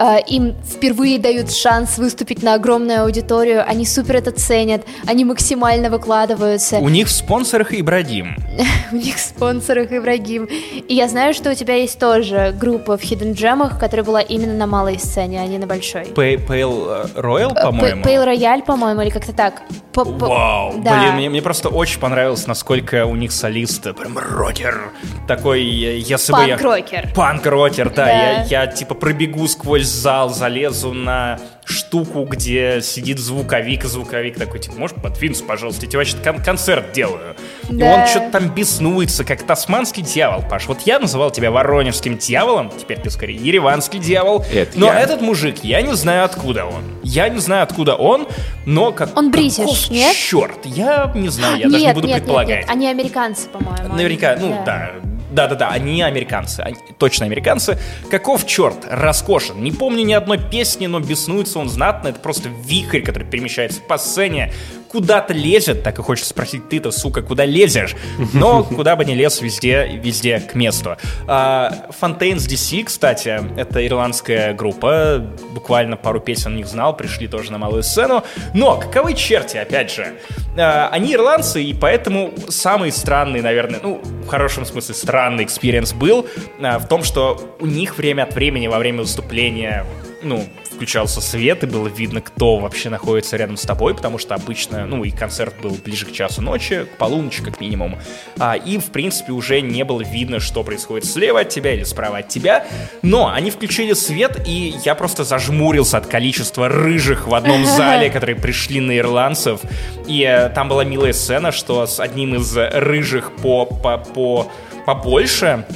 Э, 0.00 0.20
Им 0.28 0.54
впервые 0.64 1.18
дают 1.18 1.52
шанс 1.52 1.98
выступить 1.98 2.42
на 2.42 2.54
огромную 2.54 3.02
аудиторию, 3.02 3.64
они 3.66 3.84
супер 3.86 4.16
это 4.16 4.32
ценят, 4.32 4.82
они 5.06 5.24
максимально 5.24 5.90
выкладываются. 5.90 6.78
У 6.78 6.88
них 6.88 7.08
в 7.08 7.12
спонсорах 7.12 7.72
Ибрагим. 7.72 8.36
У 8.92 8.96
них 8.96 9.16
в 9.16 9.20
спонсорах 9.20 9.92
Ибрагим. 9.92 10.44
И 10.88 10.94
я 10.94 11.08
знаю, 11.08 11.34
что 11.34 11.50
у 11.50 11.54
тебя 11.54 11.74
есть 11.76 11.98
тоже 11.98 12.54
группа 12.58 12.96
в 12.96 13.02
Hidden 13.02 13.34
Gem'ах, 13.34 13.78
которая 13.78 14.04
была 14.04 14.20
именно 14.20 14.54
на 14.54 14.66
малой 14.66 14.98
сцене, 14.98 15.40
а 15.40 15.46
не 15.46 15.58
на 15.58 15.66
большой. 15.66 16.02
Pale 16.02 17.14
Royal, 17.14 17.52
Э, 17.60 17.62
по-моему. 17.64 18.02
Пейл 18.02 18.24
Рояль, 18.24 18.62
по-моему, 18.62 19.02
или 19.02 19.10
как-то 19.10 19.32
так. 19.32 19.62
Вау, 19.94 20.72
блин, 20.78 21.14
мне, 21.16 21.28
мне 21.28 21.42
просто 21.42 21.68
очень 21.68 22.00
понравилось, 22.00 22.46
насколько 22.46 23.04
у 23.06 23.16
них 23.16 23.32
солист 23.32 23.86
э, 23.86 23.92
прям 23.92 24.16
рокер. 24.18 24.92
Такой, 25.26 25.60
э, 25.62 25.98
если 25.98 26.32
бы 26.32 26.40
я... 26.44 26.56
Панк-рокер. 26.56 27.08
Панк-рокер, 27.14 27.90
да. 27.90 28.04
Да. 28.04 28.10
Я, 28.10 28.44
я 28.44 28.66
типа 28.66 28.94
пробегу 28.94 29.46
сквозь 29.46 29.86
зал, 29.90 30.30
залезу 30.30 30.92
на 30.92 31.38
штуку, 31.64 32.24
где 32.24 32.80
сидит 32.82 33.18
звуковик, 33.18 33.84
и 33.84 33.86
звуковик 33.86 34.36
такой, 34.36 34.58
типа, 34.60 34.76
можешь 34.76 34.96
подвинуться, 34.96 35.44
пожалуйста, 35.44 35.84
я 35.84 35.88
тебе 35.90 35.98
вообще 35.98 36.16
кон- 36.16 36.42
концерт 36.42 36.92
делаю. 36.92 37.36
И 37.68 37.74
Да. 37.76 37.86
он 37.94 38.06
что-то 38.08 38.30
там 38.32 38.48
беснуется, 38.52 39.22
как 39.24 39.42
тасманский 39.44 40.02
дьявол, 40.02 40.42
Паш. 40.48 40.66
Вот 40.66 40.80
я 40.80 40.98
называл 40.98 41.30
тебя 41.30 41.50
воронежским 41.52 42.18
дьяволом, 42.18 42.72
теперь 42.76 42.98
ты 43.00 43.10
скорее 43.10 43.36
ереванский 43.36 44.00
дьявол. 44.00 44.44
Это 44.52 44.78
но 44.78 44.86
я. 44.86 44.98
этот 45.00 45.20
мужик, 45.20 45.62
я 45.62 45.80
не 45.82 45.94
знаю, 45.94 46.24
откуда 46.24 46.64
он. 46.64 46.82
Я 47.04 47.28
не 47.28 47.38
знаю, 47.38 47.62
откуда 47.62 47.94
он, 47.94 48.26
но 48.66 48.90
как... 48.92 49.16
Он 49.16 49.30
бритиш, 49.30 49.90
нет? 49.90 50.16
Черт, 50.16 50.66
я 50.66 51.12
не 51.14 51.28
знаю, 51.28 51.56
я 51.58 51.64
нет, 51.64 51.72
даже 51.72 51.86
не 51.86 51.92
буду 51.94 52.06
нет, 52.08 52.14
нет, 52.16 52.22
предполагать. 52.24 52.60
нет, 52.62 52.70
они 52.70 52.88
американцы, 52.88 53.48
по-моему. 53.48 53.94
Наверняка, 53.94 54.30
Они- 54.32 54.48
ну 54.48 54.62
да. 54.66 54.90
Да-да-да, 55.30 55.68
они 55.68 56.02
американцы, 56.02 56.60
они 56.60 56.76
точно 56.98 57.26
американцы. 57.26 57.78
Каков 58.10 58.46
черт, 58.46 58.86
роскошен. 58.90 59.62
Не 59.62 59.72
помню 59.72 60.04
ни 60.04 60.12
одной 60.12 60.38
песни, 60.38 60.86
но 60.86 61.00
беснуется 61.00 61.58
он 61.58 61.68
знатно. 61.68 62.08
Это 62.08 62.20
просто 62.20 62.48
вихрь, 62.48 63.02
который 63.02 63.24
перемещается 63.24 63.80
по 63.80 63.96
сцене, 63.98 64.52
куда-то 64.90 65.32
лезет. 65.32 65.82
Так 65.82 65.98
и 65.98 66.02
хочется 66.02 66.30
спросить, 66.30 66.68
ты-то, 66.68 66.90
сука, 66.90 67.22
куда 67.22 67.44
лезешь? 67.44 67.94
Но 68.32 68.64
куда 68.76 68.96
бы 68.96 69.04
ни 69.04 69.12
лез, 69.12 69.40
везде, 69.40 69.86
везде 70.02 70.40
к 70.40 70.54
месту. 70.54 70.96
А, 71.26 71.88
Fontaines 72.00 72.48
DC, 72.48 72.84
кстати, 72.84 73.40
это 73.56 73.86
ирландская 73.86 74.52
группа. 74.52 75.24
Буквально 75.52 75.96
пару 75.96 76.20
песен 76.20 76.52
о 76.52 76.56
них 76.56 76.66
знал, 76.66 76.96
пришли 76.96 77.28
тоже 77.28 77.52
на 77.52 77.58
малую 77.58 77.82
сцену. 77.82 78.24
Но 78.54 78.76
каковы 78.76 79.14
черти, 79.14 79.56
опять 79.56 79.92
же? 79.92 80.14
А, 80.56 80.88
Они 80.92 81.14
ирландцы, 81.14 81.62
и 81.62 81.72
поэтому 81.72 82.32
самый 82.48 82.90
странный, 82.92 83.42
наверное, 83.42 83.80
ну, 83.82 84.00
в 84.02 84.26
хорошем 84.26 84.64
смысле 84.64 84.94
странный 84.94 85.44
experience 85.44 85.92
был 85.92 86.26
а, 86.60 86.78
в 86.78 86.88
том, 86.88 87.04
что 87.04 87.56
у 87.60 87.66
них 87.66 87.96
время 87.96 88.24
от 88.24 88.34
времени 88.34 88.66
во 88.66 88.78
время 88.78 89.00
выступления, 89.00 89.86
ну, 90.22 90.44
включался 90.80 91.20
свет, 91.20 91.62
и 91.62 91.66
было 91.66 91.88
видно, 91.88 92.22
кто 92.22 92.56
вообще 92.56 92.88
находится 92.88 93.36
рядом 93.36 93.58
с 93.58 93.62
тобой, 93.66 93.94
потому 93.94 94.16
что 94.16 94.34
обычно, 94.34 94.86
ну, 94.86 95.04
и 95.04 95.10
концерт 95.10 95.54
был 95.60 95.72
ближе 95.72 96.06
к 96.06 96.12
часу 96.12 96.40
ночи, 96.40 96.86
к 96.86 96.96
полуночи 96.96 97.44
как 97.44 97.60
минимум, 97.60 97.98
А, 98.38 98.54
и, 98.54 98.78
в 98.78 98.86
принципе, 98.86 99.32
уже 99.32 99.60
не 99.60 99.84
было 99.84 100.00
видно, 100.00 100.40
что 100.40 100.64
происходит 100.64 101.04
слева 101.04 101.40
от 101.40 101.50
тебя 101.50 101.74
или 101.74 101.84
справа 101.84 102.18
от 102.18 102.28
тебя, 102.28 102.64
но 103.02 103.30
они 103.30 103.50
включили 103.50 103.92
свет, 103.92 104.40
и 104.48 104.74
я 104.82 104.94
просто 104.94 105.22
зажмурился 105.24 105.98
от 105.98 106.06
количества 106.06 106.70
рыжих 106.70 107.26
в 107.26 107.34
одном 107.34 107.66
зале, 107.76 108.08
которые 108.08 108.36
пришли 108.36 108.80
на 108.80 108.96
ирландцев, 108.96 109.60
и 110.06 110.22
э, 110.22 110.48
там 110.48 110.70
была 110.70 110.82
милая 110.82 111.12
сцена, 111.12 111.52
что 111.52 111.86
с 111.86 112.00
одним 112.00 112.36
из 112.36 112.56
рыжих 112.56 113.32
по, 113.36 113.66
по, 113.66 113.98
по 113.98 114.50
побольше 114.86 115.66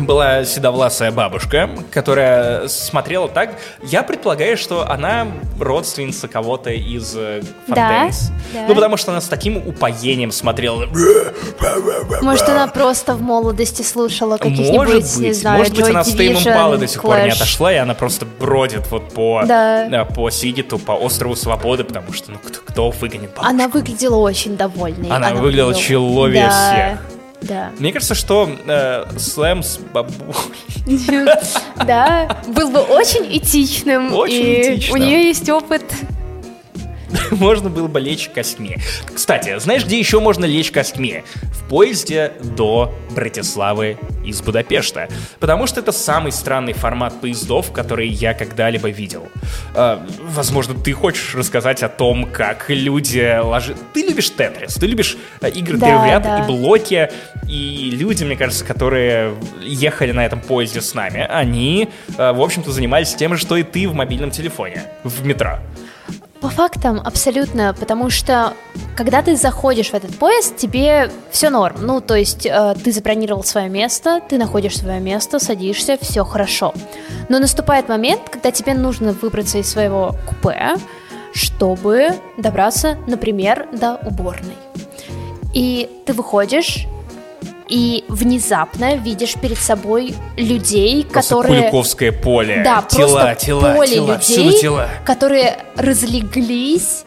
была 0.00 0.44
седовласая 0.44 1.12
бабушка, 1.12 1.70
которая 1.90 2.68
смотрела 2.68 3.28
так. 3.28 3.56
Я 3.82 4.02
предполагаю, 4.02 4.56
что 4.56 4.88
она 4.90 5.26
родственница 5.60 6.28
кого-то 6.28 6.70
из 6.70 7.14
э, 7.16 7.42
Да, 7.68 8.08
да. 8.52 8.66
Ну, 8.68 8.74
потому 8.74 8.96
что 8.96 9.12
она 9.12 9.20
с 9.20 9.26
таким 9.28 9.56
упоением 9.56 10.32
смотрела. 10.32 10.86
Может, 12.22 12.48
она 12.48 12.66
просто 12.68 13.14
в 13.14 13.22
молодости 13.22 13.82
слушала 13.82 14.36
каких-нибудь, 14.38 14.76
Может 14.76 15.16
не 15.16 15.28
быть, 15.28 15.38
знаю, 15.40 15.58
может 15.58 15.74
быть, 15.74 15.84
Joy 15.86 15.90
она 15.90 16.04
с 16.04 16.12
Теймом 16.12 16.44
Пала 16.44 16.76
до 16.78 16.86
сих 16.86 17.02
пор 17.02 17.16
не 17.18 17.28
Clash. 17.28 17.32
отошла, 17.36 17.72
и 17.72 17.76
она 17.76 17.94
просто 17.94 18.26
бродит 18.26 18.90
вот 18.90 19.12
по, 19.12 19.42
Да. 19.46 19.86
э, 19.86 20.04
по 20.04 20.30
Сигиту, 20.30 20.78
по 20.78 20.92
острову 20.92 21.36
Свободы, 21.36 21.84
потому 21.84 22.12
что, 22.12 22.32
ну, 22.32 22.38
кто, 22.38 22.60
кто 22.64 22.90
выгонит 22.90 23.30
бабушку? 23.30 23.46
Она 23.46 23.68
выглядела 23.68 24.16
очень 24.16 24.56
довольной. 24.56 25.08
Она 25.10 25.32
выглядела 25.34 25.74
человее 25.74 26.48
Да, 26.48 26.72
всех. 26.98 27.21
Да. 27.42 27.70
Мне 27.78 27.92
кажется, 27.92 28.14
что 28.14 28.48
э, 28.66 29.04
Слэм 29.18 29.62
с 29.62 29.78
бабулей 29.78 30.34
Да, 31.86 32.42
был 32.48 32.70
бы 32.70 32.80
очень 32.80 33.36
этичным. 33.36 34.14
Очень 34.14 34.62
этичным. 34.62 34.94
У 34.94 34.96
нее 35.04 35.24
есть 35.24 35.48
опыт. 35.48 35.82
можно 37.30 37.70
было 37.70 37.88
бы 37.88 38.00
лечь 38.00 38.28
костьми. 38.28 38.76
Кстати, 39.12 39.58
знаешь, 39.58 39.84
где 39.84 39.98
еще 39.98 40.20
можно 40.20 40.44
лечь 40.44 40.70
костьми? 40.70 41.24
В 41.42 41.68
поезде 41.68 42.32
до 42.42 42.94
Братиславы 43.10 43.98
из 44.24 44.40
Будапешта. 44.42 45.08
Потому 45.40 45.66
что 45.66 45.80
это 45.80 45.92
самый 45.92 46.32
странный 46.32 46.72
формат 46.72 47.20
поездов, 47.20 47.72
который 47.72 48.08
я 48.08 48.34
когда-либо 48.34 48.90
видел. 48.90 49.28
Э, 49.74 49.98
возможно, 50.20 50.74
ты 50.74 50.92
хочешь 50.92 51.34
рассказать 51.34 51.82
о 51.82 51.88
том, 51.88 52.26
как 52.26 52.66
люди 52.68 53.38
ложат... 53.40 53.76
Ты 53.92 54.02
любишь 54.02 54.30
Тетрис, 54.30 54.74
ты 54.74 54.86
любишь 54.86 55.16
э, 55.40 55.50
игры 55.50 55.78
Да, 55.78 55.98
в 55.98 56.06
ряд 56.06 56.22
да. 56.22 56.44
и 56.44 56.46
блоки. 56.46 57.10
И 57.48 57.90
люди, 57.92 58.24
мне 58.24 58.36
кажется, 58.36 58.64
которые 58.64 59.34
ехали 59.60 60.12
на 60.12 60.24
этом 60.24 60.40
поезде 60.40 60.80
с 60.80 60.94
нами, 60.94 61.26
они, 61.28 61.88
э, 62.16 62.32
в 62.32 62.40
общем-то, 62.40 62.70
занимались 62.70 63.14
тем 63.14 63.34
же, 63.34 63.40
что 63.40 63.56
и 63.56 63.62
ты 63.62 63.88
в 63.88 63.94
мобильном 63.94 64.30
телефоне, 64.30 64.84
в 65.04 65.24
метро. 65.26 65.58
По 66.42 66.48
фактам 66.48 67.00
абсолютно, 67.02 67.72
потому 67.72 68.10
что 68.10 68.54
когда 68.96 69.22
ты 69.22 69.36
заходишь 69.36 69.90
в 69.90 69.94
этот 69.94 70.18
поезд, 70.18 70.56
тебе 70.56 71.08
все 71.30 71.50
норм. 71.50 71.76
Ну, 71.86 72.00
то 72.00 72.16
есть 72.16 72.46
э, 72.46 72.74
ты 72.82 72.90
забронировал 72.90 73.44
свое 73.44 73.68
место, 73.68 74.20
ты 74.28 74.38
находишь 74.38 74.76
свое 74.76 74.98
место, 74.98 75.38
садишься, 75.38 75.96
все 76.00 76.24
хорошо. 76.24 76.74
Но 77.28 77.38
наступает 77.38 77.88
момент, 77.88 78.22
когда 78.28 78.50
тебе 78.50 78.74
нужно 78.74 79.12
выбраться 79.12 79.58
из 79.58 79.70
своего 79.70 80.16
купе, 80.28 80.74
чтобы 81.32 82.08
добраться, 82.36 82.98
например, 83.06 83.68
до 83.72 83.94
уборной. 84.04 84.56
И 85.54 85.88
ты 86.06 86.12
выходишь 86.12 86.88
и 87.68 88.04
внезапно 88.08 88.96
видишь 88.96 89.34
перед 89.34 89.58
собой 89.58 90.14
людей, 90.36 91.04
Просто 91.04 91.34
которые... 91.36 91.60
Куликовское 91.62 92.12
поле. 92.12 92.62
Да, 92.64 92.82
тела, 92.88 93.20
просто 93.20 93.46
тела, 93.46 93.74
поле 93.74 93.94
тела, 93.94 94.20
людей, 94.28 94.60
тела. 94.60 94.88
которые 95.04 95.58
разлеглись 95.76 97.04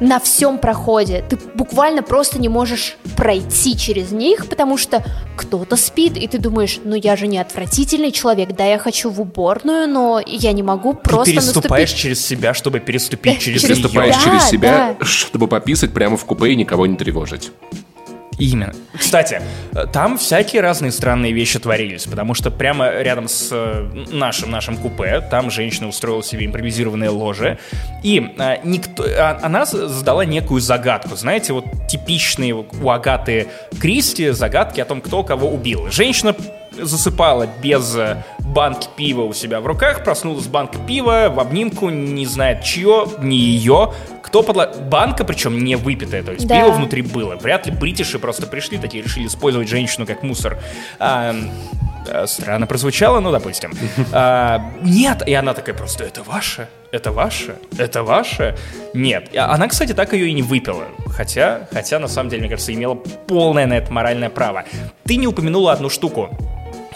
на 0.00 0.18
всем 0.18 0.58
проходе. 0.58 1.24
Ты 1.28 1.38
буквально 1.54 2.02
просто 2.02 2.40
не 2.40 2.48
можешь 2.48 2.96
пройти 3.16 3.76
через 3.76 4.10
них, 4.10 4.46
потому 4.48 4.76
что 4.76 5.04
кто-то 5.36 5.76
спит, 5.76 6.16
и 6.16 6.26
ты 6.26 6.38
думаешь, 6.38 6.80
ну 6.82 6.96
я 6.96 7.14
же 7.14 7.28
не 7.28 7.38
отвратительный 7.38 8.10
человек, 8.10 8.56
да, 8.56 8.64
я 8.64 8.78
хочу 8.78 9.10
в 9.10 9.20
уборную, 9.20 9.86
но 9.88 10.20
я 10.26 10.50
не 10.52 10.64
могу 10.64 10.94
Ты 10.94 11.08
просто 11.08 11.32
переступаешь 11.34 11.90
наступить. 11.90 12.02
через 12.02 12.26
себя, 12.26 12.52
чтобы 12.52 12.80
переступить 12.80 13.38
через, 13.38 13.60
Через. 13.62 13.78
Переступаешь 13.78 14.16
Да, 14.16 14.22
через 14.24 14.48
себя, 14.48 14.96
да. 14.98 15.04
чтобы 15.06 15.46
пописать 15.46 15.92
прямо 15.92 16.16
в 16.16 16.24
купе 16.24 16.48
и 16.50 16.56
никого 16.56 16.86
не 16.88 16.96
тревожить. 16.96 17.52
Именно. 18.42 18.72
Кстати, 18.98 19.40
э, 19.72 19.86
там 19.92 20.18
всякие 20.18 20.62
разные 20.62 20.90
странные 20.90 21.32
вещи 21.32 21.60
творились, 21.60 22.06
потому 22.06 22.34
что 22.34 22.50
прямо 22.50 22.90
рядом 22.90 23.28
с 23.28 23.50
э, 23.52 23.88
нашим 24.10 24.50
нашим 24.50 24.76
купе 24.76 25.20
там 25.20 25.48
женщина 25.48 25.86
устроила 25.86 26.24
себе 26.24 26.46
импровизированное 26.46 27.10
ложе, 27.10 27.58
и 28.02 28.34
а, 28.38 28.58
никто, 28.64 29.04
а, 29.04 29.38
она 29.42 29.64
задала 29.64 30.24
некую 30.24 30.60
загадку, 30.60 31.14
знаете, 31.14 31.52
вот 31.52 31.66
типичные 31.88 32.52
у 32.54 32.90
Агаты 32.90 33.46
Кристи 33.80 34.30
загадки 34.30 34.80
о 34.80 34.86
том, 34.86 35.00
кто 35.00 35.22
кого 35.22 35.48
убил. 35.48 35.88
Женщина 35.92 36.34
засыпала 36.72 37.46
без 37.62 37.96
банки 38.40 38.88
пива 38.96 39.22
у 39.22 39.32
себя 39.34 39.60
в 39.60 39.66
руках, 39.66 40.02
проснулась 40.02 40.44
с 40.44 40.48
банкой 40.48 40.80
пива 40.86 41.28
в 41.32 41.38
обнимку, 41.38 41.90
не 41.90 42.26
знает 42.26 42.64
чье, 42.64 43.06
не 43.20 43.36
ее, 43.36 43.92
кто 44.32 44.42
подла... 44.42 44.66
Банка, 44.66 45.24
причем 45.24 45.62
не 45.62 45.76
выпитая, 45.76 46.22
то 46.22 46.32
есть 46.32 46.46
да. 46.46 46.62
пиво 46.62 46.72
внутри 46.72 47.02
было. 47.02 47.36
Вряд 47.36 47.66
ли 47.66 47.72
бритиши 47.72 48.18
просто 48.18 48.46
пришли, 48.46 48.78
такие 48.78 49.04
решили 49.04 49.26
использовать 49.26 49.68
женщину 49.68 50.06
как 50.06 50.22
мусор. 50.22 50.56
А, 50.98 51.34
а 52.08 52.26
странно 52.26 52.66
прозвучало, 52.66 53.20
ну, 53.20 53.30
допустим. 53.30 53.72
А, 54.12 54.72
нет, 54.80 55.22
и 55.28 55.34
она 55.34 55.52
такая 55.52 55.74
просто, 55.74 56.04
это 56.04 56.22
ваше, 56.22 56.68
это 56.92 57.12
ваше, 57.12 57.56
это 57.76 58.02
ваше. 58.02 58.56
Нет, 58.94 59.28
она, 59.36 59.68
кстати, 59.68 59.92
так 59.92 60.14
ее 60.14 60.28
и 60.28 60.32
не 60.32 60.42
выпила. 60.42 60.84
Хотя, 61.08 61.68
хотя, 61.70 61.98
на 61.98 62.08
самом 62.08 62.30
деле, 62.30 62.40
мне 62.40 62.48
кажется, 62.48 62.72
имела 62.72 62.94
полное 62.94 63.66
на 63.66 63.74
это 63.74 63.92
моральное 63.92 64.30
право. 64.30 64.64
Ты 65.04 65.16
не 65.16 65.26
упомянула 65.26 65.72
одну 65.72 65.90
штуку. 65.90 66.30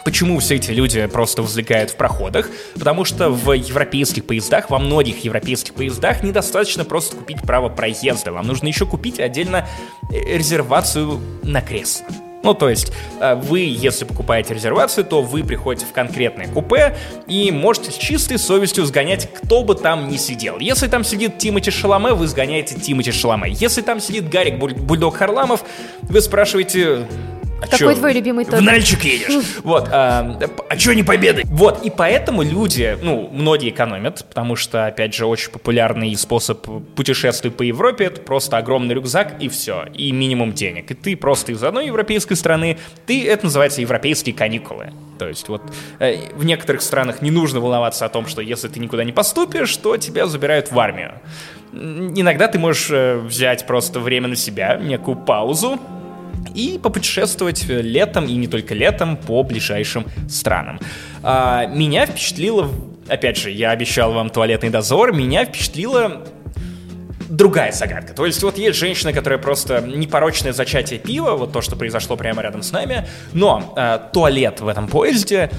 Почему 0.07 0.39
все 0.39 0.55
эти 0.55 0.71
люди 0.71 1.05
просто 1.07 1.43
возлегают 1.43 1.91
в 1.91 1.97
проходах? 1.97 2.49
Потому 2.75 3.05
что 3.05 3.29
в 3.29 3.53
европейских 3.53 4.25
поездах, 4.25 4.71
во 4.71 4.79
многих 4.79 5.25
европейских 5.25 5.75
поездах 5.75 6.23
недостаточно 6.23 6.85
просто 6.85 7.17
купить 7.17 7.43
право 7.43 7.69
проезда. 7.69 8.31
Вам 8.31 8.47
нужно 8.47 8.69
еще 8.69 8.87
купить 8.87 9.19
отдельно 9.19 9.67
э, 10.09 10.37
резервацию 10.37 11.21
на 11.43 11.61
кресло. 11.61 12.07
Ну, 12.45 12.55
то 12.55 12.69
есть, 12.69 12.93
э, 13.21 13.35
вы, 13.35 13.63
если 13.63 14.05
покупаете 14.05 14.55
резервацию, 14.55 15.05
то 15.05 15.23
вы 15.23 15.43
приходите 15.43 15.87
в 15.87 15.93
конкретное 15.93 16.47
купе 16.47 16.97
и 17.27 17.51
можете 17.51 17.91
с 17.91 17.95
чистой 17.95 18.39
совестью 18.39 18.87
сгонять, 18.87 19.29
кто 19.35 19.65
бы 19.65 19.75
там 19.75 20.09
ни 20.09 20.19
сидел. 20.19 20.61
Если 20.61 20.87
там 20.87 21.03
сидит 21.03 21.39
Тимати 21.39 21.73
Шаломе, 21.73 22.13
вы 22.13 22.29
сгоняете 22.29 22.77
Тимати 22.77 23.11
Шаломе. 23.11 23.51
Если 23.51 23.83
там 23.83 23.99
сидит 23.99 24.29
Гарик 24.29 24.57
Бульдог 24.57 25.17
Харламов, 25.17 25.65
вы 26.03 26.21
спрашиваете, 26.21 27.09
а 27.61 27.67
Какой 27.67 27.79
чё, 27.79 27.95
твой 27.95 28.13
любимый 28.13 28.45
тот? 28.45 28.61
В 28.61 28.63
Нальчик 28.63 29.03
едешь. 29.05 29.33
Вот. 29.63 29.89
А, 29.91 30.39
а 30.69 30.77
чё 30.77 30.93
не 30.93 31.03
победы? 31.03 31.43
Вот. 31.47 31.85
И 31.85 31.91
поэтому 31.91 32.43
люди, 32.43 32.99
ну, 33.03 33.31
многие 33.33 33.71
экономят, 33.71 34.25
потому 34.29 34.57
что, 34.57 34.87
опять 34.87 35.15
же, 35.15 35.27
очень 35.27 35.51
популярный 35.51 36.15
способ 36.17 36.67
путешествий 36.95 37.51
по 37.51 37.63
Европе— 37.63 38.05
это 38.07 38.21
просто 38.21 38.59
огромный 38.59 38.95
рюкзак 38.95 39.37
и 39.41 39.49
все. 39.49 39.87
И 39.95 40.13
минимум 40.13 40.53
денег. 40.53 40.91
И 40.91 40.95
ты 40.95 41.17
просто 41.17 41.53
из 41.53 41.63
одной 41.63 41.87
европейской 41.87 42.35
страны, 42.35 42.79
ты, 43.07 43.27
это 43.27 43.47
называется 43.47 43.81
европейские 43.81 44.35
каникулы. 44.35 44.93
То 45.19 45.27
есть 45.27 45.49
вот 45.49 45.63
э, 45.99 46.17
в 46.35 46.45
некоторых 46.45 46.83
странах 46.83 47.23
не 47.23 47.31
нужно 47.31 47.61
волноваться 47.61 48.05
о 48.05 48.09
том, 48.11 48.27
что 48.27 48.43
если 48.43 48.69
ты 48.69 48.81
никуда 48.81 49.03
не 49.03 49.13
поступишь, 49.13 49.75
то 49.79 49.97
тебя 49.97 50.27
забирают 50.27 50.71
в 50.71 50.79
армию. 50.79 51.15
Иногда 51.73 52.49
ты 52.49 52.59
можешь 52.59 52.91
э, 52.91 53.17
взять 53.17 53.67
просто 53.67 53.99
время 53.99 54.29
на 54.29 54.37
себя, 54.37 54.77
некую 54.77 55.17
паузу, 55.17 55.81
и 56.55 56.79
попутешествовать 56.83 57.65
летом, 57.69 58.27
и 58.27 58.35
не 58.35 58.47
только 58.47 58.75
летом, 58.75 59.17
по 59.17 59.43
ближайшим 59.43 60.07
странам. 60.29 60.81
А, 61.23 61.67
меня 61.67 62.07
впечатлило, 62.07 62.71
опять 63.09 63.37
же, 63.37 63.51
я 63.51 63.71
обещал 63.71 64.13
вам 64.13 64.31
туалетный 64.31 64.71
дозор, 64.71 65.13
меня 65.13 65.45
впечатлило 65.45 66.25
другая 67.29 67.73
загадка. 67.73 68.15
То 68.15 68.27
есть 68.27 68.43
вот 68.43 68.59
есть 68.59 68.79
женщина, 68.79 69.13
которая 69.13 69.39
просто 69.39 69.81
непорочное 69.81 70.53
зачатие 70.53 70.99
пива, 70.99 71.33
вот 71.33 71.53
то, 71.53 71.61
что 71.61 71.77
произошло 71.77 72.17
прямо 72.17 72.43
рядом 72.43 72.63
с 72.63 72.73
нами, 72.73 73.07
но 73.33 73.75
э, 73.77 73.99
туалет 74.13 74.61
в 74.61 74.69
этом 74.69 74.89
поезде 74.89 75.51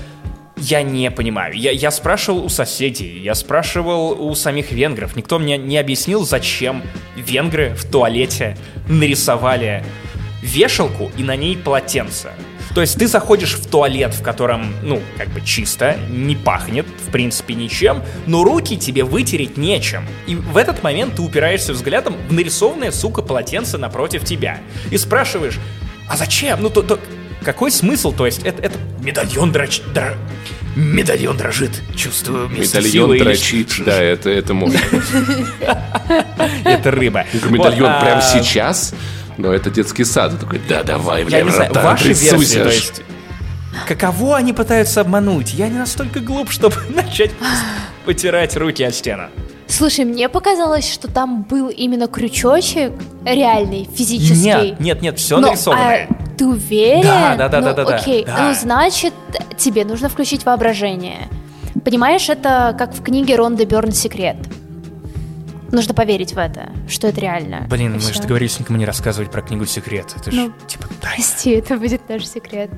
я 0.58 0.82
не 0.82 1.12
понимаю. 1.12 1.54
Я, 1.54 1.72
я 1.72 1.92
спрашивал 1.92 2.44
у 2.46 2.50
соседей, 2.50 3.20
я 3.20 3.36
спрашивал 3.36 4.20
у 4.20 4.34
самих 4.34 4.72
венгров. 4.72 5.16
Никто 5.16 5.40
мне 5.40 5.58
не 5.58 5.78
объяснил, 5.78 6.26
зачем 6.26 6.82
венгры 7.16 7.76
в 7.76 7.90
туалете 7.90 8.58
нарисовали 8.88 9.84
вешалку 10.48 11.12
и 11.18 11.24
на 11.24 11.36
ней 11.36 11.58
полотенце. 11.58 12.32
То 12.74 12.82
есть 12.82 12.98
ты 13.00 13.08
заходишь 13.08 13.56
в 13.56 13.66
туалет, 13.68 14.14
в 14.14 14.22
котором, 14.22 14.74
ну, 14.84 15.02
как 15.18 15.30
бы 15.30 15.42
чисто, 15.42 15.98
не 16.10 16.36
пахнет, 16.36 16.86
в 17.08 17.12
принципе, 17.12 17.56
ничем, 17.56 18.04
но 18.28 18.44
руки 18.44 18.78
тебе 18.78 19.04
вытереть 19.04 19.58
нечем. 19.58 20.06
И 20.28 20.36
в 20.36 20.58
этот 20.58 20.84
момент 20.84 21.16
ты 21.16 21.22
упираешься 21.22 21.74
взглядом 21.74 22.16
в 22.30 22.34
нарисованное, 22.34 22.92
сука, 22.92 23.22
полотенце 23.22 23.78
напротив 23.78 24.24
тебя. 24.26 24.60
И 24.92 24.98
спрашиваешь, 24.98 25.60
а 26.08 26.18
зачем? 26.18 26.62
Ну, 26.62 26.70
то, 26.70 26.84
то 26.84 27.00
какой 27.44 27.72
смысл? 27.72 28.12
То 28.12 28.26
есть 28.26 28.44
это, 28.44 28.62
это 28.62 28.78
медальон 29.02 29.52
драч... 29.52 29.82
Дра... 29.94 30.14
Медальон 30.76 31.38
дрожит, 31.38 31.72
чувствую 31.96 32.50
Медальон 32.50 33.18
дрочит, 33.18 33.74
да, 33.84 34.00
это, 34.00 34.30
это 34.30 34.54
мой. 34.54 34.78
Это 36.64 36.92
рыба. 36.92 37.26
Медальон 37.50 38.00
прямо 38.00 38.20
а, 38.20 38.22
сейчас? 38.22 38.94
Но 39.38 39.54
это 39.54 39.70
детский 39.70 40.04
сад. 40.04 40.34
Он 40.34 40.40
такой, 40.40 40.62
да, 40.68 40.84
давай, 40.84 41.24
бля, 41.24 41.40
Я 41.40 41.44
не 41.44 41.52
знаю, 41.52 41.74
ваши 41.74 42.14
версии, 42.14 42.58
то 42.58 42.70
есть... 42.70 43.02
Каково 43.88 44.38
они 44.38 44.54
пытаются 44.54 45.02
обмануть? 45.02 45.54
Я 45.54 45.70
не 45.70 45.78
настолько 45.78 46.20
глуп, 46.20 46.50
чтобы 46.50 46.76
начать 46.90 47.32
потирать 48.06 48.56
руки 48.58 48.84
о 48.84 48.92
стену. 48.92 49.26
Слушай, 49.68 50.06
мне 50.06 50.30
показалось, 50.30 50.92
что 50.92 51.10
там 51.10 51.44
был 51.44 51.68
именно 51.68 52.08
крючочек 52.08 52.94
реальный, 53.26 53.88
физический. 53.94 54.72
Нет, 54.72 54.80
нет, 54.80 55.02
нет, 55.02 55.20
все 55.20 55.38
Но, 55.38 55.48
нарисованное. 55.48 56.08
А, 56.10 56.14
ты 56.38 56.48
уверен? 56.48 57.02
Да, 57.02 57.36
да, 57.36 57.50
да, 57.50 57.60
ну, 57.60 57.74
да, 57.76 57.86
да. 57.86 57.96
Окей, 57.98 58.24
да. 58.26 58.48
ну 58.48 58.54
значит, 58.56 59.14
тебе 59.58 59.84
нужно 59.84 60.08
включить 60.08 60.46
воображение. 60.46 61.28
Понимаешь, 61.84 62.30
это 62.30 62.76
как 62.78 62.94
в 62.94 63.04
книге 63.04 63.36
Ронда 63.36 63.66
Берн 63.66 63.92
«Секрет». 63.92 64.38
Нужно 65.72 65.94
поверить 65.94 66.34
в 66.34 66.38
это, 66.38 66.72
что 66.88 67.08
это 67.08 67.20
реально. 67.20 67.68
Блин, 67.70 67.94
мы 67.94 68.00
же 68.00 68.22
договорились 68.22 68.60
никому 68.60 68.78
не 68.78 68.86
рассказывать 68.86 69.32
про 69.32 69.42
книгу 69.42 69.66
«Секрет». 69.66 70.14
Это 70.16 70.32
ну, 70.34 70.48
же, 70.48 70.54
типа, 70.68 70.88
тайна. 71.02 71.16
Прости, 71.16 71.52
это 71.52 71.78
будет 71.78 72.08
наш 72.10 72.26
секрет. 72.26 72.70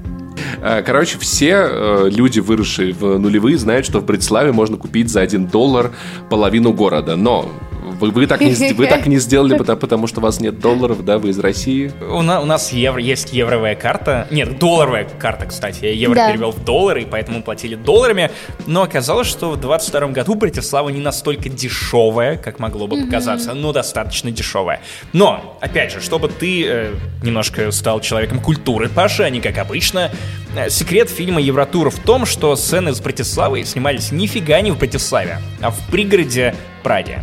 А, 0.62 0.82
короче, 0.82 1.18
все 1.20 1.68
э, 1.70 2.10
люди, 2.10 2.40
выросшие 2.40 2.94
в 2.94 3.18
нулевые, 3.18 3.58
знают, 3.58 3.86
что 3.86 4.00
в 4.00 4.06
Братиславе 4.06 4.52
можно 4.52 4.78
купить 4.78 5.10
за 5.10 5.22
один 5.22 5.48
доллар 5.48 5.92
половину 6.30 6.74
города. 6.74 7.16
Но 7.16 7.52
вы, 8.00 8.12
вы, 8.12 8.28
так, 8.28 8.42
не, 8.42 8.74
вы 8.74 8.88
так 8.88 9.06
не 9.08 9.18
сделали, 9.18 9.58
потому, 9.58 9.80
потому 9.80 10.08
что 10.08 10.20
у 10.20 10.24
вас 10.24 10.40
нет 10.40 10.60
долларов, 10.60 11.04
да, 11.04 11.18
вы 11.18 11.30
из 11.30 11.40
России? 11.40 11.92
У, 12.02 12.22
на, 12.22 12.42
у 12.42 12.46
нас 12.46 12.72
евро, 12.72 13.02
есть 13.02 13.34
евровая 13.34 13.76
карта. 13.76 14.28
Нет, 14.32 14.58
долларовая 14.58 15.08
карта, 15.20 15.46
кстати. 15.46 15.86
Я 15.86 15.92
евро 15.92 16.16
да. 16.16 16.32
перевел 16.32 16.52
в 16.52 16.64
доллары, 16.64 17.04
и 17.04 17.06
поэтому 17.06 17.44
платили 17.44 17.76
долларами. 17.76 18.32
Но 18.66 18.84
оказалось, 18.84 19.28
что 19.28 19.52
в 19.52 19.60
22 19.60 20.08
году 20.08 20.36
Братислава 20.36 20.90
не 20.90 21.02
настолько 21.02 21.50
дешевая, 21.50 22.38
как 22.38 22.60
могло 22.60 22.88
бы 22.88 23.06
показаться, 23.06 23.54
но 23.54 23.74
достаточно 23.74 24.32
дешевая. 24.32 24.82
Но, 25.14 25.58
опять 25.62 25.92
же, 25.92 26.02
чтобы 26.02 26.30
ты 26.30 26.66
э, 26.66 26.94
немножко 27.24 27.72
стал 27.72 28.00
человеком 28.00 28.40
культуры, 28.40 28.90
Паша, 28.90 29.26
а 29.26 29.30
не 29.30 29.42
как 29.42 29.58
обычно, 29.58 30.12
э, 30.56 30.70
секрет 30.70 31.10
фильма 31.10 31.42
«Евротур» 31.42 31.90
в 31.90 32.00
том, 32.00 32.26
что 32.26 32.56
сцены 32.56 32.94
с 32.94 33.02
Братиславой 33.02 33.66
снимались 33.66 34.12
нифига 34.12 34.62
не 34.62 34.72
в 34.72 34.78
Братиславе, 34.78 35.40
а 35.62 35.72
в 35.72 35.80
пригороде 35.92 36.56
Праде. 36.84 37.22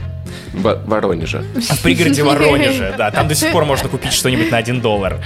В 0.57 0.83
Воронеже. 0.87 1.45
В 1.55 1.83
пригороде 1.83 2.23
Воронеже, 2.23 2.95
да. 2.97 3.11
Там 3.11 3.29
до 3.29 3.35
сих 3.35 3.53
пор 3.53 3.65
можно 3.65 3.89
купить 3.89 4.13
что-нибудь 4.13 4.51
на 4.51 4.57
один 4.57 4.81
доллар. 4.81 5.21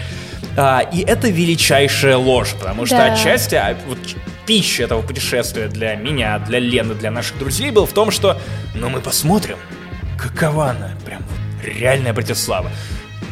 А, 0.56 0.80
и 0.80 1.00
это 1.00 1.28
величайшая 1.28 2.16
ложь, 2.16 2.54
потому 2.58 2.84
что 2.84 2.96
да. 2.96 3.12
отчасти 3.12 3.54
а, 3.54 3.76
вот, 3.86 3.98
пища 4.46 4.82
этого 4.82 5.02
путешествия 5.02 5.68
для 5.68 5.94
меня, 5.94 6.38
для 6.40 6.58
Лены, 6.58 6.94
для 6.94 7.12
наших 7.12 7.38
друзей 7.38 7.70
был 7.70 7.86
в 7.86 7.92
том, 7.92 8.10
что 8.10 8.36
ну 8.74 8.88
мы 8.88 9.00
посмотрим, 9.00 9.56
какова 10.18 10.70
она, 10.70 10.90
прям 11.06 11.22
вот 11.22 11.64
реальная 11.64 12.12
Братислава. 12.12 12.70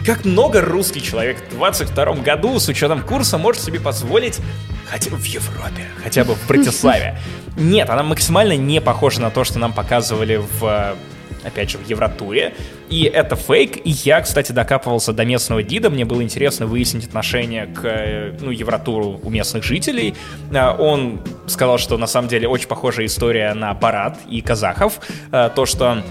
Как 0.07 0.25
много 0.25 0.61
русский 0.61 1.03
человек 1.03 1.39
в 1.51 1.57
22 1.57 2.05
году 2.15 2.59
с 2.61 2.69
учетом 2.69 3.03
курса 3.03 3.37
может 3.37 3.63
себе 3.63 3.81
позволить 3.81 4.39
хотя 4.87 5.11
бы 5.11 5.17
в 5.17 5.25
Европе, 5.25 5.87
хотя 6.03 6.25
бы 6.25 6.35
в 6.35 6.47
Братиславе. 6.47 7.19
Нет, 7.57 7.91
она 7.91 8.05
максимально 8.05 8.57
не 8.57 8.81
похожа 8.81 9.21
на 9.21 9.31
то, 9.31 9.43
что 9.43 9.59
нам 9.59 9.73
показывали 9.73 10.37
в 10.37 10.97
опять 11.49 11.71
же, 11.71 11.79
в 11.79 11.89
Евротуре. 11.89 12.55
И 12.89 13.05
это 13.05 13.37
фейк. 13.37 13.77
И 13.85 13.91
я, 13.91 14.21
кстати, 14.21 14.53
докапывался 14.53 15.13
до 15.13 15.25
местного 15.25 15.63
гида. 15.63 15.91
Мне 15.91 16.05
было 16.05 16.23
интересно 16.23 16.67
выяснить 16.67 17.07
отношение 17.07 17.67
к 17.67 17.85
э, 17.85 18.37
ну, 18.41 18.51
Евротуру 18.51 19.21
у 19.23 19.31
местных 19.31 19.65
жителей. 19.65 20.15
А, 20.55 20.75
он 20.75 21.21
сказал, 21.47 21.79
что 21.79 21.99
на 21.99 22.07
самом 22.07 22.29
деле 22.29 22.49
очень 22.49 22.69
похожая 22.69 23.07
история 23.07 23.53
на 23.55 23.75
парад 23.75 24.19
и 24.29 24.41
казахов. 24.41 25.01
А, 25.33 25.49
то, 25.49 25.67
что 25.67 26.03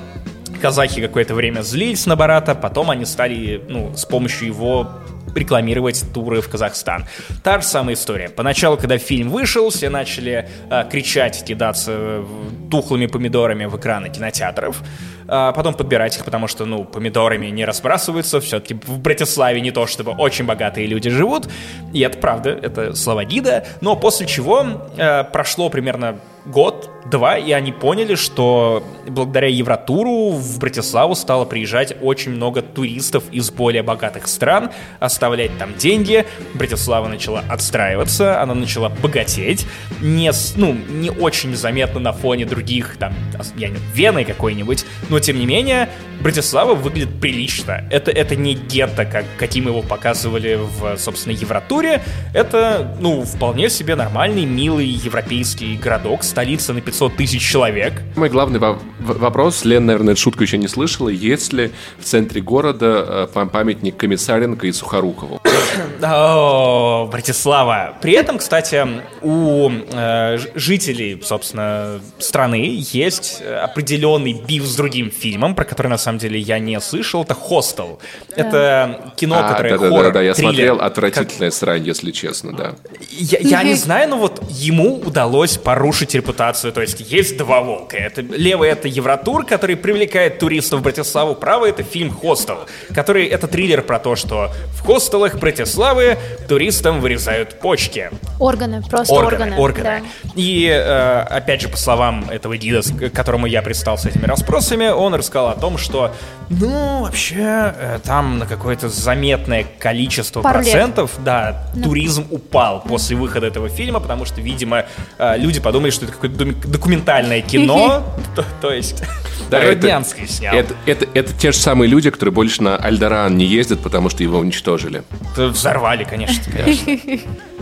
казахи 0.61 1.01
какое-то 1.01 1.35
время 1.35 1.61
злились 1.61 2.05
на 2.05 2.15
Барата, 2.15 2.55
потом 2.55 2.89
они 2.89 3.05
стали, 3.05 3.61
ну, 3.67 3.95
с 3.95 4.05
помощью 4.05 4.47
его 4.47 4.89
рекламировать 5.37 6.03
туры 6.13 6.41
в 6.41 6.49
Казахстан. 6.49 7.05
Та 7.43 7.59
же 7.59 7.67
самая 7.67 7.95
история. 7.95 8.29
Поначалу, 8.29 8.77
когда 8.77 8.97
фильм 8.97 9.29
вышел, 9.29 9.69
все 9.69 9.89
начали 9.89 10.49
э, 10.69 10.89
кричать, 10.89 11.43
кидаться 11.45 11.91
э, 11.93 12.25
тухлыми 12.69 13.07
помидорами 13.07 13.65
в 13.65 13.77
экраны 13.77 14.09
кинотеатров, 14.09 14.81
а 15.27 15.51
потом 15.51 15.73
подбирать 15.73 16.17
их, 16.17 16.25
потому 16.25 16.47
что, 16.47 16.65
ну, 16.65 16.85
помидорами 16.85 17.47
не 17.47 17.65
разбрасываются, 17.65 18.39
все-таки 18.39 18.75
в 18.75 18.99
Братиславе 18.99 19.61
не 19.61 19.71
то, 19.71 19.85
чтобы 19.87 20.11
очень 20.11 20.45
богатые 20.45 20.87
люди 20.87 21.09
живут, 21.09 21.49
и 21.93 22.01
это 22.01 22.17
правда, 22.17 22.49
это 22.49 22.95
слова 22.95 23.25
гида, 23.25 23.65
но 23.81 23.95
после 23.95 24.25
чего 24.27 24.89
э, 24.97 25.23
прошло 25.25 25.69
примерно 25.69 26.19
год, 26.47 26.89
два, 27.09 27.37
и 27.37 27.51
они 27.51 27.71
поняли, 27.71 28.15
что 28.15 28.83
благодаря 29.07 29.47
Евротуру 29.47 30.31
в 30.31 30.59
Братиславу 30.59 31.15
стало 31.15 31.45
приезжать 31.45 31.95
очень 32.01 32.31
много 32.31 32.61
туристов 32.61 33.23
из 33.31 33.51
более 33.51 33.83
богатых 33.83 34.27
стран, 34.27 34.71
оставлять 34.99 35.57
там 35.57 35.75
деньги. 35.75 36.25
Братислава 36.53 37.07
начала 37.07 37.43
отстраиваться, 37.49 38.41
она 38.41 38.53
начала 38.55 38.89
богатеть, 38.89 39.65
не, 40.01 40.31
ну, 40.55 40.73
не 40.73 41.09
очень 41.09 41.55
заметно 41.55 41.99
на 41.99 42.13
фоне 42.13 42.45
других, 42.45 42.97
там, 42.97 43.13
я 43.55 43.69
не 43.69 43.77
Вены 43.93 44.25
какой-нибудь, 44.25 44.85
но 45.09 45.19
тем 45.19 45.39
не 45.39 45.45
менее, 45.45 45.89
Братислава 46.21 46.73
выглядит 46.73 47.19
прилично. 47.19 47.83
Это, 47.91 48.11
это 48.11 48.35
не 48.35 48.55
гетто, 48.55 49.05
как, 49.05 49.25
каким 49.37 49.67
его 49.67 49.81
показывали 49.81 50.55
в, 50.55 50.97
собственно, 50.97 51.33
Евротуре. 51.33 52.01
Это, 52.33 52.97
ну, 52.99 53.23
вполне 53.23 53.69
себе 53.69 53.95
нормальный, 53.95 54.45
милый 54.45 54.87
европейский 54.87 55.77
городок, 55.77 56.23
столица 56.37 56.71
на 56.71 56.81
500 56.81 57.15
тысяч 57.15 57.41
человек. 57.41 57.93
Мой 58.15 58.29
главный 58.29 58.59
во- 58.59 58.77
вопрос, 58.99 59.65
Лен, 59.65 59.87
наверное, 59.87 60.13
эту 60.13 60.21
шутку 60.21 60.43
еще 60.43 60.59
не 60.59 60.67
слышала, 60.67 61.09
есть 61.09 61.51
ли 61.51 61.71
в 61.99 62.03
центре 62.03 62.41
города 62.41 63.27
э, 63.33 63.47
памятник 63.51 63.97
Комиссаренко 63.97 64.67
и 64.67 64.71
Сухорукову? 64.71 65.41
О, 66.03 67.07
Братислава. 67.11 67.95
При 68.01 68.13
этом, 68.13 68.37
кстати, 68.37 68.85
у 69.23 69.71
э, 69.71 70.37
жителей, 70.53 71.19
собственно, 71.23 71.99
страны 72.19 72.77
есть 72.93 73.41
определенный 73.63 74.33
биф 74.33 74.63
с 74.63 74.75
другим 74.75 75.09
фильмом, 75.09 75.55
про 75.55 75.65
который, 75.65 75.87
на 75.87 75.97
самом 75.97 76.19
деле, 76.19 76.39
я 76.39 76.59
не 76.59 76.79
слышал. 76.81 77.23
Это 77.23 77.33
«Хостел». 77.33 77.99
Это 78.35 79.11
кино, 79.15 79.39
А, 79.39 79.49
которое 79.53 79.71
да-да-да, 79.71 79.95
хоррор, 79.95 80.13
да, 80.13 80.21
я 80.21 80.33
триллер. 80.35 80.51
смотрел, 80.51 80.81
отвратительная 80.81 81.49
срань, 81.49 81.83
если 81.83 82.11
честно, 82.11 82.53
да. 82.53 82.75
Я, 83.09 83.39
я 83.39 83.63
не 83.63 83.73
знаю, 83.85 84.09
но 84.09 84.17
вот 84.17 84.39
ему 84.51 84.97
удалось 84.99 85.57
порушить 85.57 86.13
репутацию. 86.27 86.73
То 86.73 86.81
есть 86.81 86.99
есть 86.99 87.37
два 87.37 87.61
волка. 87.61 87.97
Это 87.97 88.21
левый 88.21 88.69
это 88.69 88.87
Евротур, 88.87 89.45
который 89.45 89.75
привлекает 89.75 90.39
туристов 90.39 90.81
в 90.81 90.83
Братиславу. 90.83 91.35
Правый 91.35 91.69
это 91.69 91.83
фильм 91.83 92.11
Хостел, 92.11 92.59
который 92.93 93.25
это 93.27 93.47
триллер 93.47 93.81
про 93.81 93.99
то, 93.99 94.15
что 94.15 94.51
в 94.73 94.85
хостелах 94.85 95.35
Братиславы 95.39 96.17
туристам 96.47 96.99
вырезают 96.99 97.59
почки. 97.59 98.09
Органы, 98.39 98.81
просто 98.89 99.13
Органы, 99.13 99.55
органы. 99.57 99.61
органы. 99.61 99.83
да. 100.23 100.31
И, 100.35 100.67
э, 100.67 101.19
опять 101.21 101.61
же, 101.61 101.69
по 101.69 101.77
словам 101.77 102.29
этого 102.29 102.57
гида, 102.57 102.81
которому 103.13 103.47
я 103.47 103.61
пристал 103.61 103.97
с 103.97 104.05
этими 104.05 104.25
расспросами, 104.25 104.89
он 104.89 105.15
рассказал 105.15 105.49
о 105.49 105.55
том, 105.55 105.77
что, 105.77 106.13
ну, 106.49 107.01
вообще, 107.03 107.73
э, 107.75 107.99
там 108.03 108.39
на 108.39 108.45
какое-то 108.45 108.89
заметное 108.89 109.65
количество 109.79 110.39
лет. 110.39 110.43
процентов, 110.51 111.11
да, 111.23 111.67
туризм 111.83 112.25
упал 112.29 112.81
после 112.81 113.15
выхода 113.17 113.47
этого 113.47 113.69
фильма, 113.69 113.99
потому 113.99 114.25
что, 114.25 114.39
видимо, 114.41 114.85
э, 115.17 115.37
люди 115.37 115.59
подумали, 115.59 115.91
что 115.91 116.05
это 116.05 116.13
какое-то 116.13 116.45
документальное 116.67 117.41
кино, 117.41 118.03
то, 118.35 118.45
то 118.61 118.71
есть 118.71 119.03
Да, 119.49 119.59
это- 119.59 119.67
Роднянский 119.69 120.27
снял. 120.27 120.55
Это, 120.55 120.73
это, 120.85 121.05
это 121.13 121.33
те 121.33 121.51
же 121.51 121.57
самые 121.57 121.89
люди, 121.89 122.09
которые 122.09 122.33
больше 122.33 122.63
на 122.63 122.77
Альдоран 122.77 123.37
не 123.37 123.45
ездят, 123.45 123.81
потому 123.81 124.09
что 124.09 124.23
его 124.23 124.39
уничтожили. 124.39 125.03
Взорвали, 125.35 126.03
конечно, 126.03 126.43
конечно. 126.51 126.97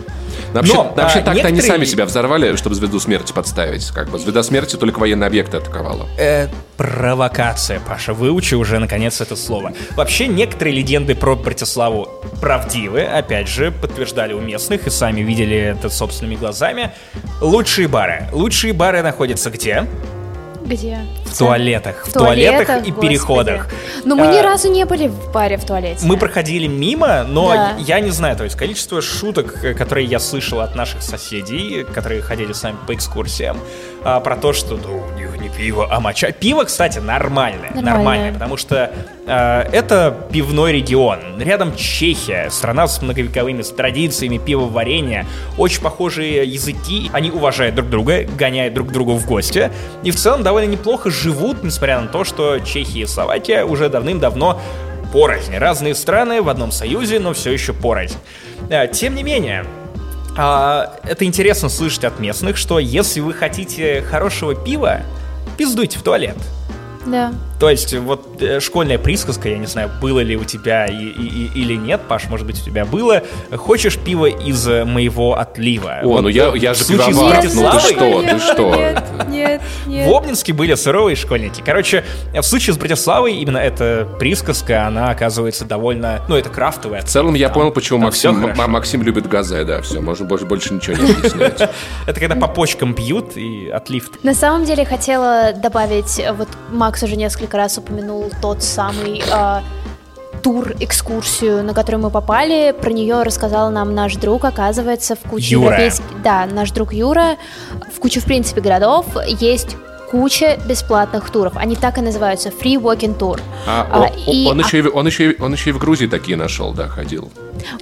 Вообще, 0.54 0.74
Но, 0.74 0.84
вообще 0.96 1.20
а, 1.20 1.22
так-то 1.22 1.30
они 1.30 1.38
некоторые- 1.40 1.62
сами 1.64 1.86
себя 1.86 2.06
взорвали, 2.06 2.56
чтобы 2.56 2.76
звезду 2.76 3.00
смерти 3.00 3.34
подставить. 3.34 3.88
Как 3.92 4.10
бы 4.10 4.20
звезда 4.20 4.44
смерти 4.44 4.76
только 4.76 5.00
военные 5.00 5.28
объекты 5.28 5.58
атаковала. 5.58 6.08
Э, 6.18 6.48
провокация, 6.78 7.80
Паша, 7.80 8.14
выучи 8.14 8.56
уже 8.56 8.80
наконец 8.80 9.22
это 9.22 9.36
слово. 9.36 9.74
Вообще, 9.96 10.28
некоторые 10.28 10.76
легенды 10.76 11.16
про 11.16 11.36
Братиславу 11.36 12.10
правдивы, 12.42 13.02
опять 13.04 13.48
же, 13.48 13.72
подтверждали 13.72 14.34
у 14.34 14.42
местных 14.42 14.88
и 14.88 14.90
сами 14.90 15.22
видели 15.22 15.58
это 15.58 15.90
собственными 15.90 16.36
глазами. 16.36 16.92
Лучшие 17.42 17.88
бары. 17.88 18.28
Лучшие 18.32 18.74
бары 18.74 19.02
находятся 19.02 19.50
где? 19.50 19.86
Где? 20.66 21.00
В 21.36 21.40
туалетах. 21.40 22.06
В 22.08 22.14
туалетах 22.14 22.70
и 22.88 22.92
господи. 22.92 23.08
переходах. 23.08 23.68
Но 24.06 24.16
мы 24.16 24.28
ни 24.28 24.38
А, 24.38 24.44
разу 24.44 24.72
не 24.72 24.86
были 24.86 25.08
в 25.08 25.32
баре 25.32 25.58
в 25.58 25.66
туалете. 25.66 26.06
Мы 26.06 26.18
проходили 26.18 26.68
мимо, 26.68 27.24
но 27.24 27.50
Да. 27.54 27.74
я 27.78 28.00
не 28.00 28.12
знаю, 28.12 28.38
то 28.38 28.44
есть 28.46 28.56
количество 28.56 29.02
шуток, 29.02 29.64
э, 29.64 29.74
которые 29.74 30.06
я 30.08 30.20
слышал 30.20 30.62
от 30.62 30.76
наших 30.76 31.02
соседей, 31.02 31.84
которые 31.84 32.22
ходили 32.22 32.54
с 32.54 32.64
нами 32.64 32.78
по 32.88 32.94
экскурсиям, 32.94 33.58
а, 34.04 34.20
про 34.20 34.36
то, 34.38 34.54
что 34.54 34.78
ну, 34.78 35.04
у 35.14 35.18
них 35.20 35.30
не 35.42 35.50
пиво, 35.50 35.88
а 35.92 36.00
моча. 36.00 36.32
Пиво, 36.32 36.64
кстати, 36.64 37.00
нормальное, 37.00 37.72
Нормальное. 37.72 37.94
нормальное, 37.94 38.34
потому 38.34 38.56
что 38.58 38.92
э, 39.28 39.62
это 39.74 40.16
пивной 40.32 40.74
регион. 40.74 41.20
Рядом 41.40 41.76
Чехия, 41.76 42.50
страна 42.52 42.88
с 42.88 43.02
многовековыми 43.02 43.62
традициями 43.64 44.38
пивоварения, 44.38 45.26
очень 45.58 45.82
похожие 45.82 46.46
языки, 46.46 47.10
они 47.14 47.32
уважают 47.32 47.76
друг 47.76 47.90
друга, 47.90 48.24
гоняют 48.24 48.74
друг 48.74 48.92
другу 48.92 49.16
в 49.16 49.26
гости, 49.26 49.72
и 50.04 50.12
в 50.12 50.16
целом 50.16 50.44
довольно 50.44 50.70
неплохо 50.72 51.10
живут, 51.10 51.25
несмотря 51.64 52.02
на 52.02 52.08
то, 52.08 52.24
что 52.24 52.60
Чехия 52.60 53.02
и 53.02 53.06
Словакия 53.06 53.64
уже 53.64 53.90
давным-давно 53.90 54.62
порознь. 55.12 55.58
Разные 55.58 55.96
страны 55.96 56.42
в 56.42 56.50
одном 56.50 56.72
союзе, 56.72 57.20
но 57.20 57.34
все 57.34 57.52
еще 57.52 57.74
порознь. 57.74 58.18
Э, 58.70 58.88
Тем 58.88 59.16
не 59.16 59.24
менее, 59.24 59.66
а, 60.38 60.98
это 61.04 61.24
интересно 61.26 61.70
слышать 61.70 62.04
от 62.04 62.20
местных, 62.20 62.58
что 62.58 62.80
если 62.80 63.22
вы 63.22 63.34
хотите 63.34 64.02
хорошего 64.02 64.54
пива, 64.56 65.02
пиздуйте 65.58 65.98
в 65.98 66.04
туалет. 66.04 66.36
Да. 67.06 67.34
То 67.60 67.70
есть 67.70 67.94
вот 67.94 68.42
э, 68.42 68.60
школьная 68.60 68.98
присказка, 68.98 69.48
я 69.50 69.58
не 69.58 69.66
знаю, 69.68 69.90
было 70.02 70.20
ли 70.20 70.36
у 70.36 70.44
тебя 70.44 70.86
и- 70.88 70.94
и- 70.94 71.46
и- 71.46 71.52
или 71.62 71.76
нет, 71.76 72.02
Паш, 72.08 72.26
может 72.30 72.46
быть, 72.46 72.62
у 72.62 72.66
тебя 72.66 72.86
было. 72.86 73.24
Хочешь 73.56 73.98
пиво 73.98 74.26
из 74.26 74.68
э, 74.68 74.84
моего 74.84 75.38
отлива? 75.40 76.00
О, 76.04 76.08
Вот, 76.08 76.22
ну 76.24 76.28
я, 76.28 76.50
э, 76.54 76.58
я 76.58 76.74
же 76.74 76.84
пивовар, 76.86 77.36
ну 77.54 77.72
ты 77.72 77.80
что, 77.80 78.22
ты 78.22 78.40
что? 78.40 78.76
Нет, 78.76 79.04
нет, 79.30 79.62
нет. 79.86 80.10
в 80.10 80.14
Обнинске 80.16 80.52
были 80.54 80.76
суровые 80.76 81.16
школьники. 81.16 81.62
Короче, 81.66 82.04
в 82.34 82.42
случае 82.44 82.74
с 82.74 82.78
Братиславой 82.78 83.36
именно 83.36 83.58
эта 83.60 84.06
присказка, 84.20 84.86
она 84.88 85.10
оказывается 85.10 85.64
довольно... 85.64 86.22
Ну, 86.28 86.36
это 86.36 86.50
крафтовая. 86.50 87.02
В 87.02 87.06
целом 87.06 87.36
я 87.36 87.48
понял, 87.50 87.72
почему 87.72 88.00
Там 88.00 88.06
Максим, 88.08 88.54
Максим 88.72 89.02
любит 89.04 89.28
газе, 89.28 89.64
да, 89.64 89.82
все, 89.82 90.02
можно 90.02 90.26
больше, 90.26 90.46
больше 90.46 90.74
ничего 90.74 90.98
не 90.98 91.12
объяснять. 91.12 91.70
Это 92.08 92.20
когда 92.20 92.36
по 92.36 92.48
почкам 92.48 92.94
бьют 92.94 93.38
и 93.38 93.70
отлив. 93.70 94.10
На 94.24 94.34
самом 94.34 94.66
деле 94.66 94.86
хотела 94.86 95.54
добавить, 95.54 96.22
вот 96.38 96.50
Макс 96.72 97.02
уже 97.04 97.16
несколько 97.16 97.45
раз 97.54 97.78
упомянул 97.78 98.32
тот 98.42 98.64
самый 98.64 99.22
э, 99.22 99.62
тур, 100.42 100.74
экскурсию, 100.80 101.64
на 101.64 101.74
которую 101.74 102.04
мы 102.04 102.10
попали. 102.10 102.74
Про 102.80 102.92
нее 102.92 103.24
рассказал 103.24 103.72
нам 103.72 103.96
наш 103.96 104.16
друг, 104.16 104.46
оказывается, 104.46 105.16
в 105.16 105.30
куче 105.30 105.54
Юра. 105.54 105.66
европейских... 105.66 106.06
Да, 106.24 106.46
наш 106.46 106.72
друг 106.72 106.94
Юра. 106.94 107.38
В 107.94 108.00
куче, 108.00 108.20
в 108.20 108.26
принципе, 108.26 108.62
городов 108.62 109.06
есть 109.28 109.76
куча 110.10 110.58
бесплатных 110.66 111.30
туров. 111.30 111.54
Они 111.58 111.76
так 111.76 111.98
и 111.98 112.02
называются 112.02 112.50
Free 112.50 112.76
Walking 112.76 113.18
Tour. 113.18 113.40
А, 113.68 113.88
А, 113.92 114.04
о- 114.04 114.30
и- 114.32 114.48
он, 114.48 114.60
еще 114.60 114.80
и, 114.80 114.88
он, 114.88 115.06
еще 115.08 115.32
и, 115.32 115.42
он 115.42 115.54
еще 115.54 115.70
и 115.72 115.74
в 115.74 115.78
Грузии 115.80 116.08
такие 116.08 116.38
нашел, 116.38 116.72
да, 116.74 116.88
ходил. 116.88 117.32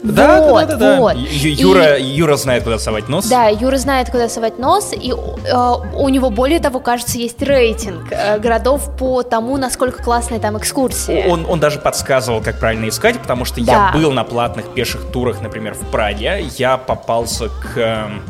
Да, 0.01 0.39
да, 0.39 0.41
вот, 0.47 0.67
да, 0.67 0.75
да, 0.75 0.77
да. 0.93 0.99
вот. 0.99 1.15
Ю- 1.15 1.25
И- 1.27 1.49
Юра, 1.49 1.97
Юра 1.99 2.35
знает, 2.37 2.63
куда 2.63 2.79
совать 2.79 3.09
нос. 3.09 3.25
Да, 3.27 3.47
Юра 3.47 3.77
знает, 3.77 4.09
куда 4.09 4.29
совать 4.29 4.57
нос, 4.59 4.93
и 4.93 5.11
э, 5.11 5.71
у 5.95 6.09
него, 6.09 6.29
более 6.29 6.59
того, 6.59 6.79
кажется, 6.79 7.17
есть 7.17 7.41
рейтинг 7.41 8.11
э, 8.11 8.39
городов 8.39 8.95
по 8.97 9.23
тому, 9.23 9.57
насколько 9.57 10.01
классная 10.01 10.39
там 10.39 10.57
экскурсия. 10.57 11.27
Он, 11.27 11.45
он 11.49 11.59
даже 11.59 11.79
подсказывал, 11.79 12.41
как 12.41 12.59
правильно 12.59 12.87
искать, 12.87 13.19
потому 13.19 13.45
что 13.45 13.61
Да. 13.65 13.91
я 13.93 13.99
был 13.99 14.11
на 14.11 14.23
платных 14.23 14.67
пеших 14.73 15.01
турах, 15.11 15.41
например, 15.41 15.73
в 15.73 15.85
Праге. 15.91 16.45
Я 16.57 16.77
попался 16.77 17.49
к 17.49 17.77
эм, 17.77 18.21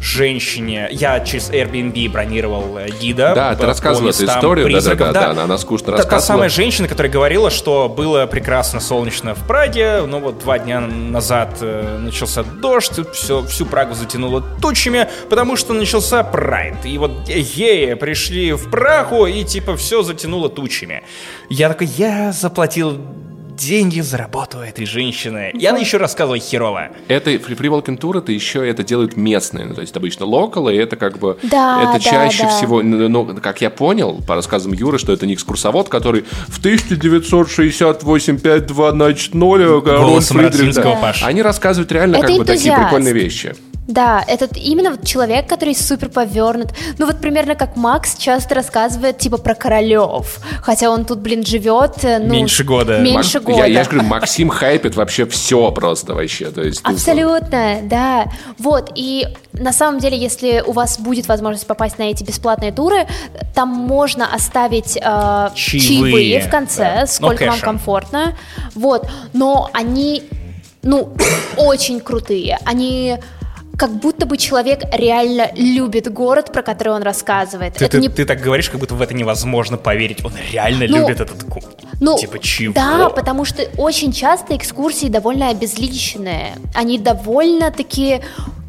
женщине. 0.00 0.88
Я 0.90 1.20
через 1.20 1.50
Airbnb 1.50 2.10
бронировал 2.10 2.78
э, 2.78 2.88
гида. 3.00 3.32
Да, 3.34 3.54
ты 3.54 3.66
рассказывал 3.66 4.08
по 4.10 4.14
эту 4.14 4.24
историю, 4.24 4.66
призраков. 4.66 5.08
да-да-да, 5.12 5.34
да, 5.34 5.42
она 5.44 5.58
скучно 5.58 5.86
Та- 5.86 5.92
Та 5.92 5.96
рассказывала. 5.98 6.26
самая 6.26 6.48
женщина, 6.48 6.88
которая 6.88 7.12
говорила, 7.12 7.50
что 7.50 7.88
было 7.88 8.26
прекрасно 8.26 8.80
солнечно 8.80 9.34
в 9.34 9.46
Праге, 9.46 10.02
но 10.06 10.18
вот 10.20 10.38
два 10.38 10.58
дня 10.58 10.80
назад 10.80 11.58
э, 11.60 11.98
начался 11.98 12.42
дождь, 12.42 12.92
все, 13.12 13.42
всю 13.44 13.66
Прагу 13.66 13.94
затянуло 13.94 14.42
тучами, 14.62 15.08
потому 15.28 15.56
что 15.56 15.74
начался 15.74 16.22
прайд. 16.22 16.76
И 16.84 16.96
вот 16.98 17.26
геи 17.28 17.94
пришли 17.94 18.52
в 18.52 18.70
Прагу, 18.70 19.26
и 19.26 19.44
типа 19.44 19.76
все 19.76 20.02
затянуло 20.02 20.48
тучами. 20.48 21.02
Я 21.50 21.68
такой, 21.68 21.86
я 21.88 22.32
заплатил 22.32 22.98
деньги 23.60 24.00
за 24.00 24.16
работу 24.16 24.58
этой 24.58 24.86
женщины. 24.86 25.50
И 25.52 25.66
она 25.66 25.78
еще 25.78 25.98
рассказывала 25.98 26.38
херово. 26.38 26.88
Это 27.08 27.32
Free 27.32 27.68
Walking 27.68 27.98
Tour, 27.98 28.18
это 28.18 28.30
еще 28.32 28.68
это 28.68 28.82
делают 28.82 29.16
местные, 29.16 29.66
ну, 29.66 29.74
то 29.74 29.82
есть 29.82 29.96
обычно 29.96 30.26
локалы, 30.26 30.74
и 30.74 30.78
это 30.78 30.96
как 30.96 31.18
бы, 31.18 31.38
Да, 31.42 31.82
это 31.82 31.92
да, 31.92 32.00
чаще 32.10 32.42
да. 32.44 32.48
всего, 32.48 32.82
ну, 32.82 33.08
ну, 33.08 33.36
как 33.40 33.60
я 33.60 33.70
понял, 33.70 34.20
по 34.26 34.34
рассказам 34.34 34.72
Юры, 34.72 34.98
что 34.98 35.12
это 35.12 35.26
не 35.26 35.34
экскурсовод, 35.34 35.88
который 35.88 36.24
в 36.48 36.60
1968-52 36.60 38.90
значит, 38.92 39.34
0, 39.34 39.82
король 39.82 40.00
Голосом 40.00 40.38
Фридрих, 40.38 40.74
да. 40.74 40.96
Паш. 40.96 41.22
Они 41.22 41.42
рассказывают 41.42 41.92
реально 41.92 42.16
Это 42.16 42.28
как 42.28 42.38
бы 42.38 42.44
такие 42.44 42.74
прикольные 42.74 43.12
вещи. 43.12 43.54
Да, 43.88 44.22
этот 44.28 44.56
именно 44.56 44.90
вот 44.92 45.04
человек, 45.04 45.48
который 45.48 45.74
супер 45.74 46.10
повернут. 46.10 46.68
Ну 46.98 47.06
вот 47.06 47.20
примерно 47.20 47.56
как 47.56 47.76
Макс 47.76 48.14
часто 48.16 48.54
рассказывает 48.54 49.18
типа 49.18 49.36
про 49.38 49.54
королев, 49.56 50.38
хотя 50.62 50.90
он 50.90 51.04
тут, 51.04 51.18
блин, 51.18 51.44
живет. 51.44 52.04
э, 52.04 52.18
Ну, 52.20 52.32
Меньше 52.34 52.62
года. 52.62 52.98
Меньше 53.00 53.38
Мак- 53.38 53.44
года. 53.46 53.58
Я, 53.58 53.66
я 53.66 53.82
же 53.84 53.90
говорю, 53.90 54.06
Максим 54.06 54.48
хайпит 54.48 54.94
вообще 54.94 55.26
все 55.26 55.72
просто 55.72 56.14
вообще. 56.14 56.50
То 56.50 56.62
есть, 56.62 56.82
тупо. 56.82 56.90
Абсолютно, 56.94 57.80
да. 57.82 58.26
Вот, 58.58 58.92
и 58.94 59.26
на 59.54 59.72
самом 59.72 59.98
деле, 59.98 60.16
если 60.16 60.62
у 60.64 60.70
вас 60.72 61.00
будет 61.00 61.26
возможность 61.26 61.66
попасть 61.66 61.98
на 61.98 62.04
эти 62.04 62.22
бесплатные 62.22 62.70
туры, 62.70 63.08
там 63.56 63.68
можно 63.70 64.32
оставить 64.32 64.96
э, 64.96 65.00
Чаевые, 65.54 65.80
чаевые 65.88 66.40
в 66.42 66.48
конце, 66.50 66.94
да. 67.00 67.06
сколько 67.08 67.44
Ну, 67.46 67.50
вам 67.52 67.60
комфортно. 67.60 68.36
Вот, 68.76 69.08
но 69.32 69.68
они, 69.72 70.22
ну, 70.84 71.12
очень 71.56 71.98
крутые. 71.98 72.58
Они 72.64 73.16
как 73.80 73.92
будто 73.92 74.26
бы 74.26 74.36
человек 74.36 74.80
реально 74.92 75.50
любит 75.54 76.12
город, 76.12 76.52
про 76.52 76.62
который 76.62 76.92
он 76.92 77.02
рассказывает. 77.02 77.72
Ты, 77.76 77.86
Это 77.86 77.96
ты- 77.96 78.00
не 78.02 78.08
ты 78.10 78.26
так 78.26 78.38
говоришь, 78.40 78.68
как 78.68 78.78
будто 78.78 78.94
в 78.94 79.00
это 79.00 79.14
невозможно 79.14 79.78
поверить. 79.78 80.22
Он 80.22 80.32
реально 80.52 80.84
Ну, 80.86 80.98
любит 80.98 81.18
этот 81.20 81.42
ку- 81.44 81.62
Ну, 81.98 82.18
Типа 82.18 82.38
чего? 82.38 82.74
Да, 82.74 83.08
потому 83.08 83.46
что 83.46 83.62
очень 83.78 84.12
часто 84.12 84.54
экскурсии 84.54 85.08
довольно 85.08 85.48
обезличенные. 85.48 86.56
Они 86.74 86.98
довольно 86.98 87.70
такие, 87.70 88.20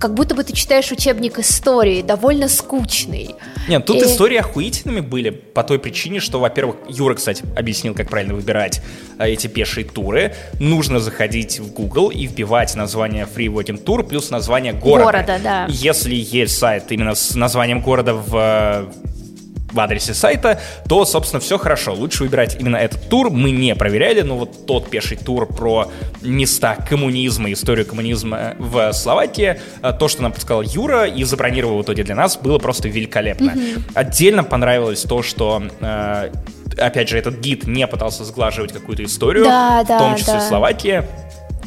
как 0.02 0.16
будто 0.16 0.34
бы 0.34 0.44
ты 0.44 0.54
читаешь 0.54 0.92
учебник 0.92 1.38
истории, 1.38 2.02
довольно 2.02 2.50
скучный. 2.50 3.36
Нет, 3.68 3.86
тут 3.86 3.98
И- 3.98 4.06
истории 4.06 4.38
охуительными 4.38 5.00
были 5.00 5.30
по 5.30 5.64
той 5.64 5.78
причине, 5.78 6.20
что, 6.20 6.40
во-первых, 6.40 6.78
Юра, 6.90 7.14
кстати, 7.14 7.44
объяснил, 7.56 7.94
как 7.94 8.10
правильно 8.10 8.34
выбирать 8.34 8.82
а, 9.20 9.28
эти 9.28 9.46
пешие 9.46 9.86
туры. 9.86 10.34
Нужно 10.60 11.00
заходить 11.00 11.60
в 11.60 11.72
Google 11.72 12.10
и 12.10 12.26
вбивать 12.26 12.74
название 12.76 13.28
Free 13.28 13.46
Walking 13.46 13.84
Tour 13.84 14.02
плюс 14.04 14.32
название 14.32 14.74
города. 14.74 15.06
Города, 15.12 15.40
да. 15.44 15.66
Если 15.70 16.16
есть 16.16 16.58
сайт 16.58 16.92
именно 16.92 17.14
с 17.14 17.36
названием 17.36 17.82
города 17.82 18.16
в 18.16 18.36
э, 18.36 19.11
в 19.72 19.80
адресе 19.80 20.14
сайта, 20.14 20.60
то, 20.88 21.06
собственно, 21.06 21.40
все 21.40 21.58
хорошо. 21.58 21.94
Лучше 21.94 22.24
выбирать 22.24 22.58
именно 22.60 22.78
этот 22.78 23.10
тур. 23.10 23.30
Мы 23.30 23.52
не 23.52 23.76
проверяли, 23.76 24.22
но 24.22 24.38
вот 24.38 24.66
тот 24.66 24.90
пеший 24.90 25.18
тур 25.18 25.48
про 25.48 25.90
места 26.22 26.76
коммунизма, 26.76 27.52
историю 27.52 27.86
коммунизма 27.86 28.56
в 28.58 28.94
Словакии, 28.94 29.60
э, 29.82 29.94
то, 29.98 30.08
что 30.08 30.24
нам 30.24 30.32
подсказал 30.32 30.62
Юра 30.62 31.06
и 31.06 31.24
забронировал 31.24 31.80
в 31.80 31.82
итоге 31.84 32.04
для 32.04 32.16
нас, 32.16 32.38
было 32.38 32.58
просто 32.58 32.88
великолепно. 32.90 33.56
Отдельно 33.94 34.44
понравилось 34.44 35.02
то, 35.04 35.22
что 35.24 35.64
э, 35.80 36.32
опять 36.78 37.10
же, 37.10 37.18
этот 37.18 37.40
гид 37.40 37.68
не 37.68 37.88
пытался 37.88 38.24
сглаживать 38.26 38.72
какую-то 38.72 39.04
историю, 39.04 39.46
Да, 39.46 39.84
в 39.84 39.88
да, 39.88 40.00
том 40.00 40.16
числе 40.16 40.34
да. 40.34 40.48
Словакия. 40.48 41.08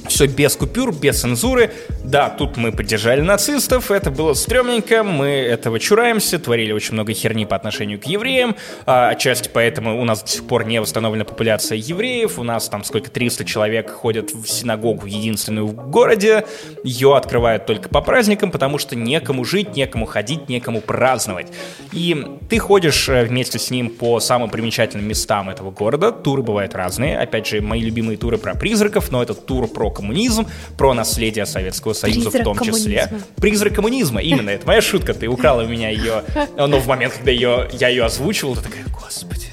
Все 0.09 0.27
без 0.27 0.55
купюр, 0.57 0.95
без 0.95 1.21
цензуры. 1.21 1.73
Да, 2.05 2.29
тут 2.29 2.59
мы 2.59 2.71
поддержали 2.71 3.23
нацистов, 3.23 3.91
это 3.91 4.11
было 4.11 4.35
стрёмненько, 4.35 5.03
мы 5.03 5.29
этого 5.29 5.81
чураемся, 5.81 6.39
творили 6.39 6.73
очень 6.73 6.93
много 6.93 7.15
херни 7.15 7.47
по 7.47 7.57
отношению 7.57 7.99
к 7.99 8.05
евреям, 8.05 8.57
а, 8.85 9.09
отчасти 9.09 9.51
поэтому 9.53 9.99
у 10.01 10.05
нас 10.05 10.23
до 10.23 10.29
сих 10.29 10.47
пор 10.47 10.67
не 10.67 10.81
восстановлена 10.81 11.25
популяция 11.25 11.79
евреев, 11.79 12.39
у 12.39 12.43
нас 12.43 12.69
там 12.69 12.85
сколько, 12.85 13.11
300 13.11 13.47
человек 13.47 13.91
ходят 13.91 14.33
в 14.33 14.47
синагогу 14.47 15.07
единственную 15.07 15.67
в 15.67 15.75
городе, 15.91 16.45
ее 16.85 17.17
открывают 17.17 17.65
только 17.65 17.89
по 17.89 18.03
праздникам, 18.03 18.51
потому 18.51 18.77
что 18.77 18.97
некому 18.97 19.47
жить, 19.47 19.75
некому 19.75 20.05
ходить, 20.05 20.51
некому 20.51 20.83
праздновать. 20.83 21.47
И 21.93 22.39
ты 22.51 22.59
ходишь 22.59 23.09
э, 23.09 23.25
вместе 23.25 23.59
с 23.59 23.71
ним 23.71 23.89
по 23.89 24.21
самым 24.21 24.51
примечательным 24.51 25.09
местам 25.09 25.49
этого 25.49 25.71
города, 25.71 26.13
туры 26.13 26.43
бывают 26.43 26.75
разные, 26.75 27.19
опять 27.19 27.47
же, 27.47 27.63
мои 27.63 27.81
любимые 27.81 28.19
туры 28.19 28.37
про 28.37 28.55
призраков, 28.55 29.11
но 29.11 29.23
это 29.23 29.33
тур 29.33 29.67
про 29.69 29.94
коммунизм, 29.95 30.47
про 30.77 30.93
наследие 30.95 31.47
Советского 31.47 31.93
Союза 31.93 32.31
в 32.31 32.33
Призрак 32.33 32.45
том 32.45 32.59
числе. 32.59 33.07
коммунизма. 33.07 33.29
Призрак 33.37 33.75
коммунизма, 33.75 34.21
именно, 34.21 34.51
это 34.51 34.67
моя 34.67 34.83
шутка, 34.83 35.15
ты 35.15 35.29
украла 35.29 35.63
у 35.63 35.69
меня 35.69 35.91
ее, 35.91 36.25
но 36.57 36.79
в 36.79 36.87
момент, 36.87 37.15
когда 37.15 37.31
ее, 37.31 37.69
я 37.73 37.89
ее 37.89 38.05
озвучивал, 38.05 38.57
ты 38.57 38.63
такая, 38.63 38.85
господи, 38.93 39.47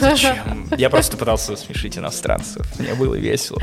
зачем? 0.00 0.68
Я 0.76 0.90
просто 0.90 1.16
пытался 1.16 1.56
смешить 1.56 1.98
иностранцев, 1.98 2.66
мне 2.78 2.94
было 2.94 3.14
весело. 3.14 3.58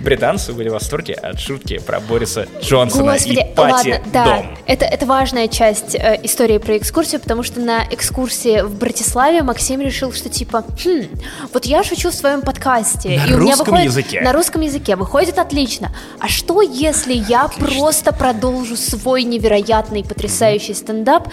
Британцы 0.00 0.52
были 0.52 0.68
в 0.68 0.72
восторге 0.72 1.14
от 1.14 1.38
шутки 1.40 1.78
про 1.78 2.00
Бориса 2.00 2.46
Джонсона 2.62 3.12
Господи, 3.12 3.32
и 3.40 3.54
Пати 3.54 3.90
ладно, 3.90 4.00
да, 4.12 4.24
Дом. 4.24 4.58
это, 4.66 4.84
это 4.86 5.06
важная 5.06 5.48
часть 5.48 5.94
э, 5.94 6.18
истории 6.22 6.58
про 6.58 6.76
экскурсию, 6.78 7.20
потому 7.20 7.42
что 7.42 7.60
на 7.60 7.84
экскурсии 7.90 8.62
в 8.62 8.74
Братиславе 8.78 9.42
Максим 9.42 9.80
решил, 9.80 10.12
что 10.12 10.28
типа, 10.28 10.64
хм, 10.84 11.06
вот 11.52 11.66
я 11.66 11.84
шучу 11.84 12.10
в 12.10 12.14
своем 12.14 12.40
подкасте, 12.42 13.10
На 13.10 13.26
и 13.26 13.34
у 13.34 13.38
меня 13.38 13.50
русском 13.52 13.66
выходит 13.66 13.84
языке. 13.86 14.20
на 14.22 14.32
русском 14.32 14.60
языке 14.62 14.96
выходит 14.96 15.38
отлично. 15.38 15.92
А 16.18 16.28
что 16.28 16.62
если 16.62 17.12
я 17.14 17.48
просто 17.48 18.12
продолжу 18.12 18.76
свой 18.76 19.22
невероятный 19.24 20.02
потрясающий 20.04 20.74
стендап 20.74 21.28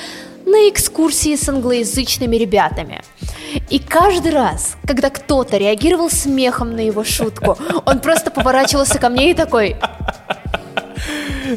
на 0.45 0.69
экскурсии 0.69 1.35
с 1.35 1.47
англоязычными 1.49 2.35
ребятами? 2.35 3.01
И 3.69 3.79
каждый 3.79 4.31
раз, 4.31 4.77
когда 4.85 5.09
кто-то 5.09 5.57
реагировал 5.57 6.09
смехом 6.09 6.75
на 6.75 6.81
его 6.81 7.03
шутку, 7.03 7.57
он 7.85 7.99
просто 7.99 8.31
поворачивался 8.31 8.99
ко 8.99 9.09
мне 9.09 9.31
и 9.31 9.33
такой, 9.33 9.75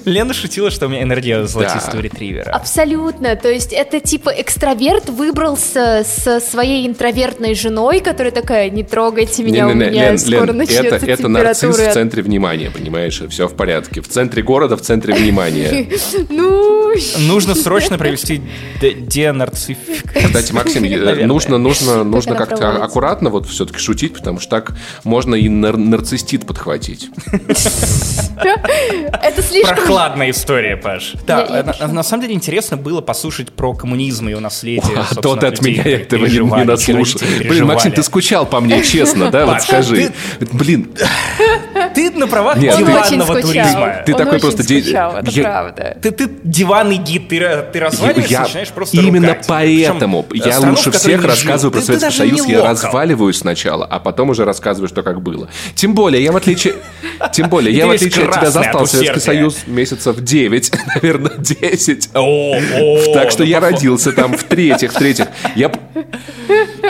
Лена 0.05 0.35
шутила, 0.35 0.71
что 0.71 0.87
у 0.87 0.89
меня 0.89 1.03
энергия 1.03 1.45
золотистого 1.47 2.01
ретривера. 2.01 2.51
Абсолютно. 2.51 3.37
То 3.37 3.49
есть 3.49 3.73
это 3.73 4.01
типа 4.01 4.31
экстраверт 4.31 5.09
выбрался 5.09 6.05
со 6.05 6.41
своей 6.41 6.87
интровертной 6.87 7.55
женой, 7.55 8.01
которая 8.01 8.33
такая, 8.33 8.71
не 8.71 8.83
трогайте 8.83 9.43
меня, 9.43 9.69
у 9.69 9.75
меня 9.75 10.11
Лен, 10.11 10.19
скоро 10.19 10.47
Лен, 10.47 10.57
начнется 10.59 10.97
это, 10.97 11.07
это 11.07 11.29
нарцисс 11.29 11.77
в 11.77 11.93
центре 11.93 12.23
внимания, 12.23 12.71
понимаешь? 12.71 13.23
Все 13.29 13.49
в 13.49 13.55
порядке. 13.55 14.01
В 14.01 14.09
центре 14.09 14.43
города, 14.43 14.77
в 14.77 14.83
центре 14.83 15.15
внимания. 15.15 15.89
Ну, 16.29 16.81
Нужно 17.19 17.55
срочно 17.61 17.99
провести 17.99 18.43
де- 18.81 18.95
денарцификацию. 18.95 20.27
Кстати, 20.27 20.53
Максим, 20.53 21.27
нужно, 21.27 21.59
нужно, 21.59 22.05
нужно 22.05 22.35
как-то 22.35 22.83
аккуратно 22.83 23.31
вот 23.31 23.47
все-таки 23.47 23.79
шутить, 23.79 24.15
потому 24.15 24.41
что 24.41 24.51
так 24.51 24.73
можно 25.05 25.35
и 25.35 25.49
нар- 25.49 25.77
нарцистит 25.77 26.47
подхватить. 26.47 27.09
это 29.23 29.43
слишком... 29.43 29.80
Прохладная 29.85 30.31
история, 30.31 30.77
Паш. 30.77 31.15
Да, 31.27 31.41
Я- 31.49 31.75
я 31.81 31.89
на, 31.89 32.03
самом 32.03 32.23
деле 32.23 32.35
интересно 32.35 32.77
было 32.77 33.01
послушать 33.01 33.53
про 33.53 33.75
коммунизм 33.75 34.29
и 34.29 34.31
его 34.31 34.41
наследие. 34.41 34.99
А 35.11 35.15
то 35.15 35.37
ты 35.37 35.47
от 35.47 35.63
меня 35.63 35.83
этого 35.83 36.27
не, 36.27 36.39
не 36.39 36.65
наслушал. 36.65 37.21
Блин, 37.41 37.67
Максим, 37.67 37.93
ты 37.93 38.03
скучал 38.03 38.47
по 38.47 38.61
мне, 38.61 38.83
честно, 38.85 39.31
да? 39.31 39.47
Вот 39.47 39.63
скажи. 39.63 40.13
Блин, 40.53 40.91
Ты 41.95 42.11
на 42.11 42.27
правах 42.27 42.57
Нет, 42.59 42.77
ты- 42.77 42.85
диванного 42.85 43.41
туризма. 43.41 44.03
Ты 44.07 44.13
Он 44.13 44.19
такой 44.19 44.35
очень 44.37 44.41
просто 44.41 44.63
это 44.63 45.31
я- 45.31 45.43
правда. 45.43 45.97
Ты, 46.03 46.11
ты 46.13 46.31
диванный 46.45 46.97
гид, 46.97 47.29
ты, 47.29 47.37
ра- 47.39 47.71
ты 47.71 47.81
разваливаешься, 47.81 48.33
Я- 48.33 48.41
начинаешь 48.43 48.69
просто 48.69 48.97
Именно 48.97 49.29
ругать. 49.29 49.47
поэтому 49.49 50.23
Причем, 50.23 50.47
э, 50.47 50.51
я 50.51 50.61
лучше 50.61 50.91
всех 50.93 51.25
рассказываю 51.25 51.73
про 51.73 51.81
Советский 51.81 52.11
Союз. 52.11 52.47
Я 52.47 52.65
разваливаю 52.69 53.33
сначала, 53.33 53.85
а 53.85 53.99
потом 53.99 54.31
уже 54.31 54.45
рассказываю, 54.45 54.89
что 54.89 55.03
как 55.03 55.21
было. 55.23 55.49
Тем 55.75 55.95
более, 55.95 56.23
я 56.23 56.33
в 56.33 56.37
отличие... 56.37 56.75
Тем 57.33 57.49
более, 57.49 57.75
я 57.75 57.87
в 57.87 57.91
отличие 57.91 58.27
от 58.27 58.35
тебя 58.35 58.51
застал 58.51 58.87
Советский. 58.87 59.21
Союз 59.21 59.59
месяцев 59.71 60.21
9, 60.21 60.73
наверное, 60.95 61.37
10. 61.39 62.11
О, 62.15 62.55
о, 62.57 63.15
Так 63.15 63.31
что 63.31 63.43
ну, 63.45 63.49
я 63.49 63.61
родился 63.61 64.13
там 64.13 64.37
в-третьих, 64.37 64.93
в-третьих. 64.93 65.29
Я 65.57 65.71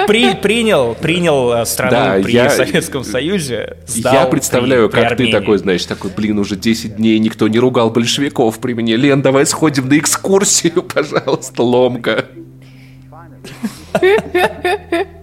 При- 0.07 0.35
принял, 0.35 0.95
принял 0.95 1.53
э, 1.53 1.65
страну 1.67 1.91
Да, 1.93 2.23
при 2.23 2.33
я- 2.33 2.51
Советском 2.51 3.05
Союзе. 3.05 3.77
сдал 3.87 4.15
Я 4.15 4.25
представляю, 4.27 4.89
при- 4.89 4.97
при 4.97 5.01
как 5.01 5.09
ты 5.17 5.25
Армении. 5.25 5.33
такой, 5.33 5.59
знаешь, 5.59 5.85
такой, 5.85 6.11
блин, 6.17 6.39
уже 6.39 6.57
10 6.57 6.97
дней 6.97 7.19
никто 7.19 7.47
не 7.49 7.59
ругал 7.59 7.91
большевиков 7.91 8.59
при 8.61 8.73
мне. 8.75 8.97
Лен, 8.97 9.23
давай 9.23 9.47
сходим 9.47 9.89
на 9.89 9.99
экскурсию, 9.99 10.83
пожалуйста, 10.95 11.63
ломка. 11.63 12.25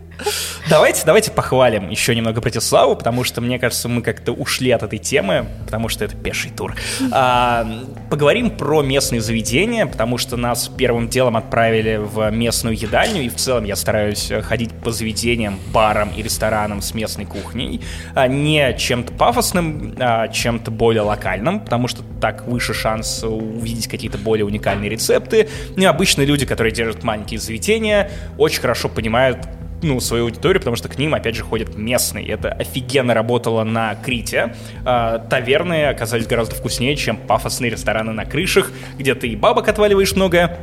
Давайте, 0.70 1.04
давайте 1.06 1.32
похвалим 1.32 1.90
еще 1.90 2.14
немного 2.14 2.42
Братиславу, 2.42 2.98
потому 2.98 3.24
что, 3.24 3.40
мне 3.40 3.58
кажется, 3.58 3.88
мы 3.88 4.02
как-то 4.02 4.34
ушли 4.34 4.72
от 4.72 4.84
этой 4.84 5.00
темы, 5.00 5.46
потому 5.66 5.88
что 5.88 6.04
это 6.04 6.14
пеший 6.18 6.52
тур. 6.52 6.76
А, 7.10 7.66
поговорим 8.10 8.50
про 8.50 8.82
местные 8.82 9.22
заведения, 9.22 9.86
потому 9.86 10.18
что 10.18 10.36
нас 10.36 10.68
первым 10.68 11.08
делом 11.08 11.38
отправили 11.38 11.96
в 11.96 12.30
местную 12.32 12.78
едальню, 12.78 13.22
и 13.22 13.30
в 13.30 13.36
целом 13.36 13.64
я 13.64 13.78
стараюсь 13.78 14.30
ходить 14.44 14.74
по 14.74 14.92
заведениям, 14.92 15.58
барам 15.72 16.10
и 16.10 16.22
ресторанам 16.22 16.82
с 16.82 16.94
местной 16.94 17.26
кухней, 17.26 17.82
а 18.14 18.28
не 18.28 18.76
чем-то 18.78 19.14
пафосным, 19.14 19.96
а 20.00 20.28
чем-то 20.28 20.70
более 20.70 21.04
локальным, 21.04 21.62
потому 21.62 21.88
что 21.88 22.04
так 22.20 22.46
выше 22.46 22.74
шанс 22.74 23.24
увидеть 23.24 23.88
какие-то 23.88 24.18
более 24.18 24.46
уникальные 24.46 24.90
рецепты. 24.90 25.48
Ну 25.78 25.84
и 25.84 25.86
обычно 25.86 26.24
люди, 26.24 26.46
которые 26.46 26.74
держат 26.74 27.04
маленькие 27.04 27.40
заведения, 27.40 28.12
очень 28.38 28.60
хорошо 28.60 28.90
понимают, 28.90 29.48
ну, 29.82 30.00
свою 30.00 30.26
аудиторию, 30.26 30.60
потому 30.60 30.76
что 30.76 30.90
к 30.90 30.98
ним, 30.98 31.14
опять 31.14 31.36
же, 31.36 31.44
ходят 31.44 31.76
местные. 31.76 32.28
Это 32.28 32.50
офигенно 32.50 33.14
работало 33.14 33.64
на 33.64 33.96
Крите. 33.96 34.56
Э, 34.86 35.20
таверны 35.30 35.86
оказались 35.86 36.28
гораздо 36.28 36.56
вкуснее, 36.56 36.96
чем 36.96 37.18
пафосные 37.18 37.72
рестораны 37.72 38.12
на 38.12 38.26
крышах, 38.26 38.72
где 38.98 39.14
ты 39.16 39.28
и 39.28 39.36
бабок 39.36 39.68
отваливаешь 39.68 40.16
много, 40.16 40.58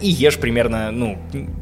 и 0.00 0.08
ешь 0.08 0.38
примерно, 0.38 0.90
ну, 0.90 1.18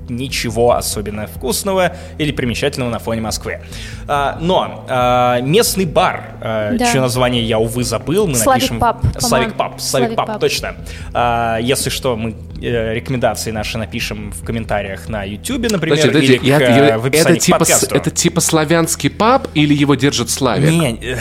ничего 0.09 0.75
особенно 0.75 1.27
вкусного 1.27 1.97
или 2.19 2.33
примечательного 2.33 2.91
на 2.91 2.99
фоне 2.99 3.21
Москвы. 3.21 3.61
А, 4.07 4.39
но 4.41 4.85
а, 4.89 5.41
местный 5.41 5.87
бар, 5.87 6.25
а, 6.41 6.73
да. 6.73 6.91
чье 6.91 7.01
название 7.01 7.43
я, 7.45 7.59
увы, 7.59 7.85
забыл, 7.85 8.27
мы 8.27 8.35
Славик 8.35 8.63
напишем... 8.63 8.81
Пап, 8.81 9.05
Славик 9.19 9.55
Пап. 9.55 9.81
Славик 9.81 10.15
Пап, 10.17 10.41
точно. 10.41 10.77
А, 11.13 11.59
если 11.59 11.91
что, 11.91 12.17
мы 12.17 12.35
э, 12.61 12.95
рекомендации 12.95 13.51
наши 13.51 13.79
напишем 13.79 14.33
в 14.33 14.45
комментариях 14.45 15.09
на 15.09 15.25
YouTube, 15.25 15.71
например, 15.71 15.99
Подожди, 15.99 16.35
или 16.35 16.47
я, 16.47 16.59
к, 16.59 16.63
я, 16.63 16.99
в 16.99 17.07
описании 17.07 17.37
это 17.37 17.45
типа, 17.45 17.57
к 17.57 17.61
подкасту. 17.61 17.95
Это 17.95 18.11
типа 18.11 18.41
славянский 18.41 19.11
паб 19.11 19.49
или 19.55 19.75
его 19.75 19.95
держит 19.95 20.31
Славик? 20.31 20.71
Не, 20.71 21.17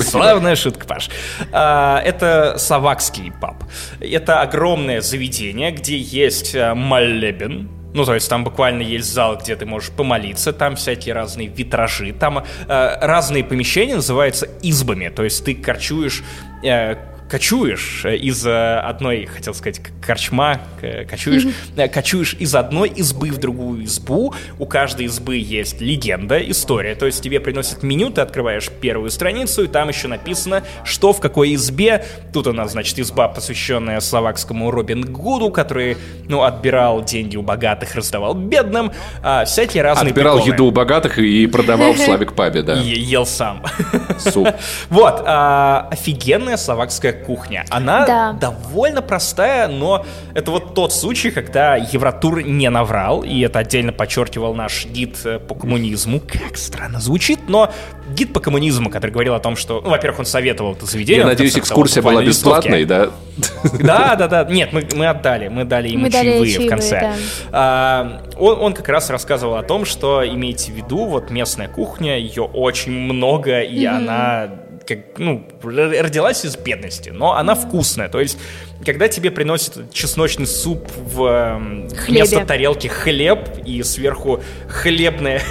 славная 0.00 0.56
шутка, 0.56 0.86
Паш. 0.86 1.10
А, 1.52 2.00
это 2.04 2.56
словакский 2.58 3.32
паб. 3.40 3.64
Это 4.00 4.40
огромное 4.40 5.00
заведение, 5.00 5.25
где 5.70 5.96
есть 5.98 6.54
э, 6.54 6.74
молебен, 6.74 7.68
ну, 7.94 8.04
то 8.04 8.14
есть 8.14 8.28
там 8.28 8.44
буквально 8.44 8.82
есть 8.82 9.10
зал, 9.10 9.38
где 9.38 9.56
ты 9.56 9.64
можешь 9.64 9.90
помолиться, 9.90 10.52
там 10.52 10.76
всякие 10.76 11.14
разные 11.14 11.48
витражи, 11.48 12.12
там 12.12 12.44
э, 12.68 12.98
разные 13.00 13.42
помещения 13.42 13.94
называются 13.94 14.48
избами, 14.62 15.08
то 15.08 15.24
есть 15.24 15.44
ты 15.44 15.54
корчуешь 15.54 16.22
э, 16.62 16.96
кочуешь 17.30 18.04
из 18.04 18.46
э, 18.46 18.78
одной, 18.78 19.26
хотел 19.26 19.54
сказать, 19.54 19.80
корчма, 20.04 20.60
кочуешь, 21.08 21.46
mm-hmm. 21.46 21.88
кочуешь 21.88 22.34
из 22.38 22.54
одной 22.54 22.88
избы 22.88 23.30
в 23.30 23.38
другую 23.38 23.84
избу. 23.84 24.34
У 24.58 24.66
каждой 24.66 25.06
избы 25.06 25.36
есть 25.36 25.80
легенда, 25.80 26.38
история. 26.50 26.94
То 26.94 27.06
есть 27.06 27.22
тебе 27.22 27.40
приносят 27.40 27.82
меню, 27.82 28.10
ты 28.10 28.20
открываешь 28.20 28.68
первую 28.80 29.10
страницу, 29.10 29.64
и 29.64 29.66
там 29.66 29.88
еще 29.88 30.08
написано, 30.08 30.62
что 30.84 31.12
в 31.12 31.20
какой 31.20 31.54
избе. 31.54 32.04
Тут 32.32 32.46
у 32.46 32.52
нас, 32.52 32.72
значит, 32.72 32.98
изба, 32.98 33.28
посвященная 33.28 34.00
словакскому 34.00 34.70
Робин 34.70 35.04
Гуду, 35.12 35.50
который, 35.50 35.96
ну, 36.28 36.42
отбирал 36.42 37.04
деньги 37.04 37.36
у 37.36 37.42
богатых, 37.42 37.94
раздавал 37.94 38.34
бедным. 38.34 38.92
А, 39.22 39.44
всякие 39.44 39.82
разные 39.82 40.10
Отбирал 40.10 40.36
приколы. 40.36 40.54
еду 40.54 40.66
у 40.66 40.70
богатых 40.70 41.18
и 41.18 41.46
продавал 41.46 41.92
в 41.92 41.98
Славик 41.98 42.34
Пабе, 42.34 42.62
да. 42.62 42.74
И 42.80 43.00
ел 43.00 43.26
сам. 43.26 43.62
Суп. 44.18 44.48
Вот, 44.90 45.22
а, 45.26 45.88
офигенная 45.90 46.56
словакская 46.56 47.12
кухня. 47.16 47.64
Она 47.70 48.06
Да. 48.06 48.32
довольно 48.32 49.02
простая, 49.02 49.68
но 49.68 50.04
это 50.34 50.50
вот 50.50 50.74
тот 50.74 50.92
случай, 50.92 51.30
когда 51.30 51.76
Евротур 51.76 52.42
не 52.42 52.68
наврал, 52.70 53.22
и 53.22 53.40
это 53.40 53.58
отдельно 53.60 53.92
подчеркивал 53.92 54.54
наш 54.54 54.86
гид 54.86 55.16
э, 55.24 55.38
по 55.38 55.54
коммунизму. 55.54 56.20
Как 56.20 56.56
странно 56.56 57.00
звучит, 57.00 57.48
но 57.48 57.70
гид 58.14 58.32
по 58.32 58.40
коммунизму, 58.40 58.90
который 58.90 59.10
говорил 59.10 59.34
о 59.34 59.40
том, 59.40 59.56
что, 59.56 59.80
ну, 59.80 59.90
во-первых, 59.90 60.20
он 60.20 60.26
советовал 60.26 60.72
это 60.74 60.86
заведение. 60.86 61.20
Я 61.22 61.26
надеюсь, 61.26 61.56
экскурсия 61.58 62.02
была 62.02 62.22
листовки. 62.22 62.68
бесплатной, 62.68 62.84
да? 62.84 63.08
Да, 63.80 64.14
да, 64.16 64.28
да. 64.28 64.44
Нет, 64.44 64.72
мы, 64.72 64.86
мы 64.94 65.08
отдали, 65.08 65.48
мы 65.48 65.64
дали 65.64 65.88
ему 65.88 66.02
Мы 66.04 66.10
дали 66.10 66.30
чаевые 66.30 66.44
в 66.44 66.48
чаевые, 66.52 66.68
конце. 66.70 67.00
да. 67.00 67.14
А, 67.52 68.22
он, 68.38 68.58
он 68.60 68.72
как 68.74 68.88
раз 68.88 69.10
рассказывал 69.10 69.56
о 69.56 69.62
том, 69.62 69.84
что 69.84 70.26
имейте 70.26 70.72
в 70.72 70.76
виду, 70.76 71.04
вот 71.06 71.30
местная 71.30 71.68
кухня, 71.68 72.16
ее 72.18 72.42
очень 72.44 72.92
много, 72.92 73.60
и 73.60 73.84
она 73.84 74.48
как, 74.86 75.18
ну, 75.18 75.46
родилась 75.62 76.44
из 76.44 76.56
бедности, 76.56 77.10
но 77.10 77.34
она 77.34 77.54
вкусная. 77.54 78.08
То 78.08 78.20
есть, 78.20 78.38
когда 78.84 79.08
тебе 79.08 79.30
приносят 79.30 79.92
чесночный 79.92 80.46
суп 80.46 80.88
в 80.96 81.24
эм, 81.24 81.88
Хлебе. 81.90 82.20
вместо 82.20 82.44
тарелки 82.46 82.86
хлеб 82.88 83.40
и 83.64 83.82
сверху 83.82 84.40
хлебная 84.68 85.42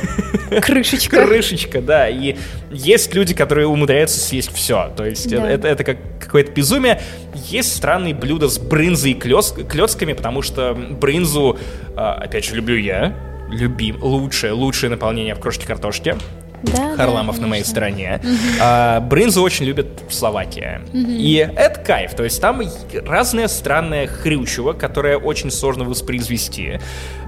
Крышечка. 0.61 1.25
крышечка, 1.25 1.81
да, 1.81 2.07
и 2.07 2.35
есть 2.71 3.13
люди, 3.13 3.33
которые 3.33 3.67
умудряются 3.67 4.19
съесть 4.19 4.53
все, 4.53 4.91
то 4.95 5.05
есть 5.05 5.29
Да. 5.29 5.49
это, 5.49 5.67
это 5.67 5.83
как 5.83 5.97
какое-то 6.19 6.51
безумие. 6.51 7.01
Есть 7.33 7.75
странные 7.75 8.13
блюда 8.13 8.47
с 8.47 8.57
брынзой 8.57 9.11
и 9.11 9.13
клёс- 9.15 9.65
клёцками, 9.67 10.13
потому 10.13 10.41
что 10.41 10.73
брынзу, 10.73 11.57
а, 11.95 12.13
опять 12.13 12.45
же, 12.45 12.55
люблю 12.55 12.77
я, 12.77 13.15
любим, 13.49 14.01
лучшее, 14.01 14.53
лучшее 14.53 14.89
наполнение 14.89 15.35
в 15.35 15.39
крошке 15.39 15.67
картошки. 15.67 16.15
Да, 16.73 16.95
Харламов 16.95 17.35
да, 17.37 17.41
на 17.43 17.47
моей 17.47 17.63
стороне. 17.63 18.19
А, 18.61 18.99
брынзу 19.01 19.41
очень 19.41 19.65
любят 19.65 19.87
в 20.07 20.13
Словакии. 20.13 20.79
И 20.93 21.35
это 21.55 21.79
кайф. 21.79 22.15
То 22.15 22.23
есть 22.23 22.41
там 22.41 22.61
разное 23.05 23.47
странное 23.47 24.07
хрючево, 24.07 24.73
которое 24.73 25.17
очень 25.17 25.51
сложно 25.51 25.83
воспроизвести. 25.85 26.79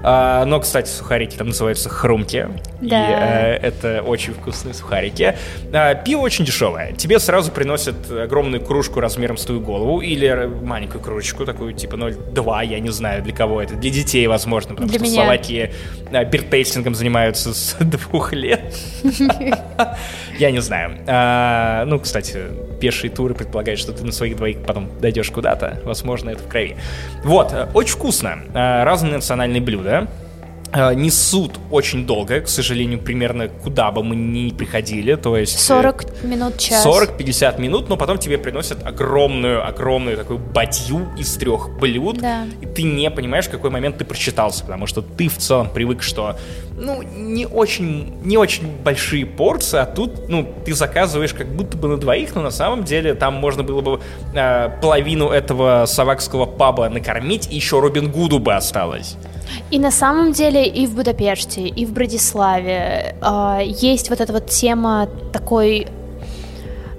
А, 0.02 0.44
но, 0.44 0.60
кстати, 0.60 0.88
сухарики 0.88 1.36
там 1.36 1.48
называются 1.48 1.88
хрумки. 1.88 2.48
И 2.80 2.88
Да. 2.88 3.08
э, 3.10 3.54
это 3.56 4.02
очень 4.06 4.32
вкусные 4.32 4.74
сухарики. 4.74 5.34
А, 5.72 5.94
пиво 5.94 6.20
очень 6.20 6.44
дешевое. 6.44 6.92
Тебе 6.92 7.18
сразу 7.18 7.50
приносят 7.50 8.10
огромную 8.10 8.64
кружку 8.64 9.00
размером 9.00 9.36
с 9.36 9.44
твою 9.44 9.60
голову 9.60 10.00
или 10.00 10.48
маленькую 10.62 11.00
кружечку, 11.02 11.44
такую 11.44 11.72
типа 11.74 11.96
0,2, 11.96 12.64
я 12.66 12.80
не 12.80 12.90
знаю 12.90 13.22
для 13.22 13.34
кого 13.34 13.60
это. 13.62 13.74
Для 13.74 13.90
детей, 13.90 14.26
возможно, 14.26 14.70
потому 14.74 14.88
Для 14.88 14.98
что 14.98 15.08
в 15.08 15.10
меня. 15.12 15.22
Словакии 15.22 15.72
а, 16.12 16.24
биртейстингом 16.24 16.94
занимаются 16.94 17.52
с 17.52 17.76
двух 17.80 18.32
лет. 18.32 18.74
Я 20.38 20.50
не 20.50 20.60
знаю. 20.60 20.98
А, 21.06 21.84
ну, 21.86 21.98
кстати, 21.98 22.38
пешие 22.80 23.10
туры 23.10 23.34
предполагают, 23.34 23.80
что 23.80 23.92
ты 23.92 24.04
на 24.04 24.12
своих 24.12 24.36
двоих 24.36 24.58
потом 24.64 24.88
дойдешь 25.00 25.30
куда-то. 25.30 25.80
Возможно, 25.84 26.30
это 26.30 26.42
в 26.42 26.48
крови. 26.48 26.76
Вот, 27.24 27.52
э, 27.52 27.68
очень 27.74 27.94
вкусно. 27.94 28.38
А, 28.54 28.84
Разные 28.84 29.14
национальные 29.14 29.60
блюда. 29.60 30.08
А, 30.70 30.92
Несут 30.92 31.58
очень 31.70 32.06
долго, 32.06 32.42
к 32.42 32.48
сожалению, 32.48 32.98
примерно 33.00 33.48
куда 33.48 33.90
бы 33.90 34.04
мы 34.04 34.14
ни 34.16 34.50
приходили. 34.50 35.14
То 35.14 35.36
есть... 35.36 35.56
э, 35.56 35.60
40 35.62 36.22
минут, 36.24 36.58
час. 36.58 36.84
40-50 36.86 37.58
минут, 37.60 37.88
но 37.88 37.96
потом 37.96 38.18
тебе 38.18 38.36
приносят 38.36 38.86
огромную, 38.86 39.66
огромную 39.66 40.16
такую 40.18 40.38
бадью 40.38 41.08
из 41.18 41.34
трех 41.36 41.70
блюд, 41.80 42.18
Да. 42.18 42.44
и 42.60 42.66
ты 42.66 42.82
не 42.82 43.10
понимаешь, 43.10 43.46
в 43.46 43.50
какой 43.50 43.70
момент 43.70 43.96
ты 43.98 44.04
прочитался, 44.04 44.62
потому 44.62 44.86
что 44.86 45.00
ты 45.00 45.28
в 45.28 45.38
целом 45.38 45.70
привык, 45.70 46.02
что, 46.02 46.36
ну, 46.78 47.02
не 47.02 47.46
очень, 47.46 48.14
не 48.22 48.36
очень 48.36 48.66
большие 48.84 49.26
порции, 49.26 49.78
а 49.78 49.86
тут, 49.86 50.28
ну, 50.28 50.46
ты 50.64 50.74
заказываешь 50.74 51.34
как 51.34 51.48
будто 51.48 51.76
бы 51.76 51.88
на 51.88 51.96
двоих, 51.96 52.34
но 52.34 52.42
на 52.42 52.50
самом 52.50 52.84
деле 52.84 53.14
там 53.14 53.34
можно 53.34 53.62
было 53.62 53.80
бы 53.80 54.00
э, 54.34 54.70
половину 54.80 55.30
этого 55.30 55.86
словакского 55.86 56.46
паба 56.46 56.88
накормить, 56.88 57.48
и 57.50 57.56
еще 57.56 57.80
Робин 57.80 58.10
Гуду 58.10 58.38
бы 58.38 58.54
осталось. 58.54 59.16
И 59.70 59.78
на 59.78 59.90
самом 59.90 60.32
деле 60.32 60.66
и 60.66 60.86
в 60.86 60.94
Будапеште, 60.94 61.62
и 61.66 61.84
в 61.84 61.92
Братиславе 61.92 63.16
э, 63.20 63.58
есть 63.64 64.10
вот 64.10 64.20
эта 64.20 64.32
вот 64.32 64.46
тема 64.46 65.08
такой 65.32 65.88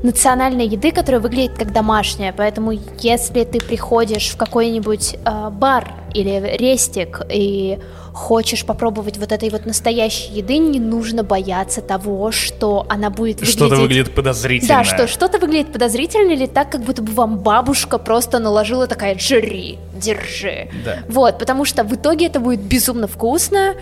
национальной 0.03 0.67
еды, 0.67 0.91
которая 0.91 1.21
выглядит 1.21 1.57
как 1.57 1.71
домашняя. 1.73 2.33
Поэтому 2.35 2.73
если 2.99 3.43
ты 3.43 3.59
приходишь 3.59 4.29
в 4.29 4.37
какой-нибудь 4.37 5.15
э, 5.23 5.49
бар 5.51 5.93
или 6.13 6.57
рестик 6.57 7.21
и 7.31 7.79
хочешь 8.19 8.65
попробовать 8.65 9.17
вот 9.17 9.31
этой 9.31 9.49
вот 9.49 9.65
настоящей 9.65 10.33
еды, 10.33 10.57
не 10.57 10.79
нужно 10.79 11.23
бояться 11.23 11.81
того, 11.81 12.31
что 12.31 12.85
она 12.89 13.09
будет 13.09 13.39
выглядеть... 13.39 13.55
Что-то 13.55 13.75
выглядит 13.77 14.13
подозрительно. 14.13 14.79
Да, 14.79 14.83
что 14.83 15.07
что-то 15.07 15.39
выглядит 15.39 15.71
подозрительно 15.71 16.33
или 16.33 16.45
так, 16.45 16.69
как 16.69 16.81
будто 16.81 17.01
бы 17.01 17.13
вам 17.13 17.39
бабушка 17.39 17.97
просто 17.97 18.39
наложила 18.39 18.87
такая 18.87 19.17
«жри, 19.17 19.79
держи». 19.95 20.67
Да. 20.83 20.99
Вот, 21.07 21.39
потому 21.39 21.63
что 21.63 21.85
в 21.85 21.95
итоге 21.95 22.25
это 22.25 22.41
будет 22.41 22.59
безумно 22.59 23.07
вкусно 23.07 23.75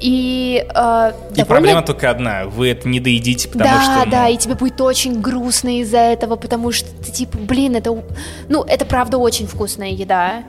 и 0.00 0.66
э, 0.68 1.12
И 1.30 1.34
довольно- 1.36 1.44
проблема 1.46 1.82
только 1.82 2.10
одна, 2.10 2.46
вы 2.46 2.68
это 2.70 2.88
не 2.88 2.98
доедите, 2.98 3.48
потому 3.48 3.70
да, 3.70 3.82
что... 3.82 4.04
ну, 4.04 4.10
да, 4.10 4.28
и 4.28 4.36
тебе 4.36 4.54
будет 4.54 4.80
очень 4.80 5.20
грустно 5.20 5.80
из-за 5.80 5.98
этого, 5.98 6.34
потому 6.34 6.72
что 6.72 6.88
ты 7.04 7.12
типа, 7.12 7.38
блин, 7.38 7.76
это, 7.76 7.96
ну, 8.48 8.64
это 8.64 8.84
правда 8.84 9.18
очень 9.18 9.46
вкусная 9.46 9.90
еда. 9.90 10.42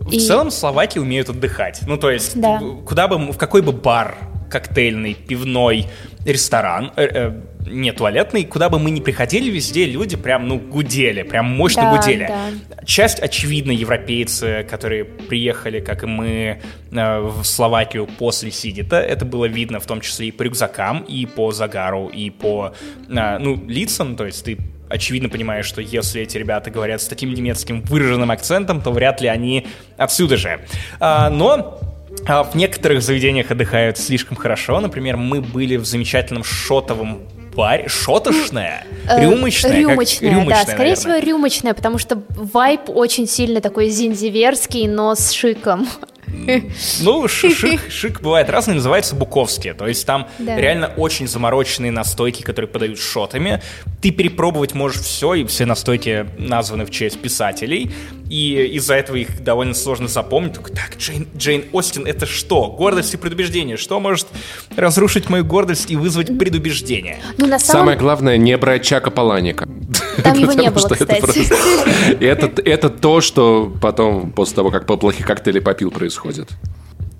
В 0.00 0.12
И- 0.12 0.20
целом 0.20 0.50
словаки 0.50 0.98
умеют 0.98 1.28
отдыхать. 1.28 1.80
Ну, 1.86 1.96
то 1.96 2.10
есть, 2.10 2.40
Да. 2.40 2.60
куда 2.86 3.08
бы, 3.08 3.18
в 3.32 3.36
какой 3.36 3.62
бы 3.62 3.72
бар, 3.72 4.16
коктейльный, 4.50 5.12
пивной, 5.14 5.86
ресторан, 6.24 6.92
э, 6.96 7.04
э, 7.04 7.32
не 7.70 7.92
туалетный, 7.92 8.44
куда 8.46 8.70
бы 8.70 8.78
мы 8.78 8.90
ни 8.90 9.00
приходили, 9.00 9.50
везде 9.50 9.84
люди 9.84 10.16
прям, 10.16 10.48
ну, 10.48 10.58
гудели, 10.58 11.22
прям 11.22 11.44
мощно 11.46 11.82
Да, 11.82 11.96
гудели. 11.98 12.26
да. 12.28 12.84
Часть, 12.86 13.20
очевидно, 13.20 13.72
европейцы, 13.72 14.66
которые 14.70 15.04
приехали, 15.04 15.80
как 15.80 16.02
и 16.04 16.06
мы, 16.06 16.60
э, 16.90 17.20
в 17.20 17.44
Словакию 17.44 18.06
после 18.18 18.50
Сидита, 18.50 18.96
это 18.98 19.26
было 19.26 19.44
видно 19.44 19.80
в 19.80 19.86
том 19.86 20.00
числе 20.00 20.28
и 20.28 20.30
по 20.32 20.42
рюкзакам, 20.44 21.00
и 21.02 21.26
по 21.26 21.52
загару, 21.52 22.06
и 22.08 22.30
по, 22.30 22.72
э, 23.10 23.38
ну, 23.38 23.62
лицам, 23.68 24.16
то 24.16 24.24
есть 24.24 24.44
ты 24.46 24.56
очевидно 24.88 25.28
понимаешь, 25.28 25.66
что 25.66 25.80
если 25.80 26.22
эти 26.22 26.36
ребята 26.38 26.70
говорят 26.70 27.02
с 27.02 27.06
таким 27.08 27.32
немецким 27.32 27.82
выраженным 27.82 28.30
акцентом, 28.30 28.80
то 28.80 28.90
вряд 28.90 29.20
ли 29.20 29.28
они 29.28 29.66
отсюда 29.96 30.36
же. 30.36 30.60
А, 31.00 31.30
но 31.30 31.80
а, 32.26 32.44
в 32.44 32.54
некоторых 32.54 33.02
заведениях 33.02 33.50
отдыхают 33.50 33.98
слишком 33.98 34.36
хорошо. 34.36 34.80
Например, 34.80 35.16
мы 35.16 35.40
были 35.40 35.76
в 35.76 35.84
замечательном 35.84 36.44
шотовом 36.44 37.20
баре. 37.54 37.88
Шотошная? 37.88 38.84
Э, 39.08 39.20
Рюмочная? 39.20 39.72
как- 39.72 39.80
Рюмочная, 39.80 40.30
да, 40.30 40.36
рюмочная, 40.36 40.62
скорее 40.64 40.78
наверное. 40.78 40.96
всего 40.96 41.30
рюмочная, 41.30 41.74
потому 41.74 41.98
что 41.98 42.22
вайп 42.30 42.82
очень 42.88 43.26
сильно 43.26 43.60
такой 43.60 43.88
зинзиверский, 43.88 44.86
но 44.86 45.14
с 45.14 45.32
шиком. 45.32 45.88
Ну, 47.00 47.28
шик, 47.28 47.80
шик 47.90 48.20
бывает 48.20 48.48
разный, 48.50 48.74
называется 48.74 49.14
буковские. 49.14 49.74
То 49.74 49.86
есть 49.86 50.06
там 50.06 50.28
Да. 50.38 50.56
реально 50.56 50.88
очень 50.96 51.26
замороченные 51.28 51.90
настойки, 51.92 52.42
которые 52.42 52.68
подают 52.68 52.98
шотами. 52.98 53.62
Ты 54.00 54.10
перепробовать 54.10 54.74
можешь 54.74 55.00
все, 55.02 55.34
и 55.34 55.44
все 55.44 55.64
настойки 55.66 56.26
названы 56.38 56.84
в 56.86 56.90
честь 56.90 57.20
писателей. 57.20 57.90
И 58.30 58.54
из-за 58.74 58.94
этого 58.94 59.16
их 59.16 59.42
довольно 59.42 59.74
сложно 59.74 60.06
запомнить. 60.08 60.52
Только, 60.54 60.72
так, 60.72 60.96
Джейн, 60.98 61.26
Джейн 61.36 61.64
Остин 61.72 62.06
это 62.06 62.26
что? 62.26 62.66
Гордость 62.68 63.14
и 63.14 63.16
предубеждение. 63.16 63.76
Что 63.78 64.00
может 64.00 64.26
разрушить 64.76 65.30
мою 65.30 65.44
гордость 65.44 65.90
и 65.90 65.96
вызвать 65.96 66.38
предубеждение? 66.38 67.18
Ну, 67.38 67.46
на 67.46 67.58
самом 67.58 67.80
Самое 67.80 67.98
главное, 67.98 68.36
не 68.36 68.56
брать 68.58 68.84
Чака 68.84 69.10
Паланика. 69.10 69.66
Там 70.22 70.38
его 70.38 70.52
не 70.52 70.68
было, 70.70 70.78
что 70.80 70.94
это 70.94 71.06
кстати. 71.06 71.20
просто- 71.20 71.54
Это, 72.20 72.62
это 72.62 72.90
то, 72.90 73.20
что 73.20 73.72
потом, 73.80 74.30
после 74.32 74.56
того, 74.56 74.70
как 74.70 74.86
по 74.86 74.96
плохих 74.96 75.26
коктейлей 75.26 75.60
попил, 75.62 75.90
происходит. 75.90 76.17
Гла- 76.22 76.46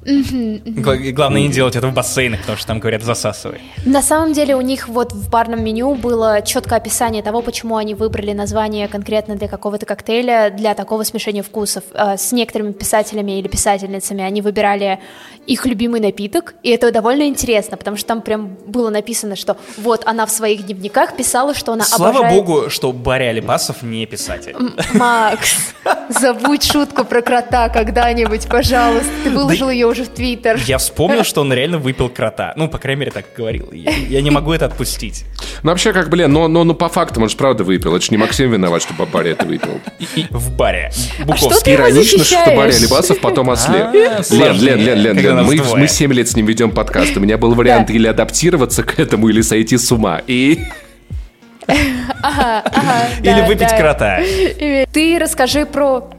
и 0.09 1.13
Главное 1.13 1.43
не 1.43 1.49
делать 1.49 1.77
это 1.77 1.89
в 1.89 1.95
бассейнах, 1.95 2.41
потому 2.41 2.59
что 2.59 2.67
там, 2.67 2.81
говорят, 2.81 3.03
засасывай. 3.03 3.61
На 3.85 4.03
самом 4.03 4.33
деле 4.33 4.57
у 4.57 4.61
них 4.61 4.89
вот 4.89 5.13
в 5.13 5.31
барном 5.31 5.63
меню 5.63 5.95
было 5.95 6.41
четкое 6.43 6.79
описание 6.79 7.23
того, 7.23 7.43
почему 7.43 7.77
они 7.77 7.95
выбрали 7.95 8.33
название 8.33 8.89
конкретно 8.89 9.37
для 9.37 9.49
какого-то 9.49 9.87
коктейля, 9.87 10.51
для 10.51 10.75
такого 10.75 11.03
смешения 11.03 11.43
вкусов. 11.43 11.85
Э, 11.93 12.17
С 12.17 12.33
некоторыми 12.33 12.73
писателями 12.73 13.39
или 13.39 13.49
писательницами 13.49 14.23
они 14.25 14.41
выбирали 14.43 14.99
их 15.47 15.67
любимый 15.67 16.01
напиток, 16.01 16.55
и 16.63 16.71
это 16.71 16.93
довольно 16.93 17.25
интересно, 17.25 17.77
потому 17.77 17.97
что 17.97 18.07
там 18.09 18.23
прям 18.23 18.57
было 18.67 18.91
написано, 18.91 19.35
что 19.37 19.57
вот 19.79 20.03
она 20.05 20.27
в 20.27 20.31
своих 20.31 20.67
дневниках 20.67 21.17
писала, 21.17 21.55
что 21.55 21.73
она 21.73 21.85
Слава 21.85 22.21
обожает... 22.21 22.35
богу, 22.35 22.71
что 22.71 22.93
Барри 22.93 23.25
Алибасов 23.25 23.83
не 23.83 24.07
писатель. 24.07 24.55
Макс, 24.95 25.73
забудь 26.09 26.65
шутку 26.65 27.05
про 27.05 27.23
крота 27.23 27.69
когда-нибудь, 27.71 28.47
пожалуйста. 28.49 29.11
Ты 29.25 29.31
выложил 29.31 29.71
ее 29.71 29.87
уже 29.87 29.98
в 30.05 30.09
Твиттер. 30.09 30.59
Я 30.67 30.79
вспомнил, 30.79 31.25
что 31.25 31.41
он 31.41 31.53
реально 31.53 31.79
выпил 31.79 32.09
крота. 32.09 32.53
Ну, 32.57 32.69
по 32.69 32.79
крайней 32.79 33.01
мере, 33.01 33.11
так 33.13 33.27
говорил. 33.37 33.71
Я, 33.73 33.91
я 33.91 34.21
не 34.21 34.31
могу 34.31 34.53
это 34.53 34.67
отпустить. 34.67 35.25
Ну, 35.63 35.71
вообще, 35.71 35.93
как, 35.93 36.09
блин, 36.09 36.33
но, 36.33 36.49
но, 36.49 36.65
ну, 36.65 36.75
по 36.75 36.89
факту, 36.89 37.21
он 37.21 37.29
же 37.29 37.37
правда 37.37 37.65
выпил. 37.65 37.95
Это 37.95 38.05
же 38.05 38.11
не 38.11 38.17
Максим 38.17 38.51
виноват, 38.51 38.83
что 38.83 38.95
Барри 38.95 39.33
это 39.33 39.45
выпил. 39.45 39.81
В 40.31 40.57
баре. 40.57 40.91
А 41.21 41.25
Буковский. 41.25 41.73
его 41.73 41.89
Иронично, 41.89 42.25
что? 42.25 42.45
Барри 42.47 42.73
Алибасов 42.73 43.21
потом 43.21 43.51
ослеп. 43.51 43.87
А, 43.87 44.23
Лен, 44.31 44.61
Лен, 44.61 44.79
Лен, 44.79 44.99
Лен, 44.99 45.19
Лен, 45.19 45.45
мы, 45.45 45.57
мы 45.77 45.89
7 45.89 46.13
лет 46.13 46.29
с 46.29 46.37
ним 46.37 46.47
ведем 46.47 46.71
подкаст. 46.71 47.17
У 47.17 47.21
меня 47.21 47.39
был 47.39 47.55
вариант 47.55 47.91
или 47.91 48.07
адаптироваться 48.07 48.83
к 48.83 48.99
этому, 48.99 49.29
или 49.29 49.41
сойти 49.41 49.79
с 49.79 49.91
ума. 49.93 50.21
И 50.27 50.61
Ага, 52.23 52.63
ага, 52.65 53.09
Или 53.21 53.41
да, 53.41 53.47
выпить 53.47 53.69
да. 53.69 53.79
крота. 53.79 54.21
Ты 54.93 55.19
расскажи 55.21 55.67
про... 55.67 56.11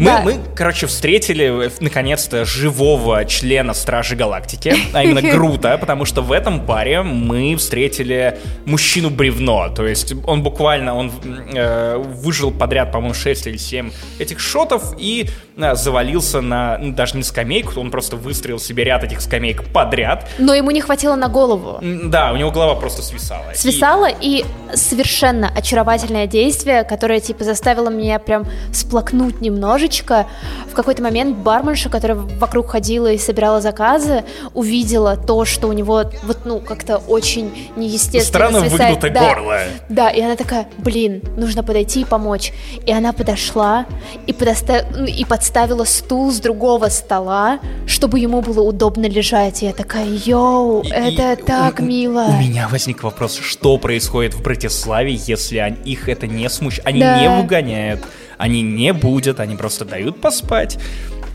Мы, 0.00 0.06
Да. 0.06 0.22
мы, 0.22 0.38
короче, 0.56 0.86
встретили 0.86 1.66
э, 1.66 1.70
наконец-то 1.80 2.46
живого 2.46 3.22
члена 3.26 3.74
Стражи 3.74 4.16
Галактики, 4.16 4.74
а 4.94 5.04
именно 5.04 5.20
Грута, 5.34 5.76
потому 5.76 6.06
что 6.06 6.22
в 6.22 6.32
этом 6.32 6.64
баре 6.64 7.02
мы 7.02 7.54
встретили 7.56 8.38
мужчину-бревно. 8.64 9.68
То 9.68 9.86
есть 9.86 10.14
он 10.26 10.42
буквально, 10.42 10.94
он 10.96 11.12
э, 11.52 11.98
выжил 11.98 12.50
подряд, 12.50 12.92
по-моему, 12.92 13.12
6 13.12 13.46
или 13.48 13.58
7 13.58 13.90
этих 14.18 14.40
шотов 14.40 14.94
и 14.98 15.28
завалился 15.74 16.40
на, 16.40 16.78
ну, 16.78 16.92
даже 16.92 17.16
не 17.16 17.22
скамейку, 17.22 17.80
он 17.80 17.90
просто 17.90 18.16
выстроил 18.16 18.58
себе 18.58 18.84
ряд 18.84 19.04
этих 19.04 19.20
скамеек 19.20 19.64
подряд. 19.72 20.26
Но 20.38 20.54
ему 20.54 20.70
не 20.70 20.80
хватило 20.80 21.16
на 21.16 21.28
голову. 21.28 21.78
Да, 21.82 22.32
у 22.32 22.36
него 22.36 22.50
голова 22.50 22.74
просто 22.74 23.02
свисала. 23.02 23.50
И- 23.52 23.56
Свисало 23.56 24.08
и 24.08 24.44
совершенно 24.74 25.48
очаровательное 25.54 26.26
действие, 26.26 26.84
которое 26.84 27.20
типа 27.20 27.44
заставило 27.44 27.88
меня 27.90 28.18
прям 28.18 28.44
сплакнуть 28.72 29.40
немножечко. 29.40 30.26
В 30.70 30.74
какой-то 30.74 31.02
момент 31.02 31.36
барменша, 31.38 31.88
которая 31.90 32.18
вокруг 32.18 32.70
ходила 32.70 33.10
и 33.12 33.18
собирала 33.18 33.60
заказы, 33.60 34.24
увидела 34.54 35.16
то, 35.16 35.44
что 35.44 35.68
у 35.68 35.72
него 35.72 36.04
вот 36.24 36.38
ну 36.44 36.60
как-то 36.60 36.98
очень 36.98 37.70
неестественно 37.76 38.24
Странно 38.24 38.60
свисает. 38.60 38.80
выгнутое 39.02 39.10
Да. 39.10 39.28
горло. 39.34 39.58
Да, 39.88 40.10
и 40.10 40.20
она 40.20 40.36
такая, 40.36 40.68
блин, 40.78 41.22
нужно 41.36 41.62
подойти 41.62 42.02
и 42.02 42.04
помочь. 42.04 42.52
И 42.86 42.92
она 42.92 43.12
подошла 43.12 43.86
и, 44.26 44.32
подоста- 44.32 44.86
ну, 44.96 45.04
и 45.04 45.24
подставила 45.24 45.49
стул 45.84 46.30
с 46.32 46.38
другого 46.40 46.88
стола, 46.88 47.58
чтобы 47.86 48.18
ему 48.18 48.40
было 48.40 48.62
удобно 48.62 49.06
лежать. 49.06 49.62
И 49.62 49.66
я 49.66 49.72
такая, 49.72 50.06
йоу, 50.06 50.82
И- 50.82 50.88
это 50.88 51.32
и 51.32 51.36
так 51.44 51.80
у- 51.80 51.82
у- 51.82 51.86
мило. 51.86 52.24
У 52.28 52.40
меня 52.40 52.68
возник 52.68 53.02
вопрос, 53.02 53.36
что 53.38 53.76
происходит 53.78 54.34
в 54.34 54.42
Братиславе, 54.42 55.12
если 55.14 55.58
они- 55.58 55.76
их 55.84 56.08
это 56.08 56.26
не 56.26 56.48
смущает, 56.48 56.86
они 56.86 57.00
Да. 57.00 57.20
не 57.20 57.28
выгоняют, 57.42 58.00
они 58.38 58.62
не 58.62 58.92
будут, 58.92 59.40
они 59.40 59.56
просто 59.56 59.84
дают 59.84 60.20
поспать. 60.20 60.78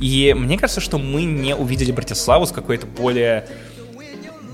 И 0.01 0.33
мне 0.37 0.57
кажется, 0.57 0.81
что 0.81 0.97
мы 0.97 1.23
не 1.23 1.55
увидели 1.55 1.91
Братиславу 1.91 2.45
с 2.45 2.51
какой-то 2.51 2.85
более 2.85 3.45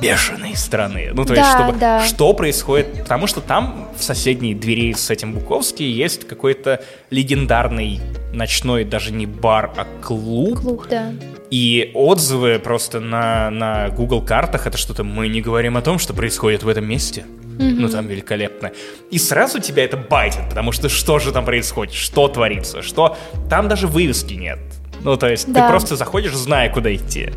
бешеной 0.01 0.55
стороны. 0.55 1.11
Ну, 1.13 1.25
то 1.25 1.33
есть, 1.33 1.45
Да, 1.45 1.57
чтобы... 1.65 1.79
да. 1.79 2.05
Что 2.05 2.33
происходит? 2.33 3.03
Потому 3.03 3.27
что 3.27 3.39
там 3.41 3.89
в 3.97 4.03
соседней 4.03 4.53
двери 4.55 4.93
с 4.93 5.09
этим 5.09 5.33
Буковски 5.33 5.83
есть 5.83 6.27
какой-то 6.27 6.81
легендарный 7.09 7.99
ночной, 8.33 8.83
даже 8.83 9.11
не 9.13 9.25
бар, 9.25 9.71
а 9.77 9.85
клуб, 10.01 10.59
Клуб, 10.59 10.87
да. 10.89 11.11
и 11.49 11.91
отзывы 11.93 12.59
просто 12.59 12.99
на, 12.99 13.49
на 13.49 13.89
Google 13.89 14.21
картах 14.23 14.67
это 14.67 14.77
что-то 14.77 15.03
мы 15.03 15.27
не 15.27 15.41
говорим 15.41 15.77
о 15.77 15.81
том, 15.81 15.99
что 15.99 16.13
происходит 16.13 16.63
в 16.63 16.67
этом 16.67 16.85
месте. 16.85 17.25
Ну 17.59 17.89
там 17.89 18.07
великолепно. 18.07 18.71
И 19.11 19.19
сразу 19.19 19.59
тебя 19.59 19.83
это 19.83 19.95
байтит, 19.95 20.49
потому 20.49 20.71
что 20.71 20.89
что 20.89 21.19
же 21.19 21.31
там 21.31 21.45
происходит, 21.45 21.93
что 21.93 22.27
творится, 22.27 22.81
что 22.81 23.17
там 23.51 23.67
даже 23.67 23.85
вывески 23.85 24.33
нет. 24.33 24.57
Ну, 25.03 25.15
то 25.15 25.29
есть 25.29 25.51
Да. 25.51 25.61
ты 25.65 25.69
просто 25.69 25.95
заходишь, 25.95 26.33
зная, 26.33 26.71
куда 26.71 26.93
идти. 26.95 27.29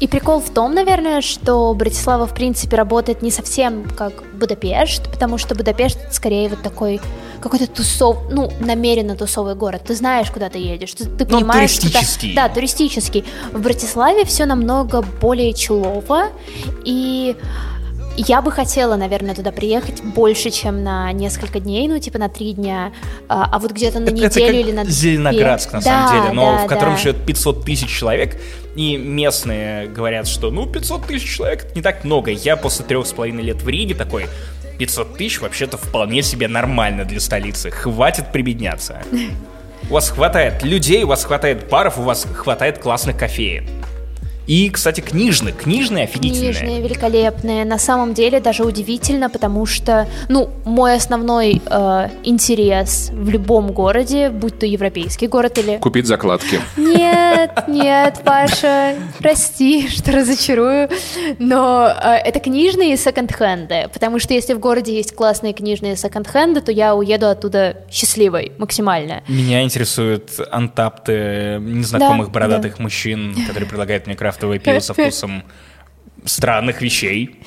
И 0.00 0.06
прикол 0.06 0.40
в 0.40 0.50
том, 0.50 0.74
наверное, 0.74 1.20
что 1.22 1.72
Братислава, 1.74 2.26
в 2.26 2.34
принципе, 2.34 2.76
работает 2.76 3.22
не 3.22 3.30
совсем 3.30 3.84
как 3.96 4.12
Будапешт, 4.34 5.10
потому 5.10 5.38
что 5.38 5.54
Будапешт 5.54 5.98
скорее 6.12 6.48
вот 6.48 6.62
такой 6.62 7.00
какой-то 7.40 7.66
тусов, 7.66 8.18
ну, 8.30 8.50
намеренно 8.60 9.16
тусовый 9.16 9.54
город. 9.54 9.82
Ты 9.86 9.94
знаешь, 9.94 10.30
куда 10.30 10.50
ты 10.50 10.58
едешь, 10.58 10.92
ты, 10.92 11.04
ты 11.04 11.26
Ну, 11.28 11.36
он 11.38 11.42
понимаешь, 11.44 11.76
куда- 11.78 11.90
туристический. 11.92 12.34
Да, 12.34 12.48
туристический. 12.48 13.24
В 13.52 13.60
Братиславе 13.62 14.24
все 14.24 14.44
намного 14.44 15.02
более 15.20 15.54
челово, 15.54 16.26
и 16.84 17.36
я 18.26 18.42
бы 18.42 18.50
хотела, 18.50 18.96
наверное, 18.96 19.34
туда 19.34 19.52
приехать 19.52 20.02
больше, 20.02 20.50
чем 20.50 20.82
на 20.82 21.12
несколько 21.12 21.60
дней, 21.60 21.86
ну, 21.88 21.98
типа 21.98 22.18
на 22.18 22.28
три 22.28 22.52
дня, 22.52 22.92
а, 23.28 23.48
а 23.52 23.58
вот 23.58 23.72
где-то 23.72 24.00
на 24.00 24.08
Это- 24.08 24.14
это 24.26 24.40
неделю 24.40 24.46
как 24.46 24.54
или 24.66 24.72
на. 24.72 24.84
Зеленоградск, 24.84 25.72
на 25.72 25.80
Да, 25.80 25.84
самом 25.84 26.22
деле, 26.22 26.34
но 26.34 26.56
да, 26.56 26.64
в 26.64 26.66
котором 26.66 26.92
да. 26.94 26.98
живет 26.98 27.24
500 27.24 27.64
тысяч 27.64 27.88
человек, 27.88 28.40
и 28.76 28.96
местные 28.96 29.86
говорят, 29.88 30.26
что 30.26 30.50
ну 30.50 30.66
500 30.66 31.06
тысяч 31.06 31.36
человек 31.36 31.64
это 31.64 31.74
не 31.74 31.82
так 31.82 32.04
много. 32.04 32.30
Я 32.30 32.56
после 32.56 32.84
трех 32.84 33.06
с 33.06 33.12
половиной 33.12 33.42
лет 33.42 33.62
в 33.62 33.68
Риге 33.68 33.94
такой, 33.94 34.26
500 34.78 35.16
тысяч 35.16 35.40
вообще-то 35.40 35.76
вполне 35.76 36.22
себе 36.22 36.48
нормально 36.48 37.04
для 37.04 37.20
столицы, 37.20 37.70
хватит 37.70 38.32
прибедняться. 38.32 39.02
У 39.88 39.94
вас 39.94 40.10
хватает 40.10 40.62
людей, 40.62 41.02
у 41.04 41.08
вас 41.08 41.24
хватает 41.24 41.68
баров, 41.68 41.98
у 41.98 42.02
вас 42.02 42.26
хватает 42.34 42.78
классных 42.78 43.16
кофеек. 43.16 43.64
И, 44.50 44.68
кстати, 44.68 45.00
книжные, 45.00 45.54
книжные 45.54 46.04
офигительные. 46.04 46.52
Книжные, 46.52 46.80
великолепные. 46.82 47.64
На 47.64 47.78
самом 47.78 48.14
деле 48.14 48.40
даже 48.40 48.64
удивительно, 48.64 49.30
потому 49.30 49.64
что, 49.64 50.08
ну, 50.28 50.50
мой 50.64 50.96
основной 50.96 51.62
э, 51.64 52.08
интерес 52.24 53.10
в 53.12 53.28
любом 53.28 53.70
городе, 53.70 54.28
будь 54.28 54.58
то 54.58 54.66
европейский 54.66 55.28
город 55.28 55.56
или... 55.58 55.78
купить 55.78 56.06
закладки. 56.06 56.60
Нет, 56.76 57.68
нет, 57.68 58.22
Паша, 58.24 58.96
прости, 59.20 59.88
что 59.88 60.10
разочарую, 60.10 60.90
но 61.38 61.86
э, 61.86 62.14
это 62.14 62.40
книжные 62.40 62.96
секонд-хенды, 62.96 63.88
потому 63.92 64.18
что 64.18 64.34
если 64.34 64.54
в 64.54 64.58
городе 64.58 64.96
есть 64.96 65.14
классные 65.14 65.52
книжные 65.52 65.94
секонд-хенды, 65.94 66.60
то 66.60 66.72
я 66.72 66.96
уеду 66.96 67.28
оттуда 67.28 67.76
счастливой 67.88 68.50
максимально. 68.58 69.22
Меня 69.28 69.62
интересуют 69.62 70.32
антапты 70.50 71.58
незнакомых 71.60 72.26
Да, 72.26 72.32
бородатых 72.32 72.80
мужчин, 72.80 73.36
которые 73.46 73.68
предлагают 73.68 74.08
мне 74.08 74.16
крафтовое 74.40 74.58
пиво 74.58 74.80
со 74.80 74.94
вкусом 74.94 75.42
странных 76.24 76.82
вещей. 76.82 77.40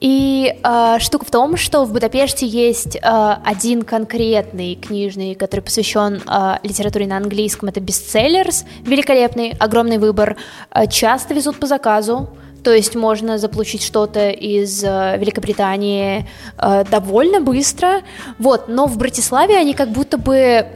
И 0.00 0.54
э, 0.62 0.98
штука 0.98 1.24
в 1.24 1.30
том, 1.30 1.56
что 1.56 1.84
в 1.84 1.92
Будапеште 1.92 2.46
есть 2.46 2.96
э, 2.96 3.00
один 3.00 3.82
конкретный 3.82 4.74
книжный, 4.74 5.34
который 5.34 5.62
посвящен 5.62 6.20
э, 6.26 6.56
литературе 6.62 7.06
на 7.06 7.16
английском. 7.16 7.70
Это 7.70 7.80
бестселлерс, 7.80 8.66
великолепный, 8.82 9.54
огромный 9.58 9.96
выбор. 9.96 10.36
Э, 10.70 10.86
часто 10.88 11.32
везут 11.32 11.56
по 11.56 11.66
заказу. 11.66 12.28
То 12.62 12.74
есть 12.74 12.94
можно 12.94 13.38
заполучить 13.38 13.82
что-то 13.82 14.28
из 14.28 14.84
э, 14.84 15.16
Великобритании 15.18 16.28
э, 16.58 16.84
довольно 16.90 17.40
быстро. 17.40 18.02
Вот, 18.38 18.68
но 18.68 18.86
в 18.86 18.98
Братиславе 18.98 19.56
они 19.56 19.72
как 19.72 19.90
будто 19.90 20.18
бы 20.18 20.66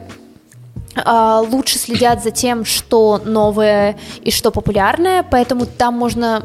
лучше 1.51 1.79
следят 1.79 2.23
за 2.23 2.31
тем, 2.31 2.65
что 2.65 3.21
новое 3.25 3.97
и 4.23 4.31
что 4.31 4.51
популярное, 4.51 5.23
поэтому 5.23 5.67
там 5.67 5.95
можно 5.95 6.45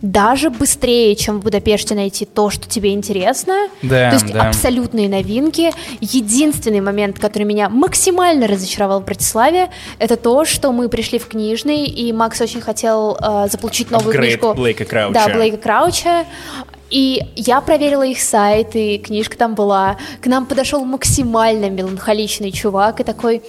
даже 0.00 0.50
быстрее, 0.50 1.14
чем 1.16 1.40
в 1.40 1.44
Будапеште 1.44 1.94
найти 1.94 2.24
то, 2.24 2.50
что 2.50 2.68
тебе 2.68 2.92
интересно. 2.92 3.68
Да, 3.82 4.10
то 4.10 4.14
есть 4.16 4.32
да. 4.32 4.48
абсолютные 4.48 5.08
новинки. 5.08 5.72
Единственный 6.00 6.80
момент, 6.80 7.18
который 7.18 7.44
меня 7.44 7.68
максимально 7.68 8.46
разочаровал 8.46 9.00
в 9.00 9.04
Братиславе, 9.04 9.70
это 9.98 10.16
то, 10.16 10.44
что 10.44 10.72
мы 10.72 10.88
пришли 10.88 11.18
в 11.18 11.26
книжный, 11.26 11.86
и 11.86 12.12
Макс 12.12 12.40
очень 12.40 12.60
хотел 12.60 13.16
э, 13.20 13.48
заполучить 13.50 13.90
новую 13.90 14.10
Апгрейд 14.10 14.40
книжку. 14.40 14.54
Блейка 14.54 14.84
Крауча. 14.84 15.14
Да, 15.14 15.34
Блейка 15.34 15.56
Крауча. 15.56 16.24
И 16.92 17.22
я 17.36 17.62
проверила 17.62 18.02
их 18.02 18.20
сайт, 18.20 18.76
и 18.76 18.98
книжка 18.98 19.38
там 19.38 19.54
была. 19.54 19.96
К 20.20 20.26
нам 20.26 20.44
подошел 20.44 20.84
максимально 20.84 21.70
меланхоличный 21.70 22.52
чувак 22.52 23.00
и 23.00 23.04
такой, 23.04 23.42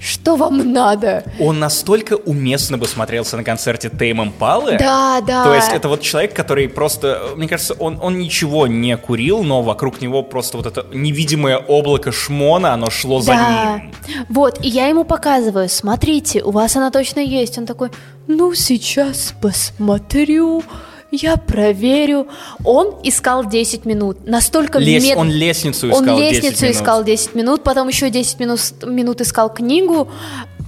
что 0.00 0.34
вам 0.34 0.72
надо? 0.72 1.22
Он 1.38 1.60
настолько 1.60 2.14
уместно 2.14 2.76
бы 2.76 2.86
смотрелся 2.88 3.36
на 3.36 3.44
концерте 3.44 3.88
Тейм 3.88 4.20
Импалы. 4.22 4.78
Да, 4.78 5.20
да. 5.24 5.44
То 5.44 5.54
есть 5.54 5.72
это 5.72 5.88
вот 5.88 6.00
человек, 6.02 6.34
который 6.34 6.68
просто, 6.68 7.20
мне 7.36 7.46
кажется, 7.46 7.74
он, 7.74 7.98
он 8.02 8.18
ничего 8.18 8.66
не 8.66 8.96
курил, 8.96 9.44
но 9.44 9.62
вокруг 9.62 10.00
него 10.00 10.24
просто 10.24 10.56
вот 10.56 10.66
это 10.66 10.84
невидимое 10.92 11.56
облако 11.56 12.10
шмона, 12.10 12.74
оно 12.74 12.90
шло 12.90 13.20
за 13.20 13.32
Да. 13.32 13.78
ним. 13.78 13.94
Вот, 14.28 14.64
и 14.64 14.68
я 14.68 14.88
ему 14.88 15.04
показываю, 15.04 15.68
смотрите, 15.68 16.42
у 16.42 16.50
вас 16.50 16.74
она 16.74 16.90
точно 16.90 17.20
есть. 17.20 17.58
Он 17.58 17.66
такой, 17.66 17.90
ну 18.26 18.54
сейчас 18.54 19.34
посмотрю, 19.40 20.64
я 21.10 21.36
проверю. 21.36 22.28
Он 22.64 22.96
искал 23.02 23.44
10 23.46 23.84
минут. 23.84 24.26
Настолько 24.26 24.78
Лес- 24.78 25.04
мед- 25.04 25.16
Он 25.16 25.30
лестницу 25.30 25.86
Он 25.86 26.02
искал 26.04 26.18
10 26.18 26.32
лестницу 26.44 26.64
минут. 26.64 26.76
искал 26.76 27.04
10 27.04 27.34
минут, 27.34 27.62
потом 27.62 27.88
еще 27.88 28.10
10 28.10 28.38
минут, 28.40 28.60
минут 28.86 29.20
искал 29.20 29.52
книгу, 29.52 30.08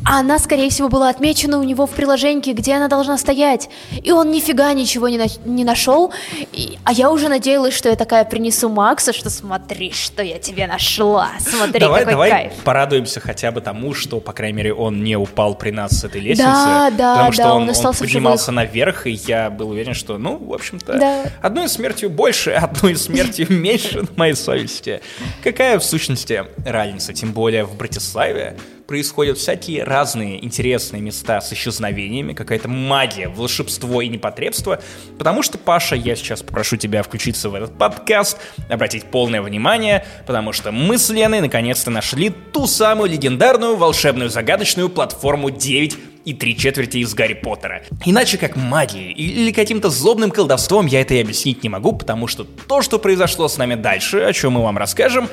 она, 0.05 0.39
скорее 0.39 0.71
всего, 0.71 0.89
была 0.89 1.09
отмечена 1.11 1.59
у 1.59 1.63
него 1.63 1.87
в 1.87 1.91
приложении, 1.91 2.53
где 2.53 2.75
она 2.75 2.89
должна 2.89 3.19
стоять. 3.19 3.69
И 4.03 4.11
он 4.13 4.31
нифига 4.31 4.73
ничего 4.73 5.09
не, 5.09 5.19
на- 5.19 5.27
не 5.45 5.63
нашел. 5.65 6.13
И- 6.53 6.79
а 6.85 6.93
я 6.93 7.11
уже 7.11 7.29
надеялась, 7.29 7.75
что 7.75 7.89
я 7.89 7.97
такая 7.97 8.25
принесу 8.25 8.69
Макса, 8.71 9.13
что 9.13 9.29
смотри, 9.31 9.93
что 9.93 10.23
я 10.23 10.39
тебе 10.39 10.67
нашла. 10.67 11.31
Смотри, 11.39 11.79
давай, 11.81 12.01
какой 12.01 12.13
давай 12.13 12.31
кайф. 12.31 12.53
порадуемся 12.65 13.21
хотя 13.21 13.53
бы 13.53 13.61
тому, 13.61 13.93
что, 13.95 14.21
по 14.21 14.33
крайней 14.33 14.57
мере, 14.57 14.75
он 14.75 15.05
не 15.05 15.17
упал 15.17 15.55
при 15.55 15.71
нас 15.71 15.93
с 16.01 16.05
этой 16.05 16.21
лестницы. 16.21 16.49
Да, 16.51 16.91
да, 16.91 17.13
потому 17.15 17.33
что 17.33 17.43
да, 17.43 17.55
он, 17.55 17.69
он 17.69 17.93
в 17.93 17.99
поднимался 17.99 18.53
наверх, 18.53 19.07
и 19.07 19.11
я 19.11 19.51
был 19.51 19.71
уверен, 19.71 19.95
что, 19.95 20.17
ну, 20.19 20.39
в 20.39 20.55
общем-то, 20.55 20.95
Да. 20.99 21.25
одной 21.43 21.69
смертью 21.69 22.09
больше, 22.11 22.51
одной 22.63 22.97
смертью 22.97 23.47
меньше 23.51 24.01
на 24.03 24.09
моей 24.17 24.35
совести. 24.35 25.03
Какая, 25.45 25.79
в 25.79 25.85
сущности, 25.85 26.45
разница? 26.65 27.13
Тем 27.13 27.33
более 27.33 27.65
в 27.65 27.77
Братиславе 27.77 28.57
происходят 28.91 29.39
всякие 29.39 29.85
разные 29.85 30.45
интересные 30.45 31.01
места 31.01 31.41
с 31.41 31.53
исчезновениями, 31.53 32.33
какая-то 32.33 32.67
магия, 32.67 33.29
волшебство 33.29 34.03
и 34.03 34.09
непотребство. 34.09 34.83
Потому 35.17 35.45
что, 35.45 35.59
Паша, 35.59 35.95
я 35.95 36.17
сейчас 36.17 36.43
попрошу 36.43 36.77
тебя 36.77 37.05
включиться 37.05 37.51
в 37.51 37.55
этот 37.55 37.79
подкаст, 37.79 38.37
обратить 38.69 39.05
полное 39.05 39.43
внимание, 39.43 40.05
потому 40.27 40.53
что 40.53 40.73
мы 40.73 40.99
с 40.99 41.09
Леной 41.09 41.41
наконец-то 41.41 41.93
нашли 41.93 42.31
ту 42.31 42.67
самую 42.67 43.11
легендарную, 43.11 43.77
волшебную, 43.77 44.29
загадочную 44.29 44.89
платформу 44.89 45.51
9 45.51 45.97
и 46.25 46.35
три 46.35 46.57
четверти 46.57 46.97
из 46.97 47.15
Гарри 47.15 47.35
Поттера. 47.35 47.83
Иначе 48.05 48.39
как 48.39 48.57
магией 48.57 49.13
или 49.13 49.53
каким-то 49.53 49.89
злобным 49.91 50.33
колдовством 50.33 50.87
я 50.87 51.01
это 51.01 51.15
и 51.15 51.21
объяснить 51.21 51.63
не 51.63 51.69
могу, 51.69 51.93
потому 51.93 52.27
что 52.27 52.43
то, 52.43 52.83
что 52.83 52.99
произошло 52.99 53.47
с 53.47 53.57
нами 53.57 53.77
дальше, 53.77 54.19
о 54.19 54.33
чем 54.33 54.55
мы 54.55 54.65
вам 54.65 54.79
расскажем, 54.79 55.29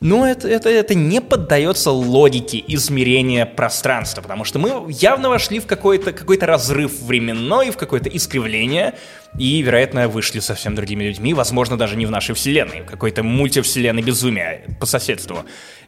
ну, 0.00 0.24
это, 0.24 0.48
это, 0.48 0.70
это 0.70 0.94
не 0.94 1.20
поддается 1.20 1.90
логике 1.90 2.62
измерения 2.66 3.44
пространства, 3.44 4.22
потому 4.22 4.44
что 4.44 4.58
мы 4.58 4.90
явно 4.90 5.28
вошли 5.28 5.60
в 5.60 5.66
какой-то 5.66 6.12
какой 6.12 6.38
разрыв 6.38 7.02
временной, 7.02 7.70
в 7.70 7.76
какое-то 7.76 8.08
искривление, 8.08 8.94
и, 9.38 9.60
вероятно, 9.60 10.08
вышли 10.08 10.40
совсем 10.40 10.74
другими 10.74 11.04
людьми, 11.04 11.34
возможно, 11.34 11.76
даже 11.76 11.96
не 11.96 12.06
в 12.06 12.10
нашей 12.10 12.34
вселенной, 12.34 12.80
в 12.80 12.86
какой-то 12.86 13.22
мультивселенной 13.22 14.02
безумия 14.02 14.62
по 14.80 14.86
соседству. 14.86 15.40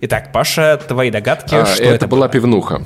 Итак, 0.03 0.31
Паша, 0.31 0.79
твои 0.87 1.11
догадки, 1.11 1.55
А, 1.55 1.65
что 1.65 1.83
это, 1.83 1.95
это, 1.95 2.07
была 2.07 2.27
было? 2.27 2.33
пивнуха. 2.33 2.85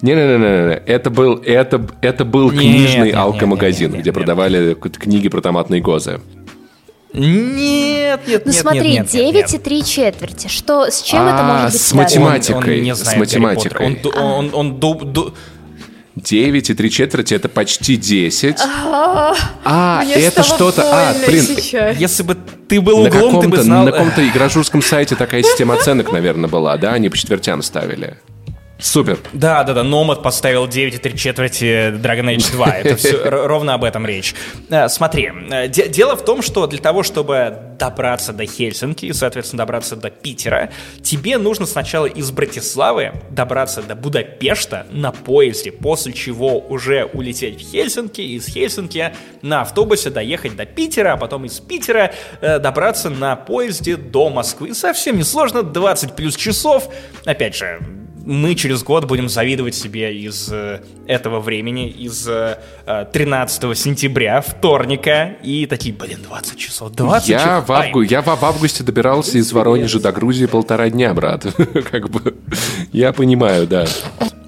Не-не-не, 0.00 0.74
это 0.86 1.10
был, 1.10 1.42
это, 1.44 1.86
это 2.00 2.24
был 2.24 2.50
Нет, 2.52 2.60
книжный 2.60 3.06
нет, 3.08 3.16
алкомагазин, 3.16 3.86
нет, 3.88 3.92
нет, 3.92 4.00
где 4.02 4.10
нет. 4.10 4.14
продавали 4.14 4.74
книги 4.74 5.28
про 5.28 5.40
томатные 5.40 5.80
гозы. 5.80 6.20
Нет, 7.16 8.20
нет, 8.28 8.42
Ну 8.44 8.52
нет, 8.52 8.60
смотри, 8.60 8.80
нет, 8.90 9.02
нет, 9.04 9.10
9 9.10 9.34
нет. 9.34 9.54
и 9.54 9.58
3 9.58 9.84
четверти. 9.84 10.48
Что, 10.48 10.90
с 10.90 11.00
чем 11.02 11.26
это 11.26 11.38
А, 11.40 11.42
может 11.42 11.72
быть 11.72 11.80
с 11.80 11.92
математикой. 11.94 12.74
Он, 12.74 12.78
он 12.78 12.82
не 12.84 12.94
с 12.94 12.98
знает 12.98 13.18
Гарри 13.18 13.20
математикой. 13.20 13.70
Поттера. 13.70 13.84
Он, 13.86 13.96
ду- 14.02 14.12
он, 14.20 14.50
он 14.52 14.80
ду- 14.80 14.94
ду- 15.04 15.34
9 16.16 16.70
и 16.70 16.74
3 16.74 16.90
четверти 16.90 17.34
это 17.34 17.48
почти 17.48 17.96
10. 17.96 18.56
А, 19.64 20.02
Мне 20.04 20.14
это 20.14 20.42
что-то... 20.42 20.82
А, 20.82 21.14
блин, 21.26 21.44
сейчас. 21.44 21.96
Если 21.96 22.22
бы 22.22 22.36
ты 22.68 22.80
был 22.80 22.98
на 23.02 23.08
углом, 23.08 23.40
ты 23.42 23.48
бы 23.48 23.56
каком-то, 23.56 23.62
знал... 23.62 23.84
на 23.84 23.92
каком-то 23.92 24.26
игражурском 24.28 24.82
сайте 24.82 25.14
такая 25.14 25.42
система 25.42 25.74
оценок, 25.74 26.12
наверное, 26.12 26.48
была, 26.48 26.76
да? 26.76 26.92
Они 26.92 27.08
по 27.08 27.16
четвертям 27.16 27.62
ставили. 27.62 28.16
Супер. 28.78 29.18
Да, 29.32 29.64
да, 29.64 29.72
да, 29.72 29.82
Номад 29.82 30.22
поставил 30.22 30.68
9 30.68 30.94
и 30.94 30.98
3 30.98 31.16
четверти 31.16 31.64
Dragon 31.92 32.34
Age 32.36 32.52
2. 32.52 32.66
Это 32.68 32.96
все 32.96 33.22
ровно 33.30 33.72
об 33.74 33.84
этом 33.84 34.04
речь. 34.06 34.34
Э, 34.68 34.88
Смотри, 34.88 35.30
э, 35.50 35.68
де- 35.68 35.88
дело 35.88 36.14
в 36.14 36.22
том, 36.24 36.42
что 36.42 36.66
для 36.66 36.78
того, 36.78 37.02
чтобы 37.02 37.56
добраться 37.78 38.34
до 38.34 38.44
Хельсинки 38.44 39.06
и, 39.06 39.12
соответственно, 39.14 39.58
добраться 39.64 39.96
до 39.96 40.10
Питера, 40.10 40.70
тебе 41.02 41.38
нужно 41.38 41.64
сначала 41.64 42.04
из 42.06 42.30
Братиславы 42.30 43.12
добраться 43.30 43.82
до 43.82 43.94
Будапешта 43.94 44.86
на 44.90 45.10
поезде, 45.10 45.72
после 45.72 46.12
чего 46.12 46.58
уже 46.58 47.04
улететь 47.04 47.62
в 47.62 47.70
Хельсинки, 47.70 48.20
из 48.20 48.46
Хельсинки 48.46 49.14
на 49.40 49.62
автобусе 49.62 50.10
доехать 50.10 50.54
до 50.54 50.66
Питера, 50.66 51.14
а 51.14 51.16
потом 51.16 51.46
из 51.46 51.60
Питера 51.60 52.12
э, 52.42 52.58
добраться 52.58 53.08
на 53.08 53.36
поезде 53.36 53.96
до 53.96 54.28
Москвы. 54.28 54.74
Совсем 54.74 55.16
несложно, 55.16 55.62
20 55.62 56.14
плюс 56.14 56.36
часов. 56.36 56.88
Опять 57.24 57.56
же, 57.56 57.80
мы 58.26 58.54
через 58.56 58.82
год 58.82 59.04
будем 59.06 59.28
завидовать 59.28 59.74
себе 59.74 60.14
из 60.14 60.48
э, 60.52 60.80
этого 61.06 61.40
времени, 61.40 61.88
из 61.88 62.28
э, 62.28 62.58
э, 62.84 63.06
13 63.12 63.78
сентября, 63.78 64.40
вторника, 64.40 65.36
и 65.42 65.66
такие, 65.66 65.94
блин, 65.94 66.18
20 66.26 66.58
часов, 66.58 66.90
20 66.92 67.28
Я 67.28 67.38
часов. 67.38 67.68
в, 67.68 67.72
авгу- 67.72 68.02
я 68.02 68.22
в 68.22 68.26
в 68.26 68.44
августе 68.44 68.82
добирался 68.82 69.38
из 69.38 69.52
Воронежа 69.52 70.00
до 70.00 70.12
Грузии 70.12 70.46
полтора 70.46 70.90
дня, 70.90 71.14
брат. 71.14 71.46
Как 71.90 72.10
бы, 72.10 72.36
я 72.92 73.12
понимаю, 73.12 73.66
да. 73.66 73.86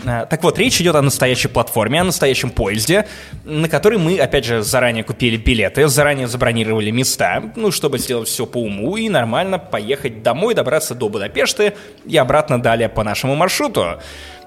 А, 0.09 0.27
Так 0.27 0.43
вот, 0.43 0.59
речь 0.59 0.81
идет 0.81 0.95
о 0.95 1.03
настоящей 1.03 1.49
платформе, 1.49 2.01
о 2.01 2.05
настоящем 2.05 2.51
поезде, 2.51 3.07
на 3.45 3.69
который 3.69 3.99
мы, 3.99 4.19
опять 4.19 4.45
же, 4.45 4.63
заранее 4.63 5.05
купили 5.05 5.37
билеты, 5.37 5.87
заранее 5.89 6.27
забронировали 6.27 6.91
места, 6.91 7.43
ну, 7.57 7.71
чтобы 7.71 7.99
сделать 7.99 8.29
все 8.29 8.47
по 8.47 8.59
уму 8.59 8.97
и 8.97 9.09
нормально 9.09 9.59
поехать 9.59 10.23
домой, 10.23 10.55
добраться 10.55 10.95
до 10.95 11.09
Будапешта 11.09 11.75
и 12.07 12.17
обратно 12.17 12.61
далее 12.61 12.89
по 12.89 13.05
нашему 13.05 13.35
маршруту. 13.35 13.99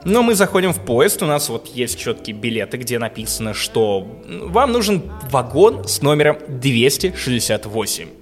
Но 0.04 0.24
мы 0.24 0.34
заходим 0.34 0.74
в 0.74 0.84
поезд, 0.84 1.22
у 1.22 1.28
нас 1.28 1.48
вот 1.50 1.68
есть 1.68 2.00
четкие 2.00 2.36
билеты, 2.36 2.78
где 2.78 2.98
написано, 2.98 3.54
что 3.54 4.20
вам 4.28 4.72
нужен 4.72 5.04
вагон 5.30 5.88
с 5.88 6.02
номером 6.02 6.38
268. 6.48 8.20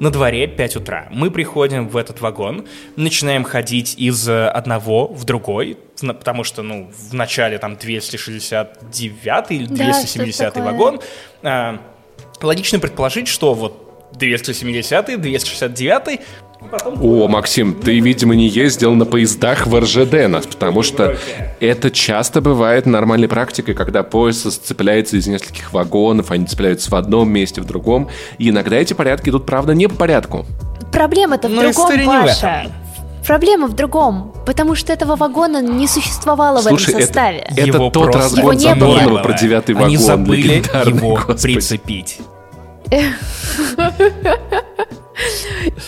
На 0.00 0.10
дворе 0.10 0.46
5 0.46 0.76
утра. 0.76 1.08
Мы 1.10 1.30
приходим 1.30 1.88
в 1.88 1.96
этот 1.96 2.20
вагон, 2.20 2.66
начинаем 2.96 3.44
ходить 3.44 3.94
из 3.96 4.28
э, 4.28 4.48
одного 4.48 5.06
в 5.08 5.24
другой, 5.24 5.78
потому 6.00 6.44
что, 6.44 6.62
ну, 6.62 6.90
в 7.10 7.14
начале 7.14 7.58
там 7.58 7.76
269 7.76 9.50
или 9.50 9.66
Да, 9.66 9.84
270 9.84 10.34
что-то 10.34 10.50
такое. 10.50 10.64
вагон. 10.72 11.00
А, 11.42 11.80
логично 12.42 12.78
предположить, 12.78 13.28
что 13.28 13.54
вот 13.54 13.82
270 14.18 15.20
269 15.20 16.02
потом 16.02 16.18
О, 17.00 17.28
Максим, 17.28 17.74
ты, 17.74 18.00
видимо, 18.00 18.34
не 18.34 18.48
ездил 18.48 18.94
на 18.94 19.04
поездах 19.04 19.66
в 19.66 19.78
РЖД, 19.78 20.28
нас, 20.28 20.46
потому 20.46 20.82
что 20.82 21.16
это 21.60 21.90
часто 21.90 22.40
бывает 22.40 22.86
нормальной 22.86 23.28
практикой, 23.28 23.74
когда 23.74 24.02
поезд 24.02 24.52
сцепляется 24.52 25.16
из 25.16 25.26
нескольких 25.26 25.72
вагонов, 25.72 26.30
они 26.30 26.46
цепляются 26.46 26.90
в 26.90 26.94
одном 26.94 27.28
месте, 27.30 27.60
в 27.60 27.64
другом, 27.64 28.08
и 28.38 28.50
иногда 28.50 28.76
эти 28.76 28.92
порядки 28.94 29.28
идут, 29.30 29.46
правда, 29.46 29.74
не 29.74 29.88
по 29.88 29.94
порядку. 29.96 30.46
Проблема-то 30.92 31.48
в 31.48 31.50
Ну, 31.52 31.60
другом, 31.62 31.70
история 31.84 32.06
не 32.06 32.18
в 32.18 32.22
Паша. 32.26 32.46
этом. 32.64 32.72
Проблема 33.26 33.66
в 33.66 33.74
другом, 33.74 34.32
потому 34.46 34.76
что 34.76 34.92
этого 34.92 35.16
вагона 35.16 35.60
не 35.60 35.88
существовало 35.88 36.60
Слушай, 36.60 36.84
в 36.86 36.88
этом 36.90 37.00
составе. 37.02 37.38
это, 37.40 37.54
это 37.60 37.66
Его 37.66 37.90
тот 37.90 38.14
разгон. 38.14 38.56
Задорнова 38.58 39.18
про 39.22 39.32
девятый 39.32 39.74
вагон. 39.74 39.88
Они 39.88 39.96
забыли 39.96 40.62
его 40.86 41.16
господи. 41.16 41.42
прицепить. 41.54 42.18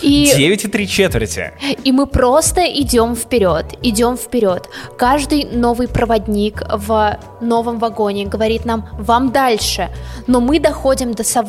И, 0.01 0.31
9 0.35 0.65
и 0.65 0.67
3 0.67 0.87
четверти. 0.87 1.51
и 1.83 1.91
мы 1.91 2.07
просто 2.07 2.61
идем 2.61 3.15
вперед, 3.15 3.65
идем 3.83 4.17
вперед. 4.17 4.69
Каждый 4.97 5.45
новый 5.45 5.87
проводник 5.87 6.63
в 6.71 7.19
новом 7.41 7.79
вагоне 7.79 8.25
говорит 8.25 8.65
нам 8.65 8.87
«вам 8.97 9.31
дальше», 9.31 9.89
но 10.27 10.39
мы 10.41 10.59
доходим 10.59 11.13
до 11.13 11.23
сов... 11.23 11.47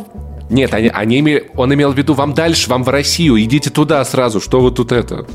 Нет, 0.50 0.74
они, 0.74 0.88
они 0.88 1.20
име- 1.20 1.50
он 1.56 1.72
имел 1.72 1.92
в 1.92 1.96
виду 1.98 2.14
вам 2.14 2.34
дальше, 2.34 2.68
вам 2.68 2.82
в 2.82 2.88
Россию, 2.88 3.40
идите 3.40 3.70
туда 3.70 4.04
сразу, 4.04 4.40
что 4.40 4.60
вы 4.60 4.72
тут 4.72 4.92
это? 4.92 5.26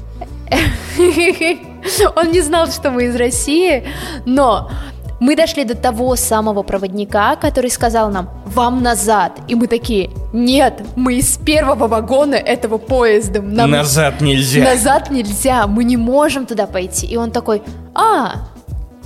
Он 2.16 2.32
не 2.32 2.42
знал, 2.42 2.68
что 2.68 2.92
мы 2.92 3.06
из 3.06 3.16
России, 3.16 3.84
но 4.26 4.70
Мы 5.20 5.36
дошли 5.36 5.64
до 5.64 5.76
того 5.76 6.16
самого 6.16 6.64
проводника, 6.64 7.36
который 7.38 7.70
сказал 7.70 8.12
нам 8.12 8.30
«Вам 8.46 8.84
назад!» 8.84 9.40
И 9.48 9.56
мы 9.56 9.68
такие 9.68 10.10
«Нет, 10.34 10.82
мы 10.96 11.16
из 11.16 11.38
первого 11.38 11.88
вагона 11.88 12.36
этого 12.36 12.78
поезда». 12.78 13.42
Нам 13.42 13.72
Назад 13.72 14.20
нельзя. 14.20 14.64
Назад 14.64 15.12
нельзя, 15.12 15.68
мы 15.68 15.86
не 15.86 15.96
можем 15.96 16.46
туда 16.46 16.68
пойти. 16.68 17.08
И 17.08 17.16
он 17.16 17.32
такой 17.32 17.64
«А, 17.94 18.48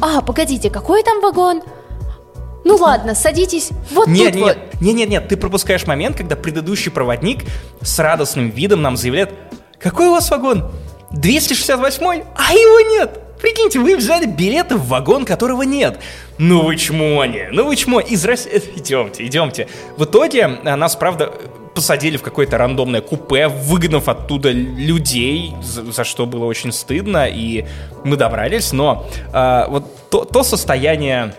а, 0.01 0.21
погодите, 0.21 0.69
какой 0.69 1.03
там 1.03 1.21
вагон?» 1.21 1.61
Ну 2.65 2.75
ладно, 2.75 3.15
садитесь 3.15 3.69
вот 3.91 4.07
Нет, 4.07 4.33
тут 4.33 4.41
нет, 4.41 4.57
вот. 4.57 4.81
нет, 4.81 4.95
нет, 4.95 5.09
нет, 5.09 5.27
ты 5.27 5.37
пропускаешь 5.37 5.87
момент, 5.87 6.17
когда 6.17 6.35
предыдущий 6.35 6.91
проводник 6.91 7.45
с 7.81 7.97
радостным 7.99 8.49
видом 8.49 8.81
нам 8.81 8.97
заявляет, 8.97 9.33
какой 9.79 10.07
у 10.07 10.11
вас 10.11 10.29
вагон? 10.29 10.69
268 11.11 12.23
А 12.35 12.53
его 12.53 12.89
нет! 12.91 13.19
Прикиньте, 13.41 13.79
вы 13.79 13.95
взяли 13.95 14.25
билеты 14.25 14.75
в 14.75 14.87
вагон, 14.87 15.25
которого 15.25 15.63
нет. 15.63 15.99
Ну 16.37 16.63
вы 16.63 16.75
чмони, 16.75 17.47
ну 17.51 17.65
вы 17.65 17.75
чмо. 17.75 17.99
Из 17.99 18.25
России... 18.25 18.61
Идемте, 18.75 19.25
идемте. 19.25 19.67
В 19.97 20.03
итоге 20.03 20.59
а, 20.63 20.75
нас, 20.75 20.95
правда, 20.95 21.33
посадили 21.73 22.17
в 22.17 22.21
какое-то 22.21 22.57
рандомное 22.57 23.01
купе, 23.01 23.47
выгнав 23.47 24.09
оттуда 24.09 24.51
людей, 24.51 25.53
за, 25.61 25.89
за 25.91 26.03
что 26.03 26.25
было 26.25 26.45
очень 26.45 26.73
стыдно, 26.73 27.27
и 27.29 27.65
мы 28.03 28.17
добрались, 28.17 28.73
но 28.73 29.07
а, 29.31 29.67
вот 29.69 30.09
то, 30.09 30.25
то 30.25 30.43
состояние 30.43 31.33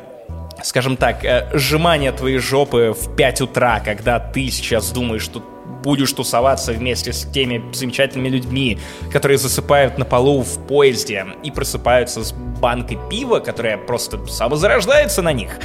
скажем 0.62 0.98
так, 0.98 1.24
э, 1.24 1.48
сжимание 1.54 2.12
твоей 2.12 2.36
жопы 2.36 2.94
в 2.94 3.16
5 3.16 3.40
утра, 3.40 3.80
когда 3.80 4.18
ты 4.18 4.50
сейчас 4.50 4.90
думаешь, 4.90 5.22
что 5.22 5.42
будешь 5.82 6.12
тусоваться 6.12 6.72
вместе 6.72 7.12
с 7.12 7.24
теми 7.24 7.62
замечательными 7.72 8.28
людьми, 8.28 8.78
которые 9.12 9.38
засыпают 9.38 9.98
на 9.98 10.04
полу 10.04 10.42
в 10.42 10.66
поезде 10.66 11.26
и 11.42 11.50
просыпаются 11.50 12.24
с 12.24 12.32
банкой 12.32 12.98
пива, 13.10 13.40
которая 13.40 13.78
просто 13.78 14.24
самозарождается 14.26 15.22
на 15.22 15.32
них. 15.32 15.58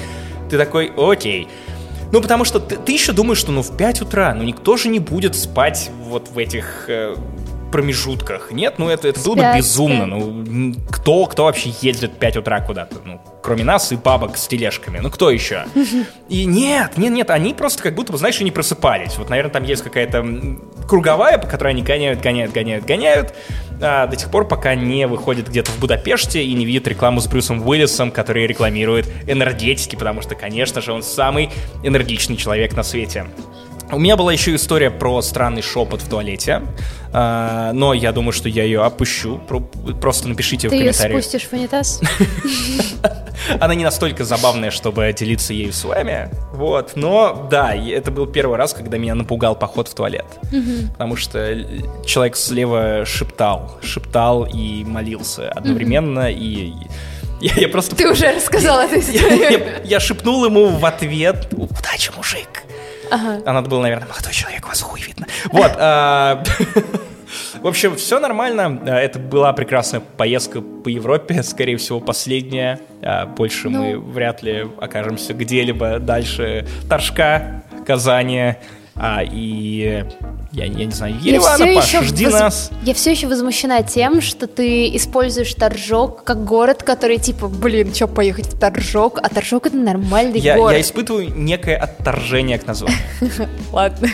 Ты 0.49 0.57
такой, 0.57 0.91
окей. 0.95 1.47
Ну, 2.11 2.21
потому 2.21 2.45
что 2.45 2.59
ты, 2.59 2.77
ты 2.77 2.93
еще 2.93 3.11
думаешь, 3.11 3.39
что 3.39 3.51
ну 3.51 3.61
в 3.61 3.75
5 3.75 4.03
утра, 4.03 4.33
ну 4.33 4.43
никто 4.43 4.77
же 4.77 4.89
не 4.89 4.99
будет 4.99 5.35
спать 5.35 5.89
вот 6.03 6.29
в 6.29 6.37
этих 6.37 6.85
э, 6.87 7.15
промежутках. 7.75 8.53
Нет, 8.53 8.75
ну 8.77 8.87
это, 8.87 9.09
это 9.09 9.19
было 9.19 9.35
бы 9.35 9.57
безумно. 9.57 10.05
Ну, 10.05 10.73
кто, 10.89 11.25
кто 11.25 11.43
вообще 11.43 11.73
ездит 11.81 12.13
в 12.13 12.15
5 12.15 12.37
утра 12.37 12.61
куда-то? 12.61 13.01
Ну, 13.03 13.19
кроме 13.43 13.65
нас 13.65 13.91
и 13.91 13.97
бабок 13.97 14.37
с 14.37 14.47
тележками. 14.47 14.99
Ну, 14.99 15.11
кто 15.11 15.29
еще? 15.29 15.65
И 16.29 16.45
нет, 16.45 16.97
нет, 16.97 17.11
нет, 17.11 17.29
они 17.29 17.53
просто 17.53 17.83
как 17.83 17.93
будто 17.93 18.13
бы, 18.13 18.17
знаешь, 18.17 18.39
и 18.39 18.45
не 18.45 18.51
просыпались. 18.51 19.17
Вот, 19.17 19.29
наверное, 19.29 19.51
там 19.51 19.63
есть 19.63 19.83
какая-то 19.83 20.25
круговая, 20.87 21.37
по 21.37 21.47
которой 21.47 21.73
они 21.73 21.81
гоняют, 21.81 22.21
гоняют, 22.21 22.53
гоняют, 22.53 22.85
гоняют, 22.85 23.33
а, 23.81 24.07
до 24.07 24.15
тех 24.15 24.31
пор, 24.31 24.47
пока 24.47 24.73
не 24.73 25.05
выходит 25.05 25.49
где-то 25.49 25.71
в 25.71 25.79
Будапеште 25.79 26.43
и 26.43 26.53
не 26.53 26.65
видит 26.65 26.87
рекламу 26.87 27.19
с 27.19 27.27
Брюсом 27.27 27.67
Уиллисом, 27.67 28.09
который 28.09 28.47
рекламирует 28.47 29.07
энергетики, 29.27 29.97
потому 29.97 30.21
что, 30.21 30.35
конечно 30.35 30.81
же, 30.81 30.93
он 30.93 31.03
самый 31.03 31.49
энергичный 31.83 32.37
человек 32.37 32.73
на 32.73 32.83
свете. 32.83 33.25
У 33.91 33.99
меня 33.99 34.17
была 34.17 34.33
еще 34.33 34.55
история 34.55 34.89
про 34.89 35.21
странный 35.21 35.61
шепот 35.61 36.01
в 36.01 36.09
туалете, 36.09 36.63
а, 37.17 37.71
но 37.73 37.93
я 37.93 38.11
думаю, 38.11 38.33
что 38.33 38.49
я 38.49 38.63
ее 38.65 38.83
опущу. 38.83 39.37
Про- 39.47 39.61
Просто 40.01 40.27
напишите 40.27 40.67
Ты 40.67 40.75
в 40.75 40.77
ее 40.77 40.91
комментариях. 40.91 41.21
спустишь 41.23 41.47
в 41.47 41.53
унитаз? 41.53 42.01
Она 43.59 43.75
не 43.75 43.83
настолько 43.83 44.23
забавная, 44.25 44.71
чтобы 44.71 45.13
делиться 45.17 45.53
ею 45.53 45.71
с 45.71 45.83
вами. 45.83 46.29
Вот. 46.53 46.93
Но 46.95 47.47
да, 47.49 47.75
это 47.75 48.11
был 48.11 48.25
первый 48.27 48.57
раз, 48.57 48.73
когда 48.73 48.97
меня 48.97 49.15
напугал 49.15 49.55
поход 49.55 49.87
в 49.87 49.93
туалет. 49.93 50.25
Потому 50.93 51.15
что 51.15 51.39
л- 51.39 52.03
человек 52.05 52.35
слева 52.35 53.05
шептал, 53.05 53.77
шептал 53.81 54.45
и 54.45 54.83
молился 54.83 55.49
одновременно. 55.51 56.31
И 56.31 56.73
я, 57.39 57.53
я 57.55 57.67
просто... 57.69 57.95
Ты 57.95 58.09
уже 58.09 58.31
рассказал 58.33 58.79
эту 58.81 58.95
Я, 58.95 58.99
историю. 58.99 59.51
я- 59.51 59.81
я 59.83 59.99
шепнул 59.99 60.43
ему 60.45 60.67
в 60.67 60.85
ответ 60.85 61.47
«Удачи, 61.53 62.11
мужик!» 62.17 62.63
Ага. 63.11 63.41
А 63.45 63.53
надо 63.53 63.69
было, 63.69 63.81
наверное, 63.81 64.07
молодой 64.07 64.33
человек, 64.33 64.67
вас 64.67 64.81
хуй 64.81 65.01
видно. 65.01 65.25
Вот. 65.51 65.71
а, 65.77 66.43
В 67.61 67.67
общем, 67.67 67.95
все 67.95 68.19
нормально. 68.19 68.79
Это 68.85 69.17
была 69.19 69.51
прекрасная 69.51 69.99
поездка 69.99 70.61
по 70.61 70.87
Европе, 70.89 71.41
скорее 71.43 71.77
всего, 71.77 71.99
последняя. 71.99 72.79
А, 73.01 73.25
Больше 73.25 73.69
мы 73.69 73.93
Ну. 73.95 74.01
вряд 74.01 74.43
ли 74.43 74.67
окажемся 74.79 75.33
где-либо 75.33 75.99
дальше 75.99 76.67
Торжка, 76.89 77.63
Казани 77.85 78.55
а, 78.95 79.21
и... 79.23 80.05
Я, 80.51 80.65
я 80.65 80.85
не 80.85 80.91
знаю, 80.91 81.15
Я 81.21 81.31
Еревана, 81.33 81.55
всё 81.65 81.75
Паш, 81.75 81.87
ещё 81.87 82.01
жди 82.03 82.25
воз- 82.25 82.33
нас. 82.33 82.71
Я 82.83 82.93
все 82.93 83.11
еще 83.11 83.27
возмущена 83.27 83.83
тем, 83.83 84.21
что 84.21 84.47
ты 84.47 84.95
используешь 84.95 85.53
Торжок 85.53 86.23
как 86.23 86.45
город, 86.45 86.81
который 86.83 87.17
типа, 87.17 87.47
блин, 87.49 87.93
что 87.93 88.07
поехать 88.07 88.45
в 88.53 88.57
Торжок, 88.59 89.19
а 89.21 89.27
Торжок 89.27 89.65
это 89.67 89.75
нормальный 89.75 90.39
Я, 90.39 90.55
город. 90.57 90.73
я 90.75 90.81
испытываю 90.81 91.29
некое 91.35 91.75
отторжение 91.75 92.57
к 92.57 92.65
названию. 92.67 92.97
Ладно. 93.73 94.07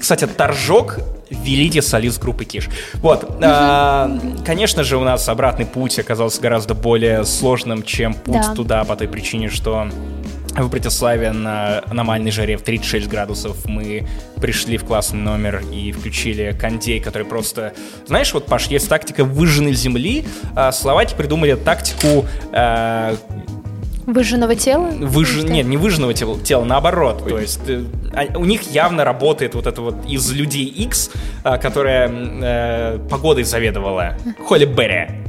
Кстати, 0.00 0.26
Торжок 0.26 0.98
великий 1.30 1.80
солист 1.82 2.20
группы 2.20 2.44
Киш. 2.44 2.68
Вот, 2.94 3.38
а, 3.42 4.10
конечно 4.44 4.82
же, 4.82 4.96
у 4.96 5.04
нас 5.04 5.28
обратный 5.28 5.66
путь 5.66 5.98
оказался 5.98 6.40
гораздо 6.40 6.74
более 6.74 7.24
сложным, 7.24 7.82
чем 7.84 8.14
путь 8.14 8.34
Да. 8.34 8.54
туда, 8.54 8.84
по 8.84 8.96
той 8.96 9.06
причине, 9.08 9.48
что 9.48 9.88
в 10.62 10.70
Братиславе 10.70 11.32
на 11.32 11.82
аномальной 11.86 12.30
жаре 12.30 12.56
в 12.56 12.62
36 12.62 13.08
градусов 13.08 13.64
мы 13.66 14.06
пришли 14.36 14.76
в 14.76 14.84
классный 14.84 15.20
номер 15.20 15.62
и 15.72 15.92
включили 15.92 16.56
кондей, 16.58 17.00
который 17.00 17.24
просто... 17.24 17.74
Знаешь, 18.06 18.32
вот, 18.34 18.46
Паш, 18.46 18.66
есть 18.66 18.88
тактика 18.88 19.24
выжженной 19.24 19.72
земли, 19.72 20.24
а 20.54 20.72
словаки 20.72 21.14
придумали 21.14 21.54
тактику 21.54 22.24
а, 22.52 23.16
Выжженного 24.08 24.54
тела? 24.54 24.88
Выж... 24.88 25.44
Нет, 25.44 25.66
не 25.66 25.76
выжженного 25.76 26.14
тела, 26.14 26.40
тела, 26.40 26.64
наоборот. 26.64 27.28
То 27.28 27.38
есть 27.38 27.60
э, 27.68 27.84
а- 28.14 28.38
у 28.38 28.46
них 28.46 28.62
явно 28.72 29.04
работает 29.04 29.54
вот 29.54 29.66
это 29.66 29.82
вот 29.82 29.96
из 30.08 30.32
людей 30.32 30.64
X, 30.64 31.10
а, 31.44 31.58
которая 31.58 32.10
э, 32.10 32.98
погодой 33.10 33.44
заведовала, 33.44 34.16
Холли 34.46 34.64
Берри. 34.64 35.27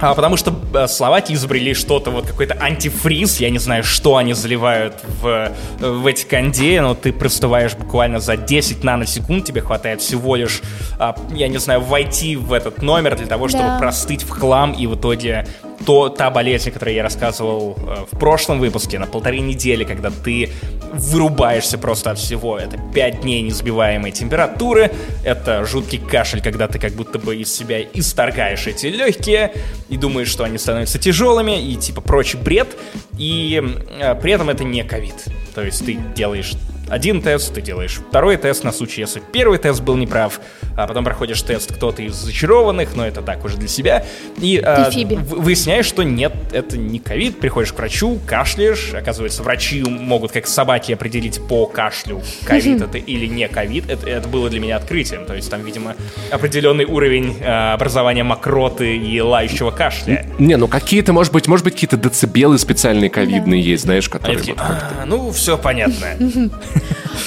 А, 0.00 0.14
потому 0.14 0.36
что 0.36 0.54
э, 0.74 0.86
словаки 0.88 1.32
изобрели 1.34 1.74
что-то, 1.74 2.10
вот 2.10 2.26
какой-то 2.26 2.54
антифриз, 2.60 3.40
я 3.40 3.50
не 3.50 3.58
знаю, 3.58 3.84
что 3.84 4.16
они 4.16 4.32
заливают 4.32 4.94
в, 5.20 5.52
в 5.78 6.06
эти 6.06 6.24
кондеи, 6.24 6.78
но 6.78 6.94
ты 6.94 7.12
простываешь 7.12 7.74
буквально 7.74 8.18
за 8.18 8.36
10 8.36 8.82
наносекунд, 8.82 9.44
тебе 9.44 9.60
хватает 9.60 10.00
всего 10.00 10.36
лишь, 10.36 10.62
а, 10.98 11.14
я 11.34 11.48
не 11.48 11.58
знаю, 11.58 11.80
войти 11.82 12.36
в 12.36 12.52
этот 12.52 12.82
номер 12.82 13.16
для 13.16 13.26
того, 13.26 13.48
чтобы 13.48 13.64
Да. 13.64 13.78
простыть 13.78 14.22
в 14.22 14.30
хлам, 14.30 14.72
и 14.72 14.86
в 14.86 14.94
итоге 14.94 15.46
то, 15.86 16.08
та 16.08 16.30
болезнь, 16.30 16.68
о 16.70 16.72
которой 16.72 16.94
я 16.94 17.02
рассказывал 17.02 17.76
э, 17.76 18.04
в 18.10 18.18
прошлом 18.18 18.60
выпуске, 18.60 18.98
на 18.98 19.06
полторы 19.06 19.40
недели, 19.40 19.84
когда 19.84 20.10
ты 20.10 20.50
вырубаешься 20.92 21.78
просто 21.78 22.10
от 22.10 22.18
всего. 22.18 22.58
Это 22.58 22.78
5 22.94 23.20
дней 23.22 23.42
несбиваемой 23.42 24.12
температуры, 24.12 24.90
это 25.24 25.64
жуткий 25.64 25.98
кашель, 25.98 26.42
когда 26.42 26.68
ты 26.68 26.78
как 26.78 26.92
будто 26.92 27.18
бы 27.18 27.36
из 27.36 27.52
себя 27.52 27.80
исторгаешь 27.82 28.66
эти 28.66 28.86
легкие 28.86 29.52
и 29.88 29.96
думаешь, 29.96 30.28
что 30.28 30.44
они 30.44 30.58
становятся 30.58 30.98
тяжелыми 30.98 31.60
и 31.60 31.76
типа 31.76 32.00
прочий 32.00 32.38
бред. 32.38 32.76
И 33.18 33.62
э, 33.98 34.14
при 34.16 34.32
этом 34.32 34.50
это 34.50 34.64
не 34.64 34.84
ковид. 34.84 35.14
То 35.54 35.62
есть 35.62 35.84
ты 35.84 35.98
делаешь 36.14 36.52
один 36.90 37.22
тест, 37.22 37.54
ты 37.54 37.62
делаешь 37.62 38.00
второй 38.08 38.36
тест 38.36 38.64
на 38.64 38.72
случай, 38.72 39.00
если 39.00 39.22
первый 39.32 39.58
тест 39.58 39.80
был 39.80 39.96
неправ, 39.96 40.40
а 40.76 40.86
потом 40.86 41.04
проходишь 41.04 41.40
тест 41.42 41.72
кто-то 41.72 42.02
из 42.02 42.14
зачарованных, 42.14 42.94
но 42.96 43.06
это 43.06 43.22
так 43.22 43.44
уже 43.44 43.56
для 43.56 43.68
себя, 43.68 44.04
и 44.38 44.58
а, 44.58 44.90
выясняешь, 44.92 45.86
что 45.86 46.02
нет, 46.02 46.32
это 46.52 46.76
не 46.76 46.98
ковид, 46.98 47.38
приходишь 47.38 47.72
к 47.72 47.76
врачу, 47.78 48.18
кашляешь, 48.26 48.92
оказывается, 48.92 49.42
врачи 49.42 49.82
могут 49.82 50.32
как 50.32 50.46
собаки 50.46 50.92
определить 50.92 51.40
по 51.46 51.66
кашлю, 51.66 52.22
ковид 52.44 52.82
это 52.82 52.98
или 52.98 53.26
не 53.26 53.48
ковид, 53.48 53.88
это, 53.88 54.08
это 54.08 54.28
было 54.28 54.50
для 54.50 54.60
меня 54.60 54.76
открытием, 54.76 55.26
то 55.26 55.34
есть 55.34 55.50
там, 55.50 55.64
видимо, 55.64 55.94
определенный 56.30 56.84
уровень 56.84 57.36
а, 57.42 57.74
образования 57.74 58.24
мокроты 58.24 58.96
и 58.96 59.20
лающего 59.20 59.70
кашля. 59.70 60.26
Не, 60.38 60.56
ну 60.56 60.66
какие-то, 60.66 61.12
может 61.12 61.32
быть, 61.32 61.46
может 61.46 61.64
быть, 61.64 61.74
какие-то 61.74 61.96
децибелы 61.96 62.58
специальные 62.58 63.10
ковидные 63.10 63.62
есть, 63.62 63.84
знаешь, 63.84 64.04
Они 64.06 64.12
которые... 64.12 64.38
такие, 64.38 64.54
вот 64.54 64.62
как- 64.66 64.92
«А, 65.02 65.06
ну, 65.06 65.30
все 65.30 65.56
понятно. 65.56 66.06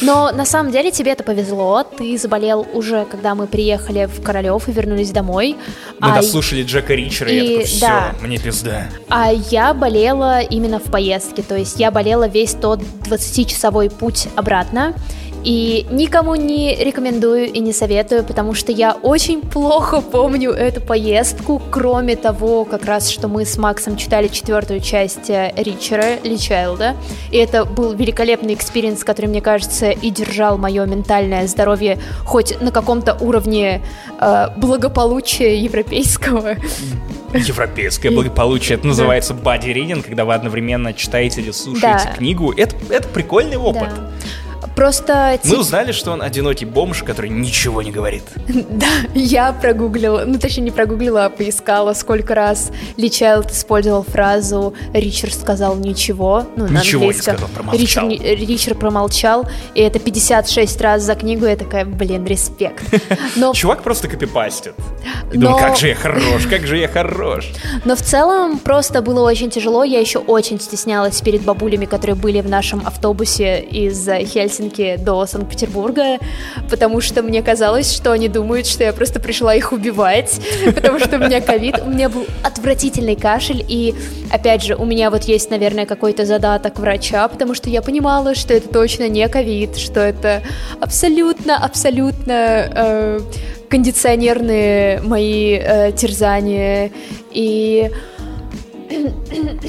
Но 0.01 0.31
на 0.31 0.45
самом 0.45 0.71
деле 0.71 0.91
тебе 0.91 1.11
это 1.11 1.23
повезло. 1.23 1.83
Ты 1.83 2.17
заболел 2.17 2.67
уже, 2.73 3.05
когда 3.05 3.35
мы 3.35 3.47
приехали 3.47 4.05
в 4.05 4.21
Королев 4.21 4.67
и 4.67 4.71
вернулись 4.71 5.11
домой. 5.11 5.55
Мы 5.99 6.11
а, 6.11 6.15
дослушали 6.15 6.63
Джека 6.63 6.93
Ричера, 6.93 7.31
и 7.31 7.35
я 7.35 7.43
и- 7.43 7.47
такой, 7.49 7.65
все, 7.65 7.79
да. 7.87 8.15
мне 8.21 8.37
пизда. 8.37 8.87
а 9.09 9.31
я 9.31 9.73
болела 9.73 10.41
именно 10.41 10.79
в 10.79 10.91
поездке. 10.91 11.41
То 11.41 11.55
есть 11.55 11.79
я 11.79 11.91
болела 11.91 12.27
весь 12.27 12.53
тот 12.53 12.79
20-часовой 12.79 13.89
путь 13.89 14.27
обратно. 14.35 14.93
И 15.43 15.85
никому 15.91 16.35
не 16.35 16.75
рекомендую 16.75 17.51
и 17.51 17.59
не 17.59 17.73
советую, 17.73 18.23
потому 18.23 18.53
что 18.53 18.71
я 18.71 18.93
очень 18.93 19.41
плохо 19.41 20.01
помню 20.01 20.51
эту 20.51 20.79
поездку, 20.81 21.61
кроме 21.69 22.15
того, 22.15 22.65
как 22.65 22.85
раз, 22.85 23.09
что 23.09 23.27
мы 23.27 23.45
с 23.45 23.57
Максом 23.57 23.97
читали 23.97 24.27
четвертую 24.29 24.79
часть 24.79 25.29
э, 25.29 25.51
Ричера, 25.57 26.15
Ли 26.23 26.39
Чайлда. 26.39 26.95
И 27.31 27.37
это 27.37 27.65
был 27.65 27.93
великолепный 27.93 28.53
experience, 28.53 29.03
который, 29.03 29.25
мне 29.25 29.41
кажется, 29.41 29.89
и 29.89 30.09
держал 30.09 30.57
мое 30.57 30.85
ментальное 30.85 31.47
здоровье 31.47 31.99
хоть 32.25 32.59
на 32.61 32.71
каком-то 32.71 33.13
уровне 33.19 33.81
э, 34.19 34.47
благополучия 34.57 35.57
европейского. 35.57 36.55
Европейское 37.33 38.11
благополучие. 38.11 38.77
Это 38.77 38.87
называется 38.87 39.33
бади 39.33 39.69
ридинг, 39.69 40.05
когда 40.05 40.23
вы 40.23 40.33
одновременно 40.35 40.93
читаете 40.93 41.41
или 41.41 41.51
слушаете 41.51 42.05
Да. 42.05 42.13
книгу. 42.17 42.53
Это, 42.55 42.75
это 42.89 43.07
прикольный 43.07 43.57
опыт. 43.57 43.89
Да. 43.89 44.11
Просто 44.75 45.39
Мы 45.43 45.59
узнали, 45.59 45.91
что 45.91 46.11
он 46.11 46.21
одинокий 46.21 46.65
бомж, 46.65 47.03
который 47.03 47.29
ничего 47.29 47.81
не 47.81 47.91
говорит. 47.91 48.23
Да, 48.73 48.87
я 49.13 49.53
прогуглила, 49.53 50.23
ну 50.25 50.39
точнее 50.39 50.63
не 50.63 50.71
прогуглила, 50.71 51.25
а 51.25 51.29
поискала, 51.29 51.93
сколько 51.93 52.33
раз 52.33 52.71
Ли 52.97 53.09
Чайлд 53.11 53.51
использовал 53.51 54.03
фразу 54.03 54.73
«Ричард 54.93 55.33
сказал 55.33 55.75
ничего», 55.75 56.45
ну 56.55 56.67
Ничего 56.67 57.05
не 57.05 57.13
сказал, 57.13 57.47
промолчал. 57.49 58.09
Ричард, 58.09 58.39
Ричард 58.39 58.79
промолчал, 58.79 59.47
и 59.75 59.81
это 59.81 59.99
56 59.99 60.81
раз 60.81 61.03
за 61.03 61.15
книгу, 61.15 61.45
я 61.45 61.55
такая, 61.55 61.85
блин, 61.85 62.25
респект. 62.25 62.83
Но, 63.35 63.53
Чувак 63.53 63.83
просто 63.83 64.07
копипастит. 64.07 64.73
И 65.31 65.37
Но- 65.37 65.47
думаю, 65.47 65.63
как 65.63 65.77
же 65.77 65.87
я 65.89 65.95
хорош, 65.95 66.47
как 66.49 66.65
же 66.65 66.77
я 66.77 66.87
хорош. 66.87 67.51
но 67.85 67.95
в 67.95 68.01
целом 68.01 68.57
просто 68.59 69.01
было 69.01 69.21
очень 69.21 69.49
тяжело, 69.49 69.83
я 69.83 69.99
еще 69.99 70.19
очень 70.19 70.59
стеснялась 70.59 71.21
перед 71.21 71.41
бабулями, 71.43 71.85
которые 71.85 72.15
были 72.15 72.41
в 72.41 72.49
нашем 72.49 72.81
автобусе 72.85 73.59
из 73.59 74.07
Хельсинки 74.07 74.62
до 74.69 75.25
Санкт-Петербурга, 75.25 76.19
потому 76.69 77.01
что 77.01 77.21
мне 77.23 77.41
казалось, 77.41 77.91
что 77.91 78.11
они 78.11 78.27
думают, 78.27 78.67
что 78.67 78.83
я 78.83 78.93
просто 78.93 79.19
пришла 79.19 79.55
их 79.55 79.71
убивать, 79.71 80.39
потому 80.65 80.99
что 80.99 81.17
у 81.17 81.19
меня 81.19 81.41
ковид, 81.41 81.79
у 81.85 81.89
меня 81.89 82.09
был 82.09 82.25
отвратительный 82.43 83.15
кашель, 83.15 83.63
и 83.67 83.93
опять 84.31 84.63
же, 84.63 84.75
у 84.75 84.85
меня 84.85 85.09
вот 85.09 85.23
есть, 85.23 85.49
наверное, 85.49 85.85
какой-то 85.85 86.25
задаток 86.25 86.79
врача, 86.79 87.27
потому 87.27 87.53
что 87.53 87.69
я 87.69 87.81
понимала, 87.81 88.35
что 88.35 88.53
это 88.53 88.69
точно 88.69 89.07
не 89.07 89.27
ковид, 89.29 89.77
что 89.77 89.99
это 89.99 90.43
абсолютно, 90.79 91.57
абсолютно 91.57 92.31
э, 92.31 93.19
кондиционерные 93.69 95.01
мои 95.01 95.59
э, 95.59 95.91
терзания, 95.93 96.91
и, 97.31 97.89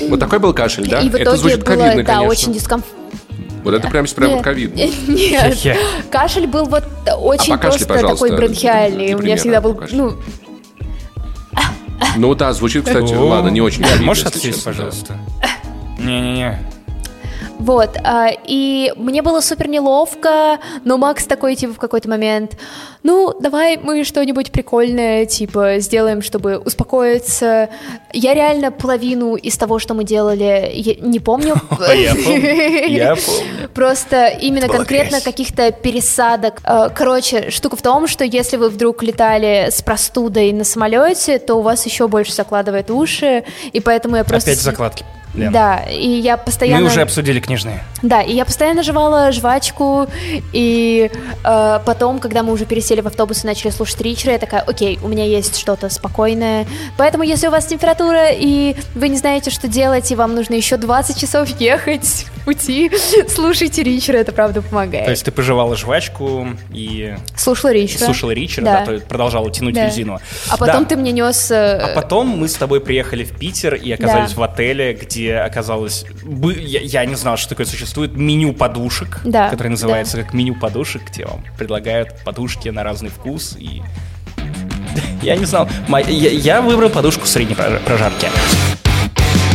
Вот 0.09 0.21
такой 0.21 0.39
был 0.39 0.53
кашель, 0.53 0.89
да? 0.89 1.01
и 1.01 1.09
в 1.09 1.15
это 1.15 1.25
итоге 1.25 1.39
звучит 1.39 1.59
было, 1.61 1.77
ковидно, 1.77 2.05
да, 2.05 2.15
конечно. 2.17 2.29
очень 2.29 2.53
дискомфортно. 2.53 3.04
Вот 3.65 3.75
это 3.75 3.89
прям, 3.89 4.07
прям 4.07 4.31
вот 4.33 4.43
ковидно. 4.43 4.77
Нет, 5.09 5.79
кашель 6.11 6.47
был 6.47 6.67
вот 6.67 6.85
очень 7.19 7.55
А 7.55 7.59
просто 7.59 7.87
такой 7.87 8.37
бронхиальный. 8.37 9.15
У 9.15 9.19
меня 9.23 9.37
всегда 9.37 9.61
был, 9.61 9.81
ну, 9.91 10.13
Ну 12.17 12.35
да, 12.35 12.53
звучит, 12.53 12.85
кстати, 12.85 13.15
ладно, 13.15 13.49
не 13.49 13.61
очень 13.61 13.83
Да, 13.83 13.89
ковидно, 13.89 14.07
Можешь 14.07 14.27
отсесть, 14.27 14.63
пожалуйста? 14.63 15.19
Не-не-не. 15.99 16.59
Вот, 17.59 17.97
а, 18.03 18.29
и 18.47 18.93
мне 18.97 19.23
было 19.23 19.41
супер 19.41 19.69
неловко, 19.69 20.59
но 20.85 20.99
Макс 20.99 21.25
такой, 21.25 21.55
типа, 21.57 21.73
в 21.73 21.79
какой-то 21.79 22.11
момент, 22.11 22.59
ну, 23.03 23.33
давай 23.41 23.79
мы 23.79 24.05
что-нибудь 24.05 24.53
прикольное, 24.53 25.25
типа, 25.25 25.77
сделаем, 25.79 26.21
чтобы 26.21 26.59
успокоиться. 26.59 27.71
Я 28.15 28.35
реально 28.35 28.71
половину 28.71 29.35
из 29.35 29.59
того, 29.59 29.79
что 29.79 29.95
мы 29.95 30.05
делали, 30.05 30.73
не 31.01 31.19
помню. 31.19 31.55
Я 31.95 32.15
помню, 32.15 32.87
я 32.89 33.17
помню. 33.17 33.69
Просто 33.75 34.27
именно 34.27 34.69
конкретно 34.69 35.21
каких-то 35.21 35.73
пересадок. 35.73 36.61
Э, 36.65 36.89
Короче, 36.95 37.51
штука 37.51 37.77
в 37.77 37.83
том, 37.83 38.07
что 38.07 38.25
если 38.25 38.57
вы 38.57 38.69
вдруг 38.69 39.03
летали 39.03 39.69
с 39.71 39.83
простудой 39.83 40.53
на 40.53 40.65
самолете, 40.65 41.39
то 41.39 41.57
у 41.57 41.63
вас 41.63 41.85
еще 41.87 42.07
больше 42.09 42.33
закладывает 42.33 42.91
уши, 42.91 43.45
и 43.73 43.81
поэтому 43.81 44.17
я 44.17 44.25
просто... 44.25 44.51
Опять 44.51 44.63
закладки. 44.63 45.05
Лен. 45.35 45.53
Да, 45.53 45.79
и 45.91 46.09
я 46.09 46.37
постоянно... 46.37 46.83
Мы 46.83 46.87
уже 46.89 47.03
обсудили 47.03 47.41
книжные. 47.41 47.83
Да, 48.03 48.21
и 48.23 48.35
я 48.35 48.45
постоянно 48.45 48.83
жевала 48.83 49.33
жвачку, 49.33 50.07
и 50.53 51.11
э, 51.43 51.81
потом, 51.85 52.19
когда 52.19 52.43
мы 52.43 52.53
уже 52.53 52.67
пересели 52.67 53.01
в 53.01 53.07
автобус 53.07 53.45
и 53.45 53.47
начали 53.47 53.71
слушать 53.71 54.01
Ричера, 54.01 54.33
я 54.33 54.39
такая, 54.39 54.61
окей, 54.61 54.99
у 55.03 55.09
меня 55.09 55.25
есть 55.25 55.57
что-то 55.59 55.89
спокойное, 55.89 56.67
поэтому 56.99 57.25
если 57.25 57.47
у 57.49 57.51
вас 57.51 57.67
температура, 57.67 58.29
и 58.31 58.77
вы 58.95 59.09
не 59.09 59.17
знаете, 59.17 59.51
что 59.51 59.69
делать, 59.69 60.11
и 60.13 60.15
вам 60.15 60.35
нужно 60.35 60.55
еще 60.55 60.77
20 60.77 61.19
часов 61.19 61.49
ехать 61.59 62.27
в 62.37 62.45
пути, 62.45 62.91
слушайте 63.29 63.83
Ричера, 63.83 64.19
это 64.19 64.33
правда 64.33 64.61
помогает. 64.61 65.07
То 65.07 65.11
есть 65.11 65.25
ты 65.25 65.33
пожевала 65.33 65.75
жвачку 65.77 66.47
и 66.73 67.15
Слушала 67.37 67.73
Ричера. 67.73 68.05
слушала 68.05 68.33
Ричера, 68.33 68.65
Да. 68.65 68.85
да, 68.85 68.99
то 68.99 69.07
продолжала 69.07 69.51
тянуть 69.51 69.75
Да. 69.75 69.87
резину. 69.87 70.21
А 70.51 70.57
потом 70.59 70.83
Да. 70.83 70.91
ты 70.91 70.97
мне 70.97 71.11
нес... 71.13 71.51
А 71.51 71.91
потом 71.95 72.29
мы 72.29 72.49
с 72.49 72.55
тобой 72.55 72.81
приехали 72.83 73.25
в 73.25 73.33
Питер 73.39 73.75
и 73.75 73.91
оказались 73.91 74.33
Да. 74.33 74.41
в 74.41 74.43
отеле, 74.43 74.93
где 74.93 75.24
оказалось... 75.29 76.05
бы- 76.23 76.55
Я, 76.59 76.81
я 76.81 77.05
не 77.07 77.15
знал, 77.15 77.37
что 77.37 77.51
такое 77.51 77.67
существует 77.67 78.17
меню 78.17 78.53
подушек, 78.53 79.21
Да, 79.25 79.49
которое 79.51 79.71
называется 79.71 80.23
как 80.23 80.33
меню 80.35 80.55
подушек, 80.55 81.03
где 81.11 81.25
вам 81.27 81.45
предлагают 81.59 82.23
подушки 82.25 82.69
на 82.69 82.83
разный 82.83 83.11
вкус 83.11 83.57
и... 83.59 83.83
Я 85.23 85.37
не 85.37 85.45
знал. 85.45 85.69
Я, 86.09 86.61
выбрал 86.63 86.91
подушку 86.91 87.27
средней 87.27 87.55
прожа- 87.55 87.81
прожарки. 87.85 88.29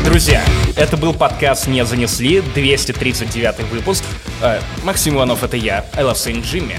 Друзья, 0.03 0.41
это 0.75 0.97
был 0.97 1.13
подкаст 1.13 1.67
«Не 1.67 1.85
занесли», 1.85 2.41
239 2.41 3.59
выпуск. 3.71 4.03
Э, 4.41 4.59
Максим 4.83 5.15
Иванов, 5.15 5.43
это 5.43 5.57
я, 5.57 5.85
I 5.93 6.03
love 6.03 6.15
Saint 6.15 6.41
Jimmy. 6.43 6.75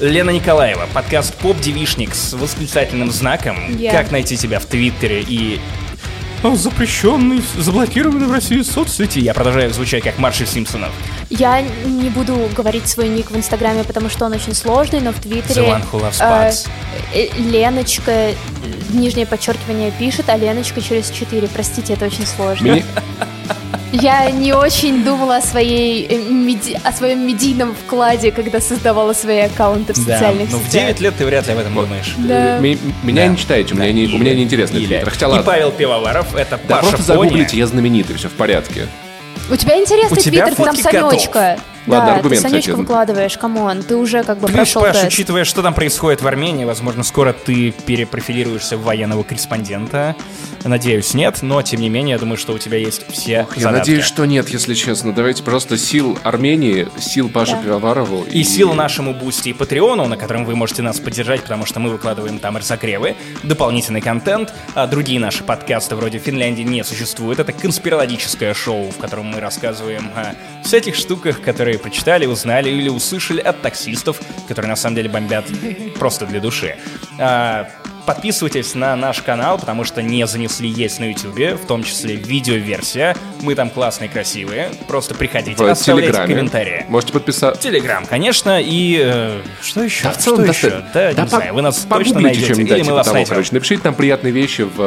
Лена 0.00 0.30
Николаева, 0.30 0.86
подкаст 0.92 1.34
«Поп-девишник» 1.36 2.14
с 2.14 2.32
восклицательным 2.32 3.10
знаком. 3.12 3.76
Я. 3.76 3.92
Как 3.92 4.10
найти 4.10 4.36
тебя 4.36 4.58
в 4.60 4.64
Твиттере 4.66 5.22
и... 5.26 5.60
Запрещенный, 6.42 7.42
заблокированный 7.56 8.26
в 8.26 8.32
России 8.32 8.62
соцсети. 8.62 9.18
Я 9.18 9.34
продолжаю 9.34 9.72
звучать 9.72 10.04
как 10.04 10.18
Маршал 10.18 10.46
Симпсонов. 10.46 10.90
Я 11.30 11.60
не 11.84 12.08
буду 12.10 12.48
говорить 12.56 12.88
свой 12.88 13.08
ник 13.08 13.30
в 13.30 13.36
Инстаграме, 13.36 13.84
потому 13.84 14.08
что 14.08 14.24
он 14.26 14.32
очень 14.32 14.54
сложный, 14.54 15.00
но 15.00 15.12
в 15.12 15.20
Твиттере... 15.20 15.62
The 15.62 15.66
one 15.68 15.82
who 15.92 16.00
loves 16.00 16.66
э, 17.12 17.26
э, 17.26 17.28
Леночка, 17.38 18.10
э, 18.12 18.34
нижнее 18.92 19.26
подчеркивание, 19.26 19.90
пишет, 19.98 20.26
а 20.28 20.36
Леночка 20.36 20.80
через 20.80 21.10
4. 21.10 21.48
Простите, 21.48 21.92
это 21.94 22.06
очень 22.06 22.26
сложно. 22.26 22.72
Мне- 22.72 22.84
Я 23.90 24.30
не 24.30 24.52
очень 24.52 25.02
думала 25.02 25.36
о, 25.36 25.40
своей, 25.40 26.06
э, 26.10 26.18
меди- 26.30 26.78
о 26.84 26.92
своем 26.92 27.26
медийном 27.26 27.74
вкладе, 27.74 28.30
когда 28.32 28.60
создавала 28.60 29.14
свои 29.14 29.38
аккаунты 29.38 29.94
в 29.94 30.04
Да, 30.06 30.12
социальных 30.14 30.50
ну 30.52 30.58
в 30.58 30.60
сетях. 30.68 30.72
9 30.88 31.00
лет 31.00 31.14
ты 31.16 31.24
вряд 31.24 31.46
ли 31.46 31.54
об 31.54 31.58
этом 31.58 31.74
думаешь. 31.74 32.14
Да. 32.18 32.58
Ми- 32.58 32.78
Меня 33.02 33.22
Да. 33.24 33.28
не 33.28 33.36
читаете, 33.38 33.72
у 33.72 33.78
меня 33.78 33.86
Да. 33.86 33.92
не- 33.92 34.06
у 34.14 34.18
меня 34.18 34.32
И- 34.32 34.36
неинтересный 34.36 34.80
Или- 34.80 34.86
твиттер. 34.88 35.10
Хотя 35.10 35.26
И 35.26 35.28
ладно. 35.30 35.42
Павел 35.44 35.70
Пивоваров, 35.72 36.27
это 36.34 36.58
Да, 36.68 36.76
Паша 36.76 36.88
просто 36.90 37.14
Пони. 37.14 37.28
загуглите, 37.28 37.56
я 37.58 37.66
знаменитый, 37.66 38.16
все 38.16 38.28
в 38.28 38.32
порядке. 38.32 38.86
У 39.50 39.56
тебя 39.56 39.76
интересный 39.78 40.18
У 40.18 40.20
тебя 40.20 40.46
твиттер, 40.46 40.50
ты 40.50 40.56
там 40.64 40.76
фотки 40.76 40.82
котов. 40.82 41.28
Ладно, 41.92 42.06
да, 42.10 42.16
аргумент, 42.16 42.42
ты 42.42 42.48
Санечку 42.48 42.70
кстати. 42.72 42.80
выкладываешь, 42.80 43.38
come 43.38 43.63
on, 43.63 43.82
ты 43.82 43.96
уже 43.96 44.22
как 44.24 44.38
бы 44.38 44.42
видишь, 44.48 44.54
прошел 44.56 44.82
Паш, 44.82 44.92
тест. 44.96 45.06
учитывая, 45.08 45.44
что 45.44 45.62
там 45.62 45.74
происходит 45.74 46.22
в 46.22 46.26
Армении, 46.26 46.64
возможно, 46.64 47.02
скоро 47.04 47.32
ты 47.32 47.72
перепрофилируешься 47.86 48.76
в 48.76 48.82
военного 48.82 49.22
корреспондента. 49.22 50.14
Надеюсь, 50.64 51.14
нет, 51.14 51.38
но 51.42 51.62
тем 51.62 51.80
не 51.80 51.88
менее, 51.88 52.14
я 52.14 52.18
думаю, 52.18 52.36
что 52.36 52.52
у 52.52 52.58
тебя 52.58 52.78
есть 52.78 53.06
все 53.10 53.30
Я 53.32 53.44
задатки. 53.56 53.78
надеюсь, 53.78 54.04
что 54.04 54.24
нет, 54.24 54.48
если 54.48 54.74
честно. 54.74 55.12
Давайте 55.12 55.42
просто 55.44 55.78
сил 55.78 56.18
Армении, 56.24 56.88
сил 56.98 57.28
Паши 57.28 57.52
Да. 57.52 57.62
Пивоварову. 57.62 58.24
И 58.30 58.42
сил 58.42 58.74
нашему 58.74 59.14
Бусти 59.14 59.50
и 59.50 59.52
Патреону, 59.52 60.06
на 60.06 60.16
котором 60.16 60.44
вы 60.44 60.56
можете 60.56 60.82
нас 60.82 60.98
поддержать, 60.98 61.42
потому 61.42 61.64
что 61.64 61.78
мы 61.80 61.90
выкладываем 61.90 62.38
там 62.40 62.56
разогревы, 62.56 63.14
дополнительный 63.44 64.00
контент, 64.00 64.52
а 64.74 64.86
другие 64.88 65.20
наши 65.20 65.44
подкасты 65.44 65.94
вроде 65.94 66.18
Финляндии 66.18 66.62
не 66.62 66.82
существует. 66.84 67.38
Это 67.38 67.52
конспирологическое 67.52 68.52
шоу, 68.52 68.90
в 68.90 68.96
котором 68.98 69.26
мы 69.26 69.40
рассказываем 69.40 70.10
о 70.16 70.34
всяких 70.64 70.96
штуках, 70.96 71.40
которые 71.40 71.77
прочитали, 71.78 72.26
узнали 72.26 72.70
или 72.70 72.88
услышали 72.88 73.40
от 73.40 73.62
таксистов, 73.62 74.20
которые 74.46 74.70
на 74.70 74.76
самом 74.76 74.96
деле 74.96 75.08
бомбят 75.08 75.46
просто 75.98 76.26
для 76.26 76.40
души. 76.40 76.76
А, 77.18 77.68
Подписывайтесь 78.08 78.74
на 78.74 78.96
наш 78.96 79.20
канал, 79.20 79.58
потому 79.58 79.84
что 79.84 80.00
не 80.00 80.26
занесли 80.26 80.66
есть 80.66 80.98
на 80.98 81.10
YouTube, 81.10 81.60
в 81.62 81.66
том 81.66 81.82
числе 81.82 82.16
видеоверсия. 82.16 83.14
Мы 83.42 83.54
там 83.54 83.68
классные, 83.68 84.08
красивые. 84.08 84.70
Просто 84.86 85.14
приходите, 85.14 85.62
в 85.62 85.66
оставляйте 85.66 86.12
Телеграме. 86.12 86.34
комментарии. 86.34 86.86
Можете 86.88 87.12
подписаться. 87.12 87.60
Телеграм, 87.60 88.06
конечно, 88.06 88.62
и 88.62 88.98
э, 88.98 89.42
что 89.60 89.82
еще? 89.82 90.04
Да, 90.04 90.12
в 90.12 90.16
целом, 90.16 90.38
что 90.38 90.46
да, 90.46 90.52
еще? 90.52 90.70
Да, 90.70 90.84
да 90.94 91.10
не 91.10 91.16
по- 91.16 91.26
знаю, 91.36 91.52
вы 91.54 91.60
нас 91.60 91.86
точно 91.86 92.20
найдете, 92.20 92.54
или 92.54 92.82
мы 92.82 92.94
вас 92.94 93.04
того, 93.04 93.16
найдем. 93.16 93.28
короче. 93.28 93.50
Напишите 93.52 93.82
нам 93.84 93.94
приятные 93.94 94.32
вещи 94.32 94.62
в 94.62 94.80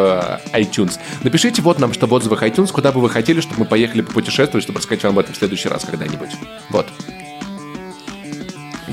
э, 0.53 0.59
iTunes. 0.59 0.97
Напишите 1.21 1.61
вот 1.61 1.77
нам, 1.77 1.93
что 1.93 2.07
в 2.07 2.13
отзывах 2.13 2.41
iTunes, 2.41 2.71
куда 2.71 2.91
бы 2.91 3.01
вы 3.01 3.11
хотели, 3.11 3.39
чтобы 3.39 3.59
мы 3.59 3.65
поехали 3.65 4.01
попутешествовать, 4.01 4.63
чтобы 4.63 4.79
рассказать 4.79 5.03
вам 5.03 5.11
об 5.13 5.19
этом 5.19 5.35
в 5.35 5.37
следующий 5.37 5.69
раз 5.69 5.85
когда-нибудь. 5.85 6.31
Вот. 6.71 6.87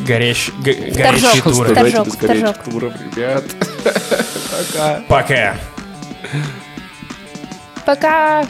Горящ... 0.09 0.51
г- 0.59 0.73
Торжок. 0.75 0.97
горящий 0.97 1.41
тур. 1.43 1.55
Торжок, 1.55 1.75
Давайте 1.75 1.99
без 2.05 2.17
горячих 2.17 2.45
торжок. 2.57 2.65
туров, 2.65 2.93
ребят. 3.15 3.45
Пока. 4.73 5.01
Пока. 5.09 5.57
Пока! 7.85 8.47